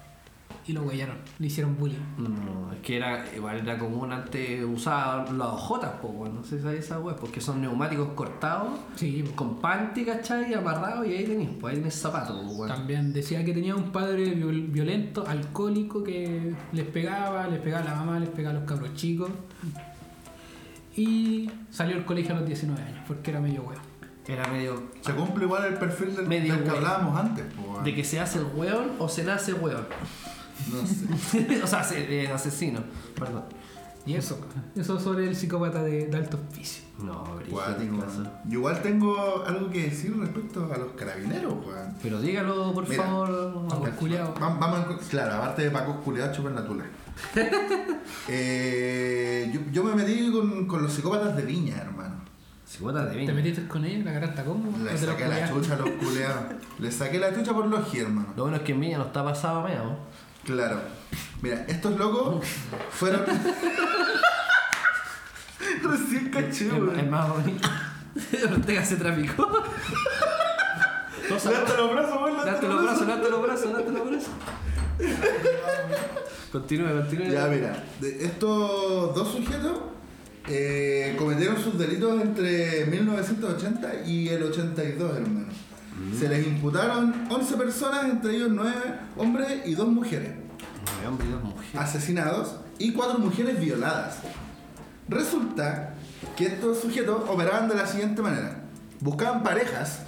Y 0.68 0.72
lo 0.72 0.82
huellaron, 0.82 1.16
le 1.38 1.46
hicieron 1.46 1.76
bullying. 1.76 1.96
No, 2.18 2.72
es 2.72 2.80
que 2.80 2.96
era 2.96 3.24
igual 3.36 3.58
era 3.60 3.78
común 3.78 4.12
antes 4.12 4.64
usar 4.64 5.30
las 5.32 5.46
ojotas, 5.48 5.92
po, 6.02 6.08
bueno, 6.08 6.36
no 6.36 6.44
sé 6.44 6.56
si 6.56 6.62
sabes 6.64 6.84
esa 6.84 6.98
web, 6.98 7.16
porque 7.20 7.40
son 7.40 7.60
neumáticos 7.60 8.08
cortados 8.14 8.70
Sí, 8.96 9.20
pues. 9.22 9.34
con 9.36 9.60
panty, 9.60 10.04
¿cachai? 10.04 10.52
Amarrados 10.54 11.06
y 11.06 11.12
ahí 11.12 11.24
tenés, 11.24 11.50
pues 11.60 11.72
ahí 11.74 11.78
tenés 11.80 11.94
zapatos, 11.94 12.52
po. 12.52 12.66
También 12.66 13.12
decía 13.12 13.44
que 13.44 13.52
tenía 13.52 13.76
un 13.76 13.92
padre 13.92 14.34
viol- 14.34 14.66
violento, 14.72 15.24
alcohólico, 15.26 16.02
que 16.02 16.52
les 16.72 16.86
pegaba, 16.86 17.46
les 17.46 17.60
pegaba 17.60 17.82
a 17.84 17.88
la 17.94 17.94
mamá, 18.00 18.18
les 18.18 18.28
pegaba 18.30 18.56
a 18.56 18.60
los 18.60 18.68
cabros 18.68 18.92
chicos. 18.94 19.30
Y 20.96 21.50
salió 21.70 21.94
del 21.96 22.04
colegio 22.04 22.34
a 22.34 22.38
los 22.38 22.46
19 22.46 22.82
años, 22.82 23.04
porque 23.06 23.30
era 23.30 23.40
medio 23.40 23.62
huevo. 23.62 23.80
Era 24.26 24.48
medio 24.48 24.82
Se 25.02 25.12
cumple 25.12 25.44
igual 25.44 25.64
el 25.66 25.74
perfil 25.74 26.16
del, 26.16 26.26
Medio 26.26 26.54
del 26.54 26.64
que 26.64 26.70
hablábamos 26.70 27.16
antes. 27.20 27.44
po, 27.54 27.80
de 27.84 27.94
que 27.94 28.02
se 28.02 28.18
hace 28.18 28.38
el 28.40 28.46
weón 28.56 28.92
o 28.98 29.08
se 29.08 29.22
nace 29.24 29.52
weón. 29.54 29.86
No 30.72 30.86
sé. 30.86 31.60
o 31.62 31.66
sea, 31.66 31.84
se- 31.84 32.22
eh, 32.24 32.28
asesino, 32.28 32.80
perdón. 33.14 33.44
Y 34.04 34.14
eso, 34.14 34.40
eso 34.74 34.98
sobre 34.98 35.28
el 35.28 35.36
psicópata 35.36 35.82
de, 35.82 36.06
de 36.06 36.16
alto 36.16 36.38
oficio. 36.50 36.82
No, 36.98 37.24
Cuático. 37.50 37.96
Yo 38.46 38.58
igual 38.58 38.80
tengo 38.82 39.44
algo 39.46 39.68
que 39.70 39.82
decir 39.90 40.16
respecto 40.18 40.70
a 40.72 40.78
los 40.78 40.92
carabineros, 40.92 41.52
weón. 41.66 41.94
Pero 42.02 42.20
dígalo, 42.20 42.72
por 42.72 42.88
Mira. 42.88 43.02
Vamos, 43.02 43.28
favor. 43.70 43.90
culiao. 43.92 44.34
Vam- 44.34 44.58
Vamos, 44.58 44.90
en- 44.90 45.08
claro, 45.08 45.34
aparte 45.34 45.62
de 45.62 45.70
Paco 45.70 46.00
culiados 46.00 46.34
chupan 46.36 46.54
la 46.54 46.64
tula. 46.66 46.84
Eh, 48.28 49.50
yo, 49.52 49.60
yo 49.72 49.84
me 49.84 49.94
metí 49.94 50.30
con, 50.32 50.66
con 50.66 50.82
los 50.82 50.92
psicópatas 50.92 51.36
de 51.36 51.42
Viña, 51.42 51.76
hermano. 51.76 52.16
Cigüetas 52.68 53.04
de 53.06 53.10
¿Te 53.12 53.16
viña. 53.18 53.32
metiste 53.34 53.68
con 53.68 53.84
ellos? 53.84 54.04
¿La 54.04 54.10
agarraste 54.10 54.40
a 54.40 54.44
combo? 54.44 54.72
¿O 54.74 54.84
Le 54.84 54.90
te 54.90 54.98
saqué 54.98 55.28
la 55.28 55.48
chucha 55.48 55.74
a 55.74 55.76
los 55.76 55.90
culeados. 55.90 56.44
Le 56.80 56.90
saqué 56.90 57.18
la 57.20 57.32
chucha 57.34 57.52
por 57.52 57.66
los 57.66 57.94
hermano. 57.94 58.28
Lo 58.36 58.42
bueno 58.44 58.56
es 58.56 58.62
que 58.64 58.72
en 58.72 58.80
Viña 58.80 58.98
no 58.98 59.04
está 59.04 59.22
pasado 59.24 59.62
meado. 59.62 59.96
Claro. 60.44 60.80
Mira, 61.42 61.64
estos 61.68 61.96
locos 61.96 62.44
fueron. 62.90 63.22
Recién 65.82 66.30
caché, 66.30 66.66
Es 66.66 66.72
weón. 66.72 66.98
es 67.00 67.10
más 67.10 67.28
bonito. 67.28 67.68
Ortega 68.52 68.84
se 68.84 68.96
traficó. 68.96 69.64
Levanta 71.28 71.76
los 71.76 71.92
brazos, 71.92 72.22
weón. 72.22 72.46
Date 72.46 72.68
los 72.68 72.82
brazos, 72.82 73.06
date 73.06 73.30
los 73.30 73.42
brazos, 73.42 73.72
date 73.72 73.90
los 73.92 74.10
brazos. 74.10 74.30
Continúe, 76.52 76.86
continúe. 76.88 77.30
Ya, 77.30 77.46
mira, 77.48 77.84
de 78.00 78.24
estos 78.24 79.14
dos 79.14 79.32
sujetos 79.32 79.78
eh, 80.48 81.14
cometieron 81.18 81.58
sus 81.60 81.76
delitos 81.78 82.20
entre 82.22 82.86
1980 82.86 84.04
y 84.06 84.28
el 84.28 84.42
82, 84.44 85.16
hermano. 85.16 85.46
Se 86.18 86.28
les 86.28 86.46
imputaron 86.46 87.26
11 87.30 87.56
personas, 87.56 88.04
entre 88.04 88.36
ellos 88.36 88.50
9 88.52 88.72
hombres 89.16 89.62
y 89.66 89.74
2 89.74 89.88
mujeres, 89.88 90.30
Nueve 90.84 91.08
hombres 91.08 91.28
y 91.28 91.32
dos 91.32 91.42
mujeres. 91.42 91.74
asesinados 91.74 92.56
y 92.78 92.92
4 92.92 93.18
mujeres 93.18 93.58
violadas. 93.58 94.18
Resulta 95.08 95.94
que 96.36 96.46
estos 96.46 96.80
sujetos 96.80 97.22
operaban 97.28 97.68
de 97.68 97.74
la 97.76 97.86
siguiente 97.86 98.22
manera. 98.22 98.60
Buscaban 99.00 99.42
parejas, 99.42 100.00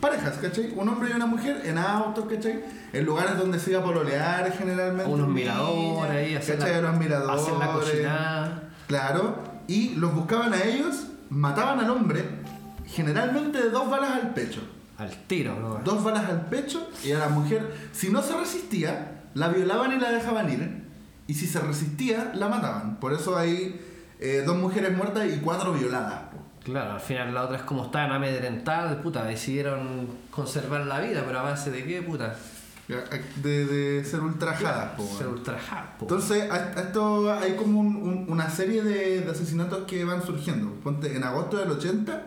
parejas, 0.00 0.36
¿cachai? 0.38 0.72
Un 0.76 0.88
hombre 0.88 1.10
y 1.10 1.12
una 1.14 1.26
mujer 1.26 1.62
en 1.64 1.78
autos, 1.78 2.24
¿cachai? 2.26 2.64
En 2.92 3.04
lugares 3.04 3.38
donde 3.38 3.58
se 3.58 3.70
iba 3.70 3.80
a 3.80 3.84
pololear 3.84 4.52
generalmente. 4.52 5.10
Unos 5.12 5.28
miradores 5.28 6.10
ahí, 6.10 6.34
hacer 6.34 6.58
¿cachai? 6.58 6.82
la, 6.82 6.88
Unos 6.88 7.00
miradores. 7.00 7.42
hacer 7.42 7.54
la 7.58 7.72
cochinada. 7.72 8.62
Claro, 8.88 9.36
y 9.68 9.94
los 9.96 10.14
buscaban 10.14 10.52
a 10.54 10.62
ellos, 10.64 11.06
mataban 11.28 11.80
al 11.80 11.90
hombre, 11.90 12.24
generalmente 12.86 13.62
de 13.62 13.70
dos 13.70 13.88
balas 13.90 14.12
al 14.12 14.34
pecho. 14.34 14.60
Al 14.98 15.10
tiro, 15.26 15.54
¿no? 15.60 15.80
Dos 15.84 16.02
balas 16.02 16.28
al 16.28 16.46
pecho 16.46 16.88
y 17.04 17.12
a 17.12 17.18
la 17.18 17.28
mujer, 17.28 17.74
si 17.92 18.10
no 18.10 18.22
se 18.22 18.34
resistía, 18.36 19.22
la 19.34 19.48
violaban 19.48 19.92
y 19.92 20.00
la 20.00 20.10
dejaban 20.10 20.50
ir. 20.50 20.84
Y 21.26 21.34
si 21.34 21.46
se 21.46 21.60
resistía, 21.60 22.32
la 22.34 22.48
mataban. 22.48 22.96
Por 22.98 23.12
eso 23.12 23.36
hay 23.36 23.78
eh, 24.20 24.42
dos 24.46 24.56
mujeres 24.56 24.96
muertas 24.96 25.26
y 25.26 25.38
cuatro 25.40 25.72
violadas. 25.72 26.20
po. 26.32 26.36
Claro, 26.64 26.92
al 26.94 27.00
final 27.00 27.32
la 27.32 27.44
otra 27.44 27.58
es 27.58 27.62
como 27.62 27.84
estaban 27.84 28.10
amedrentadas, 28.12 28.96
puta, 28.96 29.24
decidieron 29.24 30.08
conservar 30.30 30.84
la 30.86 31.00
vida, 31.00 31.22
pero 31.26 31.38
a 31.38 31.42
base 31.42 31.70
de 31.70 31.84
qué, 31.84 32.02
puta. 32.02 32.34
De, 33.42 33.66
de 33.66 34.04
ser 34.04 34.20
ultrajadas. 34.20 34.90
po, 34.96 35.04
Ser 35.06 35.26
po. 35.98 36.04
Entonces, 36.04 36.48
esto 36.76 37.32
hay 37.32 37.54
como 37.56 37.80
un- 37.80 37.96
un- 37.96 38.26
una 38.28 38.48
serie 38.48 38.82
de, 38.82 39.22
de 39.22 39.30
asesinatos 39.30 39.84
que 39.86 40.04
van 40.04 40.22
surgiendo. 40.24 40.70
Ponte, 40.84 41.16
en 41.16 41.24
agosto 41.24 41.56
del 41.56 41.70
80, 41.72 42.26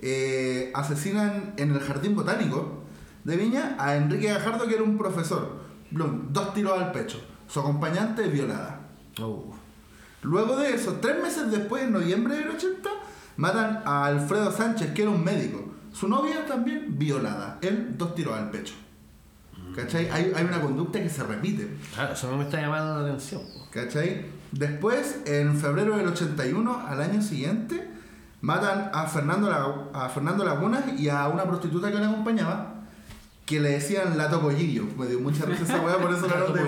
eh, 0.00 0.72
asesinan 0.74 1.54
en 1.56 1.70
el 1.72 1.80
Jardín 1.80 2.14
Botánico 2.16 2.82
de 3.24 3.36
Viña 3.36 3.76
a 3.78 3.94
Enrique 3.96 4.26
Gajardo, 4.26 4.66
que 4.66 4.74
era 4.74 4.82
un 4.82 4.98
profesor. 4.98 5.60
Dos 5.90 6.54
tiros 6.54 6.76
al 6.80 6.90
pecho. 6.90 7.20
Su 7.46 7.60
acompañante 7.60 8.26
violada. 8.28 8.80
Uh, 9.20 9.52
Luego 10.22 10.56
de 10.56 10.74
eso, 10.74 10.98
tres 11.00 11.20
meses 11.22 11.50
después, 11.50 11.82
en 11.82 11.92
noviembre 11.92 12.36
del 12.36 12.50
80, 12.50 12.88
matan 13.36 13.82
a 13.84 14.06
Alfredo 14.06 14.50
Sánchez, 14.52 14.92
que 14.94 15.02
era 15.02 15.10
un 15.10 15.22
médico. 15.22 15.64
Su 15.92 16.08
novia 16.08 16.46
también 16.46 16.98
violada. 16.98 17.58
Él, 17.60 17.96
dos 17.98 18.14
tiros 18.14 18.36
al 18.36 18.50
pecho. 18.50 18.74
¿Cachai? 19.74 20.08
Hay, 20.10 20.32
hay 20.34 20.44
una 20.44 20.60
conducta 20.60 21.02
que 21.02 21.08
se 21.08 21.22
repite. 21.22 21.76
claro, 21.94 22.12
eso 22.12 22.30
no 22.30 22.36
me 22.36 22.44
está 22.44 22.60
llamando 22.60 22.94
la 22.94 23.08
atención. 23.08 23.42
¿Cachai? 23.70 24.26
Después, 24.52 25.20
en 25.26 25.58
febrero 25.58 25.96
del 25.96 26.08
81, 26.08 26.86
al 26.86 27.00
año 27.00 27.22
siguiente, 27.22 27.90
matan 28.42 28.90
a 28.92 29.06
Fernando, 29.06 29.90
a 29.94 30.08
Fernando 30.10 30.44
Lagunas 30.44 30.84
y 30.98 31.08
a 31.08 31.28
una 31.28 31.44
prostituta 31.44 31.90
que 31.90 31.98
le 31.98 32.04
acompañaba, 32.04 32.71
que 33.46 33.60
le 33.60 33.70
decían 33.70 34.16
la 34.16 34.30
topollillo. 34.30 34.84
Me 34.96 35.06
dio 35.06 35.20
mucha 35.20 35.44
risa 35.44 35.64
esa 35.64 35.80
weá, 35.80 35.98
por 35.98 36.12
eso 36.14 36.26
la 36.28 36.34
La 36.34 36.40
noté. 36.48 36.60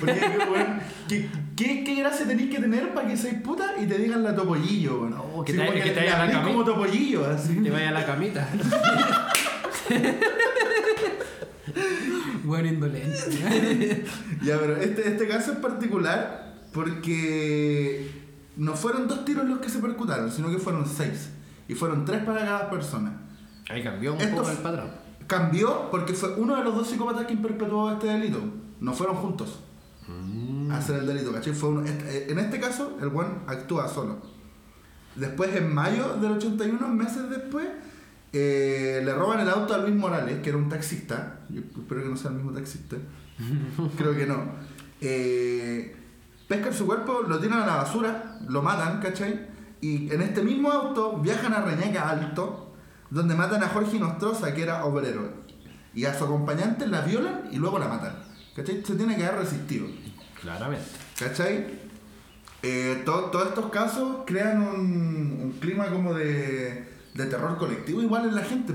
Porque, 0.00 0.20
weón, 0.50 0.80
¿qué, 1.08 1.28
qué, 1.56 1.84
qué 1.84 1.94
gracia 1.96 2.26
tenéis 2.26 2.50
que 2.50 2.60
tener 2.60 2.92
para 2.94 3.08
que 3.08 3.16
seáis 3.16 3.40
puta 3.42 3.74
y 3.80 3.86
te 3.86 3.98
digan 3.98 4.22
la 4.22 4.34
topollillo, 4.34 5.00
weón? 5.02 5.10
No, 5.10 5.44
que 5.44 5.52
Sí, 5.52 5.58
te- 5.58 5.72
que 5.82 5.90
te 5.90 6.00
le 6.00 6.08
hagan 6.10 6.18
la 6.18 6.24
hablé 6.24 6.34
cami- 6.50 6.52
como 6.52 6.64
topollillo, 6.64 7.26
así. 7.30 7.54
Te 7.56 7.70
vaya 7.70 7.88
a 7.90 7.92
la 7.92 8.06
camita. 8.06 8.48
Bueno, 12.44 12.68
indolente. 12.68 14.04
Ya, 14.42 14.58
pero 14.60 14.76
este, 14.76 15.08
este 15.08 15.26
caso 15.26 15.52
es 15.52 15.58
particular 15.58 16.54
porque 16.74 18.10
no 18.56 18.74
fueron 18.74 19.08
dos 19.08 19.24
tiros 19.24 19.46
los 19.48 19.60
que 19.60 19.70
se 19.70 19.78
percutaron, 19.78 20.30
sino 20.30 20.50
que 20.50 20.58
fueron 20.58 20.86
seis. 20.86 21.30
Y 21.68 21.74
fueron 21.74 22.04
tres 22.04 22.22
para 22.24 22.40
cada 22.44 22.68
persona. 22.70 23.12
Ahí 23.70 23.82
cambió 23.82 24.12
un 24.14 24.20
Esto 24.20 24.36
poco 24.36 24.50
el 24.50 24.58
patrón. 24.58 24.90
Cambió 25.26 25.90
porque 25.90 26.12
fue 26.14 26.34
uno 26.34 26.56
de 26.56 26.64
los 26.64 26.74
dos 26.74 26.88
psicópatas 26.88 27.26
que 27.26 27.36
perpetuó 27.36 27.90
este 27.90 28.06
delito. 28.08 28.40
No 28.80 28.92
fueron 28.92 29.16
juntos 29.16 29.60
a 30.70 30.76
hacer 30.78 30.96
el 31.00 31.06
delito, 31.06 31.32
¿cachai? 31.32 31.54
Fue 31.54 31.70
uno- 31.70 31.82
este- 31.84 32.30
en 32.30 32.38
este 32.38 32.60
caso, 32.60 32.96
el 33.00 33.08
buen 33.08 33.28
actúa 33.46 33.88
solo. 33.88 34.18
Después, 35.16 35.54
en 35.56 35.72
mayo 35.72 36.16
del 36.20 36.32
81, 36.32 36.88
meses 36.88 37.30
después, 37.30 37.66
eh, 38.32 39.00
le 39.04 39.14
roban 39.14 39.40
el 39.40 39.48
auto 39.48 39.72
a 39.74 39.78
Luis 39.78 39.94
Morales, 39.94 40.40
que 40.42 40.48
era 40.50 40.58
un 40.58 40.68
taxista. 40.68 41.40
Yo 41.48 41.60
espero 41.60 42.02
que 42.02 42.08
no 42.08 42.16
sea 42.16 42.30
el 42.32 42.36
mismo 42.36 42.52
taxista. 42.52 42.96
Creo 43.96 44.14
que 44.16 44.26
no. 44.26 44.42
Eh, 45.00 45.96
pescan 46.48 46.74
su 46.74 46.84
cuerpo, 46.86 47.22
lo 47.26 47.38
tiran 47.38 47.62
a 47.62 47.66
la 47.66 47.76
basura, 47.76 48.38
lo 48.48 48.60
matan, 48.60 49.00
¿cachai? 49.00 49.46
Y 49.80 50.12
en 50.12 50.20
este 50.22 50.42
mismo 50.42 50.70
auto 50.70 51.18
viajan 51.18 51.52
a 51.52 51.60
Reñaca 51.62 52.10
Alto, 52.10 52.73
donde 53.10 53.34
matan 53.34 53.62
a 53.62 53.68
Jorge 53.68 53.98
Nostroza, 53.98 54.54
que 54.54 54.62
era 54.62 54.84
obrero. 54.84 55.44
Y 55.94 56.04
a 56.06 56.14
su 56.18 56.24
acompañante 56.24 56.86
la 56.86 57.02
violan 57.02 57.42
y 57.52 57.56
luego 57.56 57.78
la 57.78 57.88
matan. 57.88 58.16
¿Cachai? 58.56 58.82
Se 58.84 58.94
tiene 58.96 59.16
que 59.16 59.24
haber 59.26 59.40
resistido. 59.40 59.86
Claramente. 60.40 60.84
¿Cachai? 61.18 61.66
Eh, 62.62 63.02
to- 63.04 63.24
todos 63.30 63.48
estos 63.48 63.70
casos 63.70 64.18
crean 64.26 64.62
un, 64.62 65.38
un 65.42 65.52
clima 65.60 65.86
como 65.90 66.14
de, 66.14 66.88
de 67.14 67.26
terror 67.26 67.58
colectivo 67.58 68.02
igual 68.02 68.28
en 68.28 68.34
la 68.34 68.42
gente, 68.42 68.72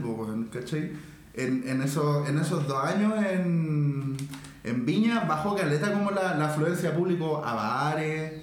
¿cachai? 0.54 0.92
En, 1.34 1.68
en, 1.68 1.82
esos, 1.82 2.28
en 2.30 2.38
esos 2.38 2.68
dos 2.68 2.84
años 2.84 3.14
en, 3.24 4.16
en 4.64 4.86
Viña 4.86 5.22
bajó 5.22 5.56
caleta 5.56 5.92
como 5.92 6.12
la, 6.12 6.36
la 6.36 6.50
afluencia 6.50 6.94
público 6.96 7.44
a 7.44 7.54
bares, 7.56 8.34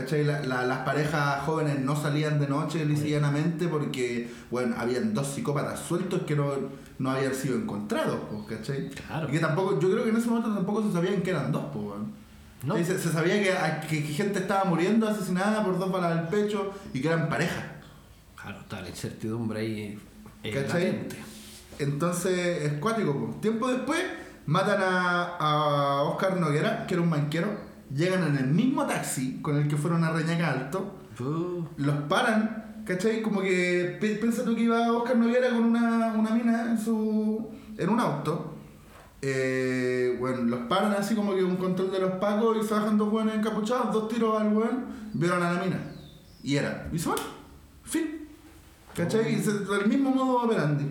¿cachai? 0.00 0.24
La- 0.24 0.40
la- 0.40 0.64
las 0.64 0.78
parejas 0.78 1.42
jóvenes 1.42 1.80
no 1.80 1.94
salían 1.96 2.38
de 2.40 2.48
noche 2.48 2.84
lisillanamente 2.84 3.68
porque, 3.68 4.30
bueno, 4.50 4.74
habían 4.78 5.14
dos 5.14 5.26
psicópatas 5.28 5.80
sueltos 5.80 6.22
que 6.22 6.34
no, 6.36 6.52
no 6.98 7.10
habían 7.10 7.34
sido 7.34 7.56
encontrados, 7.56 8.18
pues, 8.30 8.58
¿cachai? 8.58 8.88
Claro. 8.90 9.28
Y 9.28 9.32
que 9.32 9.38
tampoco, 9.40 9.78
yo 9.80 9.90
creo 9.90 10.04
que 10.04 10.10
en 10.10 10.16
ese 10.16 10.28
momento 10.28 10.54
tampoco 10.54 10.82
se 10.82 10.92
sabían 10.92 11.22
que 11.22 11.30
eran 11.30 11.50
dos, 11.52 11.64
pues. 11.72 11.86
No. 12.64 12.76
Se, 12.76 12.98
se 12.98 13.12
sabía 13.12 13.40
que, 13.42 13.52
a- 13.52 13.80
que- 13.80 14.00
gente 14.02 14.40
estaba 14.40 14.64
muriendo 14.64 15.08
asesinada 15.08 15.64
por 15.64 15.78
dos 15.78 15.90
balas 15.92 16.18
al 16.18 16.28
pecho 16.28 16.72
y 16.92 17.00
que 17.00 17.08
eran 17.08 17.28
pareja. 17.28 17.76
Claro, 18.40 18.60
está 18.60 18.80
la 18.80 18.88
incertidumbre 18.88 19.60
ahí. 19.60 19.98
eh, 20.42 20.50
¿Cachai? 20.52 21.06
Entonces, 21.78 22.62
es 22.64 22.72
cuático. 22.74 23.12
po. 23.12 23.34
Tiempo 23.40 23.68
después, 23.68 24.00
matan 24.46 24.80
a, 24.82 25.36
a 25.38 26.02
Oscar 26.02 26.36
Noguera, 26.38 26.86
que 26.86 26.94
era 26.94 27.02
un 27.02 27.10
banquero. 27.10 27.67
Llegan 27.94 28.22
en 28.24 28.36
el 28.36 28.46
mismo 28.48 28.86
taxi 28.86 29.40
con 29.40 29.56
el 29.56 29.66
que 29.68 29.76
fueron 29.76 30.04
a 30.04 30.10
Reñaca 30.12 30.50
Alto. 30.52 30.94
Uh, 31.20 31.64
Los 31.78 31.94
paran, 32.08 32.82
¿cachai? 32.86 33.22
Como 33.22 33.40
que 33.40 33.98
tú 34.00 34.54
que 34.54 34.62
iba 34.62 34.92
Oscar 34.92 35.16
Noguera 35.16 35.48
con 35.50 35.64
una, 35.64 36.12
una 36.16 36.30
mina 36.30 36.70
en 36.70 36.78
su 36.78 37.48
en 37.76 37.88
un 37.88 37.98
auto. 38.00 38.54
Eh, 39.20 40.16
bueno, 40.20 40.42
los 40.44 40.60
paran 40.68 40.92
así 40.92 41.14
como 41.16 41.34
que 41.34 41.42
un 41.42 41.56
control 41.56 41.90
de 41.90 41.98
los 42.00 42.12
pacos 42.12 42.56
y 42.62 42.66
se 42.66 42.74
bajan 42.74 42.96
dos 42.98 43.10
buenos 43.10 43.34
encapuchados, 43.34 43.92
dos 43.92 44.08
tiros 44.08 44.40
al 44.40 44.52
weón, 44.52 44.84
vieron 45.14 45.42
a 45.42 45.52
la 45.54 45.64
mina. 45.64 45.80
Y 46.42 46.56
era, 46.56 46.88
y 46.92 46.98
se 46.98 47.08
van. 47.08 47.18
Fin. 47.82 48.28
¿Cachai? 48.94 49.34
Y 49.34 49.40
se- 49.42 49.50
el 49.50 49.88
mismo 49.88 50.10
modo 50.10 50.42
operandi. 50.44 50.84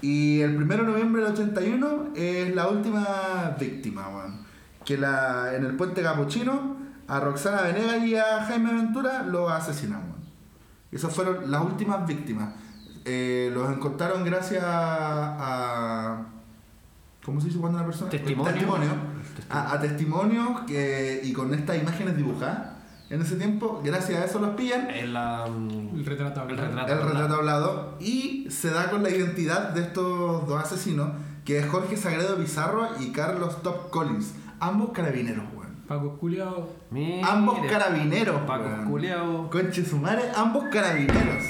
Y 0.00 0.40
el 0.40 0.56
1 0.56 0.66
de 0.76 0.82
noviembre 0.84 1.22
del 1.22 1.32
81 1.32 2.08
es 2.14 2.54
la 2.54 2.68
última 2.68 3.56
víctima, 3.58 4.08
weón. 4.08 4.45
Que 4.86 4.96
la, 4.96 5.54
en 5.54 5.66
el 5.66 5.76
puente 5.76 6.00
capuchino 6.00 6.76
a 7.08 7.20
Roxana 7.20 7.60
Venegas 7.62 8.02
y 8.04 8.16
a 8.16 8.44
Jaime 8.46 8.72
Ventura 8.72 9.22
los 9.24 9.50
asesinan, 9.50 10.00
weón. 10.00 10.16
Esas 10.90 11.12
fueron 11.12 11.50
las 11.50 11.62
últimas 11.62 12.06
víctimas. 12.06 12.54
Eh, 13.04 13.50
los 13.52 13.70
encontraron 13.70 14.24
gracias 14.24 14.64
a. 14.66 16.22
¿Cómo 17.24 17.40
se 17.40 17.48
dice 17.48 17.58
cuando 17.58 17.78
una 17.78 17.86
persona? 17.86 18.10
Testimonio. 18.10 18.52
Testimonio. 18.52 18.90
A, 19.50 19.72
a 19.74 19.80
testimonios 19.80 20.60
que, 20.66 21.20
y 21.22 21.32
con 21.32 21.52
estas 21.52 21.76
imágenes 21.76 22.16
dibujadas 22.16 22.76
en 23.10 23.20
ese 23.20 23.36
tiempo. 23.36 23.80
Gracias 23.84 24.20
a 24.20 24.24
eso 24.24 24.38
los 24.38 24.50
pillan. 24.50 24.90
en 24.90 25.12
la, 25.12 25.46
El 25.46 26.04
retrato 26.04 26.42
el 26.48 26.56
retrato. 26.56 26.92
El 26.92 27.02
retrato 27.02 27.34
hablado. 27.34 27.96
Y 28.00 28.46
se 28.50 28.70
da 28.70 28.90
con 28.90 29.02
la 29.02 29.10
identidad 29.10 29.70
de 29.70 29.82
estos 29.82 30.46
dos 30.46 30.62
asesinos, 30.62 31.10
que 31.44 31.58
es 31.58 31.68
Jorge 31.68 31.96
Sagredo 31.96 32.36
Pizarro 32.36 32.88
y 33.00 33.10
Carlos 33.12 33.62
Top 33.62 33.90
Collins. 33.90 34.34
Ambos 34.60 34.90
carabineros, 34.92 35.44
weón. 35.54 35.66
Paco 35.86 36.16
Culeado. 36.18 36.68
Ambos 37.24 37.58
carabineros, 37.68 38.40
Paco 38.42 38.64
weón. 38.64 38.84
culeado. 38.90 39.50
Conche 39.50 39.84
su 39.84 39.98
madre, 39.98 40.22
ambos 40.34 40.64
carabineros. 40.72 41.44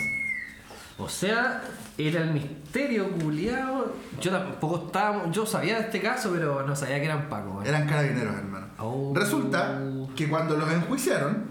O 0.98 1.08
sea, 1.08 1.62
era 1.98 2.22
el 2.22 2.32
misterio 2.32 3.10
culiado. 3.12 3.94
Yo 4.20 4.30
tampoco 4.30 4.86
estaba. 4.86 5.30
Yo 5.30 5.46
sabía 5.46 5.76
de 5.76 5.80
este 5.82 6.00
caso, 6.00 6.30
pero 6.32 6.66
no 6.66 6.74
sabía 6.76 6.98
que 6.98 7.04
eran 7.06 7.28
Paco. 7.28 7.50
weón. 7.52 7.66
Eran 7.66 7.86
carabineros, 7.86 8.34
hermano. 8.34 8.66
Oh. 8.78 9.12
Resulta 9.14 9.80
que 10.14 10.28
cuando 10.28 10.56
los 10.56 10.70
enjuiciaron, 10.70 11.44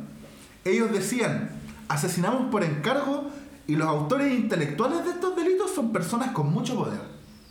ellos 0.63 0.91
decían, 0.91 1.49
asesinamos 1.87 2.51
por 2.51 2.63
encargo 2.63 3.29
y 3.67 3.75
los 3.75 3.87
autores 3.87 4.31
intelectuales 4.31 5.03
de 5.05 5.11
estos 5.11 5.35
delitos 5.35 5.73
son 5.73 5.91
personas 5.91 6.31
con 6.31 6.51
mucho 6.51 6.75
poder. 6.75 6.99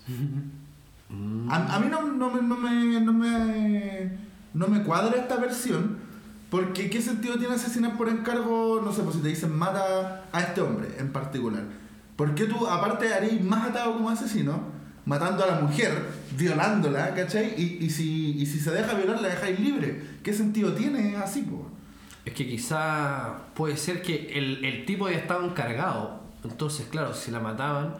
A, 1.48 1.76
a 1.76 1.78
mí 1.80 1.88
no, 1.90 2.02
no 2.02 2.30
me, 2.30 2.42
no, 2.42 2.56
me, 2.56 3.00
no, 3.00 3.12
me, 3.12 4.10
no 4.54 4.68
me 4.68 4.82
cuadra 4.82 5.18
esta 5.18 5.36
versión, 5.36 5.98
porque 6.50 6.88
¿qué 6.90 7.02
sentido 7.02 7.38
tiene 7.38 7.54
asesinar 7.54 7.96
por 7.96 8.08
encargo? 8.08 8.80
No 8.84 8.92
sé, 8.92 9.02
pues 9.02 9.16
si 9.16 9.22
te 9.22 9.28
dicen 9.28 9.56
mata 9.56 10.24
a 10.32 10.40
este 10.40 10.60
hombre 10.60 10.88
en 10.98 11.12
particular. 11.12 11.64
¿Por 12.16 12.34
qué 12.34 12.44
tú, 12.44 12.66
aparte, 12.66 13.12
harías 13.12 13.42
más 13.42 13.70
atado 13.70 13.94
como 13.94 14.10
asesino, 14.10 14.62
matando 15.04 15.42
a 15.44 15.48
la 15.48 15.60
mujer, 15.60 15.92
violándola, 16.36 17.14
¿cachai? 17.14 17.54
Y, 17.60 17.84
y, 17.84 17.90
si, 17.90 18.38
y 18.38 18.46
si 18.46 18.60
se 18.60 18.70
deja 18.70 18.94
violar, 18.94 19.20
la 19.20 19.28
dejáis 19.28 19.58
libre. 19.58 20.02
¿Qué 20.22 20.32
sentido 20.32 20.72
tiene 20.72 21.16
así, 21.16 21.42
po? 21.42 21.70
Es 22.24 22.32
que 22.32 22.46
quizá 22.46 23.34
puede 23.54 23.76
ser 23.76 24.00
que 24.00 24.38
el, 24.38 24.64
el 24.64 24.86
tipo 24.86 25.10
ya 25.10 25.16
estaba 25.16 25.44
encargado. 25.44 26.22
Entonces, 26.44 26.86
claro, 26.90 27.12
si 27.14 27.30
la 27.30 27.40
mataban 27.40 27.96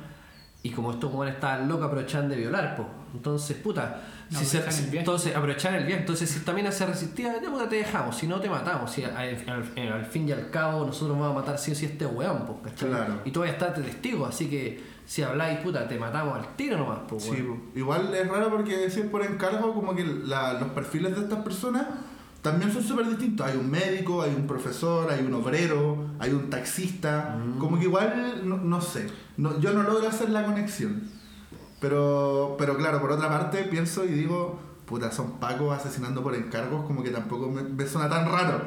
y 0.65 0.71
como 0.71 0.91
estos 0.91 1.13
jóvenes 1.13 1.35
estaban 1.37 1.69
locos, 1.69 1.87
aprovechaban 1.87 2.29
de 2.29 2.37
violar, 2.37 2.75
pues. 2.75 2.89
Entonces, 3.15 3.57
puta. 3.59 4.01
No, 4.31 4.39
si 4.41 4.47
se- 4.47 4.99
entonces, 4.99 5.37
aprovechar 5.37 5.75
el 5.75 5.85
viaje. 5.85 6.01
Entonces, 6.01 6.29
si 6.29 6.41
también 6.41 6.73
se 6.73 6.85
resistía, 6.87 7.35
ya 7.41 7.49
puta, 7.51 7.69
te 7.69 7.77
dejamos. 7.77 8.17
Si 8.17 8.27
no, 8.27 8.41
te 8.41 8.49
matamos. 8.49 8.91
Si 8.91 9.05
al, 9.05 9.15
al- 9.17 9.93
al 9.93 10.05
fin 10.07 10.27
y 10.29 10.33
al 10.33 10.51
cabo, 10.51 10.85
nosotros 10.87 11.17
vamos 11.19 11.31
a 11.37 11.41
matar 11.41 11.59
sí 11.59 11.71
o 11.71 11.75
sí 11.77 11.85
a 11.85 11.89
este 11.91 12.07
weón, 12.07 12.45
pues, 12.47 12.73
¿cachai? 12.73 12.89
Claro. 12.89 13.21
Y 13.27 13.31
tú 13.31 13.41
vas 13.41 13.51
a 13.51 13.53
estar 13.53 13.77
de 13.77 13.83
testigo. 13.83 14.25
Así 14.27 14.49
que 14.49 14.83
si 15.05 15.23
habláis, 15.23 15.59
puta, 15.61 15.87
te 15.87 15.99
matamos 15.99 16.39
al 16.39 16.57
tiro 16.57 16.79
nomás, 16.79 17.01
pues, 17.07 17.25
Sí, 17.25 17.47
igual 17.77 18.13
es 18.15 18.27
raro 18.27 18.49
porque 18.51 18.89
si 18.91 19.01
es 19.01 19.07
por 19.07 19.23
encargo, 19.23 19.75
como 19.75 19.95
que 19.95 20.03
la- 20.05 20.55
los 20.55 20.71
perfiles 20.71 21.15
de 21.15 21.21
estas 21.25 21.41
personas 21.45 21.85
también 22.45 22.71
son 22.71 22.83
súper 22.83 23.09
distintos. 23.09 23.47
Hay 23.47 23.57
un 23.57 23.71
médico, 23.71 24.21
hay 24.21 24.35
un 24.35 24.47
profesor, 24.47 25.11
hay 25.11 25.25
un 25.25 25.33
obrero, 25.33 26.11
hay 26.19 26.31
un 26.31 26.51
taxista. 26.51 27.39
Como 27.59 27.79
que 27.79 27.85
igual, 27.85 28.43
no, 28.45 28.59
no 28.59 28.83
sé, 28.83 29.07
no, 29.39 29.59
yo 29.61 29.73
no 29.73 29.83
logro 29.83 30.07
hacer 30.07 30.29
la 30.29 30.45
conexión. 30.45 31.05
Pero, 31.81 32.57
pero 32.59 32.77
claro, 32.77 33.01
por 33.01 33.13
otra 33.13 33.31
parte 33.31 33.65
pienso 33.65 34.05
y 34.05 34.09
digo, 34.09 34.61
puta, 34.85 35.11
son 35.11 35.41
pacos 35.41 35.75
asesinando 35.75 36.23
por 36.23 36.35
encargos, 36.35 36.85
como 36.85 37.03
que 37.03 37.09
tampoco 37.09 37.51
me, 37.51 37.63
me 37.63 37.87
suena 37.87 38.11
tan 38.11 38.31
raro. 38.31 38.61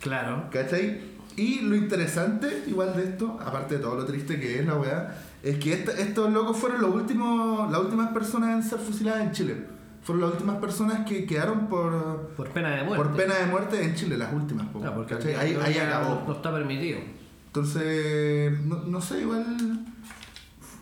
Claro. 0.00 0.50
¿Cachai? 0.52 1.00
Y 1.34 1.60
lo 1.60 1.76
interesante, 1.76 2.64
igual 2.66 2.94
de 2.94 3.04
esto, 3.04 3.38
aparte 3.42 3.76
de 3.76 3.80
todo 3.80 3.96
lo 3.96 4.04
triste 4.04 4.38
que 4.38 4.60
es 4.60 4.66
la 4.66 4.74
weá, 4.74 5.16
es 5.42 5.58
que 5.58 5.72
estos 5.72 6.30
locos 6.30 6.58
fueron 6.58 6.82
los 6.82 6.94
últimos, 6.94 7.72
las 7.72 7.80
últimas 7.80 8.12
personas 8.12 8.50
en 8.50 8.62
ser 8.68 8.80
fusiladas 8.80 9.22
en 9.22 9.32
Chile. 9.32 9.73
Fueron 10.04 10.20
las 10.22 10.32
últimas 10.32 10.56
personas 10.58 11.06
que 11.08 11.24
quedaron 11.26 11.66
por, 11.66 12.28
Por 12.36 12.48
pena 12.50 12.70
de 12.76 12.84
muerte. 12.84 13.04
por 13.04 13.16
pena 13.16 13.34
de 13.36 13.46
muerte 13.46 13.82
en 13.84 13.94
Chile, 13.94 14.16
las 14.18 14.32
últimas. 14.32 14.66
po, 14.68 14.78
Claro, 14.80 14.94
porque 14.96 15.34
Ahí, 15.34 15.58
ahí 15.62 15.78
acabó. 15.78 16.16
No, 16.20 16.26
no 16.28 16.32
está 16.34 16.52
permitido. 16.52 17.00
Entonces, 17.46 18.60
no, 18.60 18.76
no 18.84 19.00
sé, 19.00 19.22
igual. 19.22 19.44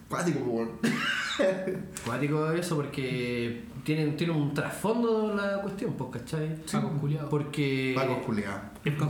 Cuático, 0.09 0.41
po, 0.41 0.51
weón. 0.51 0.71
Cuático 2.05 2.51
eso 2.53 2.77
porque 2.77 3.65
tienen, 3.85 4.17
tiene 4.17 4.33
un 4.33 4.53
trasfondo 4.53 5.35
la 5.35 5.63
cuestión, 5.63 5.93
pues, 5.95 6.11
¿cachai? 6.23 6.57
Paco 6.71 6.91
Culeado. 7.01 7.29
Porque 7.29 7.93
Pacos 7.97 8.19
culiados. 8.27 8.61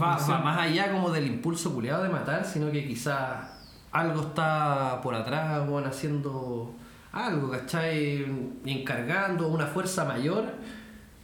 va, 0.00 0.16
va 0.16 0.38
más 0.40 0.58
allá 0.60 0.92
como 0.92 1.10
del 1.10 1.26
impulso 1.26 1.72
culiado 1.74 2.02
de 2.02 2.08
matar, 2.10 2.44
sino 2.44 2.70
que 2.70 2.86
quizás 2.86 3.46
algo 3.90 4.22
está 4.22 5.00
por 5.02 5.14
atrás, 5.14 5.66
bueno, 5.68 5.88
haciendo 5.88 6.74
algo, 7.12 7.50
¿cachai? 7.50 8.24
Encargando 8.64 9.48
una 9.48 9.66
fuerza 9.66 10.04
mayor. 10.04 10.44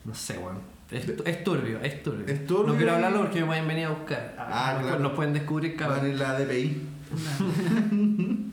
No 0.04 0.14
sé, 0.14 0.38
bueno. 0.38 0.60
Es, 0.90 1.06
es 1.24 1.44
turbio, 1.44 1.80
es 1.82 2.02
turbio. 2.02 2.26
Es 2.26 2.46
turbio. 2.46 2.72
No 2.72 2.76
quiero 2.76 2.94
hablarlo 2.94 3.20
porque 3.22 3.40
me 3.40 3.46
pueden 3.46 3.68
venir 3.68 3.86
a 3.86 3.90
buscar. 3.90 4.34
Ah, 4.38 4.72
Nos- 4.74 4.82
claro. 4.86 5.00
Nos 5.00 5.12
pueden 5.12 5.32
descubrir 5.34 5.76
Van 5.78 5.90
a 5.90 5.94
cada 5.96 6.08
ir 6.08 6.18
la 6.18 6.38
DPI. 6.38 6.82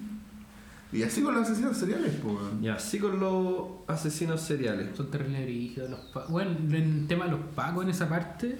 y 0.94 1.04
así 1.04 1.22
con 1.22 1.34
los 1.34 1.44
asesinos 1.44 1.78
seriales, 1.78 2.14
weón. 2.24 2.62
Ya, 2.62 2.76
así 2.76 3.00
con 3.00 3.20
los 3.20 3.68
asesinos 3.88 4.42
seriales. 4.42 4.96
Son 4.96 5.10
terribles 5.12 5.90
los 5.90 6.00
pacos. 6.14 6.32
Bueno, 6.32 6.52
en 6.52 6.74
el 6.74 7.08
tema 7.08 7.26
de 7.26 7.32
los 7.32 7.42
pacos 7.56 7.84
en 7.84 7.90
esa 7.90 8.08
parte, 8.10 8.58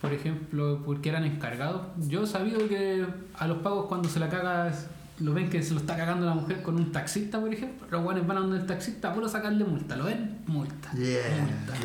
por 0.00 0.12
ejemplo, 0.12 0.82
porque 0.84 1.08
eran 1.10 1.24
encargados. 1.24 1.82
Yo 2.08 2.24
he 2.24 2.26
sabido 2.26 2.66
que 2.68 3.04
a 3.34 3.46
los 3.46 3.58
pagos 3.58 3.86
cuando 3.86 4.08
se 4.08 4.18
la 4.20 4.28
caga, 4.28 4.72
lo 5.20 5.34
ven 5.34 5.50
que 5.50 5.62
se 5.62 5.74
lo 5.74 5.80
está 5.80 5.96
cagando 5.96 6.26
la 6.26 6.34
mujer 6.34 6.62
con 6.62 6.76
un 6.76 6.92
taxista, 6.92 7.40
por 7.40 7.52
ejemplo, 7.52 7.86
los 7.90 8.02
guanes 8.02 8.26
van 8.26 8.38
a 8.38 8.40
donde 8.40 8.58
el 8.58 8.66
taxista 8.66 9.12
puro 9.12 9.28
sacarle 9.28 9.64
multa. 9.64 9.96
¿Lo 9.96 10.04
ven? 10.04 10.38
Multa. 10.46 10.90
Yeah, 10.92 11.20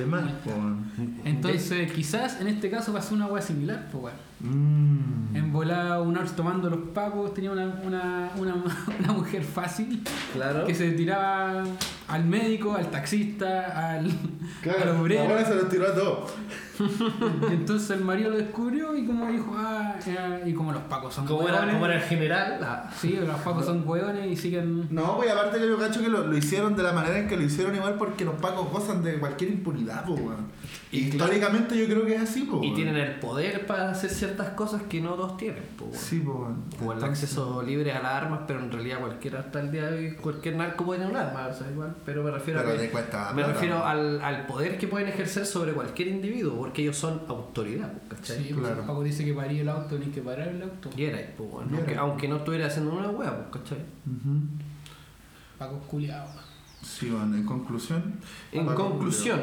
multa, 0.08 0.52
multa. 0.98 1.20
Entonces, 1.26 1.92
quizás 1.92 2.40
en 2.42 2.48
este 2.48 2.70
caso 2.70 3.00
ser 3.02 3.14
una 3.14 3.28
hueá 3.28 3.42
similar, 3.42 3.88
pues 3.92 4.02
bueno. 4.04 4.18
Mm. 4.40 5.36
En 5.36 5.52
volada 5.54 6.02
un 6.02 6.18
arts 6.18 6.36
tomando 6.36 6.70
los 6.70 6.80
pacos, 6.94 7.34
tenía 7.34 7.52
una, 7.52 7.66
una, 7.86 8.30
una, 8.38 8.56
una 9.00 9.14
mujer 9.14 9.44
fácil 9.44 10.04
Claro. 10.34 10.66
que 10.66 10.76
se 10.76 10.92
tiraba 10.92 11.64
al 12.08 12.26
médico, 12.26 12.74
al 12.76 12.90
taxista, 12.92 13.90
al, 13.92 14.06
al 14.06 14.12
Claro, 14.62 15.02
obrero. 15.02 15.24
ahora 15.24 15.46
se 15.46 15.56
los 15.56 15.70
tiró 15.70 15.88
a 15.88 15.94
todos. 15.96 16.32
Y 16.80 17.54
entonces 17.54 17.90
el 17.92 18.04
marido 18.04 18.32
lo 18.32 18.38
descubrió 18.38 18.96
y 18.96 19.06
como 19.06 19.28
dijo, 19.28 19.54
ah, 19.58 19.96
y 20.46 20.54
como 20.54 20.72
los 20.72 20.82
pacos 20.84 21.14
son 21.14 21.26
Como 21.26 21.48
era, 21.48 21.60
como 21.72 21.86
era 21.86 21.96
el 21.96 22.02
general, 22.02 22.60
ah, 22.64 22.90
Sí, 23.00 23.14
los 23.16 23.40
pacos 23.42 23.66
son 23.66 23.84
hueones 23.88 24.26
y 24.32 24.36
siguen. 24.36 24.88
No, 24.94 25.18
pues 25.18 25.32
aparte 25.32 25.60
que 25.60 25.68
yo 25.68 25.78
cacho 25.78 26.02
que 26.02 26.10
lo, 26.10 26.28
lo 26.28 26.38
hicieron 26.38 26.76
de 26.76 26.84
la 26.84 26.94
manera 26.94 27.20
en 27.20 27.28
que 27.28 27.38
lo 27.38 27.44
hicieron 27.44 27.76
igual 27.76 27.96
porque 27.96 28.26
los 28.26 28.36
pacos 28.36 28.70
gozan 28.72 29.04
de 29.04 29.20
cualquier 29.20 29.52
impunidad, 29.52 30.06
pues. 30.06 30.20
Y 30.92 31.10
claro. 31.10 31.26
históricamente 31.34 31.78
yo 31.78 31.86
creo 31.88 32.06
que 32.06 32.16
es 32.16 32.22
así, 32.22 32.44
pues. 32.44 32.64
y 32.64 32.74
tienen 32.74 32.96
el 32.96 33.16
poder 33.20 33.66
para 33.66 33.90
hacer 33.92 34.10
ciertas 34.10 34.50
cosas 34.52 34.84
que 34.84 35.02
no 35.02 35.12
todos 35.16 35.36
tienen. 35.38 35.64
po, 35.78 35.86
weón. 35.86 35.98
Sí, 35.98 36.24
pues. 36.80 36.98
el 36.98 37.04
acceso 37.04 37.62
libre 37.64 37.92
a 37.92 38.02
las 38.02 38.14
armas, 38.14 38.42
pero 38.48 38.60
en 38.60 38.72
realidad 38.72 39.00
cualquiera 39.00 39.40
hasta 39.40 39.60
el 39.60 39.72
día 39.72 39.90
de 39.90 39.98
hoy, 39.98 40.16
cualquier 40.16 40.56
narco 40.56 40.86
puede 40.86 41.00
tener 41.02 41.14
un 41.14 41.20
arma, 41.20 41.48
o 41.48 41.54
sea, 41.54 41.70
igual. 41.70 41.96
Pero 42.06 42.24
me 42.24 42.32
refiero 42.32 42.62
Pero 42.62 42.72
a 42.72 42.76
que- 42.78 42.82
me 42.84 42.88
plata, 42.90 43.34
refiero 43.34 43.84
al, 43.84 44.22
al 44.22 44.46
poder 44.46 44.78
que 44.78 44.88
pueden 44.88 45.08
ejercer 45.10 45.46
sobre 45.46 45.74
cualquier 45.74 46.08
individuo, 46.10 46.56
porque 46.66 46.82
ellos 46.82 46.98
son 46.98 47.22
autoridad, 47.28 47.92
¿cachai? 48.10 48.38
Sí, 48.44 48.54
pues 48.54 48.66
Claro. 48.68 48.82
Paco 48.86 49.04
dice 49.04 49.24
que 49.24 49.34
paría 49.34 49.62
el 49.62 49.70
auto, 49.70 49.98
ni 49.98 50.06
que 50.08 50.22
parar 50.22 50.48
el 50.50 50.62
auto. 50.62 50.90
Y 50.98 51.04
era, 51.06 51.20
pues, 51.38 51.50
bueno, 51.50 51.70
Y 51.72 51.74
era. 51.74 51.80
aunque, 51.82 51.98
aunque 51.98 52.28
no 52.28 52.36
estuviera 52.38 52.68
haciendo 52.68 52.94
una 52.94 53.10
hueá, 53.10 53.50
pues, 53.50 53.62
¿cachai? 53.64 53.80
Ujú. 54.06 54.40
Pacos 55.58 55.84
culiados. 55.88 56.32
Sí, 56.82 57.10
bueno, 57.10 57.36
en 57.36 57.46
conclusión. 57.46 58.16
En 58.52 58.66
Paco 58.66 58.90
conclusión, 58.90 59.40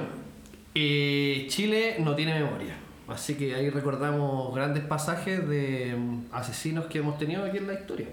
eh, 0.75 1.47
Chile 1.49 1.97
no 2.01 2.15
tiene 2.15 2.35
memoria. 2.43 2.77
Así 3.09 3.35
que 3.35 3.55
ahí 3.55 3.69
recordamos 3.69 4.55
grandes 4.55 4.85
pasajes 4.85 5.47
de 5.49 5.97
mm, 5.99 6.35
asesinos 6.35 6.87
que 6.87 6.99
hemos 6.99 7.19
tenido 7.19 7.45
aquí 7.45 7.59
en 7.59 7.67
la 7.67 7.75
historia. 7.75 8.07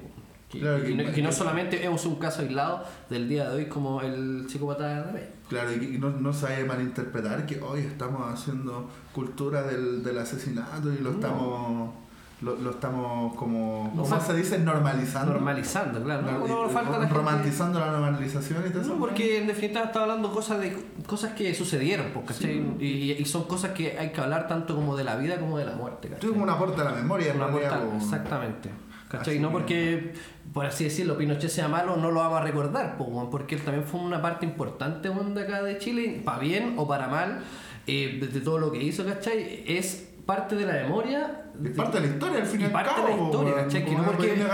Que- 0.49 0.59
Claro, 0.59 0.81
que- 0.81 0.89
y, 0.91 0.95
no, 0.95 1.11
que 1.11 1.21
no 1.21 1.31
solamente 1.31 1.85
es 1.85 2.05
un 2.05 2.15
caso 2.15 2.41
aislado 2.41 2.83
del 3.09 3.29
día 3.29 3.49
de 3.49 3.55
hoy 3.57 3.65
como 3.67 4.01
el 4.01 4.47
psicópata 4.49 4.87
de 4.87 5.03
Remey. 5.03 5.23
Claro, 5.47 5.71
y 5.73 5.97
no, 5.99 6.09
no 6.09 6.29
a 6.29 6.65
malinterpretar 6.65 7.45
que 7.45 7.61
hoy 7.61 7.81
estamos 7.81 8.21
haciendo 8.33 8.89
cultura 9.13 9.61
del, 9.63 10.03
del 10.03 10.17
asesinato 10.17 10.91
y 10.93 10.97
lo 10.97 11.11
No. 11.11 11.15
estamos 11.17 11.93
lo, 12.41 12.55
lo 12.55 12.69
estamos 12.71 13.35
como 13.35 13.91
No 13.93 14.03
¿cómo 14.03 14.21
se 14.21 14.33
dice? 14.33 14.57
normalizando. 14.59 15.33
Normalizando, 15.33 16.01
claro. 16.01 16.21
No, 16.21 16.47
no, 16.47 16.69
y- 16.69 16.73
falta 16.73 16.91
la 16.91 16.99
gente- 16.99 17.13
romantizando 17.13 17.79
la 17.81 17.91
normalización 17.91 18.63
y 18.65 18.69
todo 18.69 18.81
eso. 18.81 18.93
No, 18.93 18.99
porque 18.99 19.39
en 19.39 19.47
definitiva 19.47 19.83
está 19.83 20.03
hablando 20.03 20.31
cosas 20.31 20.61
de 20.61 20.73
cosas 21.05 21.33
que 21.33 21.53
sucedieron, 21.53 22.07
pues, 22.13 22.25
¿cachai? 22.27 22.63
Y, 22.79 23.11
y 23.11 23.25
son 23.25 23.43
cosas 23.43 23.71
que 23.71 23.99
hay 23.99 24.11
que 24.13 24.21
hablar 24.21 24.47
tanto 24.47 24.73
como 24.73 24.95
de 24.95 25.03
la 25.03 25.17
vida 25.17 25.37
como 25.37 25.57
de 25.57 25.65
la 25.65 25.75
muerte, 25.75 26.09
como 26.31 26.43
un 26.43 26.49
aporte 26.49 26.79
a 26.79 26.85
la 26.85 26.91
memoria, 26.93 27.31
en 27.33 27.35
Una 27.37 27.47
po. 27.81 27.97
exactamente. 27.97 28.69
¿Cachai? 29.09 29.35
Así 29.35 29.39
no 29.41 29.49
que- 29.49 29.51
porque, 29.53 30.13
por 30.53 30.65
así 30.65 30.83
decirlo, 30.85 31.17
Pinochet 31.17 31.49
sea 31.49 31.67
malo, 31.67 31.97
no 31.97 32.11
lo 32.11 32.19
vamos 32.19 32.39
a 32.39 32.43
recordar, 32.43 32.95
porque 33.29 33.55
él 33.55 33.61
también 33.63 33.85
fue 33.85 33.99
una 33.99 34.21
parte 34.21 34.45
importante 34.45 35.09
de 35.09 35.41
acá 35.41 35.63
de 35.63 35.77
Chile, 35.79 36.21
para 36.23 36.39
bien 36.39 36.75
o 36.77 36.87
para 36.87 37.07
mal, 37.07 37.39
eh, 37.87 38.19
de, 38.21 38.39
todo 38.39 38.59
lo 38.59 38.71
que 38.71 38.81
hizo, 38.83 39.03
¿cachai? 39.05 39.63
Es 39.65 40.07
parte 40.25 40.55
de 40.55 40.65
la 40.65 40.73
memoria. 40.73 41.45
Es 41.63 41.71
parte 41.71 41.99
de 41.99 42.07
la 42.07 42.13
historia, 42.13 42.39
al 42.41 42.45
fin 42.45 42.59
y 42.59 42.63
y 42.63 42.65
al 42.67 42.71
parte 42.71 42.89
cabo, 42.95 43.07
de 43.07 43.15
la 43.17 43.23
historia, 43.23 43.55
¿cachai? 43.55 43.81
Que 43.83 43.87
¿cómo 43.87 43.97
no 43.99 44.05
porque, 44.11 44.27
no 44.27 44.47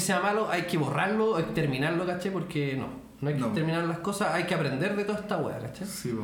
sea 0.00 0.20
malo 0.20 0.48
hay 0.50 0.62
que 0.62 0.78
borrarlo, 0.78 1.38
exterminarlo, 1.38 2.06
¿cachai? 2.06 2.32
Porque 2.32 2.76
no, 2.76 2.88
no 3.20 3.28
hay 3.28 3.34
que 3.34 3.40
No. 3.40 3.46
exterminar 3.48 3.84
las 3.84 3.98
cosas, 3.98 4.32
hay 4.34 4.44
que 4.44 4.54
aprender 4.54 4.96
de 4.96 5.04
toda 5.04 5.18
esta 5.20 5.36
wea, 5.36 5.58
¿cachai? 5.58 5.86
Sí, 5.86 6.08
po. 6.10 6.22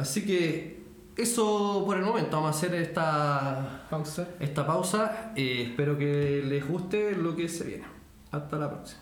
Así 0.00 0.24
que 0.24 0.81
eso 1.16 1.82
por 1.84 1.96
el 1.96 2.04
momento, 2.04 2.36
vamos 2.36 2.54
a 2.54 2.58
hacer 2.58 2.74
esta 2.74 3.86
Pausa. 3.90 4.28
esta 4.40 4.66
pausa. 4.66 5.32
eh, 5.36 5.62
espero 5.68 5.98
que 5.98 6.42
les 6.44 6.66
guste 6.66 7.14
lo 7.14 7.36
que 7.36 7.48
se 7.48 7.64
viene. 7.64 7.84
Hasta 8.30 8.56
la 8.56 8.70
próxima. 8.70 9.00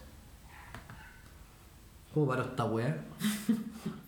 ¿Cómo 2.12 2.35
esta 2.35 2.65
wea? 2.65 3.05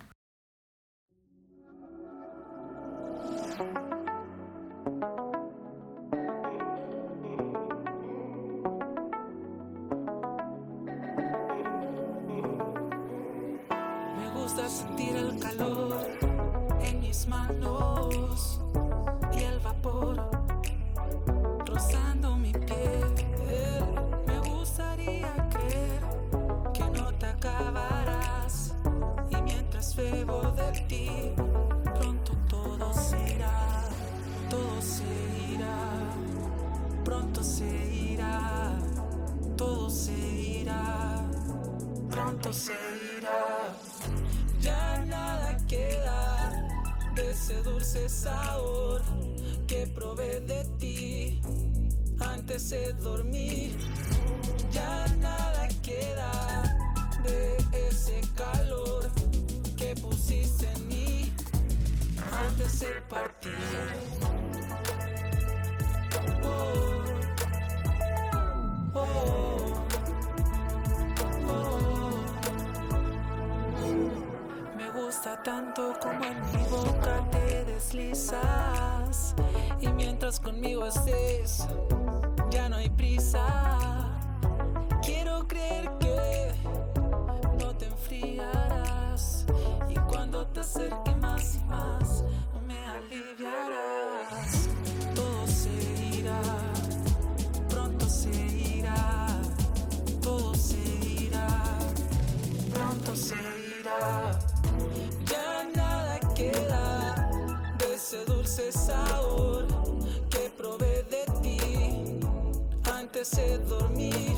de 113.30 113.56
dormir. 113.58 114.32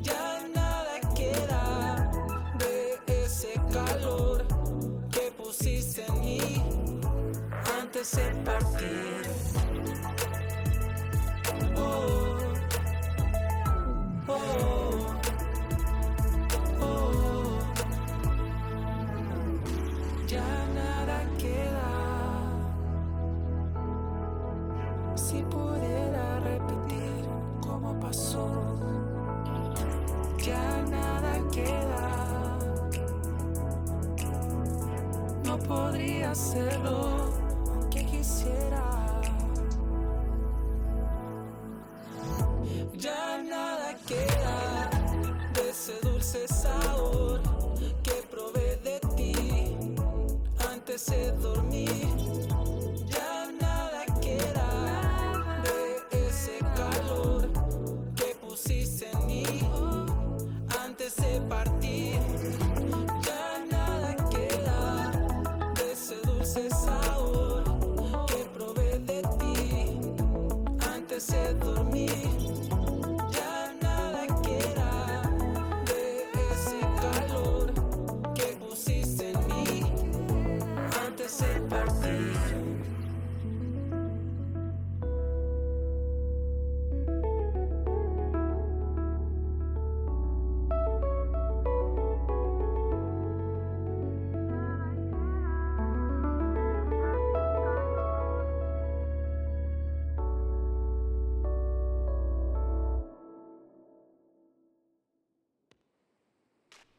Ya 0.00 0.48
nada 0.54 0.98
queda 1.14 2.10
de 2.58 3.24
ese 3.24 3.52
calor 3.70 4.46
que 5.10 5.30
pusiste 5.32 6.02
en 6.06 6.20
mí 6.20 7.00
antes 7.78 8.12
de 8.12 8.30
partir. 8.44 9.22
Oh. 11.76 12.31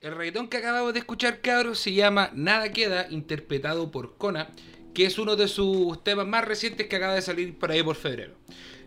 El 0.03 0.17
reggaetón 0.17 0.49
que 0.49 0.57
acabamos 0.57 0.91
de 0.91 0.99
escuchar, 0.99 1.39
cabros, 1.39 1.79
se 1.79 1.93
llama 1.93 2.29
Nada 2.33 2.73
Queda, 2.73 3.07
interpretado 3.09 3.89
por 3.89 4.17
Kona, 4.17 4.49
que 4.93 5.05
es 5.05 5.17
uno 5.17 5.37
de 5.37 5.47
sus 5.47 6.03
temas 6.03 6.27
más 6.27 6.43
recientes 6.43 6.87
que 6.87 6.97
acaba 6.97 7.15
de 7.15 7.21
salir 7.21 7.57
por 7.57 7.71
ahí 7.71 7.81
por 7.81 7.95
febrero. 7.95 8.33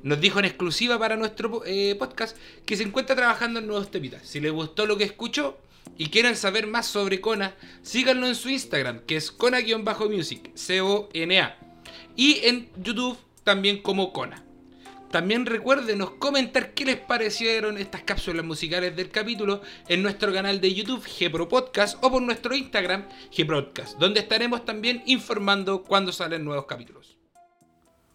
Nos 0.03 0.21
dijo 0.21 0.41
en 0.41 0.45
exclusiva 0.45 0.99
para 0.99 1.17
nuestro 1.17 1.63
eh, 1.65 1.95
podcast 1.99 2.37
que 2.67 2.77
se 2.77 2.83
encuentra 2.83 3.17
trabajando 3.17 3.61
en 3.61 3.67
nuevos 3.67 3.91
temitas. 3.91 4.29
Si 4.29 4.41
les 4.41 4.53
gustó 4.53 4.85
lo 4.85 4.99
que 4.99 5.05
escuchó 5.05 5.57
y 5.97 6.11
quieren 6.11 6.37
saber 6.37 6.67
más 6.67 6.87
sobre 6.87 7.23
Kona, 7.23 7.55
síganlo 7.81 8.27
en 8.27 8.35
su 8.35 8.51
Instagram, 8.51 9.01
que 9.07 9.17
es 9.17 9.33
Kona-Music, 9.33 10.51
C-O-N-A. 10.55 11.57
Y 12.15 12.41
en 12.47 12.69
YouTube 12.77 13.17
también 13.43 13.81
como 13.81 14.13
Kona. 14.13 14.46
También 15.11 15.47
recuérdenos 15.47 16.11
comentar 16.13 16.75
qué 16.75 16.85
les 16.85 16.97
parecieron 16.97 17.79
estas 17.79 18.03
cápsulas 18.03 18.45
musicales 18.45 18.97
del 18.97 19.11
capítulo 19.11 19.63
en 19.89 20.03
nuestro 20.03 20.33
canal 20.33 20.61
de 20.61 20.75
YouTube 20.75 21.05
Gepro 21.05 21.49
Podcast 21.49 22.03
o 22.03 22.11
por 22.11 22.23
nuestro 22.23 22.55
Instagram 22.55 23.05
Geprodcast, 23.31 23.99
donde 23.99 24.21
estaremos 24.21 24.65
también 24.65 25.03
informando 25.07 25.85
cuando 25.85 26.13
salen 26.13 26.45
nuevos 26.45 26.67
capítulos. 26.67 27.17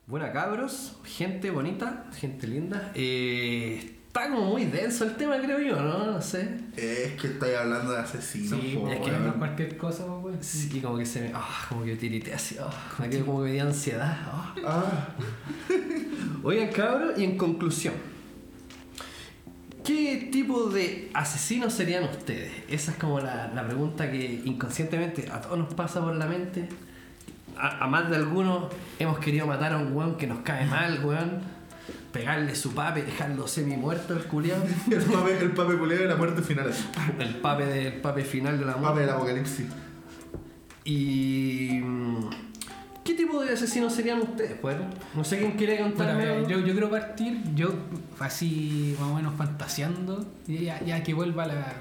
Buena 0.06 0.32
cabros, 0.32 0.98
gente 1.06 1.52
bonita, 1.52 2.10
gente 2.20 2.46
linda. 2.48 2.92
Eh, 2.96 4.01
está 4.12 4.30
como 4.30 4.42
muy 4.52 4.66
denso 4.66 5.06
el 5.06 5.16
tema, 5.16 5.38
creo 5.38 5.60
yo, 5.62 5.82
¿no? 5.82 6.06
No 6.12 6.22
sé. 6.22 6.58
Es 6.76 7.14
que 7.14 7.28
estáis 7.28 7.56
hablando 7.56 7.94
de 7.94 8.00
asesinos, 8.00 8.60
Sí, 8.60 8.76
po, 8.78 8.90
es 8.92 9.00
que 9.00 9.10
no 9.12 9.34
cualquier 9.36 9.78
cosa, 9.78 10.04
weón. 10.06 10.38
Sí, 10.44 10.82
como 10.82 10.98
que 10.98 11.06
se 11.06 11.22
me. 11.22 11.32
ah, 11.34 11.66
como 11.70 11.86
que 11.86 11.96
tirité 11.96 12.34
así. 12.34 12.58
ah, 12.60 12.70
me 13.00 13.10
quedé 13.10 13.24
como 13.24 13.38
que 13.40 13.46
me 13.46 13.54
dio 13.54 13.64
ansiedad. 13.64 14.18
ah. 14.26 14.54
Ah, 14.66 15.08
Oigan, 16.44 16.68
cabros, 16.74 17.18
y 17.18 17.24
en 17.24 17.38
conclusión. 17.38 17.94
¿Qué 19.86 20.30
tipo 20.32 20.70
de 20.70 21.10
asesinos 21.14 21.74
serían 21.74 22.04
ustedes? 22.04 22.52
Esa 22.70 22.92
es 22.92 22.98
como 22.98 23.20
la, 23.22 23.48
la 23.56 23.66
pregunta 23.66 24.12
que 24.12 24.42
inconscientemente 24.46 25.28
a 25.32 25.40
todos 25.42 25.58
nos 25.58 25.74
pasa 25.74 26.02
por 26.02 26.16
la 26.16 26.26
mente. 26.28 26.68
A, 27.58 27.86
a 27.86 27.88
más 27.88 28.10
de 28.10 28.18
algunos 28.18 28.72
hemos 29.00 29.20
querido 29.20 29.48
matar 29.48 29.72
a 29.74 29.78
un 29.78 29.96
weón 29.96 30.18
que 30.18 30.28
nos 30.28 30.40
cae 30.42 30.66
mal, 30.66 31.00
weón. 31.04 31.61
Pegarle 32.12 32.56
su 32.56 32.74
pape, 32.74 33.04
dejarlo 33.04 33.48
semi 33.48 33.78
muerto 33.78 34.14
el 34.14 34.26
culiao. 34.26 34.62
el 34.92 35.02
pape, 35.02 35.38
el 35.40 35.52
pape 35.52 35.78
culero 35.78 36.02
de 36.04 36.08
la 36.10 36.16
muerte 36.18 36.42
final. 36.42 36.70
así. 36.70 36.86
El 37.20 37.36
pape 37.38 37.66
del 37.66 37.94
pape 38.02 38.24
final 38.26 38.60
de 38.60 38.66
la 38.66 38.74
Pape 38.74 38.84
muerte. 38.86 39.02
del 39.02 39.10
apocalipsis. 39.12 39.66
Y. 40.84 41.80
mm, 41.84 42.30
¿Qué 43.04 43.16
tipo 43.16 43.44
de 43.44 43.54
asesinos 43.54 43.94
serían 43.94 44.22
ustedes? 44.22 44.54
Pues, 44.62 44.78
no 45.16 45.24
sé 45.24 45.40
quién 45.40 45.54
quiere 45.54 45.74
Bueno, 45.80 45.96
contarme. 45.96 46.24
algo. 46.30 46.48
yo, 46.48 46.60
yo 46.60 46.72
quiero 46.74 46.90
partir, 46.90 47.42
yo 47.56 47.74
así 48.20 48.96
más 49.00 49.10
o 49.10 49.16
menos 49.16 49.34
fantaseando, 49.36 50.24
y 50.48 50.66
ya, 50.66 50.80
ya 50.84 51.02
que 51.02 51.14
vuelva 51.16 51.48
la, 51.48 51.74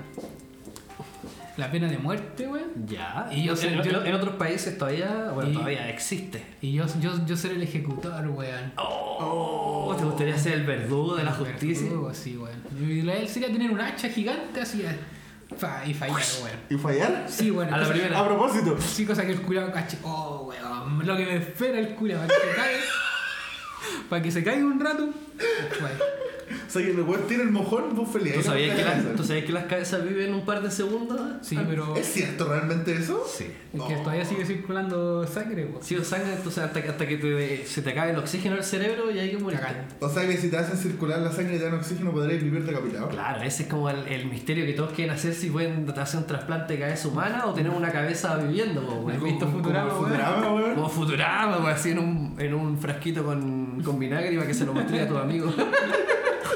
la 1.57 1.71
pena 1.71 1.89
de 1.89 1.99
muerte, 1.99 2.47
weón. 2.49 2.87
Ya, 2.87 3.29
Y 3.33 3.45
yo 3.45 3.53
en, 3.53 3.57
sé- 3.59 3.73
en- 3.75 3.83
yo- 3.83 4.05
en 4.05 4.15
otros 4.15 4.35
países 4.37 4.79
todavía, 4.79 5.31
bueno, 5.35 5.51
Y- 5.51 5.55
todavía 5.55 5.89
existe. 5.91 6.45
Y 6.61 6.73
yo, 6.73 6.85
yo, 7.01 7.13
yo 7.27 7.37
ser 7.37 7.53
el 7.53 7.63
ejecutor, 7.63 8.27
weón. 8.29 8.73
Oh, 8.77 9.95
¿te 9.99 10.05
gustaría 10.05 10.39
ser 10.39 10.55
el 10.55 10.65
verdugo 10.65 11.17
de 11.17 11.25
la 11.25 11.33
justicia? 11.33 11.87
Verdugo, 11.89 12.15
sí, 12.15 12.37
weón. 12.37 12.61
Y 12.81 13.03
lo 13.03 13.13
de 13.13 13.21
él 13.23 13.29
sería 13.29 13.49
tener 13.49 13.71
un 13.71 13.81
hacha 13.81 14.09
gigante 14.09 14.61
así 14.61 14.85
fa- 15.57 15.85
y 15.85 15.93
fallar, 15.95 16.17
weón. 16.43 16.57
¿Y 16.71 16.77
fallar? 16.77 17.25
Sí, 17.29 17.51
weón. 17.51 17.73
A 17.75 17.79
la 17.79 17.89
primera. 17.89 18.19
A 18.21 18.27
propósito. 18.27 18.77
Sí, 18.81 19.05
cosa 19.05 19.27
que 19.27 19.33
el 19.33 19.43
culiao 19.43 19.71
cache. 19.73 19.99
Oh, 20.03 20.49
weón. 20.49 21.07
Lo 21.07 21.17
que 21.17 21.25
me 21.27 21.37
espera 21.37 21.79
el 21.79 21.95
culiao 21.95 22.21
para 22.27 22.33
que 22.41 22.49
se 22.49 22.55
caiga. 22.57 22.81
para 24.09 24.23
que 24.23 24.31
se 24.31 24.45
caiga 24.45 24.65
un 24.65 24.81
rato. 24.81 25.03
weón. 25.81 25.99
O 26.71 26.73
sea, 26.73 26.83
que 26.83 26.91
el 26.93 27.01
weón 27.01 27.27
tiene 27.27 27.43
el 27.43 27.51
mojón, 27.51 27.97
vos 27.97 28.09
feliz. 28.13 28.33
¿Tú 28.35 28.43
sabías, 28.45 28.71
no 28.71 28.77
que 28.77 28.85
las, 28.85 28.95
alcanza. 28.95 29.17
¿Tú 29.17 29.25
sabías 29.25 29.45
que 29.45 29.53
las 29.53 29.65
cabezas 29.65 30.05
viven 30.09 30.33
un 30.33 30.45
par 30.45 30.63
de 30.63 30.71
segundos? 30.71 31.21
Sí, 31.43 31.57
Ah, 31.59 31.65
pero. 31.69 31.97
¿Es 31.97 32.07
cierto 32.07 32.45
realmente 32.49 32.93
eso? 32.95 33.25
Sí. 33.29 33.47
Es 33.75 33.83
que 33.83 33.95
todavía 33.97 34.25
sigue 34.25 34.45
circulando 34.47 35.27
sangre, 35.27 35.65
weón. 35.65 35.83
Sí, 35.83 35.97
o 35.97 36.05
sangre, 36.05 36.33
entonces 36.35 36.63
hasta, 36.63 36.81
que- 36.81 36.89
hasta 36.91 37.09
que 37.09 37.17
te- 37.17 37.67
se 37.67 37.83
te 37.83 37.91
acabe 37.91 38.13
el 38.13 38.19
oxígeno 38.19 38.55
del 38.55 38.63
cerebro 38.65 39.11
y 39.11 39.19
hay 39.19 39.31
que 39.33 39.39
morir. 39.39 39.59
O 39.99 40.09
sea, 40.09 40.27
que 40.29 40.37
si 40.37 40.49
te 40.49 40.59
hacen 40.59 40.77
circular 40.77 41.19
la 41.19 41.33
sangre 41.33 41.57
y 41.57 41.59
te 41.59 41.65
dan 41.65 41.75
oxígeno, 41.75 42.13
podréis 42.13 42.41
vivir 42.45 42.65
decapitado. 42.65 43.09
Claro, 43.09 43.43
ese 43.43 43.65
es 43.65 43.69
como 43.69 43.91
el, 43.91 44.07
el 44.07 44.27
misterio 44.27 44.65
que 44.65 44.75
todos 44.75 44.93
quieren 44.93 45.13
hacer 45.13 45.35
si 45.35 45.51
pueden 45.51 45.91
hacer 45.99 46.21
un 46.21 46.27
trasplante 46.29 46.75
de 46.75 46.79
cabeza 46.79 47.09
humana 47.09 47.47
o 47.47 47.53
tener 47.53 47.73
una 47.73 47.91
cabeza 47.91 48.37
viviendo. 48.37 48.83
po, 48.87 48.93
¿Has 49.11 49.21
weón. 49.21 49.25
visto 49.25 49.49
Futurama, 49.49 49.91
como? 49.91 50.03
Futurama, 50.05 50.55
weón. 50.55 50.75
Como 50.77 50.89
Futurama, 50.89 51.57
weón, 51.59 51.73
así 51.73 51.91
en 51.91 51.99
un, 51.99 52.37
en 52.39 52.55
un 52.55 52.79
frasquito 52.79 53.25
con, 53.25 53.83
con 53.83 53.99
vinagre 53.99 54.37
para 54.37 54.47
que 54.47 54.55
se 54.55 54.65
lo 54.65 54.73
muestre 54.73 55.01
a 55.01 55.09
tus 55.09 55.17
amigos. 55.19 55.53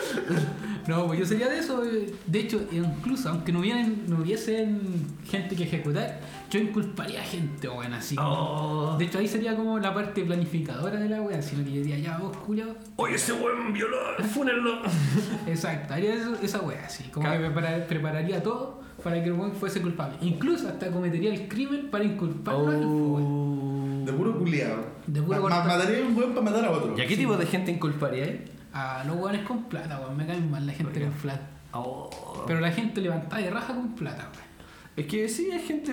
No, 0.86 1.06
pues 1.06 1.18
yo 1.18 1.24
sería 1.24 1.48
de 1.48 1.60
eso. 1.60 1.82
eh. 1.82 2.12
De 2.26 2.40
hecho, 2.40 2.60
incluso 2.70 3.30
aunque 3.30 3.52
no, 3.52 3.60
hubiesen, 3.60 4.02
no 4.06 4.18
hubiesen 4.18 5.06
gente 5.26 5.56
que 5.56 5.62
ejecutar, 5.64 6.20
yo 6.50 6.60
inculparía 6.60 7.22
a 7.22 7.24
gente, 7.24 7.68
weón, 7.70 7.94
así. 7.94 8.16
Oh. 8.20 8.94
De 8.98 9.06
hecho, 9.06 9.18
ahí 9.18 9.26
sería 9.26 9.56
como 9.56 9.78
la 9.78 9.94
parte 9.94 10.22
planificadora 10.24 11.00
de 11.00 11.08
la 11.08 11.22
weá, 11.22 11.40
sino 11.40 11.64
que 11.64 11.70
yo 11.72 11.76
diría, 11.82 11.98
ya 11.98 12.18
vos, 12.18 12.36
culiao. 12.36 12.74
Oye, 12.96 13.14
ese 13.14 13.32
weón 13.32 13.72
violó, 13.72 13.96
fúnenlo. 14.30 14.82
Exacto, 15.46 15.94
haría 15.94 16.14
eso- 16.16 16.36
esa 16.42 16.60
weá, 16.60 16.84
así. 16.84 17.04
Como 17.04 17.30
que 17.30 17.38
prepara- 17.38 17.86
prepararía 17.86 18.42
todo 18.42 18.82
para 19.02 19.22
que 19.22 19.30
el 19.30 19.32
weón 19.32 19.52
fuese 19.52 19.80
culpable. 19.80 20.16
Incluso 20.20 20.68
hasta 20.68 20.90
cometería 20.90 21.32
el 21.32 21.48
crimen 21.48 21.88
para 21.90 22.04
inculparlo 22.04 22.68
a 22.68 22.74
él, 22.74 22.82
po, 22.82 22.88
weón. 22.88 23.24
Oh. 24.02 24.04
De 24.04 24.12
puro 24.12 24.38
culiado. 24.38 24.84
De 25.06 25.22
puro 25.22 25.40
Mataría 25.48 26.04
a 26.04 26.06
un 26.08 26.14
weón 26.14 26.34
para 26.34 26.42
matar 26.44 26.64
a 26.66 26.70
otro. 26.72 26.94
¿Y 26.94 27.00
a 27.00 27.06
qué 27.06 27.16
tipo 27.16 27.38
de 27.38 27.46
gente 27.46 27.72
inculparía 27.72 28.24
eh? 28.24 28.44
A 28.74 29.04
los 29.06 29.16
weones 29.16 29.46
con 29.46 29.64
plata, 29.64 30.00
weón. 30.00 30.16
Me 30.16 30.26
caen 30.26 30.50
mal 30.50 30.66
la 30.66 30.72
gente 30.72 31.00
con 31.00 31.12
plata. 31.12 31.46
Pero 32.46 32.60
la 32.60 32.70
gente 32.72 33.00
levantada 33.00 33.40
de 33.40 33.50
raja 33.50 33.74
con 33.74 33.94
plata, 33.94 34.24
weón. 34.32 34.44
Es 34.96 35.06
que 35.06 35.28
sí, 35.28 35.50
hay 35.50 35.60
gente 35.60 35.92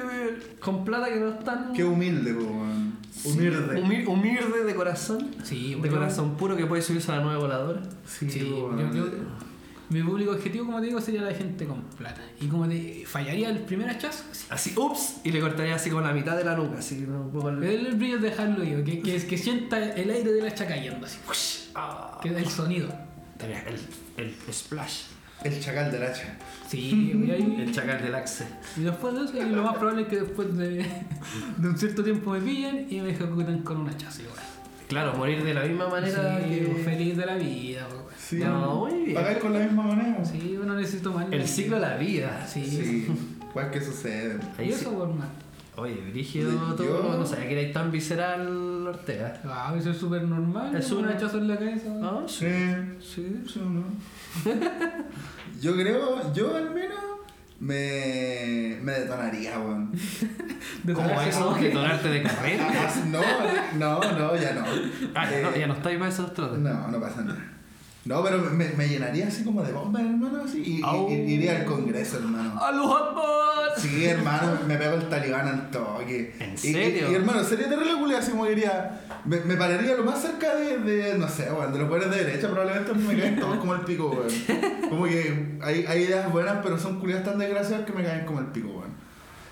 con 0.59 0.83
plata 0.85 1.07
que 1.09 1.19
no 1.19 1.29
están. 1.29 1.73
Qué 1.73 1.83
humilde, 1.83 2.33
weón. 2.33 2.97
Humilde. 3.25 3.81
Humil- 3.81 4.07
humilde 4.07 4.63
de 4.63 4.75
corazón. 4.75 5.31
Sí, 5.43 5.69
de 5.75 5.75
weón. 5.81 5.89
corazón 5.93 6.35
puro 6.37 6.55
que 6.57 6.65
puede 6.65 6.81
subirse 6.81 7.11
a 7.11 7.17
la 7.17 7.23
nueva 7.23 7.39
voladora. 7.39 7.81
Sí, 8.05 8.29
Sí, 8.29 8.39
po, 8.39 8.45
yo- 8.45 8.67
weón. 8.75 8.93
yo- 8.95 9.05
mi 9.91 10.01
público 10.03 10.31
objetivo, 10.31 10.65
como 10.65 10.79
te 10.79 10.87
digo, 10.87 11.01
sería 11.01 11.21
la 11.21 11.33
gente 11.33 11.65
con 11.65 11.81
plata. 11.83 12.21
Y 12.39 12.47
como 12.47 12.67
te 12.67 13.03
fallaría 13.05 13.49
el 13.49 13.59
primer 13.59 13.89
hachazo, 13.89 14.23
así. 14.31 14.45
Así, 14.49 14.73
ups, 14.77 15.17
y 15.23 15.31
le 15.31 15.39
cortaría 15.39 15.75
así 15.75 15.89
como 15.89 16.01
la 16.01 16.13
mitad 16.13 16.35
de 16.37 16.43
la 16.45 16.55
nuca, 16.55 16.79
así, 16.79 17.05
¿no? 17.07 17.21
un 17.21 17.31
poco 17.31 17.49
el- 17.49 17.63
El, 17.63 17.95
brillo 17.95 18.15
es 18.17 18.21
dejarlo 18.21 18.63
ir, 18.63 18.83
que, 18.83 19.01
que, 19.01 19.25
que 19.27 19.37
sienta 19.37 19.77
el 19.93 20.09
aire 20.09 20.31
del 20.31 20.45
hacha 20.47 20.65
cayendo, 20.67 21.05
así. 21.05 21.17
Ah, 21.75 22.19
Que 22.23 22.31
da 22.31 22.39
el 22.39 22.47
sonido. 22.47 22.89
el, 23.39 24.25
el 24.25 24.53
splash. 24.53 25.03
El 25.43 25.59
chacal 25.59 25.91
del 25.91 26.03
hacha. 26.03 26.37
Sí, 26.69 27.13
y, 27.25 27.31
ahí- 27.31 27.55
El 27.59 27.73
chacal 27.73 27.99
del 28.01 28.13
axe. 28.13 28.45
y 28.77 28.81
después 28.81 29.15
de 29.15 29.25
eso, 29.25 29.37
y 29.47 29.49
lo 29.49 29.63
más 29.63 29.75
probable 29.75 30.03
es 30.03 30.07
que 30.07 30.17
después 30.21 30.55
de, 30.55 30.85
de 31.57 31.67
un 31.67 31.77
cierto 31.77 32.03
tiempo 32.03 32.31
me 32.31 32.41
pillen 32.41 32.85
y 32.89 33.01
me 33.01 33.09
ejecuten 33.09 33.63
con 33.63 33.77
un 33.77 33.89
hachazo. 33.89 34.21
Claro, 34.91 35.13
morir 35.17 35.43
de 35.43 35.53
la 35.53 35.63
misma 35.63 35.87
manera 35.87 36.39
Sí, 36.43 36.49
que. 36.49 36.81
feliz 36.83 37.15
de 37.17 37.25
la 37.25 37.35
vida, 37.35 37.87
weón. 37.89 38.03
Sí. 38.17 38.35
No, 38.37 38.75
muy 38.75 39.03
bien. 39.05 39.15
Pagáis 39.15 39.37
con 39.39 39.53
la 39.53 39.59
misma 39.59 39.83
moneda. 39.83 40.23
Sí, 40.25 40.59
uno 40.61 40.75
necesita 40.75 41.09
más. 41.09 41.31
El 41.31 41.47
ciclo 41.47 41.75
de 41.77 41.81
la 41.81 41.95
vida. 41.97 42.45
Sí, 42.47 42.63
Sí. 42.65 43.07
Pues 43.53 43.67
que 43.67 43.81
sucede. 43.81 44.37
Y 44.59 44.61
Ahí 44.61 44.69
eso, 44.69 44.89
sí. 44.91 44.95
man. 45.19 45.29
Oye, 45.77 45.95
Brígido, 46.11 46.51
Yo- 46.51 46.75
todo. 46.75 47.03
No, 47.13 47.17
no 47.19 47.25
sabía 47.25 47.47
que 47.49 47.61
era 47.63 47.73
tan 47.73 47.91
visceral 47.91 48.85
Ortega. 48.87 49.41
Ah, 49.45 49.73
eso 49.77 49.91
es 49.91 49.97
súper 49.97 50.23
normal. 50.23 50.75
Es 50.75 50.91
un 50.91 50.99
una- 51.05 51.11
hachazo 51.15 51.37
en 51.39 51.47
la 51.47 51.57
cabeza. 51.57 51.87
Ah, 52.03 52.23
Sí. 52.27 52.47
Sí. 53.01 53.41
Sí, 53.47 53.61
¿no? 53.61 53.83
Yo 55.61 55.73
creo, 55.75 56.33
yo 56.33 56.55
al 56.55 56.73
menos 56.73 56.99
me, 57.61 58.77
me 58.81 58.91
detonaría, 58.91 59.59
weón. 59.59 59.91
¿Cómo 60.93 61.21
eso? 61.21 61.53
¿Detonarte 61.53 62.09
de 62.09 62.23
carrera? 62.29 62.67
Ah, 62.69 62.93
No, 63.07 63.21
no, 63.77 64.11
no, 64.19 64.35
ya 64.35 64.53
no. 64.53 64.63
Ah, 65.15 65.29
ya 65.29 65.41
no, 65.41 65.49
Eh, 65.51 65.59
ya 65.59 65.67
no 65.67 65.73
estáis 65.75 65.97
para 65.97 66.09
esos 66.09 66.33
trotes. 66.33 66.59
No, 66.59 66.87
no 66.87 66.99
pasa 66.99 67.21
nada. 67.21 67.39
No, 68.03 68.23
pero 68.23 68.39
me, 68.39 68.67
me 68.69 68.87
llenaría 68.89 69.27
así 69.27 69.43
como 69.43 69.61
de 69.61 69.71
bombas, 69.71 70.01
hermano, 70.01 70.41
así. 70.43 70.63
Y, 70.65 70.79
y- 70.79 70.81
Au. 70.83 71.07
y- 71.07 71.13
iría 71.13 71.57
al 71.59 71.65
congreso, 71.65 72.17
hermano. 72.17 72.59
¡A 72.59 72.71
los 72.71 72.87
Hotbots! 72.87 73.79
Sí, 73.81 74.05
hermano, 74.05 74.57
me 74.67 74.75
pego 74.75 74.95
el 74.95 75.07
talibán 75.07 75.47
al 75.47 75.69
toque. 75.69 76.33
¿En 76.39 76.53
Y- 76.53 76.57
serio? 76.57 77.11
Y, 77.11 77.13
hermano, 77.15 77.43
sería 77.43 77.69
terrible 77.69 77.93
culia, 77.99 78.17
así 78.17 78.31
como 78.31 78.47
iría. 78.47 79.01
Me, 79.23 79.37
me 79.41 79.55
pararía 79.55 79.95
lo 79.95 80.03
más 80.03 80.19
cerca 80.19 80.55
de, 80.55 80.79
de 80.79 81.15
no 81.19 81.27
sé, 81.29 81.51
weón, 81.51 81.71
de 81.73 81.77
los 81.77 81.87
buenos 81.89 82.09
de 82.09 82.23
derecha, 82.23 82.49
probablemente 82.49 82.91
me 82.95 83.19
caen 83.19 83.39
todos 83.39 83.57
como 83.57 83.75
el 83.75 83.81
pico, 83.81 84.09
weón. 84.09 84.27
Como 84.89 85.05
que 85.05 85.57
hay, 85.61 85.85
hay 85.87 86.01
ideas 86.03 86.29
buenas, 86.31 86.57
pero 86.63 86.77
son 86.79 86.99
culias 86.99 87.23
tan 87.23 87.37
desgraciadas 87.37 87.85
que 87.85 87.93
me 87.93 88.03
caen 88.03 88.25
como 88.25 88.39
el 88.39 88.47
pico, 88.47 88.67
weón. 88.69 88.91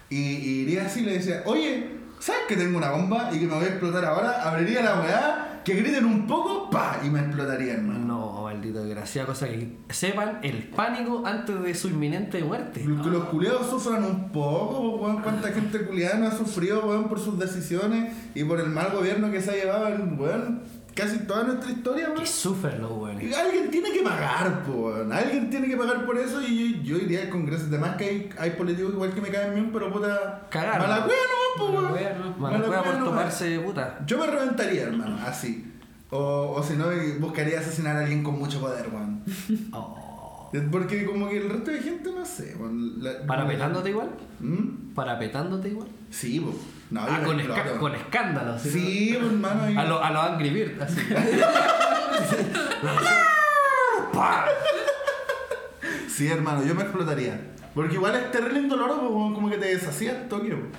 Y, 0.10 0.18
y 0.18 0.50
iría 0.64 0.88
así 0.88 1.02
y 1.02 1.04
le 1.04 1.14
decía, 1.14 1.44
oye, 1.46 1.92
¿sabes 2.20 2.42
que 2.48 2.58
tengo 2.58 2.78
una 2.80 2.90
bomba 2.92 3.30
y 3.32 3.40
que 3.40 3.46
me 3.46 3.54
voy 3.54 3.64
a 3.66 3.68
explotar 3.68 4.04
ahora? 4.06 4.42
Abriría 4.50 4.82
la 4.82 5.00
weá, 5.00 5.49
que 5.70 5.76
griten 5.76 6.06
un 6.06 6.26
poco, 6.26 6.70
pa, 6.70 7.00
y 7.06 7.10
me 7.10 7.20
explotaría, 7.20 7.74
hermano. 7.74 8.00
No, 8.00 8.42
maldito 8.44 8.84
desgraciado, 8.84 9.28
cosa 9.28 9.48
que 9.48 9.78
sepan 9.90 10.40
el 10.42 10.64
pánico 10.70 11.22
antes 11.26 11.62
de 11.62 11.76
su 11.76 11.90
inminente 11.90 12.44
muerte. 12.44 12.82
Que 12.82 13.10
los 13.10 13.26
culiados 13.26 13.70
sufran 13.70 14.04
un 14.04 14.32
poco, 14.32 14.98
weón. 14.98 15.22
Cuánta 15.22 15.52
gente 15.52 15.86
culiada 15.86 16.18
no 16.18 16.28
ha 16.28 16.32
sufrido, 16.32 16.88
weón, 16.88 17.08
por 17.08 17.20
sus 17.20 17.38
decisiones 17.38 18.12
y 18.34 18.44
por 18.44 18.60
el 18.60 18.70
mal 18.70 18.92
gobierno 18.92 19.30
que 19.30 19.42
se 19.42 19.52
ha 19.52 19.56
llevado, 19.56 19.86
weón, 20.18 20.64
casi 21.00 21.20
toda 21.20 21.44
nuestra 21.44 21.72
historia, 21.72 22.06
Que 22.08 22.12
weón. 22.14 22.28
sufren 22.28 22.82
los 22.82 22.92
weones. 22.92 23.36
Alguien 23.38 23.72
tiene 23.72 23.92
que 23.92 24.02
pagar, 24.04 24.64
weón. 24.68 25.12
Alguien 25.12 25.50
tiene 25.50 25.68
que 25.68 25.78
pagar 25.78 26.06
por 26.06 26.18
eso 26.18 26.42
y 26.42 26.82
yo, 26.84 26.98
yo 26.98 26.98
iría 27.04 27.22
al 27.24 27.30
Congreso. 27.30 27.66
Además 27.68 27.96
que 27.98 28.04
hay, 28.06 28.30
hay 28.38 28.52
políticos 28.52 28.94
igual 28.94 29.14
que 29.14 29.22
me 29.22 29.30
caen 29.30 29.54
bien, 29.54 29.70
pero 29.72 29.92
puta. 29.92 30.48
Cagaron. 30.50 30.88
Mala 30.90 31.06
cueva, 31.06 31.22
no, 31.58 31.66
weón. 31.66 31.94
wea. 31.94 32.14
Mala 32.38 32.58
Mala 32.58 32.66
cueva 32.68 32.84
por 32.84 32.92
wea, 32.94 33.00
no, 33.00 33.06
tomarse 33.06 33.60
puta. 33.60 34.00
Yo 34.06 34.18
me 34.18 34.28
reventaría, 34.28 34.84
hermano, 34.84 35.18
así. 35.26 35.66
O, 36.12 36.54
o 36.58 36.64
si 36.64 36.74
no, 36.76 36.86
buscaría 37.20 37.60
asesinar 37.60 37.96
a 37.96 38.00
alguien 38.02 38.24
con 38.24 38.38
mucho 38.40 38.60
poder, 38.60 38.88
weón. 38.92 39.24
Oh. 39.74 40.52
Porque 40.72 41.06
como 41.06 41.30
que 41.30 41.38
el 41.38 41.50
resto 41.50 41.70
de 41.70 41.80
gente, 41.80 42.10
no 42.12 42.26
sé, 42.26 42.56
weón. 42.60 43.02
¿Parapetándote 43.28 43.90
igual? 43.92 44.10
¿Mm? 44.40 44.94
¿Parapetándote 44.96 45.70
igual? 45.70 45.88
Sí, 46.10 46.40
po. 46.40 46.54
No, 46.90 47.02
Ah, 47.02 47.22
con, 47.24 47.40
esca- 47.40 47.78
con 47.78 47.94
escándalo. 47.96 48.58
¿sí? 48.58 48.70
Sí, 48.72 49.16
hermano. 49.16 49.80
A 49.80 49.84
los 49.86 50.02
a 50.04 50.10
lo 50.12 50.22
Angry 50.22 50.50
Bird, 50.50 50.82
así. 50.82 51.02
Sí, 56.08 56.28
hermano, 56.28 56.64
yo 56.66 56.76
me 56.76 56.82
explotaría. 56.84 57.40
Porque 57.74 57.94
igual 57.96 58.16
es 58.16 58.32
terrible 58.32 58.60
indoloro, 58.60 58.96
pues, 59.00 59.34
como 59.36 59.50
que 59.50 59.58
te 59.58 59.68
deshacía 59.68 60.12
el 60.12 60.28
toque, 60.28 60.50
weón. 60.50 60.70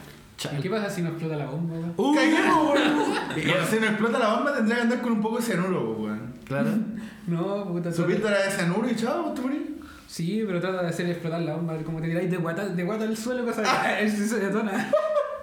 ¿Y 0.58 0.60
qué 0.62 0.70
pasa 0.70 0.90
si 0.90 1.02
no 1.02 1.10
explota 1.10 1.36
la 1.36 1.46
bomba, 1.46 1.74
weón? 1.76 1.94
Uh, 1.96 2.14
Caguemos, 2.14 2.74
weón. 2.74 3.04
Si 3.70 3.78
no 3.78 3.86
explota 3.86 4.18
la 4.18 4.34
bomba, 4.34 4.52
tendría 4.54 4.76
que 4.76 4.82
andar 4.82 5.00
con 5.00 5.12
un 5.12 5.20
poco 5.22 5.36
de 5.36 5.42
cianuro, 5.42 5.94
pues, 5.96 5.98
weón. 6.10 6.34
Claro. 6.44 6.70
No, 7.26 7.64
puta. 7.68 7.92
Su 7.92 8.06
píldora 8.06 8.42
de 8.42 8.50
cianuro 8.50 8.88
y 8.90 8.96
chao, 8.96 9.22
pues, 9.22 9.34
te 9.36 9.40
morís. 9.42 9.62
Sí, 10.08 10.42
pero 10.44 10.60
trata 10.60 10.82
de 10.82 10.88
hacer 10.88 11.06
explotar 11.08 11.40
la 11.42 11.54
bomba, 11.54 11.76
como 11.84 12.00
te 12.00 12.08
tiráis 12.08 12.28
de 12.30 12.38
guata, 12.38 12.66
de 12.66 12.82
guata 12.82 13.04
al 13.04 13.16
suelo, 13.16 13.44
cosa 13.44 13.62
que 13.98 14.10
se 14.10 14.40
detona. 14.40 14.90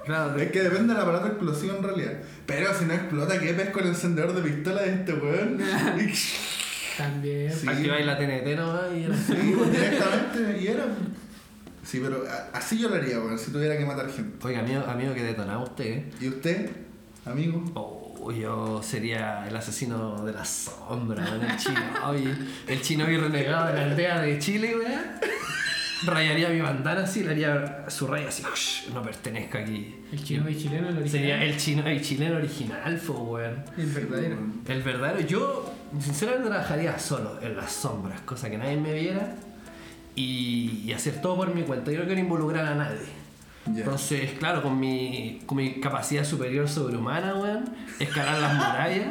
Claro. 0.07 0.39
Es 0.39 0.51
que 0.51 0.61
depende 0.63 0.93
del 0.93 1.03
aparato 1.03 1.27
explosivo 1.27 1.75
en 1.77 1.83
realidad. 1.83 2.13
Pero 2.47 2.73
si 2.73 2.85
no 2.85 2.93
explota, 2.95 3.39
¿qué 3.39 3.53
ves 3.53 3.69
con 3.69 3.83
el 3.83 3.89
encendedor 3.89 4.33
de 4.33 4.41
pistola 4.49 4.81
de 4.81 4.89
este 4.93 5.13
weón? 5.13 5.59
También. 6.97 7.53
Sí. 7.53 7.67
Activáis 7.69 8.05
la 8.05 8.17
TNT 8.17 8.55
nomás 8.57 8.81
y 8.95 9.03
era. 9.03 9.15
Sí, 9.15 9.53
pues, 9.55 9.71
directamente, 9.71 10.59
y 10.61 10.67
era. 10.67 10.85
Sí, 11.83 11.99
pero 12.03 12.23
a- 12.27 12.57
así 12.57 12.79
yo 12.79 12.89
lo 12.89 12.95
haría, 12.95 13.19
weón, 13.19 13.37
si 13.37 13.51
tuviera 13.51 13.77
que 13.77 13.85
matar 13.85 14.09
gente. 14.11 14.45
Oiga, 14.47 14.59
amigo, 14.61 14.83
amigo 14.87 15.13
que 15.13 15.23
detonaba 15.23 15.63
usted, 15.63 15.85
¿eh? 15.85 16.11
¿Y 16.19 16.27
usted, 16.29 16.69
amigo? 17.25 17.63
Oh, 17.75 18.31
yo 18.31 18.81
sería 18.83 19.47
el 19.47 19.55
asesino 19.55 20.25
de 20.25 20.33
la 20.33 20.43
sombra, 20.43 21.23
weón, 21.23 21.43
el 21.43 21.57
chino. 21.57 21.79
Oye, 22.07 22.33
el 22.67 22.81
chino 22.81 23.09
y 23.11 23.17
renegado 23.17 23.67
de 23.67 23.73
la 23.73 23.81
aldea 23.83 24.21
de 24.21 24.39
Chile, 24.39 24.75
weón. 24.75 25.01
Rayaría 26.05 26.49
mi 26.49 26.61
bandana 26.61 27.01
así, 27.03 27.23
le 27.23 27.31
haría 27.31 27.85
su 27.89 28.05
raya 28.07 28.27
así, 28.29 28.43
"Ush, 28.51 28.89
no 28.93 29.01
pertenezco 29.01 29.57
aquí. 29.57 29.95
El 30.11 30.23
chino 30.23 30.47
y 30.49 30.55
chileno, 30.57 30.89
el 30.89 30.97
original. 30.97 31.09
Sería 31.09 31.43
el 31.43 31.57
chino 31.57 31.91
y 31.91 32.01
chileno 32.01 32.35
original, 32.37 32.97
fo, 32.99 33.13
weón. 33.13 33.63
El 33.77 33.87
verdadero. 33.87 34.37
El 34.67 34.81
verdadero, 34.83 35.19
yo 35.21 35.73
sinceramente 35.99 36.49
trabajaría 36.49 36.99
solo, 36.99 37.39
en 37.41 37.55
las 37.57 37.71
sombras, 37.71 38.21
cosa 38.21 38.49
que 38.49 38.57
nadie 38.57 38.77
me 38.77 38.93
viera 38.93 39.35
y, 40.15 40.83
y 40.85 40.93
hacer 40.93 41.19
todo 41.21 41.35
por 41.37 41.53
mi 41.53 41.63
cuenta. 41.63 41.91
Yo 41.91 41.99
no 41.99 42.05
quiero 42.05 42.21
involucrar 42.21 42.65
a 42.65 42.75
nadie. 42.75 42.99
Entonces, 43.65 44.31
claro, 44.39 44.61
con 44.63 44.79
mi, 44.79 45.41
con 45.45 45.57
mi 45.57 45.81
capacidad 45.81 46.23
superior 46.23 46.69
sobrehumana, 46.69 47.35
weón, 47.35 47.65
escalar 47.99 48.39
las 48.39 48.53
murallas, 48.53 49.07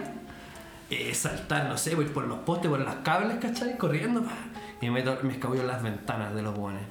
eh, 0.88 1.12
saltar, 1.14 1.68
no 1.68 1.76
sé, 1.76 1.94
voy 1.94 2.06
por 2.06 2.26
los 2.26 2.38
postes, 2.38 2.70
por 2.70 2.80
las 2.80 2.94
cables, 2.96 3.36
¿cachai? 3.40 3.76
Corriendo, 3.76 4.22
pa, 4.22 4.32
y 4.80 4.86
me, 4.90 5.02
meto- 5.02 5.18
me 5.22 5.32
escabullo 5.32 5.62
en 5.62 5.68
las 5.68 5.82
ventanas 5.82 6.34
de 6.34 6.42
los 6.42 6.56
weones. 6.56 6.82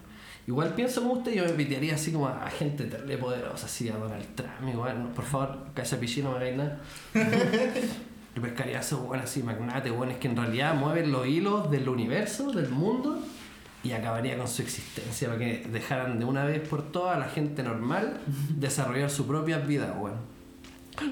Igual 0.48 0.74
pienso 0.76 1.02
como 1.02 1.14
usted, 1.16 1.34
yo 1.34 1.44
me 1.44 1.52
pitearía 1.54 1.96
así 1.96 2.12
como 2.12 2.28
a 2.28 2.48
gente 2.52 2.84
terrible 2.84 3.18
poderosa, 3.18 3.66
así 3.66 3.90
a 3.90 3.98
Donald 3.98 4.26
Trump, 4.36 4.52
igual, 4.72 5.02
no, 5.04 5.10
por 5.10 5.26
favor, 5.26 5.58
ese 5.76 5.98
pichino 5.98 6.30
no 6.32 6.38
me 6.38 6.44
hagáis 6.46 6.58
nada. 6.58 6.80
Yo 8.36 8.42
pescaría 8.42 8.78
a 8.78 8.82
esos 8.82 9.00
weones 9.00 9.24
así, 9.30 9.42
magnates, 9.42 9.92
weones 9.92 10.18
que 10.18 10.28
en 10.28 10.36
realidad 10.36 10.76
mueven 10.76 11.12
los 11.12 11.26
hilos 11.26 11.72
del 11.72 11.88
universo, 11.88 12.52
del 12.52 12.70
mundo, 12.70 13.18
y 13.84 13.94
acabaría 13.94 14.38
con 14.38 14.48
su 14.48 14.62
existencia 14.62 15.28
para 15.30 15.40
que 15.40 15.66
dejaran 15.72 16.20
de 16.20 16.26
una 16.26 16.44
vez 16.44 16.68
por 16.68 16.82
todas 16.92 17.16
a 17.16 17.20
la 17.20 17.30
gente 17.30 17.64
normal 17.64 18.20
desarrollar 18.50 19.10
su 19.10 19.26
propia 19.26 19.60
vida, 19.60 19.96
weón. 19.98 20.18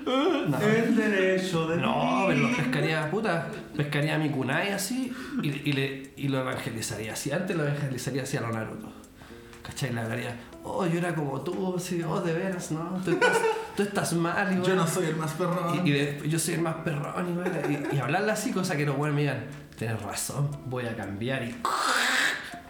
No. 0.05 0.60
El 0.61 0.95
derecho 0.95 1.68
de 1.68 1.77
No, 1.77 2.26
pero 2.27 2.39
los 2.47 2.57
pescaría, 2.57 3.10
puta, 3.11 3.47
pescaría 3.76 4.15
a 4.15 4.18
mi 4.18 4.30
kunai 4.30 4.72
así 4.72 5.14
y, 5.41 5.47
y, 5.69 5.73
le, 5.73 6.14
y 6.15 6.27
lo 6.30 6.39
evangelizaría 6.41 7.14
así. 7.14 7.31
Antes 7.31 7.55
lo 7.55 7.64
evangelizaría 7.64 8.23
así 8.23 8.38
a 8.38 8.41
los 8.41 8.53
Naruto. 8.53 8.91
¿Cachai? 9.61 9.93
Le 9.93 10.01
hablaría, 10.01 10.35
oh, 10.64 10.85
yo 10.85 10.97
era 10.99 11.15
como 11.15 11.39
tú, 11.41 11.77
sí, 11.80 12.01
oh, 12.03 12.19
de 12.19 12.34
veras, 12.34 12.72
¿no? 12.72 13.01
Tú 13.05 13.11
estás, 13.11 13.38
tú 13.77 13.84
estás 13.84 14.14
mal, 14.14 14.51
igual. 14.51 14.69
Yo 14.69 14.76
no 14.76 14.85
soy 14.85 15.05
el 15.05 15.15
más 15.15 15.31
perro. 15.31 15.73
Y, 15.84 15.89
y 15.89 15.91
de- 15.93 16.22
yo 16.27 16.38
soy 16.38 16.55
el 16.55 16.61
más 16.61 16.76
perrón, 16.76 17.30
igual. 17.30 17.88
Y, 17.91 17.95
y 17.95 17.99
hablarle 17.99 18.31
así, 18.34 18.51
cosa 18.51 18.76
que 18.76 18.85
los 18.85 18.97
buenos 18.97 19.15
me 19.15 19.22
digan, 19.22 19.45
tienes 19.77 20.01
razón, 20.01 20.49
voy 20.65 20.85
a 20.85 20.95
cambiar 20.97 21.43
y. 21.43 21.55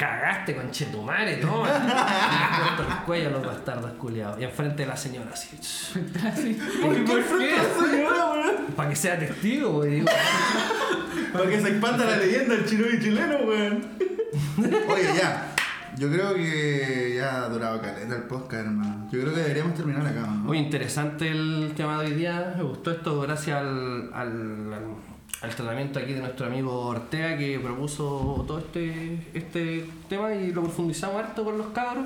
Cagaste 0.04 0.56
con 0.56 0.70
Chetumare, 0.70 1.38
toma. 1.38 1.70
Y 1.70 2.76
corto 2.78 2.92
el 2.92 3.00
cuello 3.06 3.30
a 3.30 3.32
los 3.32 3.46
bastardos 3.46 3.92
culiados. 3.94 4.38
Y 4.38 4.44
enfrente 4.44 4.84
de 4.84 4.88
la 4.90 4.98
señora 4.98 5.32
así. 5.32 5.56
¿Por 6.82 7.06
qué 7.06 7.22
frente 7.24 7.54
a 7.54 7.64
la 7.64 7.88
señora, 7.88 8.32
weón? 8.32 8.56
Para 8.76 8.90
que 8.90 8.96
sea 8.98 9.18
testigo, 9.18 9.72
güey. 9.72 9.92
digo, 9.92 10.08
Para 11.32 11.50
que 11.50 11.62
se 11.62 11.70
expanda 11.70 12.06
la 12.06 12.18
leyenda 12.18 12.56
del 12.56 12.66
chino 12.66 12.86
y 12.92 13.00
chileno, 13.00 13.38
weón. 13.48 13.86
Oye, 14.90 15.16
ya. 15.16 15.54
Yo 15.98 16.12
creo 16.12 16.34
que 16.34 17.14
ya 17.16 17.44
ha 17.44 17.50
durado 17.50 17.80
caleta 17.80 18.16
el 18.16 18.24
podcast, 18.24 18.66
hermano. 18.66 19.08
Yo 19.10 19.22
creo 19.22 19.34
que 19.34 19.40
deberíamos 19.40 19.74
terminar 19.76 20.06
acá, 20.06 20.22
¿no? 20.22 20.36
Muy 20.36 20.58
interesante 20.58 21.30
el 21.30 21.72
tema 21.78 22.02
de 22.02 22.08
hoy 22.08 22.14
día. 22.16 22.56
Me 22.58 22.64
gustó 22.64 22.92
esto 22.92 23.22
gracias 23.22 23.58
al, 23.58 24.12
al, 24.14 24.74
al- 25.44 25.56
tratamiento 25.56 26.00
aquí 26.00 26.14
de 26.14 26.22
nuestro 26.22 26.46
amigo 26.48 26.72
Ortega 26.88 27.38
que 27.38 27.60
propuso 27.60 28.44
todo 28.48 28.60
este, 28.60 29.28
este 29.34 29.86
tema 30.10 30.34
y 30.34 30.52
lo 30.52 30.62
profundizamos 30.64 31.18
harto 31.24 31.44
con 31.44 31.58
los 31.58 31.68
cabros. 31.68 32.06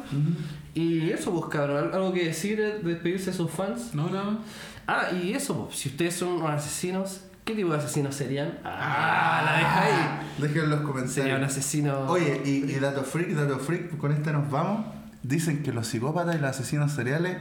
Y 0.73 1.09
eso, 1.11 1.31
pues 1.31 1.45
cabros, 1.51 1.83
¿al- 1.83 1.93
algo 1.93 2.13
que 2.13 2.25
decir, 2.25 2.59
despedirse 2.83 3.31
de 3.31 3.37
sus 3.37 3.49
fans. 3.49 3.93
No, 3.95 4.09
no. 4.09 4.39
Ah, 4.87 5.07
y 5.11 5.33
eso, 5.33 5.65
pues, 5.67 5.79
si 5.79 5.89
ustedes 5.89 6.15
son 6.15 6.29
unos 6.33 6.49
asesinos, 6.51 7.21
¿qué 7.45 7.53
tipo 7.55 7.71
de 7.71 7.77
asesinos 7.77 8.15
serían? 8.15 8.59
Ah, 8.63 9.41
la 9.45 9.57
deja 9.57 9.81
ahí. 9.83 10.19
Dejen 10.37 10.63
en 10.63 10.69
los 10.69 10.79
Sería 10.79 10.85
un 10.85 10.91
comentarios. 10.93 11.43
asesino. 11.51 11.99
Oye, 12.09 12.41
y, 12.45 12.49
y 12.71 12.79
dato 12.79 13.03
freak, 13.03 13.29
dato 13.29 13.57
freak, 13.59 13.97
con 13.97 14.11
este 14.11 14.31
nos 14.31 14.49
vamos. 14.51 14.85
Dicen 15.23 15.63
que 15.63 15.73
los 15.73 15.87
psicópatas 15.87 16.35
y 16.35 16.39
los 16.39 16.49
asesinos 16.51 16.91
seriales 16.91 17.37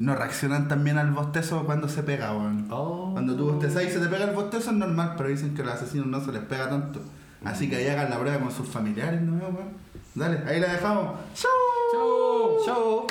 no 0.00 0.16
reaccionan 0.16 0.66
tan 0.66 0.82
bien 0.82 0.96
al 0.96 1.10
bostezo 1.10 1.66
cuando 1.66 1.86
se 1.86 2.02
pega, 2.02 2.32
weón. 2.32 2.66
Oh. 2.70 3.10
Cuando 3.12 3.36
tú 3.36 3.50
bostezas 3.50 3.84
y 3.84 3.90
se 3.90 4.00
te 4.00 4.06
pega 4.06 4.24
el 4.24 4.34
bostezo 4.34 4.70
es 4.70 4.76
normal, 4.76 5.12
pero 5.14 5.28
dicen 5.28 5.54
que 5.54 5.60
a 5.60 5.66
los 5.66 5.74
asesinos 5.74 6.06
no 6.06 6.24
se 6.24 6.32
les 6.32 6.42
pega 6.42 6.70
tanto. 6.70 7.02
Así 7.44 7.68
que 7.68 7.76
ahí 7.76 7.86
hagan 7.86 8.08
la 8.08 8.18
prueba 8.18 8.38
con 8.38 8.50
sus 8.50 8.66
familiares, 8.66 9.20
¿no, 9.20 9.34
weón? 9.34 9.74
Dale, 10.14 10.38
ahí 10.46 10.58
la 10.58 10.72
dejamos. 10.72 11.18
¡Chau! 11.34 11.50
Chau. 11.92 12.64
Chau. 12.64 13.06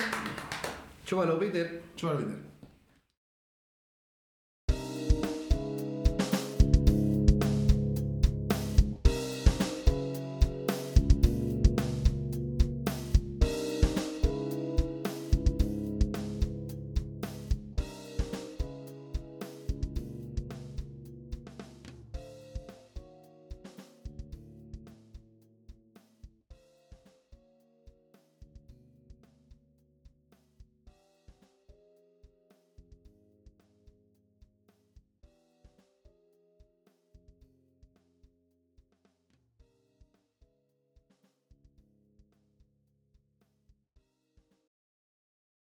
Chúpalo, 1.06 1.38
Peter. 1.38 1.84
Chau, 1.96 2.18
Peter. 2.18 2.49